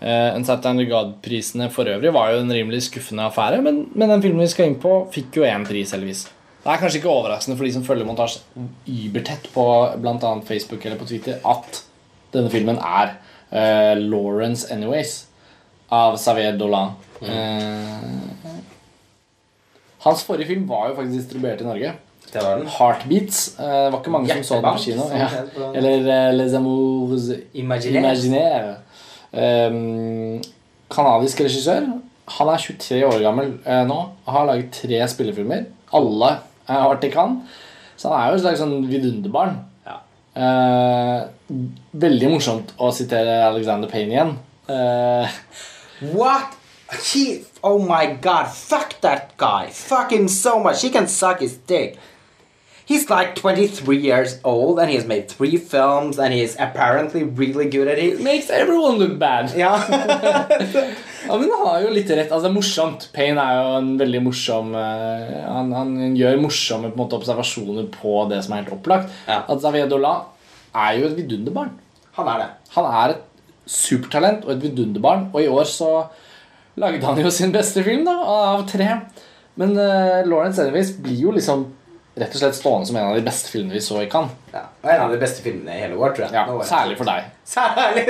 Uh, 0.00 0.36
Uncertain 0.36 0.78
Regard-prisene 0.78 1.66
for 1.74 1.84
øvrig 1.90 2.12
var 2.14 2.30
jo 2.30 2.38
en 2.44 2.52
rimelig 2.54 2.84
skuffende 2.86 3.24
affære, 3.26 3.60
men, 3.64 3.80
men 3.98 4.08
den 4.08 4.22
filmen 4.22 4.44
vi 4.44 4.46
skal 4.52 4.66
inn 4.66 4.76
på, 4.78 4.92
fikk 5.10 5.40
jo 5.40 5.42
én 5.42 5.66
pris, 5.66 5.90
heldigvis. 5.90 6.28
Det 6.64 6.72
er 6.72 6.80
kanskje 6.82 6.98
ikke 7.00 7.12
overraskende 7.12 7.56
for 7.56 7.64
de 7.68 7.72
som 7.72 7.84
følger 7.86 8.06
montasje 8.08 8.66
ybertett 8.90 9.46
på 9.54 9.64
bl.a. 10.02 10.32
Facebook 10.48 10.84
eller 10.84 10.98
på 11.00 11.06
Twitter, 11.08 11.38
at 11.46 11.82
denne 12.34 12.50
filmen 12.52 12.80
er 12.82 13.14
uh, 13.52 13.94
Lawrence 14.00 14.68
Anyways 14.74 15.28
av 15.88 16.18
Xavier 16.20 16.58
Dolan. 16.58 16.90
Eh, 17.22 18.02
hans 20.04 20.22
forrige 20.22 20.46
film 20.50 20.66
var 20.68 20.90
jo 20.90 20.98
faktisk 20.98 21.16
distribuert 21.16 21.62
i 21.62 21.66
Norge. 21.66 21.92
Det 22.28 22.42
var 22.44 22.58
den. 22.58 22.68
Heartbeats. 22.68 23.58
eh, 23.58 23.64
det 23.64 23.92
var 23.92 24.02
ikke 24.02 24.12
mange 24.12 24.28
som 24.28 24.44
så 24.44 24.58
den 24.60 24.68
på 24.68 24.82
kino. 24.82 25.06
Ja. 25.16 25.30
Eller 25.72 26.32
Les 26.36 26.54
Amours. 26.54 27.30
Imaginaire. 27.54 28.76
Um, 29.32 30.42
kanadisk 30.92 31.40
regissør. 31.40 31.88
Han 32.36 32.52
er 32.52 32.60
23 32.60 33.00
år 33.08 33.22
gammel 33.24 33.54
nå 33.88 33.96
og 33.96 34.32
har 34.34 34.46
laget 34.50 34.70
tre 34.82 35.00
spillefilmer. 35.08 35.64
Alle 35.96 36.34
eh, 36.68 37.08
i 37.08 37.10
Cannes. 37.12 37.56
Så 37.98 38.12
han 38.12 38.20
er 38.20 38.30
jo 38.30 38.38
et 38.38 38.44
slags 38.44 38.60
sånn 38.62 38.76
vidunderbarn. 38.86 39.56
Ja. 39.86 39.96
Eh, 40.38 41.24
veldig 41.98 42.30
morsomt 42.30 42.74
å 42.78 42.92
sitere 42.94 43.40
Alexander 43.48 43.90
Payne 43.90 44.14
igjen. 44.14 44.36
Eh, 44.68 45.38
What? 46.14 46.54
He. 47.12 47.42
Oh 47.62 47.78
my 47.82 48.14
god. 48.22 48.46
Fuck 48.54 49.00
that 49.00 49.34
guy. 49.36 49.66
Fuck 49.72 50.12
him 50.12 50.28
so 50.28 50.58
much. 50.62 50.82
He 50.82 50.90
can 50.90 51.08
suck 51.08 51.40
his 51.40 51.56
dick. 51.66 51.98
He's 52.88 53.10
like 53.10 53.34
23 53.34 53.98
years 53.98 54.40
old 54.44 54.78
and 54.80 54.88
he 54.88 54.96
has 54.96 55.04
made 55.04 55.28
three 55.28 55.58
films 55.58 56.18
and 56.18 56.32
he's 56.32 56.56
apparently 56.58 57.22
really 57.22 57.68
good 57.68 57.86
at 57.86 57.98
it. 57.98 58.22
makes 58.22 58.48
everyone 58.48 58.96
look 58.96 59.18
bad. 59.18 59.52
Ja. 59.58 59.76
Ja, 61.28 61.36
men 61.36 61.50
han 61.50 61.66
har 61.66 61.82
jo 61.82 61.90
litt 61.92 62.08
rett. 62.08 62.30
Altså, 62.32 62.46
det 62.46 62.48
er 62.48 62.54
morsomt. 62.54 63.04
Payne 63.12 63.42
er 63.44 63.58
jo 63.58 63.74
en 63.76 63.90
veldig 64.00 64.22
morsom 64.24 64.72
uh, 64.72 65.36
han, 65.44 65.74
han 65.76 66.16
gjør 66.16 66.40
morsomme 66.40 66.88
på 66.88 66.96
en 66.96 67.02
måte, 67.02 67.18
observasjoner 67.20 67.90
på 67.92 68.14
det 68.30 68.40
som 68.46 68.54
er 68.54 68.62
helt 68.62 68.72
opplagt. 68.78 69.12
Ja. 69.28 69.42
At 69.44 69.60
Xavier 69.60 69.90
Dolan 69.90 70.24
er 70.72 70.96
jo 70.96 71.10
et 71.10 71.18
vidunderbarn. 71.18 71.74
Han 72.16 72.30
er 72.32 72.40
det. 72.40 72.48
Han 72.78 72.88
er 72.88 73.16
et 73.18 73.24
supertalent 73.68 74.48
og 74.48 74.54
et 74.54 74.64
vidunderbarn, 74.64 75.28
og 75.34 75.42
i 75.44 75.50
år 75.52 75.68
så 75.68 75.90
lagde 76.80 77.04
han 77.04 77.20
jo 77.20 77.34
sin 77.34 77.52
beste 77.52 77.84
film 77.84 78.08
da, 78.08 78.16
av 78.16 78.64
tre. 78.70 78.94
Men 79.60 79.76
uh, 79.76 80.22
Lawrence 80.24 80.64
Anyways 80.64 80.96
blir 81.02 81.26
jo 81.26 81.36
liksom 81.36 81.74
rett 82.18 82.34
og 82.34 82.40
slett 82.40 82.56
stående 82.58 82.88
som 82.88 82.98
en 82.98 83.08
av 83.10 83.16
de 83.18 83.24
beste 83.26 83.50
filmene 83.52 83.76
vi 83.76 83.82
så 83.84 84.02
i 84.02 84.08
Cannes. 84.10 84.34
Ja. 84.52 84.64
Og 84.82 84.90
en 84.92 85.02
av 85.04 85.14
de 85.14 85.20
beste 85.20 85.44
filmene 85.44 85.74
i 85.76 85.82
hele 85.82 85.98
år, 85.98 86.14
tror 86.16 86.26
jeg. 86.26 86.34
Ja, 86.36 86.68
særlig 86.68 86.98
for 86.98 87.08
deg. 87.08 87.26
Særlig. 87.48 88.04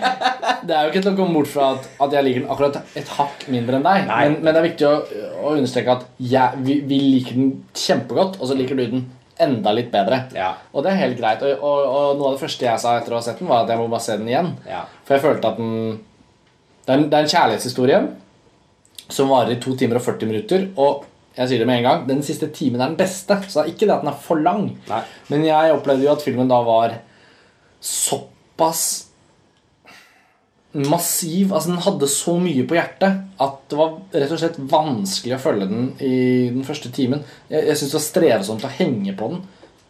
Det 0.66 0.76
er 0.76 0.84
jo 0.84 0.90
ikke 0.90 1.02
til 1.02 1.12
å 1.12 1.16
komme 1.16 1.36
bort 1.36 1.48
fra 1.50 1.70
at, 1.74 1.86
at 2.04 2.14
jeg 2.16 2.26
liker 2.26 2.42
den 2.44 2.50
akkurat 2.52 2.96
et 3.00 3.14
hakk 3.16 3.46
mindre 3.52 3.78
enn 3.78 3.86
deg. 3.86 4.10
Men, 4.10 4.36
men 4.40 4.52
det 4.52 4.60
er 4.60 4.66
viktig 4.66 4.86
å, 4.88 5.22
å 5.40 5.54
understreke 5.56 5.94
at 5.96 6.04
jeg, 6.20 6.60
vi, 6.66 6.76
vi 6.88 6.98
liker 7.16 7.38
den 7.38 7.50
kjempegodt, 7.76 8.38
og 8.40 8.50
så 8.50 8.56
liker 8.58 8.78
du 8.78 8.84
den 8.84 9.06
enda 9.40 9.72
litt 9.72 9.90
bedre. 9.92 10.24
Ja. 10.36 10.52
Og 10.74 10.84
det 10.84 10.92
er 10.92 11.02
helt 11.04 11.20
greit. 11.20 11.44
Og, 11.44 11.64
og, 11.64 11.84
og 11.88 12.18
noe 12.18 12.30
av 12.30 12.36
det 12.36 12.44
første 12.44 12.66
jeg 12.68 12.82
sa 12.82 12.96
etter 12.98 13.14
å 13.14 13.20
ha 13.20 13.24
sett 13.24 13.40
den, 13.40 13.48
var 13.50 13.64
at 13.64 13.72
jeg 13.72 13.80
må 13.80 13.88
bare 13.90 14.04
se 14.04 14.16
den 14.20 14.30
igjen. 14.30 14.50
Ja. 14.68 14.84
For 15.06 15.16
jeg 15.16 15.24
følte 15.26 15.52
at 15.52 15.60
den 15.60 15.76
Det 16.84 16.92
er 16.92 16.98
en, 16.98 17.08
det 17.12 17.16
er 17.16 17.24
en 17.26 17.32
kjærlighetshistorie 17.34 18.00
som 19.10 19.30
varer 19.30 19.54
i 19.54 19.60
to 19.62 19.74
timer 19.78 19.98
og 19.98 20.04
40 20.06 20.30
minutter. 20.30 20.66
Og 20.80 21.04
jeg 21.36 21.50
sier 21.50 21.62
det 21.62 21.68
med 21.68 21.80
en 21.80 21.86
gang, 21.86 22.00
den 22.08 22.24
siste 22.26 22.48
timen 22.54 22.80
er 22.80 22.90
den 22.90 22.98
beste. 22.98 23.36
Så 23.46 23.60
det 23.60 23.62
er 23.62 23.74
ikke 23.74 23.86
det 23.86 23.94
at 23.94 24.02
den 24.02 24.10
er 24.12 24.24
for 24.24 24.42
lang. 24.42 24.66
Nei. 24.88 25.04
Men 25.30 25.46
jeg 25.46 25.76
opplevde 25.76 26.06
jo 26.06 26.14
at 26.14 26.24
filmen 26.24 26.50
da 26.50 26.58
var 26.66 26.98
såpass 27.80 29.06
massiv 30.70 31.50
Altså 31.50 31.72
Den 31.72 31.80
hadde 31.82 32.06
så 32.06 32.36
mye 32.38 32.62
på 32.68 32.76
hjertet 32.76 33.24
at 33.42 33.54
det 33.72 33.78
var 33.78 33.96
rett 34.12 34.34
og 34.36 34.38
slett 34.38 34.58
vanskelig 34.70 35.34
å 35.34 35.40
følge 35.42 35.66
den 35.66 35.88
i 36.04 36.50
den 36.52 36.66
første 36.66 36.92
timen. 36.94 37.24
Jeg, 37.48 37.64
jeg 37.70 37.78
syntes 37.80 37.90
det 37.90 37.98
var 37.98 38.04
strevsomt 38.04 38.66
å 38.68 38.74
henge 38.76 39.14
på 39.18 39.32
den. 39.32 39.40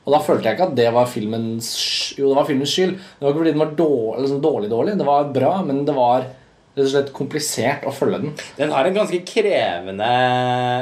Og 0.07 0.15
da 0.15 0.21
følte 0.25 0.49
jeg 0.49 0.57
ikke 0.57 0.69
at 0.71 0.77
det 0.79 0.89
var 0.95 1.11
filmens 1.11 1.71
Jo, 2.17 2.31
det 2.31 2.39
var 2.39 2.49
filmens 2.49 2.73
skyld. 2.73 2.95
Det 2.97 3.27
var 3.27 3.35
ikke 3.35 3.43
fordi 3.43 3.55
den 3.57 3.65
var 3.65 3.75
dårlig, 3.81 4.23
liksom 4.25 4.45
dårlig, 4.45 4.71
dårlig. 4.73 4.95
Det 5.01 5.09
var 5.11 5.33
bra, 5.35 5.53
men 5.67 5.83
det 5.89 5.97
var 5.99 6.29
rett 6.71 6.85
og 6.85 6.91
slett 6.93 7.11
komplisert 7.15 7.87
å 7.89 7.93
følge 7.95 8.21
den. 8.23 8.35
Den 8.57 8.73
har 8.75 8.87
en 8.87 8.95
ganske 8.95 9.19
krevende 9.27 10.11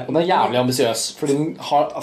Og 0.05 0.11
den 0.13 0.19
er 0.21 0.27
jævlig 0.29 0.61
ambisiøs, 0.61 1.05
fordi 1.19 1.37
den 1.39 1.47
har 1.71 1.95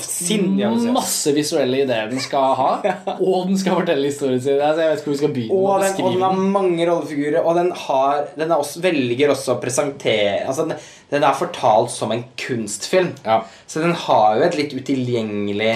masse 0.95 1.33
visuelle 1.35 1.83
ideer 1.83 2.09
den 2.09 2.23
skal 2.23 2.55
ha. 2.59 2.69
Og 3.19 3.49
den 3.49 3.59
skal 3.61 3.77
fortelle 3.79 4.09
historien 4.09 4.41
sin. 4.41 4.57
Altså, 4.57 4.81
jeg 4.81 4.91
vet 4.91 5.03
ikke 5.03 5.09
hvor 5.09 5.15
vi 5.15 5.21
skal 5.21 5.35
begynne 5.35 5.59
Og 5.59 5.83
den, 5.83 5.99
og 6.01 6.15
den 6.15 6.25
har 6.25 6.39
mange 6.57 6.87
rollefigurer, 6.89 7.41
og 7.43 7.59
den, 7.59 7.71
har, 7.85 8.23
den 8.39 8.55
også, 8.55 8.81
velger 8.85 9.35
også 9.35 9.55
å 9.55 9.59
presentere 9.61 10.45
altså 10.45 10.65
den, 10.65 10.81
den 11.11 11.25
er 11.27 11.37
fortalt 11.37 11.93
som 11.93 12.11
en 12.13 12.23
kunstfilm. 12.39 13.13
Ja. 13.25 13.43
Så 13.69 13.83
den 13.83 13.93
har 14.05 14.39
jo 14.39 14.47
et 14.47 14.57
litt 14.57 14.73
utilgjengelig 14.73 15.75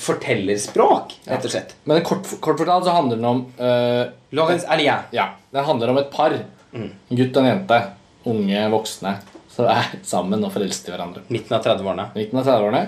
fortellerspråk, 0.00 1.14
rett 1.28 1.46
og 1.46 1.52
slett. 1.52 1.76
Men 1.86 2.02
kort, 2.06 2.26
kort 2.42 2.58
fortalt 2.58 2.86
så 2.88 2.96
handler 2.96 3.20
den 3.20 3.28
om 3.28 3.44
uh, 3.60 4.10
Lawrence 4.34 4.66
Alien. 4.66 5.06
Ja, 5.14 5.28
den 5.54 5.66
handler 5.68 5.92
om 5.92 6.00
et 6.00 6.10
par. 6.14 6.34
En 6.74 6.90
gutt 7.20 7.36
og 7.36 7.44
en 7.44 7.50
jente. 7.52 7.80
Unge 8.24 8.66
voksne 8.72 9.14
som 9.54 9.68
er 9.70 9.92
sammen 10.06 10.42
og 10.42 10.52
forelsket 10.54 10.90
i 10.90 10.94
hverandre. 10.94 11.22
Midten 11.30 11.54
av 11.54 11.62
30-årene. 11.62 12.08
Midten 12.16 12.40
av 12.40 12.48
30-årene 12.48 12.84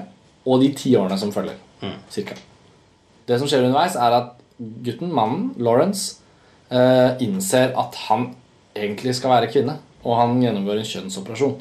og 0.47 0.63
de 0.63 0.71
ti 0.79 0.95
årene 0.99 1.19
som 1.21 1.33
følger. 1.35 1.59
Cirka. 2.11 2.37
Det 3.27 3.39
som 3.39 3.51
skjer 3.51 3.67
underveis, 3.67 3.97
er 3.99 4.15
at 4.15 4.35
gutten, 4.87 5.11
mannen, 5.15 5.51
Lawrence, 5.59 6.23
eh, 6.71 7.19
innser 7.23 7.75
at 7.79 7.99
han 8.07 8.31
egentlig 8.75 9.17
skal 9.19 9.35
være 9.35 9.51
kvinne. 9.53 9.79
Og 10.07 10.19
han 10.21 10.39
gjennomgår 10.43 10.81
en 10.81 10.91
kjønnsoperasjon. 10.91 11.57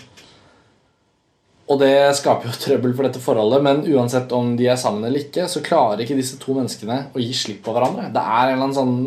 Og 1.65 1.79
det 1.81 1.95
skaper 2.19 2.49
jo 2.49 2.59
trøbbel 2.65 2.93
for 2.93 3.07
dette 3.07 3.21
forholdet, 3.23 3.63
men 3.65 3.81
uansett 3.89 4.33
om 4.37 4.53
de 4.57 4.69
er 4.69 4.79
sammen 4.79 5.05
eller 5.07 5.25
ikke, 5.25 5.47
så 5.49 5.63
klarer 5.65 6.05
ikke 6.05 6.17
disse 6.17 6.37
to 6.41 6.53
menneskene 6.57 7.07
å 7.13 7.21
gi 7.21 7.33
slipp 7.33 7.63
på 7.65 7.73
hverandre. 7.73 8.11
Det 8.13 8.21
er 8.21 8.51
en 8.51 8.53
eller 8.53 8.67
annen 8.67 8.77
sånn 8.77 8.99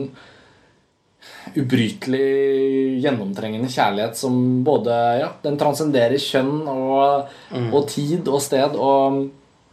ubrytelig 1.57 3.01
gjennomtrengende 3.03 3.71
kjærlighet 3.73 4.19
som 4.19 4.35
både 4.67 4.95
ja, 5.23 5.31
den 5.45 5.59
transcenderer 5.61 6.21
kjønn 6.21 6.67
og, 6.69 7.31
og 7.73 7.89
tid 7.91 8.29
og 8.29 8.43
sted. 8.45 8.77
Og, 8.77 9.25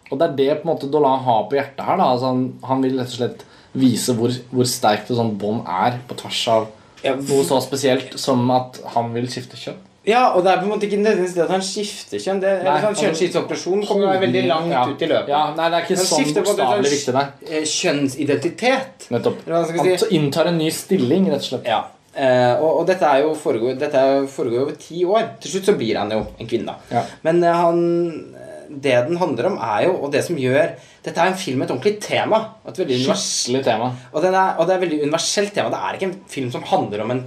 og 0.09 0.21
det 0.21 0.27
er 0.27 0.37
det 0.39 0.49
på 0.59 0.67
en 0.67 0.71
måte 0.71 0.89
Dolan 0.91 1.23
har 1.25 1.45
på 1.49 1.59
hjertet 1.59 1.83
her. 1.87 1.99
Altså, 1.99 2.31
han, 2.31 2.47
han 2.65 2.85
vil 2.85 2.99
rett 2.99 3.13
og 3.13 3.19
slett 3.19 3.45
vise 3.75 4.15
hvor, 4.15 4.31
hvor 4.53 4.69
sterkt 4.69 5.11
et 5.11 5.19
sånt 5.19 5.35
bånd 5.41 5.65
er 5.67 5.99
på 6.07 6.17
tvers 6.21 6.41
av 6.53 6.71
Ja, 7.05 7.11
noe 7.19 7.43
så 7.45 7.59
spesielt 7.61 8.15
som 8.17 8.47
at 8.49 8.79
han 8.95 9.11
vil 9.13 9.27
skifte 9.29 9.59
kjønn. 9.59 9.77
Ja, 10.05 10.33
og 10.35 10.43
det 10.45 10.51
er 10.51 10.59
på 10.61 10.67
en 10.67 10.71
måte 10.75 10.85
ikke 10.85 10.99
nødvendigvis 11.01 11.33
det 11.33 11.43
at 11.43 11.49
han 11.55 11.63
skifter 11.65 12.21
kjønn. 12.21 12.41
Det, 12.43 12.51
Nei, 12.63 12.77
han 12.83 12.93
sånn 12.95 13.09
altså- 13.09 13.87
kommer 13.87 14.13
jo 14.13 14.19
veldig 14.21 14.43
langt 14.47 14.71
Ja. 14.71 14.85
ut 14.85 15.01
i 15.01 15.05
løpet. 15.09 15.29
Ja, 15.29 15.53
nei, 15.57 15.69
det 15.69 15.77
er 15.79 15.81
ikke 15.81 15.97
Han 15.97 16.05
sånn 16.05 16.33
bokstavelig 16.35 16.91
viktig, 16.91 17.13
nei. 17.13 17.25
eh, 17.49 17.65
Kjønnsidentitet. 17.65 19.09
Nettopp. 19.11 19.37
Han 19.47 19.65
si? 19.97 20.15
inntar 20.15 20.47
en 20.47 20.57
ny 20.57 20.69
stilling, 20.71 21.29
rett 21.29 21.41
og 21.41 21.49
slett. 21.49 21.65
Ja. 21.65 21.83
Uh, 22.15 22.55
og, 22.63 22.79
og 22.79 22.87
dette 22.87 23.03
er 23.03 23.23
jo 23.25 23.33
foregår, 23.35 23.77
dette 23.77 24.01
foregår 24.31 24.61
over 24.61 24.75
ti 24.79 25.03
år. 25.03 25.33
Til 25.41 25.51
slutt 25.51 25.65
så 25.65 25.73
blir 25.75 25.97
han 25.99 26.09
jo 26.11 26.21
en 26.39 26.47
kvinne. 26.47 26.75
Ja. 26.89 27.01
Men 27.23 27.43
uh, 27.43 27.51
han 27.51 28.34
det 28.69 28.95
den 29.07 29.17
handler 29.21 29.47
om, 29.51 29.57
er 29.61 29.85
jo 29.87 29.95
Og 30.03 30.11
det 30.13 30.23
som 30.25 30.37
gjør 30.39 30.73
Dette 31.05 31.21
er 31.21 31.29
en 31.29 31.37
film 31.37 31.59
med 31.61 31.67
et 31.67 31.73
ordentlig 31.75 31.99
tema. 32.01 32.39
Et 32.67 32.79
veldig 32.79 32.95
Skikkelig 33.05 33.63
tema. 33.67 33.91
og, 34.11 34.21
den 34.23 34.33
er, 34.33 34.55
og 34.57 34.65
det 34.65 34.73
er 34.73 34.77
et 34.79 34.85
veldig 34.87 35.01
universelt 35.03 35.53
tema. 35.53 35.69
Det 35.69 35.81
er 35.85 35.97
ikke 35.99 36.07
en 36.09 36.15
film 36.33 36.47
som 36.55 36.63
handler 36.65 37.03
om 37.03 37.11
en 37.13 37.19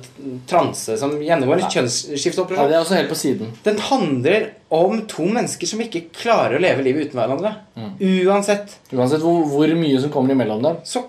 transe 0.50 0.96
som 0.98 1.12
gjennomgår 1.22 1.62
en 1.62 1.70
kjønnsskifteoperasjon. 1.76 2.68
det 2.72 2.74
er 2.74 2.82
også 2.82 2.98
helt 2.98 3.12
på 3.12 3.18
siden. 3.20 3.52
Den 3.62 3.78
handler 3.78 4.48
om 4.74 5.04
to 5.06 5.28
mennesker 5.30 5.70
som 5.70 5.80
ikke 5.84 6.08
klarer 6.10 6.58
å 6.58 6.62
leve 6.64 6.82
livet 6.82 7.06
uten 7.06 7.20
hverandre. 7.20 7.54
Uansett 8.02 8.74
Uansett 8.92 9.22
hvor, 9.22 9.44
hvor 9.46 9.74
mye 9.78 10.02
som 10.02 10.10
kommer 10.10 10.34
imellom 10.34 10.62
dem. 10.66 10.82
så 10.84 11.04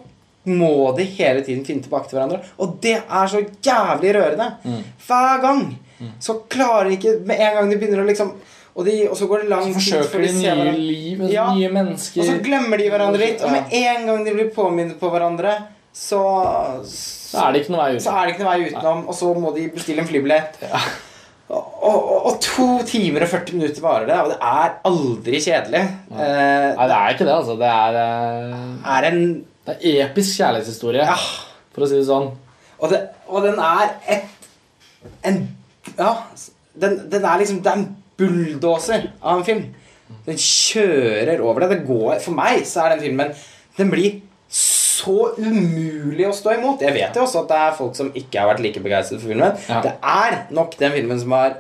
må 0.50 0.96
de 0.98 1.04
hele 1.18 1.42
tiden 1.46 1.66
finne 1.68 1.84
tilbake 1.84 2.10
til 2.10 2.18
hverandre. 2.18 2.40
Og 2.62 2.78
det 2.82 2.96
er 3.02 3.28
så 3.34 3.42
jævlig 3.66 4.14
rørende. 4.16 4.48
Hver 5.08 5.42
gang 5.44 5.66
så 6.24 6.38
klarer 6.48 6.88
de 6.88 6.96
ikke 6.96 7.18
Med 7.28 7.42
en 7.44 7.58
gang 7.58 7.70
de 7.70 7.76
begynner 7.82 8.06
å 8.06 8.08
liksom 8.08 8.30
Og, 8.80 8.86
de, 8.88 8.94
og 9.12 9.18
så 9.20 9.28
går 9.28 9.42
det 9.44 9.50
lang 9.52 9.74
tid 9.76 10.06
før 10.08 10.22
de 10.24 10.30
ser 10.32 10.56
hverandre. 10.56 10.78
liv, 10.80 11.24
Ja. 11.34 11.50
nye 11.52 11.68
Og 12.22 12.26
så 12.30 12.38
glemmer 12.46 12.80
de 12.80 12.86
hverandre 12.94 13.20
litt. 13.20 13.42
Og 13.44 13.52
med 13.52 13.74
en 13.76 14.06
gang 14.08 14.24
de 14.24 14.32
blir 14.38 14.50
påminnet 14.56 14.96
på 15.02 15.10
hverandre, 15.12 15.58
så 15.92 16.22
Så 16.88 17.42
er 17.44 17.52
det 17.52 17.62
ikke 17.66 17.74
noe 17.76 17.84
vei 17.84 17.96
ut. 17.98 18.02
så 18.06 18.14
det 18.26 18.34
ikke 18.36 18.46
noe 18.46 18.54
vei 18.56 18.70
utenom, 18.70 19.02
og 19.10 19.16
så 19.20 19.34
må 19.36 19.52
de 19.58 19.68
bestille 19.74 20.00
en 20.06 20.08
flybillett. 20.08 20.56
Og, 21.50 21.66
og, 21.82 22.26
og 22.30 22.40
to 22.46 22.68
timer 22.86 23.24
og 23.26 23.32
40 23.32 23.56
minutter 23.58 23.82
varer 23.82 24.06
det, 24.06 24.18
og 24.22 24.28
det 24.30 24.38
er 24.40 24.74
aldri 24.86 25.40
kjedelig. 25.42 25.82
Eh, 26.14 26.76
Nei, 26.78 26.88
det 26.92 26.98
er 27.02 27.16
ikke 27.16 27.26
det, 27.26 27.36
altså. 27.36 27.56
Det 27.60 27.72
er, 27.74 27.98
eh, 28.04 28.98
er 28.98 29.08
en 29.12 29.24
det 29.66 29.76
er 29.82 30.04
episk 30.08 30.38
kjærlighetshistorie, 30.40 31.04
Ja. 31.10 31.16
for 31.74 31.84
å 31.84 31.90
si 31.90 31.96
det 32.00 32.06
sånn. 32.08 32.30
Og, 32.80 32.90
det, 32.94 33.02
og 33.28 33.44
den 33.44 33.60
er 33.60 33.96
et 34.08 34.24
En 35.26 35.56
Ja. 35.98 36.14
Den, 36.80 37.10
den 37.10 37.26
er 37.26 37.40
liksom 37.40 37.62
Det 37.64 37.72
er 37.72 37.78
en 37.82 37.96
bulldoser 38.20 39.10
av 39.22 39.40
en 39.40 39.48
film. 39.48 39.64
Den 40.26 40.40
kjører 40.42 41.42
over 41.46 41.64
det. 41.64 41.70
Det 41.78 41.86
går 41.88 42.20
For 42.24 42.36
meg 42.38 42.64
så 42.66 42.86
er 42.86 42.96
den 42.96 43.04
filmen 43.04 43.34
Den 43.78 43.92
blir 43.94 44.22
så 44.50 45.30
umulig 45.38 46.26
å 46.28 46.34
stå 46.36 46.56
imot. 46.58 46.82
Jeg 46.84 46.96
vet 46.96 47.16
jo 47.16 47.24
også 47.24 47.44
at 47.46 47.52
det 47.52 47.60
er 47.64 47.76
folk 47.78 47.94
som 47.96 48.10
ikke 48.18 48.42
har 48.42 48.50
vært 48.50 48.64
like 48.66 48.82
begeistret 48.84 49.22
for 49.22 49.32
filmen. 49.32 49.54
Ja. 49.70 49.84
Det 49.86 49.94
er 50.02 50.40
nok 50.56 50.74
den 50.80 50.96
filmen 50.98 51.22
som 51.22 51.36
har 51.38 51.60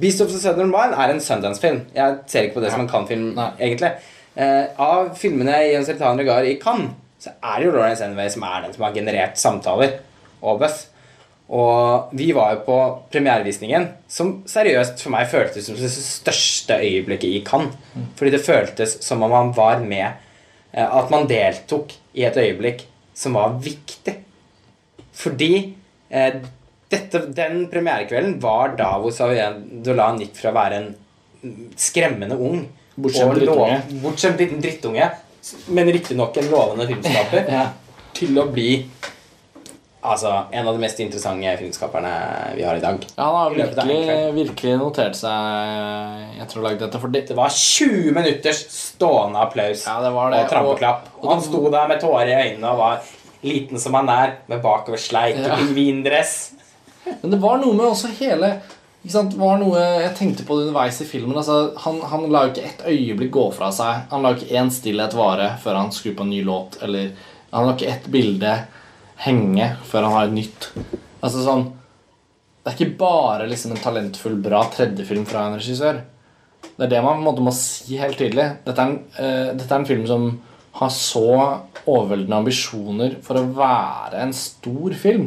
Beast 0.00 0.22
of 0.24 0.32
the 0.32 0.40
Southern 0.40 0.72
Wild 0.72 0.96
er 0.98 1.12
en 1.12 1.20
Sundance-film. 1.22 1.82
Jeg 1.94 2.16
ser 2.26 2.48
ikke 2.48 2.58
på 2.58 2.64
det 2.64 2.72
som 2.72 2.82
en 2.82 2.88
Cannes-film, 2.90 3.36
egentlig. 3.60 3.92
Eh, 4.34 4.72
av 4.80 5.12
filmene 5.20 5.58
i 5.68 5.74
en 5.76 5.84
certain 5.86 6.18
regard 6.18 6.48
i 6.48 6.56
Cannes, 6.60 6.96
så 7.22 7.34
er 7.36 7.60
det 7.60 7.68
jo 7.68 7.74
Lawrence 7.76 8.04
Enway 8.04 8.32
som 8.32 8.46
er 8.48 8.64
den 8.64 8.74
som 8.74 8.86
har 8.88 8.96
generert 8.96 9.38
samtaler 9.38 9.98
og 10.40 10.58
buzz. 10.64 10.88
Og 11.52 12.12
vi 12.16 12.30
var 12.32 12.54
jo 12.54 12.60
på 12.64 12.76
premierevisningen, 13.12 13.84
som 14.08 14.38
seriøst 14.48 15.02
for 15.04 15.12
meg 15.12 15.26
føltes 15.28 15.66
som 15.68 15.76
det 15.76 15.90
største 15.92 16.78
øyeblikket 16.80 17.28
i 17.28 17.42
Cannes. 17.44 17.74
Fordi 18.16 18.32
det 18.32 18.40
føltes 18.46 18.94
som 19.04 19.20
om 19.26 19.34
man 19.34 19.50
var 19.56 19.82
med 19.84 20.06
eh, 20.72 20.86
At 20.86 21.10
man 21.12 21.26
deltok 21.28 21.92
i 22.16 22.24
et 22.24 22.38
øyeblikk 22.40 22.86
som 23.14 23.36
var 23.36 23.58
viktig. 23.60 24.14
Fordi 25.12 25.50
eh, 26.08 26.38
dette, 26.92 27.20
den 27.36 27.66
premierekvelden 27.72 28.38
var 28.40 28.72
da 28.78 28.94
hvor 29.02 29.12
Savien 29.12 29.82
Dolan 29.84 30.20
gikk 30.24 30.34
fra 30.40 30.52
å 30.54 30.56
være 30.56 30.80
en 30.80 30.88
mm, 31.42 31.68
skremmende 31.76 32.36
ung 32.40 32.64
Bortskjemt 32.96 33.44
lov- 33.48 33.92
Bortskjemt 34.02 34.40
liten 34.40 34.60
drittunge, 34.60 35.06
men 35.72 35.88
riktignok 35.92 36.36
en 36.36 36.50
lovende 36.52 36.88
filmskaper, 36.90 37.46
Ja. 37.56 37.62
til 38.16 38.36
å 38.40 38.44
bli 38.52 38.82
altså, 40.02 40.32
en 40.52 40.68
av 40.68 40.74
de 40.74 40.82
mest 40.82 41.00
interessante 41.00 41.52
filmskaperne 41.60 42.12
vi 42.56 42.64
har 42.66 42.76
i 42.76 42.82
dag. 42.82 43.04
Ja, 43.16 43.24
han 43.24 43.36
har 43.38 43.56
virkelig, 43.56 44.34
virkelig 44.36 44.74
notert 44.80 45.16
seg 45.18 46.42
etter 46.42 46.58
å 46.58 46.62
ha 46.62 46.68
lagd 46.68 46.82
dette. 46.84 47.00
For 47.02 47.08
det, 47.12 47.24
Det 47.28 47.36
var 47.38 47.48
20 47.54 48.12
minutters 48.16 48.64
stående 48.74 49.38
applaus 49.46 49.86
Ja, 49.86 50.00
det 50.02 50.12
var 50.14 50.30
det, 50.34 50.44
og 50.44 50.50
trampeklapp. 50.50 51.08
og- 51.18 51.24
Og, 51.24 51.30
han 51.34 51.42
sto 51.42 51.70
der 51.70 51.88
med 51.88 52.00
tårer 52.00 52.28
i 52.28 52.50
øynene 52.50 52.70
og 52.72 52.78
var 52.78 53.00
liten 53.42 53.78
som 53.78 53.94
han 53.94 54.08
er, 54.08 54.36
med 54.48 54.62
bakoversleik 54.62 55.36
Ja. 55.36 55.52
og 55.54 55.58
pingvindress. 55.58 56.52
Men 57.22 57.30
det 57.32 57.40
var 57.40 57.58
noe 57.58 57.72
med 57.74 57.86
også 57.86 58.08
hele 58.18 58.60
ikke 59.04 59.10
sant, 59.16 59.30
det 59.32 59.38
var 59.40 59.56
noe 59.58 59.74
Jeg 59.74 60.14
tenkte 60.14 60.44
på 60.46 60.54
det 60.58 60.68
underveis 60.68 61.00
i 61.00 61.04
filmen. 61.04 61.34
Altså, 61.36 61.76
han, 61.76 62.00
han 62.02 62.30
la 62.30 62.44
jo 62.46 62.52
ikke 62.52 62.64
et 62.68 62.82
øyeblikk 62.86 63.30
gå 63.32 63.52
fra 63.52 63.70
seg. 63.72 64.02
Han 64.12 64.22
la 64.22 64.30
jo 64.32 64.36
ikke 64.38 64.54
én 64.60 64.70
stillhet 64.70 65.12
vare 65.14 65.58
før 65.58 65.74
han 65.74 65.90
skrur 65.90 66.14
på 66.14 66.20
en 66.22 66.30
ny 66.30 66.44
låt. 66.44 66.78
Eller 66.82 67.10
han 67.52 67.66
la 67.66 67.72
ikke 67.74 67.88
ett 67.90 68.06
bilde 68.06 68.52
henge 69.24 69.68
før 69.88 70.06
han 70.06 70.16
har 70.16 70.28
et 70.28 70.36
nytt. 70.36 70.70
Altså 71.22 71.44
sånn 71.44 71.68
Det 72.62 72.70
er 72.70 72.76
ikke 72.78 72.98
bare 73.00 73.48
liksom 73.50 73.74
en 73.74 73.82
talentfull, 73.82 74.36
bra 74.42 74.62
tredjefilm 74.70 75.24
fra 75.26 75.48
en 75.48 75.58
regissør. 75.58 76.02
Det 76.62 76.86
er 76.86 76.92
det 76.92 77.02
man 77.02 77.22
måte 77.24 77.42
må 77.42 77.50
si 77.56 77.98
helt 77.98 78.18
tydelig. 78.20 78.48
Dette 78.66 78.78
er 78.78 78.90
en, 78.90 78.98
uh, 79.18 79.50
dette 79.58 79.68
er 79.68 79.80
en 79.80 79.88
film 79.88 80.04
som 80.06 80.28
har 80.78 80.92
så 80.94 81.26
overveldende 81.82 82.38
ambisjoner 82.38 83.16
for 83.24 83.40
å 83.40 83.48
være 83.56 84.22
en 84.22 84.32
stor 84.36 84.94
film. 84.96 85.26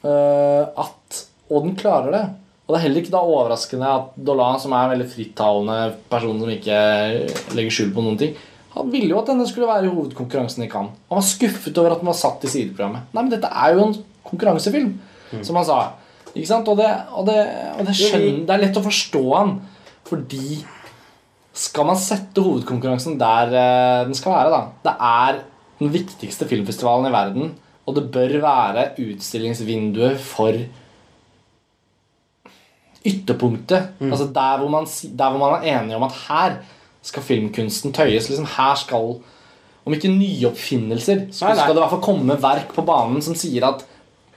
Eh, 0.00 0.62
at, 0.80 1.20
og 1.50 1.66
den 1.66 1.76
klarer 1.78 2.14
det. 2.14 2.22
Og 2.64 2.74
det 2.74 2.78
er 2.78 2.84
heller 2.86 3.02
ikke 3.02 3.14
da 3.14 3.20
overraskende 3.26 3.92
at 3.98 4.16
Dolan, 4.26 4.58
som 4.62 4.74
er 4.74 4.86
en 4.86 4.92
veldig 4.94 5.08
frittalende 5.10 5.78
person 6.10 6.38
som 6.42 6.52
ikke 6.54 6.80
legger 7.58 7.76
skjul 7.76 7.92
på 7.94 8.04
noen 8.04 8.18
ting, 8.20 8.34
han 8.70 8.90
ville 8.92 9.10
jo 9.10 9.18
at 9.18 9.30
denne 9.32 9.46
skulle 9.50 9.68
være 9.70 9.90
hovedkonkurransen 9.90 10.64
i 10.64 10.68
Cannes. 10.70 10.98
Han 11.10 11.18
var 11.18 11.26
skuffet 11.26 11.78
over 11.80 11.96
at 11.96 12.02
den 12.02 12.10
var 12.10 12.18
satt 12.18 12.44
i 12.46 12.50
sideprogrammet. 12.52 13.08
Nei, 13.10 13.24
men 13.24 13.32
dette 13.32 13.50
er 13.50 13.74
jo 13.74 13.86
en 13.88 13.96
konkurransefilm, 14.28 14.92
som 15.42 15.58
han 15.58 15.66
sa. 15.66 15.78
Ikke 16.30 16.46
sant? 16.46 16.68
Og 16.70 16.78
det, 16.78 16.90
og 17.18 17.26
det, 17.26 17.38
og 17.74 17.88
det, 17.88 17.96
skjønner, 17.98 18.44
det 18.46 18.54
er 18.54 18.62
lett 18.62 18.78
å 18.78 18.84
forstå 18.84 19.24
han, 19.32 19.56
fordi 20.06 20.60
skal 21.60 21.88
man 21.88 21.98
sette 21.98 22.42
hovedkonkurransen 22.44 23.18
der 23.20 23.56
eh, 23.58 24.04
den 24.06 24.14
skal 24.16 24.36
være, 24.36 24.52
da 24.54 24.60
Det 24.86 24.94
er 25.10 25.40
den 25.80 25.90
viktigste 25.92 26.46
filmfestivalen 26.46 27.08
i 27.10 27.14
verden, 27.14 27.54
og 27.88 27.96
det 27.96 28.06
bør 28.14 28.36
være 28.44 28.90
utstillingsvinduet 29.02 30.20
for 30.22 30.54
ytterpunktet. 33.00 33.96
Altså 34.12 34.28
der 34.30 34.60
hvor, 34.60 34.68
man, 34.70 34.86
der 34.86 35.32
hvor 35.32 35.40
man 35.40 35.56
er 35.58 35.80
enige 35.80 35.96
om 35.96 36.04
at 36.06 36.18
her 36.28 36.60
skal 37.02 37.22
filmkunsten 37.22 37.92
tøyes. 37.96 38.28
Liksom 38.30 38.46
her 38.56 38.74
skal 38.76 39.14
Om 39.86 39.94
ikke 39.96 40.10
nye 40.12 40.44
oppfinnelser, 40.50 41.22
så 41.32 41.46
Nei, 41.48 41.54
nei. 41.56 41.62
skal 41.64 41.72
det 41.74 41.80
i 41.80 41.84
hvert 41.86 41.94
fall 41.94 42.04
komme 42.04 42.34
verk 42.42 42.74
på 42.76 42.82
banen 42.84 43.22
som 43.24 43.34
sier 43.34 43.64
at 43.64 43.86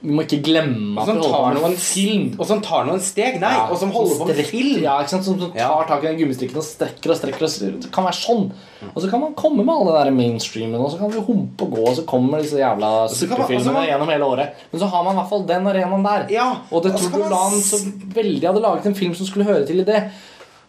vi 0.04 0.12
må 0.12 0.24
ikke 0.26 0.42
glemme 0.44 1.00
at 1.00 1.08
vi 1.08 1.14
holder 1.16 1.32
på 1.32 1.60
noen 1.62 1.72
med 1.72 1.80
film. 1.80 2.24
Og 2.40 2.48
som 2.48 2.60
tar 2.64 2.84
noen 2.88 3.00
steg, 3.00 3.38
nei, 3.40 3.52
Ja, 3.56 3.68
og 3.72 3.78
som 3.80 3.92
holder 3.96 4.18
på 4.20 4.26
med 4.28 4.40
film. 4.50 4.82
Ja, 4.84 4.98
ikke 5.00 5.14
sant? 5.14 5.24
Som, 5.24 5.38
som 5.40 5.52
tar 5.56 5.86
tak 5.88 6.04
i 6.04 6.08
den 6.10 6.18
gummistrikken 6.20 6.60
og 6.60 6.66
strekker 6.68 7.14
og 7.14 7.20
strekker. 7.20 7.46
Og. 7.48 7.78
Det 7.86 7.92
kan 7.96 8.04
være 8.08 8.18
sånn. 8.20 8.50
Og 8.90 8.98
så 9.00 9.08
kan 9.12 9.22
man 9.24 9.36
komme 9.40 9.64
med 9.64 9.72
alle 9.76 9.94
de 9.94 10.02
der 10.10 10.12
mainstreamen, 10.18 10.76
og 10.76 10.92
så 10.92 11.00
kan 11.00 11.12
vi 11.14 11.24
humpe 11.24 11.64
og 11.64 11.72
gå, 11.78 11.86
og 11.88 11.96
så 11.96 12.04
kommer 12.08 12.44
disse 12.44 12.60
jævla 12.60 12.90
man- 13.08 13.88
gjennom 13.88 14.12
hele 14.12 14.28
året. 14.28 14.60
Men 14.74 14.82
så 14.84 14.90
har 14.92 15.04
man 15.08 15.16
i 15.16 15.20
hvert 15.22 15.30
fall 15.30 15.46
den 15.48 15.68
arenaen 15.72 16.04
der. 16.04 16.28
Ja, 16.36 16.50
Og 16.72 16.84
det 16.84 16.96
tror 17.00 17.12
du 17.24 17.30
Lan 17.30 17.60
så 17.64 17.80
veldig 18.16 18.44
hadde 18.48 18.62
laget 18.64 18.86
en 18.92 18.96
film 18.96 19.16
som 19.16 19.26
skulle 19.26 19.46
høre 19.48 19.66
til 19.68 19.80
i 19.80 19.88
det. 19.88 20.04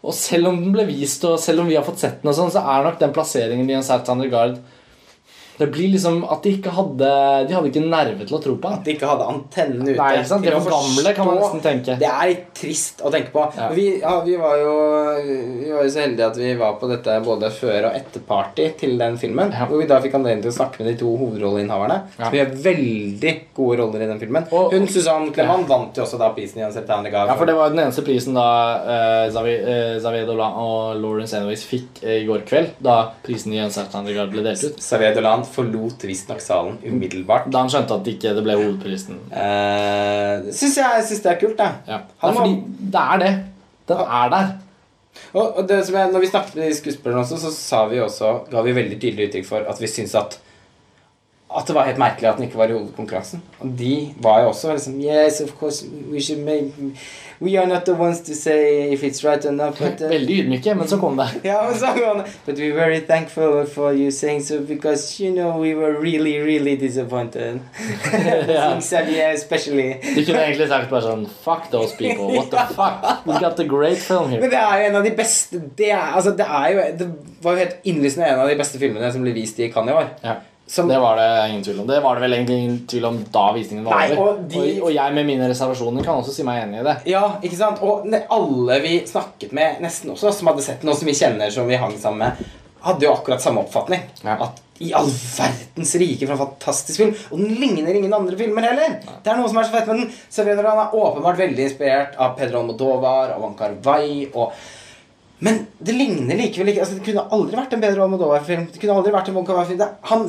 Og 0.04 0.12
selv 0.16 0.50
om 0.50 0.58
den 0.60 0.72
ble 0.74 0.84
vist, 0.88 1.24
og 1.24 1.40
selv 1.40 1.62
om 1.62 1.68
vi 1.70 1.78
har 1.78 1.86
fått 1.86 2.02
sett 2.02 2.20
den, 2.20 2.28
og 2.28 2.36
sånn, 2.36 2.52
så 2.52 2.60
er 2.60 2.84
nok 2.84 2.98
den 3.00 3.14
plasseringen 3.16 3.70
i 3.70 3.76
en 3.78 3.86
certain 3.86 4.20
regard 4.20 4.58
Det 5.58 5.68
blir 5.70 5.92
liksom 5.94 6.24
at 6.26 6.42
de 6.42 6.54
ikke 6.56 6.72
hadde 6.74 7.10
De 7.48 7.54
hadde 7.54 7.70
ikke 7.70 7.82
nerve 7.84 8.26
til 8.26 8.36
å 8.38 8.40
tro 8.42 8.56
på 8.58 8.70
det. 8.70 8.78
At 8.80 8.88
de 8.88 8.94
ikke 8.96 9.10
hadde 9.10 9.28
antennene 9.30 9.92
ute. 9.92 9.98
Nei, 10.00 10.24
sant? 10.26 10.44
De 10.44 10.54
var 10.54 10.66
gamle, 10.72 11.14
kan 11.16 11.28
man 11.28 11.38
nesten 11.40 11.62
tenke. 11.64 11.96
Det 12.00 12.10
er 12.10 12.32
trist 12.56 13.04
å 13.04 13.12
tenke 13.14 13.30
på. 13.34 13.44
Ja. 13.58 13.68
Vi, 13.74 13.86
ja, 14.00 14.14
vi, 14.26 14.36
var 14.40 14.56
jo, 14.58 14.74
vi 15.60 15.70
var 15.70 15.86
jo 15.86 15.92
så 15.94 16.02
heldige 16.04 16.30
at 16.32 16.40
vi 16.40 16.54
var 16.58 16.78
på 16.80 16.90
dette 16.90 17.18
både 17.24 17.50
før- 17.54 17.88
og 17.90 17.98
etterparty 18.00 18.68
til 18.80 18.96
den 19.00 19.18
filmen. 19.20 19.54
Ja. 19.54 19.68
Hvor 19.70 19.82
vi 19.82 19.88
da 19.90 20.00
fikk 20.04 20.18
anledning 20.18 20.44
til 20.46 20.54
å 20.54 20.56
snakke 20.58 20.82
med 20.82 20.90
de 20.92 20.96
to 21.04 21.14
hovedrolleinnehaverne. 21.20 22.00
Ja. 22.18 22.32
Vi 22.34 22.42
har 22.42 22.54
veldig 22.66 23.34
gode 23.56 23.78
roller 23.82 24.04
i 24.04 24.10
den 24.10 24.22
filmen. 24.22 24.48
Og- 24.50 24.74
Hun 24.74 24.88
Susanne 24.90 25.32
Clement 25.34 25.68
vant 25.70 25.96
jo 25.96 26.04
også 26.06 26.18
da 26.18 26.32
prisen 26.34 26.60
i 26.62 26.66
en 26.66 26.74
certain. 26.74 27.04
Ja, 27.04 27.34
for 27.36 27.46
det 27.46 27.54
var 27.54 27.68
jo 27.68 27.76
den 27.76 27.84
eneste 27.84 28.02
prisen 28.06 28.34
da 28.34 28.48
uh, 28.82 29.30
Xavier, 29.30 30.30
uh, 30.34 30.58
og 30.64 31.00
Lawrence 31.00 31.36
Anyways 31.36 31.64
fikk 31.68 32.00
uh, 32.02 32.14
i 32.16 32.24
går 32.26 32.44
kveld, 32.48 32.74
da 32.82 33.12
prisen 33.24 33.52
i 33.52 33.60
en 33.60 33.70
regard 34.08 34.32
ble 34.32 34.42
delt 34.46 34.64
ut. 34.64 34.80
Xavier 34.80 35.14
Dolan 35.14 35.43
forlot 35.48 36.04
visstnok 36.08 36.42
salen 36.42 36.76
umiddelbart. 36.84 37.48
Da 37.52 37.62
han 37.64 37.72
skjønte 37.72 37.96
at 37.96 38.04
det 38.06 38.16
ikke 38.16 38.34
det 38.36 38.44
ble 38.46 38.56
hovedprisen. 38.58 39.20
Eh, 39.30 40.50
syns 40.54 40.78
jeg, 40.80 41.06
syns 41.08 41.24
det 41.24 41.32
er 41.32 41.40
kult, 41.40 41.60
jeg. 41.60 41.80
Ja. 41.88 42.00
Han 42.22 42.30
er 42.30 42.38
fordi 42.40 42.54
det 42.94 43.02
er 43.02 43.22
det. 43.24 43.32
Den 43.90 44.04
er 44.04 44.32
der. 44.32 44.52
Og, 45.34 45.58
og 45.58 45.68
det 45.68 45.80
som 45.86 45.98
jeg, 45.98 46.10
når 46.12 46.22
vi 46.22 46.30
snakket 46.30 46.56
med 46.58 46.68
de 46.68 46.78
skuespillerne 46.78 47.22
også, 47.22 47.38
så 47.42 47.52
sa 47.54 47.84
vi 47.90 48.00
også, 48.02 48.32
ga 48.50 48.64
vi 48.66 48.74
veldig 48.76 48.98
tydelig 49.00 49.28
uttrykk 49.28 49.48
for 49.48 49.70
at 49.70 49.80
vi 49.82 49.90
syns 49.90 50.14
at 50.18 50.38
at 51.56 51.68
det 51.68 51.74
var 51.74 51.86
helt 51.88 51.98
merkelig 51.98 52.28
at 52.30 52.38
den 52.38 52.48
ikke 52.48 52.58
var 52.58 52.72
i 52.72 52.76
hovedkonkurransen. 52.76 53.42
Og 53.60 53.74
de 53.78 54.14
var 54.22 54.40
jo 54.42 54.48
også 54.48 54.72
liksom 54.72 55.00
Yes, 55.00 55.40
of 55.40 55.54
course, 55.60 55.84
we 56.12 56.20
should 56.20 56.44
make 56.44 56.72
We 57.40 57.58
are 57.58 57.66
not 57.66 57.84
the 57.84 57.94
ones 57.94 58.20
to 58.22 58.34
say 58.34 58.92
if 58.92 59.02
it's 59.02 59.24
right 59.24 59.44
or 59.44 59.52
not, 59.52 59.78
but 59.78 60.00
uh, 60.00 60.08
Veldig 60.08 60.38
ydmyke, 60.38 60.74
men 60.74 60.88
så 60.88 60.96
kom 60.96 61.16
det. 61.16 61.26
ja, 61.50 61.62
men 61.66 61.78
så 61.78 61.86
kom 61.86 62.18
det. 62.18 62.30
But 62.46 62.58
we're 62.58 62.74
very 62.74 63.00
thankful 63.00 63.66
for 63.66 63.92
you 63.92 64.10
saying 64.10 64.42
so 64.42 64.60
because 64.60 65.20
you 65.24 65.32
know 65.34 65.60
we 65.62 65.74
were 65.74 66.00
really, 66.00 66.38
really 66.38 66.76
disappointed. 66.76 67.60
Yeah, 69.14 69.34
especially 69.34 69.94
du 70.14 70.24
kunne 70.24 70.40
egentlig 70.44 70.68
sagt 70.68 70.90
bare 70.90 71.02
sånn 71.02 71.26
Fuck 71.44 71.68
those 71.72 71.96
people. 71.98 72.30
What 72.36 72.50
the 72.54 72.64
fuck? 72.78 73.26
We 73.26 73.38
got 73.40 73.60
a 73.60 73.66
great 73.68 73.98
film 73.98 74.30
here. 74.30 74.40
Men 74.40 74.50
det 74.50 74.60
er 74.60 74.78
jo 74.78 74.88
en 74.88 74.96
av 74.96 75.04
de 75.04 75.12
beste 75.18 75.60
Det, 75.78 75.90
er, 75.90 76.14
altså, 76.14 76.32
det, 76.38 76.46
er 76.46 76.68
jo, 76.72 76.88
det 76.98 77.08
var 77.42 77.56
jo 77.58 77.64
helt 77.64 77.76
innlysende 77.84 78.30
en 78.30 78.44
av 78.44 78.48
de 78.48 78.58
beste 78.58 78.80
filmene 78.80 79.12
som 79.12 79.24
ble 79.26 79.34
vist 79.36 79.58
i 79.58 79.68
Cannes 79.74 79.92
i 79.92 80.00
år. 80.00 80.12
Ja. 80.24 80.38
Som, 80.66 80.88
Det 80.88 80.96
var 80.98 81.16
det 81.20 81.50
ingen 81.50 81.62
tvil 81.62 81.80
om. 81.82 81.86
Det 81.86 81.98
var 82.00 82.16
det 82.16 82.22
vel 82.24 82.32
egentlig 82.38 82.56
ingen 82.62 82.78
tvil 82.88 83.04
om 83.04 83.18
da 83.32 83.44
visningen 83.52 83.84
var 83.84 84.06
over. 84.06 84.18
og 84.22 84.44
de- 84.48 84.80
og, 84.80 84.86
og 84.88 84.92
jeg 84.94 85.14
med 85.14 85.26
mine 85.28 85.48
reservasjoner 85.50 86.02
kan 86.06 86.22
også 86.22 86.32
si 86.32 86.42
meg 86.46 86.62
enig 86.62 86.80
i 86.80 86.84
det. 86.86 86.96
Ja, 87.12 87.24
ikke 87.44 87.58
sant? 87.58 87.82
Og 87.84 88.08
alle 88.32 88.78
vi 88.80 88.94
snakket 89.06 89.52
med, 89.52 89.80
nesten 89.84 90.10
også, 90.14 90.32
som 90.32 90.48
hadde 90.48 90.64
sett 90.64 90.82
noe 90.86 90.96
som 90.96 91.06
vi 91.10 91.12
kjenner, 91.18 91.52
som 91.52 91.68
vi 91.68 91.76
hang 91.76 91.92
sammen 92.00 92.24
med, 92.24 92.52
hadde 92.84 93.04
jo 93.06 93.12
akkurat 93.12 93.44
samme 93.44 93.60
oppfatning. 93.60 94.00
Ja. 94.24 94.38
At 94.48 94.62
i 94.82 94.88
all 94.96 95.06
verdens 95.06 95.92
rike 96.00 96.26
for 96.26 96.32
en 96.34 96.40
fantastisk 96.46 96.98
film. 96.98 97.12
Og 97.30 97.38
den 97.44 97.54
ligner 97.60 97.94
ingen 97.94 98.12
andre 98.16 98.36
filmer 98.40 98.64
heller. 98.66 98.96
Det 99.22 99.30
er 99.30 99.36
noe 99.38 99.48
som 99.52 99.60
er 99.60 99.68
så 99.68 99.76
fett 99.76 99.86
med 99.86 100.00
den. 100.00 100.14
Serena 100.32 100.64
er 100.64 100.96
åpenbart 100.96 101.38
veldig 101.38 101.68
inspirert 101.68 102.16
av 102.18 102.32
Pedro 102.40 102.64
Almodovar 102.64 103.36
og 103.36 103.44
Van 103.44 103.54
Carvay 103.60 104.30
og 104.32 104.50
men 105.44 105.58
det 105.84 105.94
ligner 105.98 106.38
likevel 106.38 106.70
ikke 106.72 106.80
altså 106.84 106.96
Det 106.98 107.04
kunne 107.08 107.24
aldri 107.36 107.56
vært 107.58 107.74
en 107.76 107.82
bedre 107.82 108.04
Almodovar-film. 108.06 108.62
Det 108.72 108.80
kunne 108.80 108.94
aldri 108.96 109.12
vært 109.12 109.28
en 109.28 109.34
Von 109.36 109.46
Carvay-film. 109.48 109.78
Det, 109.82 109.88
han- 110.10 110.28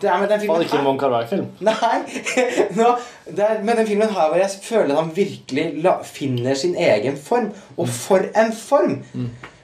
det 0.00 0.10
er 0.12 0.20
med 0.20 0.28
den 0.30 0.40
filmen 0.44 0.62
ikke 0.66 0.78
en 0.78 0.84
Von 0.86 0.98
Carvay-film. 1.00 1.46
Nei, 1.66 1.96
nå, 2.78 2.90
det 3.34 3.46
er 3.48 3.62
med 3.66 3.80
den 3.82 3.88
filmen 3.88 4.12
her 4.14 4.28
hvor 4.30 4.38
jeg 4.38 4.50
føler 4.62 4.94
at 4.94 5.00
han 5.02 5.10
virkelig 5.16 5.66
la, 5.82 5.96
finner 6.06 6.54
sin 6.60 6.76
egen 6.76 7.16
form. 7.18 7.50
Og 7.76 7.88
for 7.88 8.28
en 8.44 8.52
form! 8.54 9.00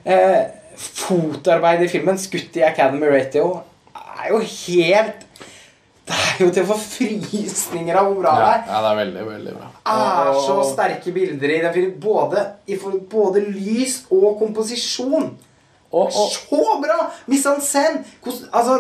Eh, 0.05 0.41
fotarbeidet 0.81 1.87
i 1.87 1.93
filmen, 1.93 2.19
skutt 2.19 2.57
i 2.57 2.63
Academy 2.67 3.07
Ratio, 3.13 3.51
er 3.95 4.31
jo 4.33 4.39
helt 4.43 5.27
Det 6.11 6.19
er 6.19 6.47
jo 6.47 6.51
til 6.57 6.65
å 6.65 6.69
få 6.73 6.77
frysninger 6.81 7.97
av 8.01 8.09
hvor 8.09 8.23
bra 8.23 8.33
det 8.35 8.47
Ja, 8.47 8.53
er. 8.55 8.63
ja, 8.67 8.79
det 8.85 8.91
er 8.91 8.99
veldig, 9.01 9.25
veldig 9.29 9.53
bra. 9.59 9.69
er 9.95 10.41
så 10.47 10.57
sterke 10.73 11.13
bilder 11.15 11.53
i 11.55 11.61
den 11.63 11.75
filmen. 11.77 12.01
Både, 12.03 12.45
både 13.13 13.43
lys 13.47 14.01
og 14.11 14.39
komposisjon. 14.41 15.31
Og, 15.91 16.07
og, 16.07 16.33
Så 16.35 16.79
bra! 16.83 16.97
Mise 17.31 17.51
en 17.51 17.63
scène, 17.63 18.05
altså, 18.55 18.77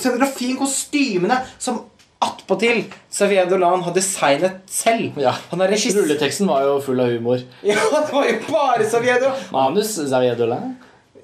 scenografien, 0.00 0.56
kostymene, 0.56 1.36
som 1.60 1.82
attpåtil 2.20 2.82
Xavier 3.12 3.48
Dolan 3.48 3.82
har 3.84 3.92
designet 3.96 4.60
selv. 4.68 5.16
ja. 5.20 5.32
Rulleteksten 5.52 6.48
var 6.48 6.64
jo 6.66 6.78
full 6.84 7.00
av 7.00 7.12
humor. 7.12 7.40
Ja, 7.64 7.76
det 7.92 8.12
var 8.12 8.28
jo 8.28 8.38
bare 8.50 8.84
Xavier 8.88 9.20
Dolan. 9.20 9.44
Manus 9.52 9.94
Xavier 9.96 10.36
Dolan. 10.36 10.74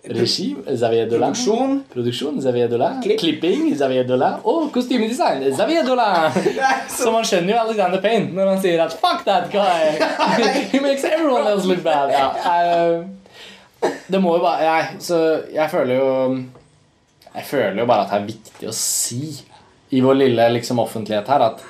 Regi 0.06 0.56
Xavier 0.66 1.08
Dolan. 1.10 1.34
Produksjon. 1.34 1.84
Produksjon 1.92 2.40
Xavier 2.42 2.68
Dolan. 2.68 3.02
Klipp. 3.02 3.20
Klipping 3.20 3.74
Xavier 3.74 4.04
Dolan. 4.04 4.38
Og 4.44 4.70
kostymedesign 4.74 5.42
Xavier 5.56 5.86
Dolan. 5.86 6.30
Så 6.98 7.10
man 7.14 7.26
skjønner 7.26 7.54
jo 7.56 7.60
Alexander 7.64 8.02
Payne 8.04 8.30
når 8.36 8.52
han 8.52 8.62
sier 8.62 8.82
at 8.84 8.94
'fuck 8.94 9.24
that 9.26 9.50
guy'. 9.50 9.98
He 10.72 10.80
makes 10.80 11.04
everyone 11.04 11.46
else 11.50 11.66
look 11.66 11.82
bad. 11.82 12.14
Ja, 12.14 12.28
eh, 12.52 13.90
det 14.06 14.20
må 14.22 14.36
jo 14.36 14.44
bare 14.44 14.62
jeg, 14.64 15.00
Så 15.04 15.18
jeg 15.52 15.70
føler 15.70 15.94
jo 15.94 16.10
Jeg 17.34 17.44
føler 17.44 17.80
jo 17.82 17.86
bare 17.86 18.06
at 18.06 18.12
det 18.12 18.20
er 18.20 18.30
viktig 18.30 18.68
å 18.70 18.76
si 18.76 19.34
i 19.94 20.00
vår 20.02 20.16
lille 20.18 20.46
liksom, 20.56 20.80
offentlighet 20.82 21.28
her 21.30 21.42
at, 21.46 21.60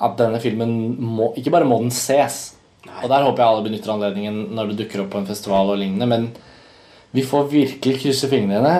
at 0.00 0.14
denne 0.16 0.40
filmen 0.40 0.70
må 0.96 1.32
Ikke 1.36 1.52
bare 1.52 1.68
må 1.68 1.80
den 1.82 1.92
ses, 1.92 2.54
og 3.02 3.10
der 3.10 3.24
håper 3.26 3.42
jeg 3.42 3.50
alle 3.50 3.64
benytter 3.66 3.92
anledningen 3.92 4.38
når 4.56 4.70
det 4.70 4.78
dukker 4.84 5.02
opp 5.02 5.10
på 5.12 5.20
en 5.20 5.28
festival 5.28 5.72
og 5.74 5.80
lignende, 5.80 6.06
men 6.08 6.28
vi 7.14 7.24
får 7.24 7.50
virkelig 7.52 8.00
krysse 8.02 8.28
fingrene 8.30 8.76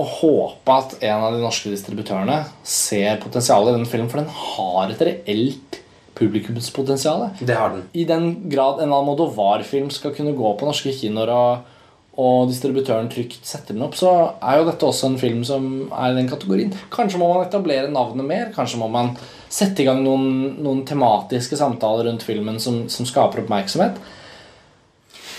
og 0.00 0.12
håpe 0.20 0.76
at 0.76 0.94
en 1.02 1.26
av 1.26 1.34
de 1.34 1.42
norske 1.42 1.72
distributørene 1.72 2.42
ser 2.66 3.20
potensialet 3.22 3.74
i 3.74 3.80
den 3.80 3.88
filmen, 3.88 4.08
for 4.08 4.22
den 4.22 4.30
har 4.32 4.92
et 4.92 5.02
reelt 5.04 5.80
publikumspotensial. 6.20 7.28
Det 7.40 7.56
har 7.56 7.74
den. 7.74 7.84
I 7.96 8.06
den 8.08 8.30
grad 8.52 8.80
en 8.82 8.94
Almodovar-film 8.96 9.90
skal 9.92 10.14
kunne 10.16 10.36
gå 10.36 10.54
på 10.56 10.68
norske 10.68 10.92
kinoer, 10.96 11.32
og, 11.32 11.76
og 12.20 12.50
distributøren 12.50 13.10
trygt 13.12 13.48
setter 13.48 13.76
den 13.76 13.84
opp, 13.86 13.96
så 13.98 14.12
er 14.40 14.60
jo 14.60 14.68
dette 14.68 14.88
også 14.88 15.10
en 15.10 15.20
film 15.20 15.42
som 15.48 15.68
er 15.88 16.12
i 16.12 16.18
den 16.18 16.30
kategorien. 16.30 16.72
Kanskje 16.92 17.20
må 17.20 17.32
man 17.32 17.46
etablere 17.46 17.92
navnet 17.92 18.28
mer. 18.28 18.48
Kanskje 18.56 18.80
må 18.80 18.88
man 18.92 19.14
sette 19.50 19.82
i 19.82 19.88
gang 19.88 20.02
noen, 20.04 20.56
noen 20.62 20.84
tematiske 20.88 21.58
samtaler 21.60 22.08
rundt 22.08 22.24
filmen 22.26 22.60
som, 22.62 22.84
som 22.92 23.08
skaper 23.08 23.44
oppmerksomhet. 23.44 24.00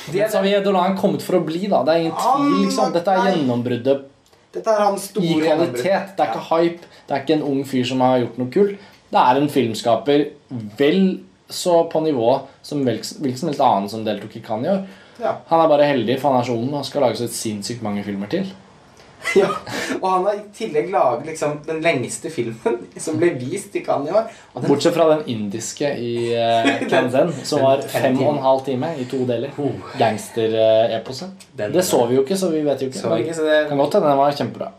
Det 0.08 0.18
Men 0.18 0.32
Xavier 0.32 0.64
Dolan 0.66 0.94
er 0.94 0.98
kommet 1.00 1.22
for 1.26 1.38
å 1.38 1.44
bli, 1.46 1.68
da. 1.70 1.84
Det 1.86 1.94
er 1.94 2.06
ingen 2.06 2.16
tvil. 2.18 2.56
liksom. 2.66 2.94
Dette 2.96 3.12
er 3.14 3.28
gjennombruddet 3.30 4.08
Dette 4.52 4.68
er 4.74 4.82
hans 4.84 5.10
store 5.12 5.28
i 5.28 5.42
kvalitet. 5.46 6.16
Det 6.18 6.26
er 6.26 6.32
ikke 6.34 6.48
hype. 6.50 6.90
Det 7.08 7.16
er 7.16 7.22
ikke 7.24 7.38
en 7.38 7.46
ung 7.52 7.62
fyr 7.68 7.86
som 7.88 8.02
har 8.04 8.18
gjort 8.24 8.40
noe 8.42 8.52
kult. 8.52 8.90
Det 9.12 9.20
er 9.22 9.40
en 9.40 9.52
filmskaper 9.52 10.26
vel 10.80 11.20
så 11.52 11.84
på 11.92 12.02
nivå 12.04 12.34
som 12.64 12.84
hvilken 12.88 13.38
som 13.38 13.52
helst 13.52 13.64
annen 13.64 13.90
som 13.92 14.04
deltok 14.08 14.36
i 14.40 14.44
år. 14.44 14.84
Ja. 15.22 15.36
Han 15.52 15.62
er 15.62 15.70
bare 15.70 15.88
heldig, 15.88 16.18
for 16.20 16.32
han 16.32 16.42
er 16.42 16.48
så 16.48 16.56
ung 16.58 16.74
og 16.74 16.86
skal 16.88 17.06
lage 17.06 17.20
så 17.20 17.28
sinnssykt 17.28 17.84
mange 17.84 18.04
filmer 18.04 18.32
til. 18.32 18.48
ja. 19.42 19.48
Og 20.02 20.08
han 20.12 20.26
har 20.28 20.36
i 20.38 20.44
tillegg 20.58 20.90
laget 20.92 21.26
liksom 21.32 21.60
den 21.68 21.82
lengste 21.84 22.30
filmen 22.34 22.80
som 22.98 23.18
ble 23.22 23.30
vist 23.40 23.76
i 23.76 23.84
Cannes 23.86 24.10
i 24.12 24.16
år. 24.18 24.28
Den, 24.56 24.68
Bortsett 24.68 24.96
fra 24.96 25.08
den 25.16 25.24
indiske 25.32 25.92
i 25.98 26.12
uh, 26.38 26.88
Kanzen, 26.92 27.32
som 27.48 27.64
var 27.66 27.82
fem 27.92 28.18
og 28.22 28.34
en 28.36 28.42
halv 28.44 28.64
time 28.66 28.94
i 29.00 29.06
to 29.12 29.24
deler. 29.30 29.54
Gangster-eposet. 30.00 31.30
Den- 31.58 31.72
Det 31.74 31.84
så 31.86 32.06
vi 32.08 32.16
jo 32.16 32.24
ikke, 32.26 32.38
så 32.38 32.50
vi 32.52 32.62
vet 32.66 32.82
jo 32.82 32.88
ikke. 32.92 33.00
så 33.00 33.18
ikke, 33.18 33.34
så 33.36 33.44
det, 33.48 33.68
kan 33.70 33.78
godt 33.78 33.94
hende 33.94 34.08
den 34.10 34.18
var 34.18 34.32
kjempebra. 34.32 34.72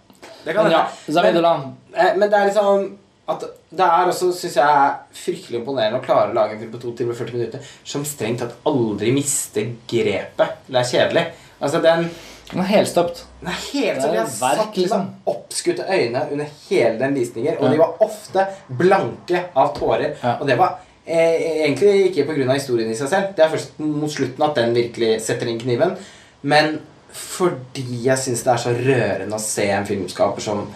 det 0.44 0.54
kan 0.54 0.64
Men 0.64 0.72
ja, 0.72 0.86
Men- 1.22 1.72
Eh, 1.94 2.16
Men 2.16 2.30
det 2.30 2.38
er 2.38 2.44
liksom 2.46 2.98
at 3.28 3.40
det 3.70 3.80
er 3.86 4.08
også, 4.10 4.32
synes 4.34 4.56
jeg, 4.56 4.92
fryktelig 5.14 5.60
imponerende 5.60 6.00
å 6.00 6.04
klare 6.04 6.30
å 6.32 6.34
lage 6.34 6.52
en 6.54 6.58
film 6.58 6.72
på 6.72 6.80
2 6.82 6.96
timer 6.96 7.12
og 7.12 7.18
40 7.18 7.32
minutter 7.36 7.60
som 7.84 8.04
strengt 8.04 8.40
tatt 8.40 8.54
aldri 8.66 9.12
mister 9.14 9.68
grepet. 9.88 10.56
Det 10.66 10.76
er 10.80 10.88
kjedelig. 10.90 11.22
Altså, 11.60 11.80
den, 11.80 12.10
Den 12.52 12.60
er 12.60 12.68
helstøpt. 12.68 13.24
den 13.40 13.48
er 13.48 13.58
er 13.72 14.12
Jeg 14.12 14.20
har 14.20 14.26
satt 14.28 14.76
liksom. 14.76 14.98
med 15.00 15.34
oppskutte 15.34 15.84
øyne 15.88 16.26
under 16.32 16.46
hele 16.68 16.98
den 16.98 17.14
visningen, 17.14 17.56
og 17.58 17.64
Ja. 17.64 17.70
de 17.72 17.78
var 17.78 18.02
ofte 18.04 18.46
blanke 18.78 19.44
av 19.56 19.74
tårer. 19.78 20.16
Ja. 20.22 20.36
Og 20.40 20.46
det 20.46 20.58
var 20.58 20.78
eh, 21.06 21.64
egentlig 21.64 22.10
ikke 22.10 22.26
pga. 22.28 22.52
historien 22.52 22.90
i 22.90 22.94
seg 22.94 23.08
selv. 23.08 23.34
Det 23.36 23.44
er 23.44 23.48
først 23.48 23.78
mot 23.78 24.10
slutten 24.10 24.42
at 24.42 24.54
den 24.54 24.74
virkelig 24.74 25.20
setter 25.22 25.46
inn 25.48 25.58
kniven. 25.60 25.96
Men 26.42 26.80
fordi 27.12 28.04
jeg 28.04 28.18
syns 28.18 28.42
det 28.42 28.52
er 28.52 28.56
så 28.56 28.74
rørende 28.76 29.34
å 29.36 29.40
se 29.40 29.66
en 29.70 29.86
filmskaper 29.86 30.40
som 30.40 30.68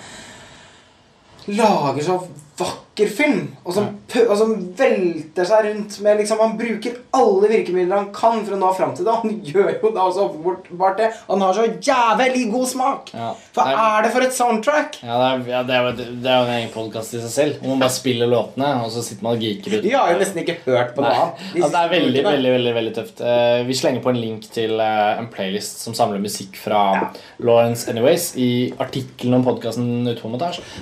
lager 1.48 2.02
så 2.02 2.18
vakker 2.58 2.82
film, 3.12 3.42
og 3.64 3.74
som, 3.76 3.88
og 4.22 4.36
som 4.40 4.52
velter 4.78 5.44
seg 5.44 5.66
rundt 5.66 5.98
med 6.00 6.20
liksom, 6.22 6.40
Han 6.40 6.54
bruker 6.56 6.94
alle 7.16 7.50
virkemidler 7.50 8.00
han 8.00 8.08
kan 8.14 8.40
for 8.46 8.56
å 8.56 8.60
nå 8.60 8.70
fram 8.78 8.94
til 8.96 9.04
det. 9.04 9.16
Han 9.20 9.34
gjør 9.50 9.74
jo 9.74 9.90
da 9.92 10.06
også 10.06 10.24
åpenbart 10.30 10.96
det. 11.02 11.10
Han 11.28 11.44
har 11.44 11.58
så 11.58 11.66
jævlig 11.68 12.46
god 12.54 12.70
smak! 12.72 13.12
Ja. 13.12 13.32
Hva 13.56 13.66
Nei. 13.68 13.74
er 13.84 14.06
det 14.06 14.12
for 14.14 14.26
et 14.26 14.36
soundtrack? 14.36 14.98
Ja, 15.04 15.18
det 15.20 15.28
er, 15.28 15.44
ja, 15.52 15.62
det 15.68 15.76
er, 15.76 16.00
det 16.24 16.32
er 16.32 16.38
jo 16.40 16.48
en 16.48 16.54
egen 16.56 16.72
podkast 16.72 17.16
i 17.16 17.20
seg 17.24 17.34
selv. 17.34 17.60
Hvor 17.60 17.74
man 17.74 17.84
bare 17.84 17.96
spiller 17.96 18.30
låtene, 18.32 18.72
og 18.84 18.92
så 18.94 19.04
sitter 19.04 19.26
man 19.26 19.36
og 19.36 19.44
geeker 19.44 19.76
ut. 19.76 19.84
Vi 19.84 19.94
har 19.96 20.14
jo 20.14 20.20
nesten 20.22 20.42
ikke 20.42 20.58
hørt 20.64 20.94
på 20.96 21.04
Nei. 21.04 21.12
noe 21.12 21.26
annet. 21.26 21.44
De 21.52 21.62
Ja, 21.62 21.70
det 21.74 21.82
er 21.82 21.92
veldig, 21.92 22.24
veldig, 22.30 22.54
veldig, 22.56 22.74
veldig 22.80 22.94
tøft. 23.00 23.20
Uh, 23.20 23.60
vi 23.68 23.76
slenger 23.76 24.04
på 24.04 24.12
en 24.14 24.20
link 24.22 24.48
til 24.56 24.76
uh, 24.80 25.18
en 25.20 25.28
playlist 25.32 25.84
som 25.84 25.96
samler 25.96 26.22
musikk 26.22 26.56
fra 26.60 26.84
Ja. 26.96 27.06
Lawrence 27.44 27.90
Anyways 27.90 28.30
i 28.40 28.72
artikkelen 28.80 29.34
om 29.40 29.44
podkasten 29.44 30.06
på. 30.20 30.32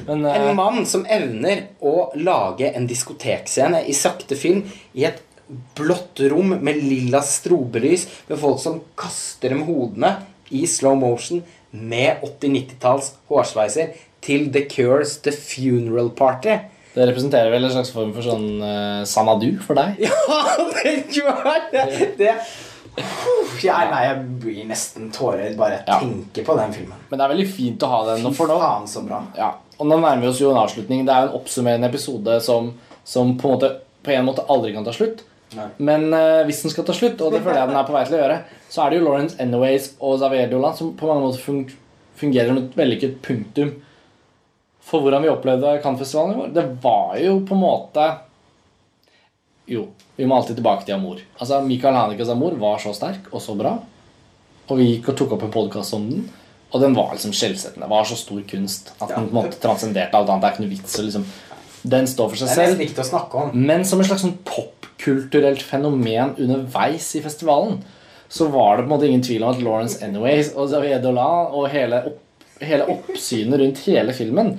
Men 0.07 0.25
eh, 0.27 0.49
En 0.51 0.57
mann 0.57 0.87
som 0.87 1.05
evner 1.07 1.65
å 1.81 2.04
lage 2.17 2.71
en 2.75 2.87
diskotekscene 2.91 3.85
i 3.89 3.95
sakte 3.97 4.37
film 4.39 4.65
i 4.95 5.05
et 5.09 5.23
blått 5.77 6.21
rom 6.33 6.55
med 6.65 6.79
lilla 6.81 7.21
strobelys 7.23 8.07
med 8.31 8.39
folk 8.41 8.61
som 8.63 8.79
kaster 8.97 9.53
dem 9.53 9.63
hodene 9.69 10.15
i 10.57 10.65
slow 10.71 10.97
motion 10.97 11.43
med 11.75 12.23
80-90-talls 12.25 13.13
hårsveiser 13.29 13.93
til 14.25 14.47
The 14.55 14.63
Cures 14.71 15.19
The 15.25 15.33
Funeral 15.37 16.09
Party. 16.17 16.55
det 16.95 17.09
representerer 17.11 17.51
vel 17.51 17.65
en 17.67 17.73
slags 17.75 17.91
form 17.93 18.13
for 18.15 18.23
sånn 18.25 18.47
uh, 18.63 19.03
Sanadu 19.05 19.51
for 19.65 19.75
deg? 19.77 19.99
Ja, 20.07 20.15
det 20.79 20.95
gjør 21.13 21.43
det! 21.75 21.85
det. 22.21 22.37
Uh, 22.95 23.57
jeg, 23.59 23.89
nei, 23.91 24.03
jeg 24.07 24.21
blir 24.45 24.67
nesten 24.71 25.09
tårer 25.13 25.57
bare 25.59 25.81
jeg 25.81 25.89
Ja. 25.91 25.99
tenker 25.99 26.47
på 26.47 26.55
den 26.61 26.73
filmen. 26.77 27.01
Men 27.11 27.19
det 27.19 27.25
er 27.27 27.33
veldig 27.35 27.47
fint 27.51 27.83
å 27.83 27.89
ha 27.91 27.99
den. 28.13 28.23
Fy 28.31 28.37
For 28.39 28.53
nå, 28.53 28.59
faen, 28.63 28.87
så 28.89 29.03
bra. 29.03 29.19
ja, 29.37 29.49
og 29.79 29.87
nå 29.89 29.99
nærmer 29.99 30.23
vi 30.25 30.31
oss 30.31 30.43
jo 30.43 30.51
en 30.53 30.61
avslutning. 30.63 31.05
Det 31.07 31.15
er 31.15 31.25
jo 31.25 31.31
en 31.31 31.39
oppsummerende 31.41 31.89
episode 31.91 32.41
som, 32.45 32.73
som 33.05 33.33
på, 33.39 33.49
en 33.49 33.57
måte, 33.57 33.71
på 34.05 34.15
en 34.15 34.29
måte 34.29 34.45
aldri 34.53 34.75
kan 34.75 34.87
ta 34.87 34.95
slutt. 34.95 35.25
Nei. 35.55 35.69
Men 35.87 36.09
uh, 36.11 36.43
hvis 36.49 36.63
den 36.65 36.73
skal 36.73 36.87
ta 36.87 36.95
slutt, 36.97 37.21
og 37.23 37.35
det 37.35 37.43
føler 37.45 37.61
jeg 37.61 37.71
den 37.71 37.79
er 37.79 37.87
på 37.87 37.95
vei 37.95 38.05
til 38.09 38.19
å 38.19 38.23
gjøre, 38.23 38.39
så 38.71 38.85
er 38.85 38.91
det 38.91 39.01
jo 39.01 39.07
Lawrence 39.07 39.39
Anyways 39.43 39.91
og 40.01 40.19
Xavier 40.23 40.51
Dolan 40.51 40.77
som 40.79 40.95
på 40.99 41.11
mange 41.11 41.27
måter 41.27 41.43
fun 41.43 41.65
fungerer 42.19 42.51
som 42.51 42.61
et 42.61 42.79
vellykket 42.79 43.19
punktum 43.25 43.75
for 44.85 45.03
hvordan 45.03 45.25
vi 45.25 45.33
opplevde 45.33 45.79
Cannes-festivalen 45.83 46.35
i 46.35 46.39
vår. 46.39 46.55
Det 46.55 46.65
var 46.85 47.17
jo 47.23 47.39
på 47.47 47.57
en 47.57 47.63
måte 47.63 48.07
Jo, 49.71 49.87
vi 50.19 50.27
må 50.29 50.37
alltid 50.37 50.59
tilbake 50.59 50.85
til 50.85 50.99
Amor. 50.99 51.23
Altså, 51.39 51.63
Michael 51.65 51.97
Hanekas 51.97 52.29
Amor 52.29 52.57
var 52.61 52.83
så 52.83 52.93
sterk 52.93 53.31
og 53.33 53.41
så 53.41 53.55
bra. 53.57 53.79
Og 54.69 54.77
vi 54.77 54.91
gikk 54.91 55.09
og 55.13 55.17
tok 55.17 55.33
opp 55.37 55.47
en 55.47 55.55
podkast 55.55 55.97
om 55.97 56.05
den. 56.11 56.27
Og 56.75 56.83
den 56.83 56.95
var 56.97 57.13
liksom 57.15 57.35
skjellsettende. 57.37 57.87
Det 57.87 57.95
var 57.95 58.07
så 58.11 58.17
stor 58.19 58.41
kunst 58.51 58.93
at 58.99 59.09
den 59.09 59.29
på 59.29 59.31
en 59.31 59.37
måte 59.37 59.61
transcenderte 59.63 60.19
alt 60.19 60.33
annet. 60.33 60.43
Det 60.43 60.49
er 60.49 60.57
ikke 60.57 60.65
noe 60.65 60.75
vits 60.75 60.97
liksom 61.07 61.27
Den 61.95 62.09
står 62.11 62.33
for 62.33 62.41
seg 62.41 62.49
Det 62.49 62.55
er 62.55 62.71
selv. 62.73 62.81
ikke 62.83 62.97
til 62.97 63.05
å 63.05 63.11
snakke 63.11 63.43
om. 63.45 63.55
Men 63.71 63.85
som 63.87 64.01
et 64.01 64.09
slags 64.09 64.25
sånn 64.25 64.39
popkulturelt 64.49 65.63
fenomen 65.63 66.35
underveis 66.41 67.11
i 67.15 67.23
festivalen, 67.23 67.79
så 68.29 68.49
var 68.51 68.77
det 68.79 68.87
på 68.87 68.89
en 68.89 68.95
måte 68.97 69.07
ingen 69.07 69.23
tvil 69.23 69.45
om 69.45 69.53
at 69.53 69.63
Lawrence 69.63 70.03
Anyways 70.03 70.55
og 70.57 70.73
Xavier 70.73 71.03
Dolan 71.05 71.53
og 71.55 71.69
hele, 71.71 72.01
opp, 72.11 72.47
hele 72.65 72.89
oppsynet 72.91 73.61
rundt 73.61 73.85
hele 73.87 74.17
filmen 74.17 74.57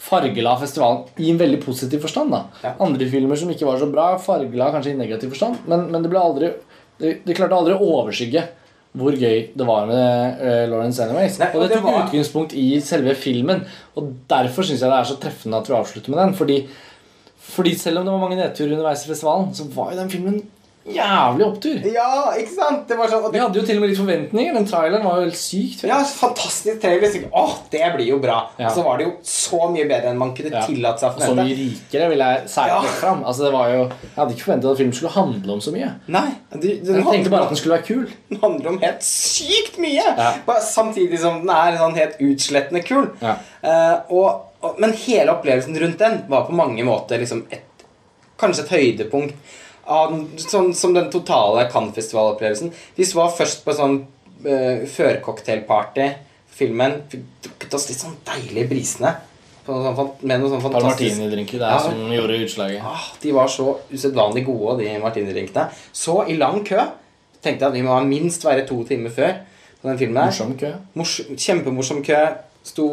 fargela 0.00 0.54
festivalen 0.60 1.08
i 1.20 1.30
en 1.32 1.40
veldig 1.40 1.60
positiv 1.64 2.04
forstand. 2.04 2.32
da 2.32 2.74
Andre 2.80 3.08
filmer 3.10 3.36
som 3.36 3.50
ikke 3.52 3.66
var 3.68 3.80
så 3.80 3.88
bra, 3.90 4.12
fargela 4.22 4.70
kanskje 4.74 4.94
i 4.94 5.00
negativ 5.00 5.34
forstand, 5.34 5.64
men, 5.66 5.88
men 5.90 6.04
det 6.04 6.12
ble 6.12 6.22
aldri 6.22 6.52
det, 7.00 7.18
det 7.24 7.36
klarte 7.36 7.56
aldri 7.56 7.74
å 7.74 7.90
overskygge 7.96 8.44
hvor 8.92 9.14
gøy 9.14 9.44
det 9.54 9.66
var 9.68 9.84
med 9.86 10.40
uh, 10.42 10.64
Lawrence 10.72 11.02
Anyways. 11.04 11.38
Nei, 11.38 11.48
og 11.54 11.56
og 11.56 11.62
det 11.62 11.68
det 11.70 11.76
tok 11.78 11.84
var- 11.92 12.06
utgangspunkt 12.08 12.52
i 12.58 12.80
selve 12.82 13.14
filmen. 13.14 13.60
Og 13.96 14.08
derfor 14.30 14.62
syns 14.66 14.80
jeg 14.82 14.90
det 14.90 14.98
er 14.98 15.04
så 15.12 15.18
treffende 15.22 15.60
at 15.60 15.68
vi 15.70 15.74
avslutter 15.78 16.10
med 16.10 16.18
den. 16.24 16.34
Fordi 16.34 16.56
fordi 17.50 17.74
selv 17.74 17.98
om 17.98 18.04
det 18.06 18.12
var 18.12 18.20
mange 18.22 18.36
nedturer 18.38 18.72
underveis 18.76 19.04
i 19.06 19.08
festivalen, 19.10 19.54
så 19.54 19.64
var 19.74 19.92
jo 19.92 19.98
den 20.00 20.10
filmen 20.10 20.40
jævlig 20.88 21.44
opptur. 21.44 21.82
Ja, 21.92 22.32
ikke 22.40 22.54
sant? 22.54 22.86
Det 22.88 22.96
var 22.96 23.10
sånn 23.12 23.26
det... 23.26 23.32
Vi 23.34 23.40
hadde 23.42 23.60
jo 23.60 23.64
til 23.68 23.76
og 23.76 23.82
med 23.84 23.90
litt 23.92 23.98
forventninger. 24.00 24.54
Den 24.56 24.66
traileren 24.68 25.04
var 25.04 25.18
jo 25.20 25.26
helt 25.26 25.36
sykt. 25.38 25.82
Ja, 25.88 25.98
fantastisk 26.04 26.80
trailer. 26.82 27.26
Åh, 27.36 27.52
det 27.70 27.82
blir 27.96 28.08
jo 28.08 28.18
bra. 28.22 28.38
Ja. 28.56 28.70
Og 28.70 28.78
så 28.78 28.84
var 28.86 28.96
det 29.00 29.06
jo 29.06 29.12
så 29.26 29.60
mye 29.74 29.84
bedre 29.90 30.10
enn 30.14 30.18
man 30.20 30.32
kunne 30.36 30.50
Ja. 30.54 30.64
tillate 30.66 31.02
seg 31.02 31.10
å 31.10 31.12
forvente. 31.18 31.36
så 31.36 31.44
mye 31.44 31.58
rikere, 31.60 32.08
vil 32.14 32.24
jeg 32.24 32.48
særlig 32.48 32.88
Ja. 32.88 32.96
fram. 33.02 33.24
Altså, 33.24 33.44
det 33.44 33.52
var 33.52 33.68
jo, 33.74 33.82
jeg 33.84 34.16
hadde 34.16 34.34
ikke 34.36 34.46
forventet 34.48 34.70
at 34.72 34.80
filmen 34.80 34.96
skulle 34.96 35.12
handle 35.12 35.52
om 35.52 35.60
så 35.60 35.72
mye. 35.76 35.90
Nei, 36.08 36.28
det, 36.56 36.68
Jeg 36.70 36.84
den, 36.86 37.04
tenkte 37.04 37.30
bare 37.30 37.42
at 37.42 37.48
den 37.54 37.56
skulle 37.60 37.76
være 37.76 37.86
kul. 37.86 38.10
den 38.30 38.40
handler 38.40 38.68
om 38.74 38.78
helt 38.80 39.02
sykt 39.02 39.78
mye. 39.78 40.06
Ja. 40.16 40.32
Samtidig 40.60 41.18
som 41.20 41.40
den 41.44 41.50
er 41.50 41.76
sånn 41.76 41.94
helt 41.96 42.16
utslettende 42.18 42.82
kul. 42.84 43.10
Ja. 43.20 43.36
Uh, 43.62 44.00
og, 44.10 44.46
og, 44.62 44.80
men 44.80 44.92
hele 44.92 45.32
opplevelsen 45.36 45.76
rundt 45.78 45.98
den 45.98 46.22
var 46.28 46.46
på 46.48 46.52
mange 46.56 46.82
måter 46.84 47.20
liksom 47.20 47.44
et, 47.52 47.64
kanskje 48.40 48.64
et 48.64 48.70
høydepunkt. 48.78 49.34
Sånn 49.90 50.70
som 50.76 50.94
den 50.94 51.10
totale 51.10 51.64
Cannes-festivalopplevelsen. 51.72 52.70
Vi 52.96 53.06
var 53.16 53.32
først 53.34 53.64
på 53.64 53.74
sånn 53.74 53.96
uh, 54.46 54.84
førcocktailparty. 54.86 56.06
Filmen 56.60 57.00
drukket 57.10 57.74
oss 57.74 57.88
litt 57.90 58.02
sånn 58.02 58.16
deilig 58.28 58.68
brisene. 58.70 59.16
Noe 59.66 59.92
sånn, 59.94 60.08
med 60.26 60.40
noe 60.42 60.50
sånn 60.50 60.62
fantastisk 60.64 61.12
martinidrinker 61.14 61.60
det 61.60 61.66
er 61.66 61.74
Ja. 61.76 61.82
som 61.84 62.12
gjorde 62.12 62.38
utslaget. 62.44 62.82
Ah, 62.86 63.04
de 63.22 63.32
var 63.32 63.48
så 63.48 63.66
usedvanlig 63.92 64.44
gode, 64.46 64.78
de 64.82 64.98
martinidrinkene. 65.02 65.68
Så 65.92 66.24
i 66.28 66.36
lang 66.36 66.64
kø 66.66 66.80
tenkte 67.42 67.64
jeg 67.64 67.68
at 67.68 67.76
vi 67.76 67.82
må 67.86 67.98
minst 68.08 68.44
være 68.44 68.66
to 68.68 68.82
timer 68.84 69.10
før 69.14 69.36
på 69.82 69.88
den 69.88 69.98
filmen. 69.98 70.24
Morsom 70.26 70.56
kø. 70.58 70.72
Mors 70.94 71.20
kjempemorsom 71.36 72.02
kø. 72.04 72.18
Sto 72.64 72.86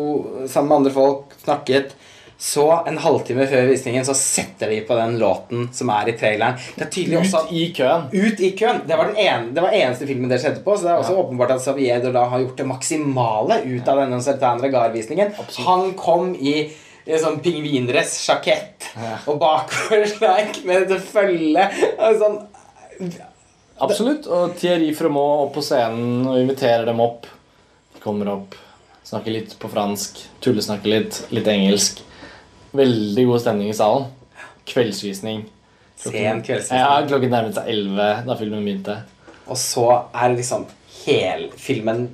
sammen 0.47 0.69
med 0.69 0.77
andre 0.77 0.91
folk, 0.95 1.33
snakket. 1.43 1.95
Så 2.37 2.63
en 2.87 2.97
halvtime 3.01 3.47
før 3.49 3.65
visningen 3.71 4.05
så 4.05 4.13
setter 4.13 4.69
de 4.69 4.81
på 4.85 4.93
den 4.99 5.15
låten 5.17 5.69
som 5.73 5.89
er 5.89 6.11
i 6.11 6.13
traileren. 6.19 6.59
Er 6.77 6.85
også 7.17 7.39
Ut 7.47 7.51
i 7.57 7.63
køen. 7.73 8.03
ut 8.13 8.39
i 8.45 8.51
køen. 8.59 8.83
Det 8.87 8.97
var 8.99 9.07
den 9.09 9.17
ene, 9.17 9.53
det 9.55 9.63
var 9.63 9.73
eneste 9.73 10.05
filmen 10.05 10.29
det 10.29 10.37
skjedde 10.43 10.61
på. 10.63 10.75
Så 10.77 10.83
det 10.85 10.91
er 10.91 10.99
også 11.01 11.15
Ja. 11.15 11.23
åpenbart 11.23 11.51
at 11.55 11.61
Xavier 11.65 11.99
Dolan 12.03 12.29
har 12.29 12.39
gjort 12.43 12.57
det 12.57 12.67
maksimale 12.67 13.61
ut 13.65 13.87
av 13.87 13.97
denne 14.03 14.21
Sertan 14.21 14.61
Regar-visningen. 14.61 15.33
Han 15.65 15.93
kom 15.93 16.35
i 16.35 16.69
sånn 17.07 17.39
pingvindress, 17.41 18.19
sjakett 18.21 18.85
Ja. 18.95 19.17
og 19.25 19.39
bakoversleik 19.39 20.61
med 20.65 20.87
dette 20.87 21.01
følget. 21.01 21.71
Sånn, 22.19 22.37
Absolutt. 23.79 24.25
Og 24.27 24.55
Thierry 24.57 24.93
Fremont 24.97 25.47
opp 25.47 25.53
på 25.57 25.61
scenen 25.65 26.25
og 26.27 26.37
inviterer 26.41 26.85
dem 26.85 26.99
opp. 27.03 27.25
Kommer 28.01 28.29
opp, 28.31 28.55
snakker 29.05 29.33
litt 29.33 29.53
på 29.59 29.69
fransk, 29.69 30.23
tullesnakker 30.41 30.87
litt, 30.93 31.19
litt 31.31 31.47
engelsk. 31.51 32.01
Veldig 32.77 33.25
god 33.29 33.41
stemning 33.43 33.71
i 33.71 33.77
salen. 33.77 34.09
Kveldsvisning. 34.67 35.45
Sen 35.97 36.41
kveldsvisning. 36.45 36.79
Ja, 36.79 37.01
klokken 37.07 37.33
nærmet 37.33 37.57
seg 37.57 37.69
11 37.73 38.09
da 38.27 38.35
filmen 38.37 38.65
begynte. 38.65 38.97
Og 39.47 39.57
så 39.57 39.85
er 40.11 40.35
liksom 40.35 40.65
helfilmen 41.05 42.07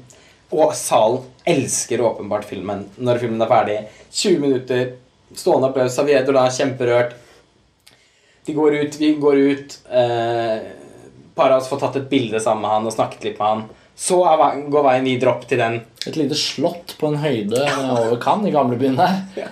Og 0.54 0.76
salen 0.78 1.24
elsker 1.50 2.04
åpenbart 2.06 2.46
filmen 2.46 2.86
når 3.02 3.20
filmen 3.24 3.42
er 3.42 3.50
ferdig. 3.50 3.78
20 4.14 4.44
minutter, 4.44 4.84
stående 5.36 5.72
applaus. 5.72 5.96
Saviedo 5.98 6.36
er 6.38 6.54
kjemperørt. 6.54 7.16
De 8.46 8.54
går 8.54 8.78
ut, 8.84 9.00
vi 9.00 9.10
går 9.20 9.40
ut. 9.50 9.78
Eh, 9.90 10.68
par 11.34 11.50
av 11.56 11.58
oss 11.64 11.72
får 11.72 11.82
tatt 11.82 11.98
et 12.04 12.12
bilde 12.12 12.40
sammen 12.44 12.68
med 12.68 12.76
han 12.76 12.86
og 12.86 12.94
snakket 12.94 13.26
litt 13.26 13.42
med 13.42 13.50
han. 13.50 13.66
Så 13.98 14.20
går 14.70 14.86
veien 14.86 15.10
videre 15.10 15.34
opp 15.34 15.48
til 15.50 15.60
den. 15.62 15.82
Et 16.06 16.16
lite 16.20 16.38
slott 16.38 16.96
på 17.00 17.10
en 17.10 17.20
høyde 17.24 17.66
over 17.90 18.16
Cannes 18.22 18.52
i 18.52 18.54
gamlebyen 18.54 19.00
der. 19.00 19.20
Ja. 19.40 19.50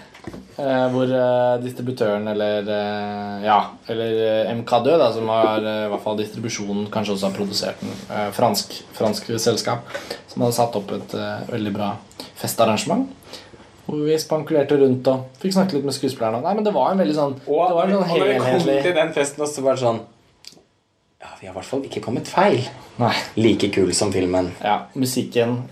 Eh, 0.61 0.87
hvor 0.93 1.09
eh, 1.09 1.55
distributøren 1.63 2.27
eller 2.29 2.67
eh, 2.69 3.45
Ja, 3.47 3.57
eller 3.89 4.19
eh, 4.45 4.51
MK2, 4.53 4.97
da, 5.01 5.07
som 5.15 5.29
har 5.31 5.63
eh, 5.63 5.85
i 5.87 5.89
hvert 5.89 6.03
fall 6.03 6.19
distribusjonen, 6.19 6.85
kanskje 6.93 7.15
også 7.15 7.29
har 7.29 7.37
produsert 7.37 7.81
den. 7.81 7.95
Eh, 8.11 8.27
fransk, 8.35 8.75
fransk 8.97 9.31
selskap 9.41 9.89
som 10.29 10.43
hadde 10.45 10.55
satt 10.59 10.77
opp 10.77 10.93
et 10.95 11.15
veldig 11.49 11.73
bra 11.75 11.89
festarrangement. 12.39 13.09
Hvor 13.87 14.05
vi 14.05 14.15
spankulerte 14.21 14.77
rundt 14.79 15.07
og 15.11 15.41
fikk 15.41 15.57
snakke 15.57 15.75
litt 15.79 15.87
med 15.89 15.97
skuespillerne. 15.97 16.43
Nei, 16.45 16.53
men 16.55 16.67
det 16.67 16.71
var 16.75 16.93
en 16.93 17.01
veldig 17.01 17.17
sånn 17.17 17.33
Og, 17.41 17.65
Det 17.65 17.75
var 17.75 17.89
en 17.89 17.97
og 17.97 18.05
sånn 18.05 18.21
når 18.21 18.29
vi 18.29 18.39
kom 18.45 18.65
til 18.85 18.95
den 19.01 19.13
festen, 19.17 19.43
også 19.43 19.65
var 19.65 19.75
det 19.79 19.83
sånn 19.83 19.99
Ja, 21.25 21.33
vi 21.41 21.49
har 21.49 21.51
i 21.51 21.57
hvert 21.57 21.69
fall 21.73 21.83
ikke 21.89 22.03
kommet 22.05 22.29
feil. 22.29 22.61
Nei. 23.01 23.13
Like 23.41 23.71
kul 23.73 23.91
som 23.97 24.13
filmen. 24.13 24.53
Ja, 24.61 24.83
musikken 24.93 25.63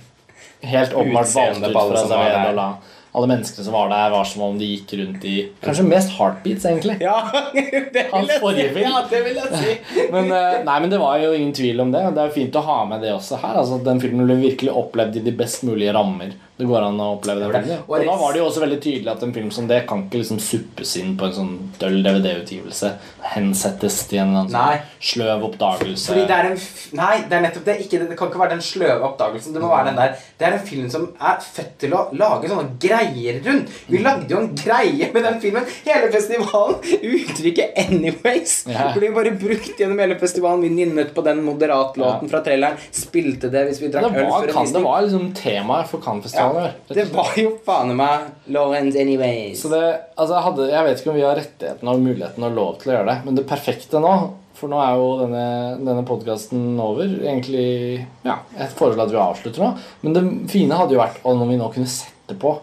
helt 0.66 0.94
åpenbart 0.98 1.32
valgt 1.38 1.70
ut 1.70 1.78
fra 1.78 2.24
der. 2.26 2.50
Dolan. 2.50 2.80
Alle 3.20 3.30
menneskene 3.34 3.68
som 3.68 3.76
var 3.76 3.91
der, 3.91 4.10
var 4.16 4.28
som 4.32 4.46
om 4.48 4.58
de 4.60 4.72
gikk 4.72 4.96
rundt 5.02 5.26
i 5.28 5.36
Kanskje 5.64 5.86
mest 5.90 6.16
heartbeats, 6.16 6.66
egentlig. 6.70 6.98
Ja, 7.04 7.18
det 7.54 8.08
vil 8.08 8.60
jeg 8.62 8.74
si. 8.74 8.84
Ja, 8.86 9.06
det 9.12 9.24
vil 9.28 9.40
jeg 9.41 9.64
si. 9.64 9.78
Men, 10.14 10.32
eh, 10.32 10.60
nei, 10.66 10.78
men 10.82 10.91
det 10.91 11.00
var 11.02 11.20
jo 11.22 11.34
ingen 11.36 11.54
tvil 11.56 11.84
om 11.84 11.91
det. 11.94 12.02
Det 12.16 12.24
er 12.24 12.32
jo 12.32 12.38
fint 12.40 12.56
å 12.60 12.66
ha 12.66 12.78
med 12.90 13.04
det 13.06 13.12
også 13.14 13.41
her. 13.44 13.60
Altså, 13.62 13.82
den 13.86 14.00
filmen 14.02 14.30
ble 14.30 14.40
virkelig 14.41 14.74
opplevd 14.82 15.20
i 15.20 15.26
de 15.28 15.36
best 15.36 15.66
mulige 15.68 15.94
rammer. 15.96 16.34
Det 16.60 16.68
går 16.68 16.84
an 16.90 16.98
å 17.00 17.06
oppleve 17.14 17.46
den 17.46 17.54
Det 17.54 17.60
filmen. 17.70 17.84
Og 17.88 18.02
da 18.04 18.16
var 18.20 18.34
det 18.36 18.41
jo 18.41 18.48
også 18.50 18.62
veldig 18.66 18.78
tydelig 18.84 19.12
at 19.14 19.22
en 19.24 19.32
film 19.32 19.52
som 19.56 19.68
det 19.70 19.78
kan 19.88 20.02
ikke 20.04 20.20
liksom 20.20 20.41
suppes 20.44 20.91
inn 21.00 21.14
på 21.20 21.30
en 21.30 21.36
sånn 21.38 21.54
døll 21.80 22.02
DVD-utgivelse. 22.04 22.90
Hensettes 23.32 24.02
til 24.10 24.20
en 24.20 24.34
eller 24.34 24.41
annen 24.41 24.58
Nei. 24.58 24.82
sånn 24.82 25.06
sløv 25.12 25.46
oppdagelse. 25.48 26.10
Fordi 26.12 26.26
det 26.28 26.36
er 26.36 26.50
en 26.50 26.60
Nei, 27.00 27.14
det 27.30 27.38
er 27.38 27.46
nettopp 27.46 27.70
det. 27.70 27.78
Ikke, 27.86 28.02
det 28.10 28.18
kan 28.20 28.28
ikke 28.28 28.41
være 28.41 28.58
den 28.58 28.66
sløve 28.66 29.08
oppdagelsen. 29.08 29.56
Det 29.56 29.64
må 29.64 29.72
være 29.72 29.94
den 29.94 30.02
der 30.02 30.18
Det 30.40 30.50
er 30.50 30.58
en 30.58 30.68
film 30.68 30.90
som 30.91 31.08
er 31.16 31.40
født 31.46 31.78
til 31.86 31.96
å 31.96 32.02
lage 32.20 32.52
sånne 32.52 32.76
greier 32.84 33.09
rundt. 33.45 33.69
Vi 33.88 33.98
lagde 34.03 34.30
jo 34.34 34.38
en 34.44 34.52
greie 34.56 35.10
med 35.14 35.23
den 35.23 35.40
filmen. 35.41 35.65
Hele 35.86 36.11
festivalen. 36.14 36.76
Uttrykket 37.02 37.76
'anyways' 37.76 38.69
Ja. 38.69 38.91
ble 38.95 39.11
bare 39.15 39.31
brukt 39.40 39.77
gjennom 39.80 39.99
hele 39.99 40.15
festivalen. 40.19 40.61
Vi 40.61 40.69
nynnet 40.69 41.14
på 41.15 41.23
den 41.23 41.44
moderatlåten 41.45 42.27
Ja. 42.27 42.31
fra 42.31 42.41
traileren. 42.45 42.77
Spilte 42.91 43.49
det 43.52 43.68
hvis 43.69 43.81
vi 43.81 43.88
drakk 43.91 44.06
øl 44.06 44.26
før 44.26 44.49
en 44.49 44.56
visning. 44.56 44.73
det 44.73 44.84
var 44.84 45.02
liksom 45.02 45.34
temaet 45.34 45.88
for 45.88 45.99
Cannes-festivalen. 45.99 46.72
og 46.90 46.95
Det 46.95 47.07
var 47.14 47.31
jo 47.38 47.57
faen 47.65 47.95
meg 47.95 48.19
Lawrence 48.49 48.98
'anyways'. 48.98 49.56
Så 49.61 49.69
det, 49.69 49.99
altså 50.18 50.36
jeg, 50.36 50.44
hadde, 50.44 50.69
jeg 50.72 50.84
vet 50.86 50.99
ikke 50.99 51.10
om 51.10 51.15
vi 51.15 51.22
har 51.22 51.36
rettigheten 51.36 51.88
og 51.88 51.99
muligheten 51.99 52.44
og 52.44 52.56
lov 52.56 52.80
til 52.80 52.91
å 52.91 52.95
gjøre 52.98 53.06
det, 53.15 53.26
men 53.26 53.36
det 53.36 53.48
perfekte 53.48 53.99
nå 53.99 54.34
For 54.60 54.68
nå 54.68 54.76
er 54.76 54.95
jo 54.98 55.19
denne, 55.22 55.77
denne 55.86 56.03
podkasten 56.06 56.77
over. 56.81 57.06
Egentlig 57.06 58.06
Ja, 58.26 58.40
jeg 58.57 58.68
foreslår 58.76 59.03
at 59.06 59.11
vi 59.11 59.15
avslutter 59.15 59.60
nå. 59.64 59.77
Men 60.03 60.14
det 60.14 60.52
fine 60.52 60.72
hadde 60.76 60.91
jo 60.91 60.99
vært 60.99 61.15
om 61.23 61.48
vi 61.48 61.56
nå 61.56 61.69
kunne 61.73 61.88
sette 61.88 62.36
på 62.38 62.57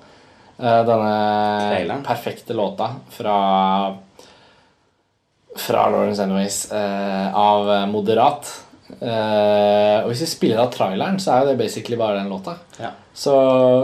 denne 0.56 1.14
Trailer. 1.70 2.02
perfekte 2.06 2.54
låta 2.56 2.90
fra 3.12 3.36
Fra 5.56 5.88
Lawrence 5.90 6.22
Anyways 6.22 6.72
eh, 6.72 7.34
av 7.36 7.70
eh, 7.72 7.86
Moderat. 7.88 8.48
Eh, 9.00 9.98
og 10.04 10.10
hvis 10.10 10.22
vi 10.24 10.28
spiller 10.30 10.62
av 10.62 10.70
traileren, 10.72 11.18
så 11.20 11.32
er 11.32 11.42
jo 11.42 11.50
det 11.50 11.58
basically 11.60 11.98
bare 12.00 12.20
den 12.20 12.30
låta. 12.32 12.56
Ja. 12.80 12.92
Så 13.16 13.34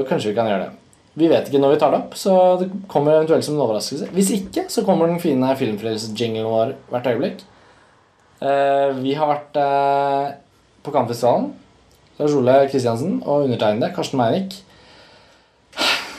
kanskje 0.09 0.31
vi 0.31 0.37
kan 0.37 0.51
gjøre 0.51 0.67
det. 0.67 0.73
Vi 1.15 1.29
vet 1.29 1.49
ikke 1.49 1.61
når 1.61 1.75
vi 1.75 1.81
tar 1.81 1.93
det 1.93 1.99
opp, 2.01 2.15
så 2.17 2.35
det 2.61 2.71
kommer 2.89 3.19
eventuelt 3.19 3.45
som 3.45 3.59
en 3.59 3.65
overraskelse. 3.67 4.09
Hvis 4.17 4.31
ikke, 4.37 4.65
så 4.73 4.85
kommer 4.87 5.11
den 5.11 5.21
fine 5.21 5.51
filmfrelses-jinglen 5.61 6.49
vår 6.49 6.77
hvert 6.93 7.09
øyeblikk. 7.11 7.43
Eh, 8.41 8.93
vi 9.03 9.13
har 9.19 9.29
vært 9.29 9.59
eh, 9.61 10.31
på 10.83 10.95
Cannes-festivalen. 10.95 11.51
Lars 12.19 12.37
Ole 12.37 12.55
Kristiansen 12.71 13.19
og 13.25 13.47
undertegnede, 13.49 13.93
Karsten 13.97 14.21
Meinick. 14.21 14.57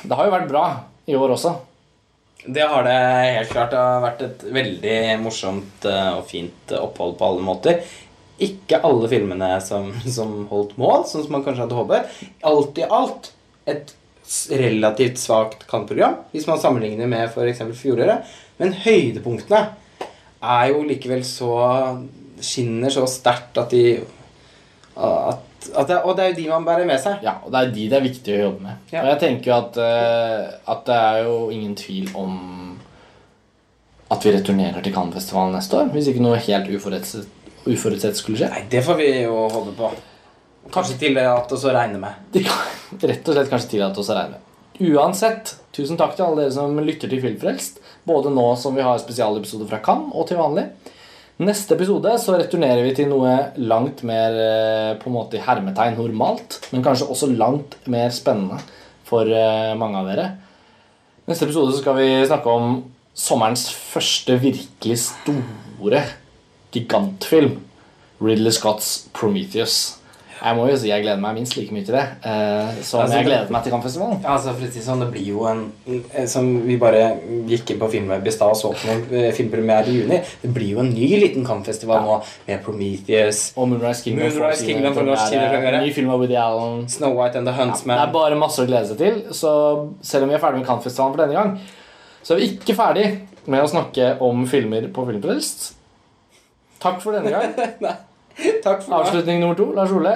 Det 0.04 0.18
har 0.18 0.28
jo 0.28 0.34
vært 0.34 0.50
bra 0.52 0.66
i 1.08 1.16
år 1.16 1.36
også. 1.36 1.54
Det 2.44 2.64
har 2.68 2.84
det 2.84 2.96
helt 3.38 3.52
klart. 3.54 3.72
Det 3.72 3.80
har 3.80 4.02
vært 4.04 4.24
et 4.26 4.42
veldig 4.56 4.98
morsomt 5.24 5.86
eh, 5.88 6.10
og 6.18 6.26
fint 6.28 6.74
opphold 6.76 7.16
på 7.20 7.30
alle 7.30 7.46
måter. 7.46 7.94
Ikke 8.44 8.82
alle 8.84 9.08
filmene 9.12 9.56
som, 9.64 9.94
som 10.18 10.42
holdt 10.52 10.76
mål, 10.82 11.06
sånn 11.08 11.24
som 11.24 11.38
man 11.38 11.46
kanskje 11.46 11.66
hadde 11.66 11.78
håpet. 11.80 12.18
Alt 12.50 12.82
i 12.82 12.90
alt 12.90 13.32
et 13.70 13.94
relativt 14.52 15.22
svakt 15.22 15.64
Cannes-program, 15.70 16.20
hvis 16.34 16.48
man 16.50 16.60
sammenligner 16.60 17.08
med 17.12 17.30
f.eks. 17.30 17.64
fjoråret. 17.80 18.28
Men 18.60 18.76
høydepunktene 18.84 19.64
er 20.44 20.68
jo 20.74 20.84
likevel 20.88 21.24
så 21.28 21.54
Skinner 22.44 22.92
så 22.92 23.06
sterkt 23.08 23.56
at 23.62 23.72
de 23.72 24.02
at 25.00 25.53
det, 25.72 25.98
Og 26.04 26.16
det 26.18 26.24
er 26.24 26.32
jo 26.32 26.38
de 26.38 26.48
man 26.50 26.66
bærer 26.68 26.88
med 26.88 27.02
seg. 27.02 27.24
Ja, 27.26 27.38
og 27.44 27.54
det 27.54 27.60
er 27.62 27.74
de 27.76 27.88
det 27.92 27.98
er 28.00 28.06
viktig 28.06 28.36
å 28.36 28.42
jobbe 28.42 28.68
med. 28.68 28.80
Ja. 28.92 29.04
Og 29.04 29.12
jeg 29.14 29.20
tenker 29.24 29.52
jo 29.52 29.56
at, 29.58 29.80
uh, 29.80 30.72
at 30.74 30.86
det 30.90 31.00
er 31.00 31.20
jo 31.28 31.36
ingen 31.54 31.76
tvil 31.80 32.10
om 32.20 32.34
at 34.14 34.26
vi 34.26 34.34
returnerer 34.36 34.84
til 34.84 34.94
Cannes-festivalen 34.94 35.56
neste 35.58 35.80
år. 35.80 35.92
Hvis 35.94 36.10
ikke 36.12 36.24
noe 36.24 36.40
helt 36.42 36.70
uforutsett, 36.70 37.30
uforutsett 37.66 38.20
skulle 38.20 38.42
skje. 38.42 38.50
Nei, 38.54 38.66
det 38.70 38.84
får 38.86 39.00
vi 39.00 39.10
jo 39.24 39.46
håpe 39.54 39.76
på. 39.78 39.92
Kanskje 40.74 41.00
tillate 41.02 41.58
oss 41.58 41.66
å 41.68 41.74
regne 41.76 42.00
med. 42.02 42.34
Rett 43.04 43.30
og 43.30 43.38
slett 43.38 43.52
kanskje 43.52 43.76
tillate 43.76 44.04
oss 44.04 44.12
å 44.14 44.18
regne 44.18 44.38
med. 44.38 44.50
Uansett, 44.94 45.56
tusen 45.76 46.00
takk 46.00 46.16
til 46.18 46.26
alle 46.26 46.46
dere 46.46 46.54
som 46.56 46.78
lytter 46.82 47.12
til 47.12 47.22
Filmfrelst. 47.22 47.80
Både 48.10 48.32
nå 48.34 48.46
som 48.60 48.76
vi 48.76 48.86
har 48.86 48.98
spesialepisoder 49.02 49.70
fra 49.70 49.82
Cannes, 49.86 50.14
og 50.18 50.28
til 50.30 50.40
vanlig. 50.42 50.66
Neste 51.42 51.74
episode 51.74 52.12
så 52.22 52.36
returnerer 52.38 52.84
vi 52.86 52.92
til 52.94 53.08
noe 53.10 53.32
langt 53.58 54.04
mer 54.06 54.36
eh, 54.38 54.92
på 55.02 55.10
en 55.10 55.16
måte 55.16 55.40
i 55.40 55.42
hermetegn 55.42 55.98
normalt, 55.98 56.60
men 56.70 56.84
kanskje 56.86 57.08
også 57.10 57.32
langt 57.34 57.80
mer 57.90 58.14
spennende 58.14 58.60
for 59.08 59.26
eh, 59.26 59.74
mange 59.80 59.98
av 59.98 60.12
dere. 60.12 60.28
Neste 61.26 61.48
episode 61.48 61.74
så 61.74 61.82
skal 61.82 61.98
vi 61.98 62.10
snakke 62.30 62.54
om 62.54 62.78
sommerens 63.18 63.66
første 63.74 64.38
virkelig 64.44 65.00
store 65.08 66.04
gigantfilm. 66.74 67.58
Ridley 68.22 68.54
Scotts 68.54 69.10
Prometheus. 69.18 69.98
Jeg 70.44 70.58
må 70.58 70.66
jo 70.68 70.76
si 70.76 70.90
jeg 70.90 71.04
gleder 71.06 71.22
meg 71.24 71.38
minst 71.38 71.56
like 71.56 71.72
mye 71.72 71.86
til 71.88 71.96
det 71.96 72.04
uh, 72.26 72.72
som 72.84 73.04
Altså, 73.04 73.16
jeg 73.16 73.28
gleder 73.30 73.52
meg 73.54 73.64
til 73.64 73.72
Cannes-festivalen. 73.72 74.18
Altså 74.28 74.52
for 74.52 74.68
å 74.68 74.72
si 74.74 74.84
sånn, 74.84 75.04
Det 75.06 75.08
blir 75.14 75.30
jo 75.30 75.46
en 75.48 75.62
eh, 75.88 76.26
Som 76.30 76.50
vi 76.68 76.76
bare 76.82 77.04
gikk 77.48 77.74
inn 77.74 77.80
på 77.80 77.90
Filmweb 77.94 78.28
i 78.28 78.34
stad 78.36 78.52
og 78.52 78.60
så 78.60 78.74
på 78.76 78.90
noen 78.90 79.06
eh, 79.22 79.30
filmpremiere 79.36 79.88
i 79.88 80.02
juni. 80.02 80.20
Det 80.42 80.52
blir 80.56 80.76
jo 80.76 80.84
en 80.84 80.92
ny 80.92 81.10
liten 81.22 81.48
kampfestival 81.48 82.02
ja. 82.02 82.04
nå 82.10 82.50
med 82.50 82.64
Prometheus, 82.66 83.44
Og 83.56 83.70
Moonrise 83.72 84.04
Kingdom. 84.04 84.28
Moonrise 84.28 84.68
Kingdom 84.68 84.98
for 84.98 85.08
norsk 85.08 85.32
premiere. 85.38 85.84
Ny 85.86 85.96
film 85.96 86.12
av 86.12 86.24
Woody 86.24 86.40
Allen. 86.40 86.84
Snow 86.92 87.16
White 87.20 87.40
and 87.40 87.48
the 87.48 87.56
Ja, 87.56 87.70
det 87.72 88.00
er 88.02 88.14
bare 88.14 88.40
masse 88.40 88.64
å 88.64 88.68
glede 88.68 88.90
seg 88.92 89.00
til. 89.00 89.22
Så 89.32 89.54
selv 90.04 90.28
om 90.28 90.34
vi 90.34 90.40
er 90.40 90.44
ferdig 90.44 90.60
med 90.60 90.68
Cannes-festivalen 90.68 91.16
for 91.16 91.24
denne 91.24 91.40
gang, 91.40 91.56
så 92.24 92.36
er 92.36 92.44
vi 92.44 92.52
ikke 92.52 92.76
ferdig 92.76 93.08
med 93.48 93.64
å 93.64 93.70
snakke 93.70 94.16
om 94.24 94.44
filmer 94.50 94.92
på 94.92 95.08
Filmfrelst. 95.08 95.70
Takk 96.84 97.00
for 97.04 97.16
denne 97.16 97.32
gang. 97.32 97.56
Takk 98.66 98.84
for. 98.84 99.00
Avslutning 99.00 99.40
nummer 99.44 99.56
to. 99.56 99.72
Lars 99.76 99.92
Ole. 99.92 100.16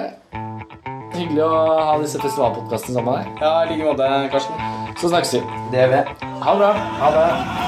Hyggelig 1.18 1.42
å 1.42 1.54
ha 1.82 1.94
disse 2.02 2.20
festivalpodkastene 2.22 2.94
sammen 3.00 3.10
med 3.10 3.24
deg. 3.24 3.40
Ja, 3.42 3.54
i 3.64 3.72
like 3.72 3.88
måte, 3.88 4.10
Karsten. 4.32 4.68
Så 5.00 5.10
snakkes 5.10 5.34
vi. 5.34 5.42
Det 5.72 5.82
gjør 5.82 5.96
vi. 5.96 6.04
Ha 6.44 6.54
det 6.54 6.60
bra. 6.62 6.70
Ha 7.02 7.10
det. 7.16 7.67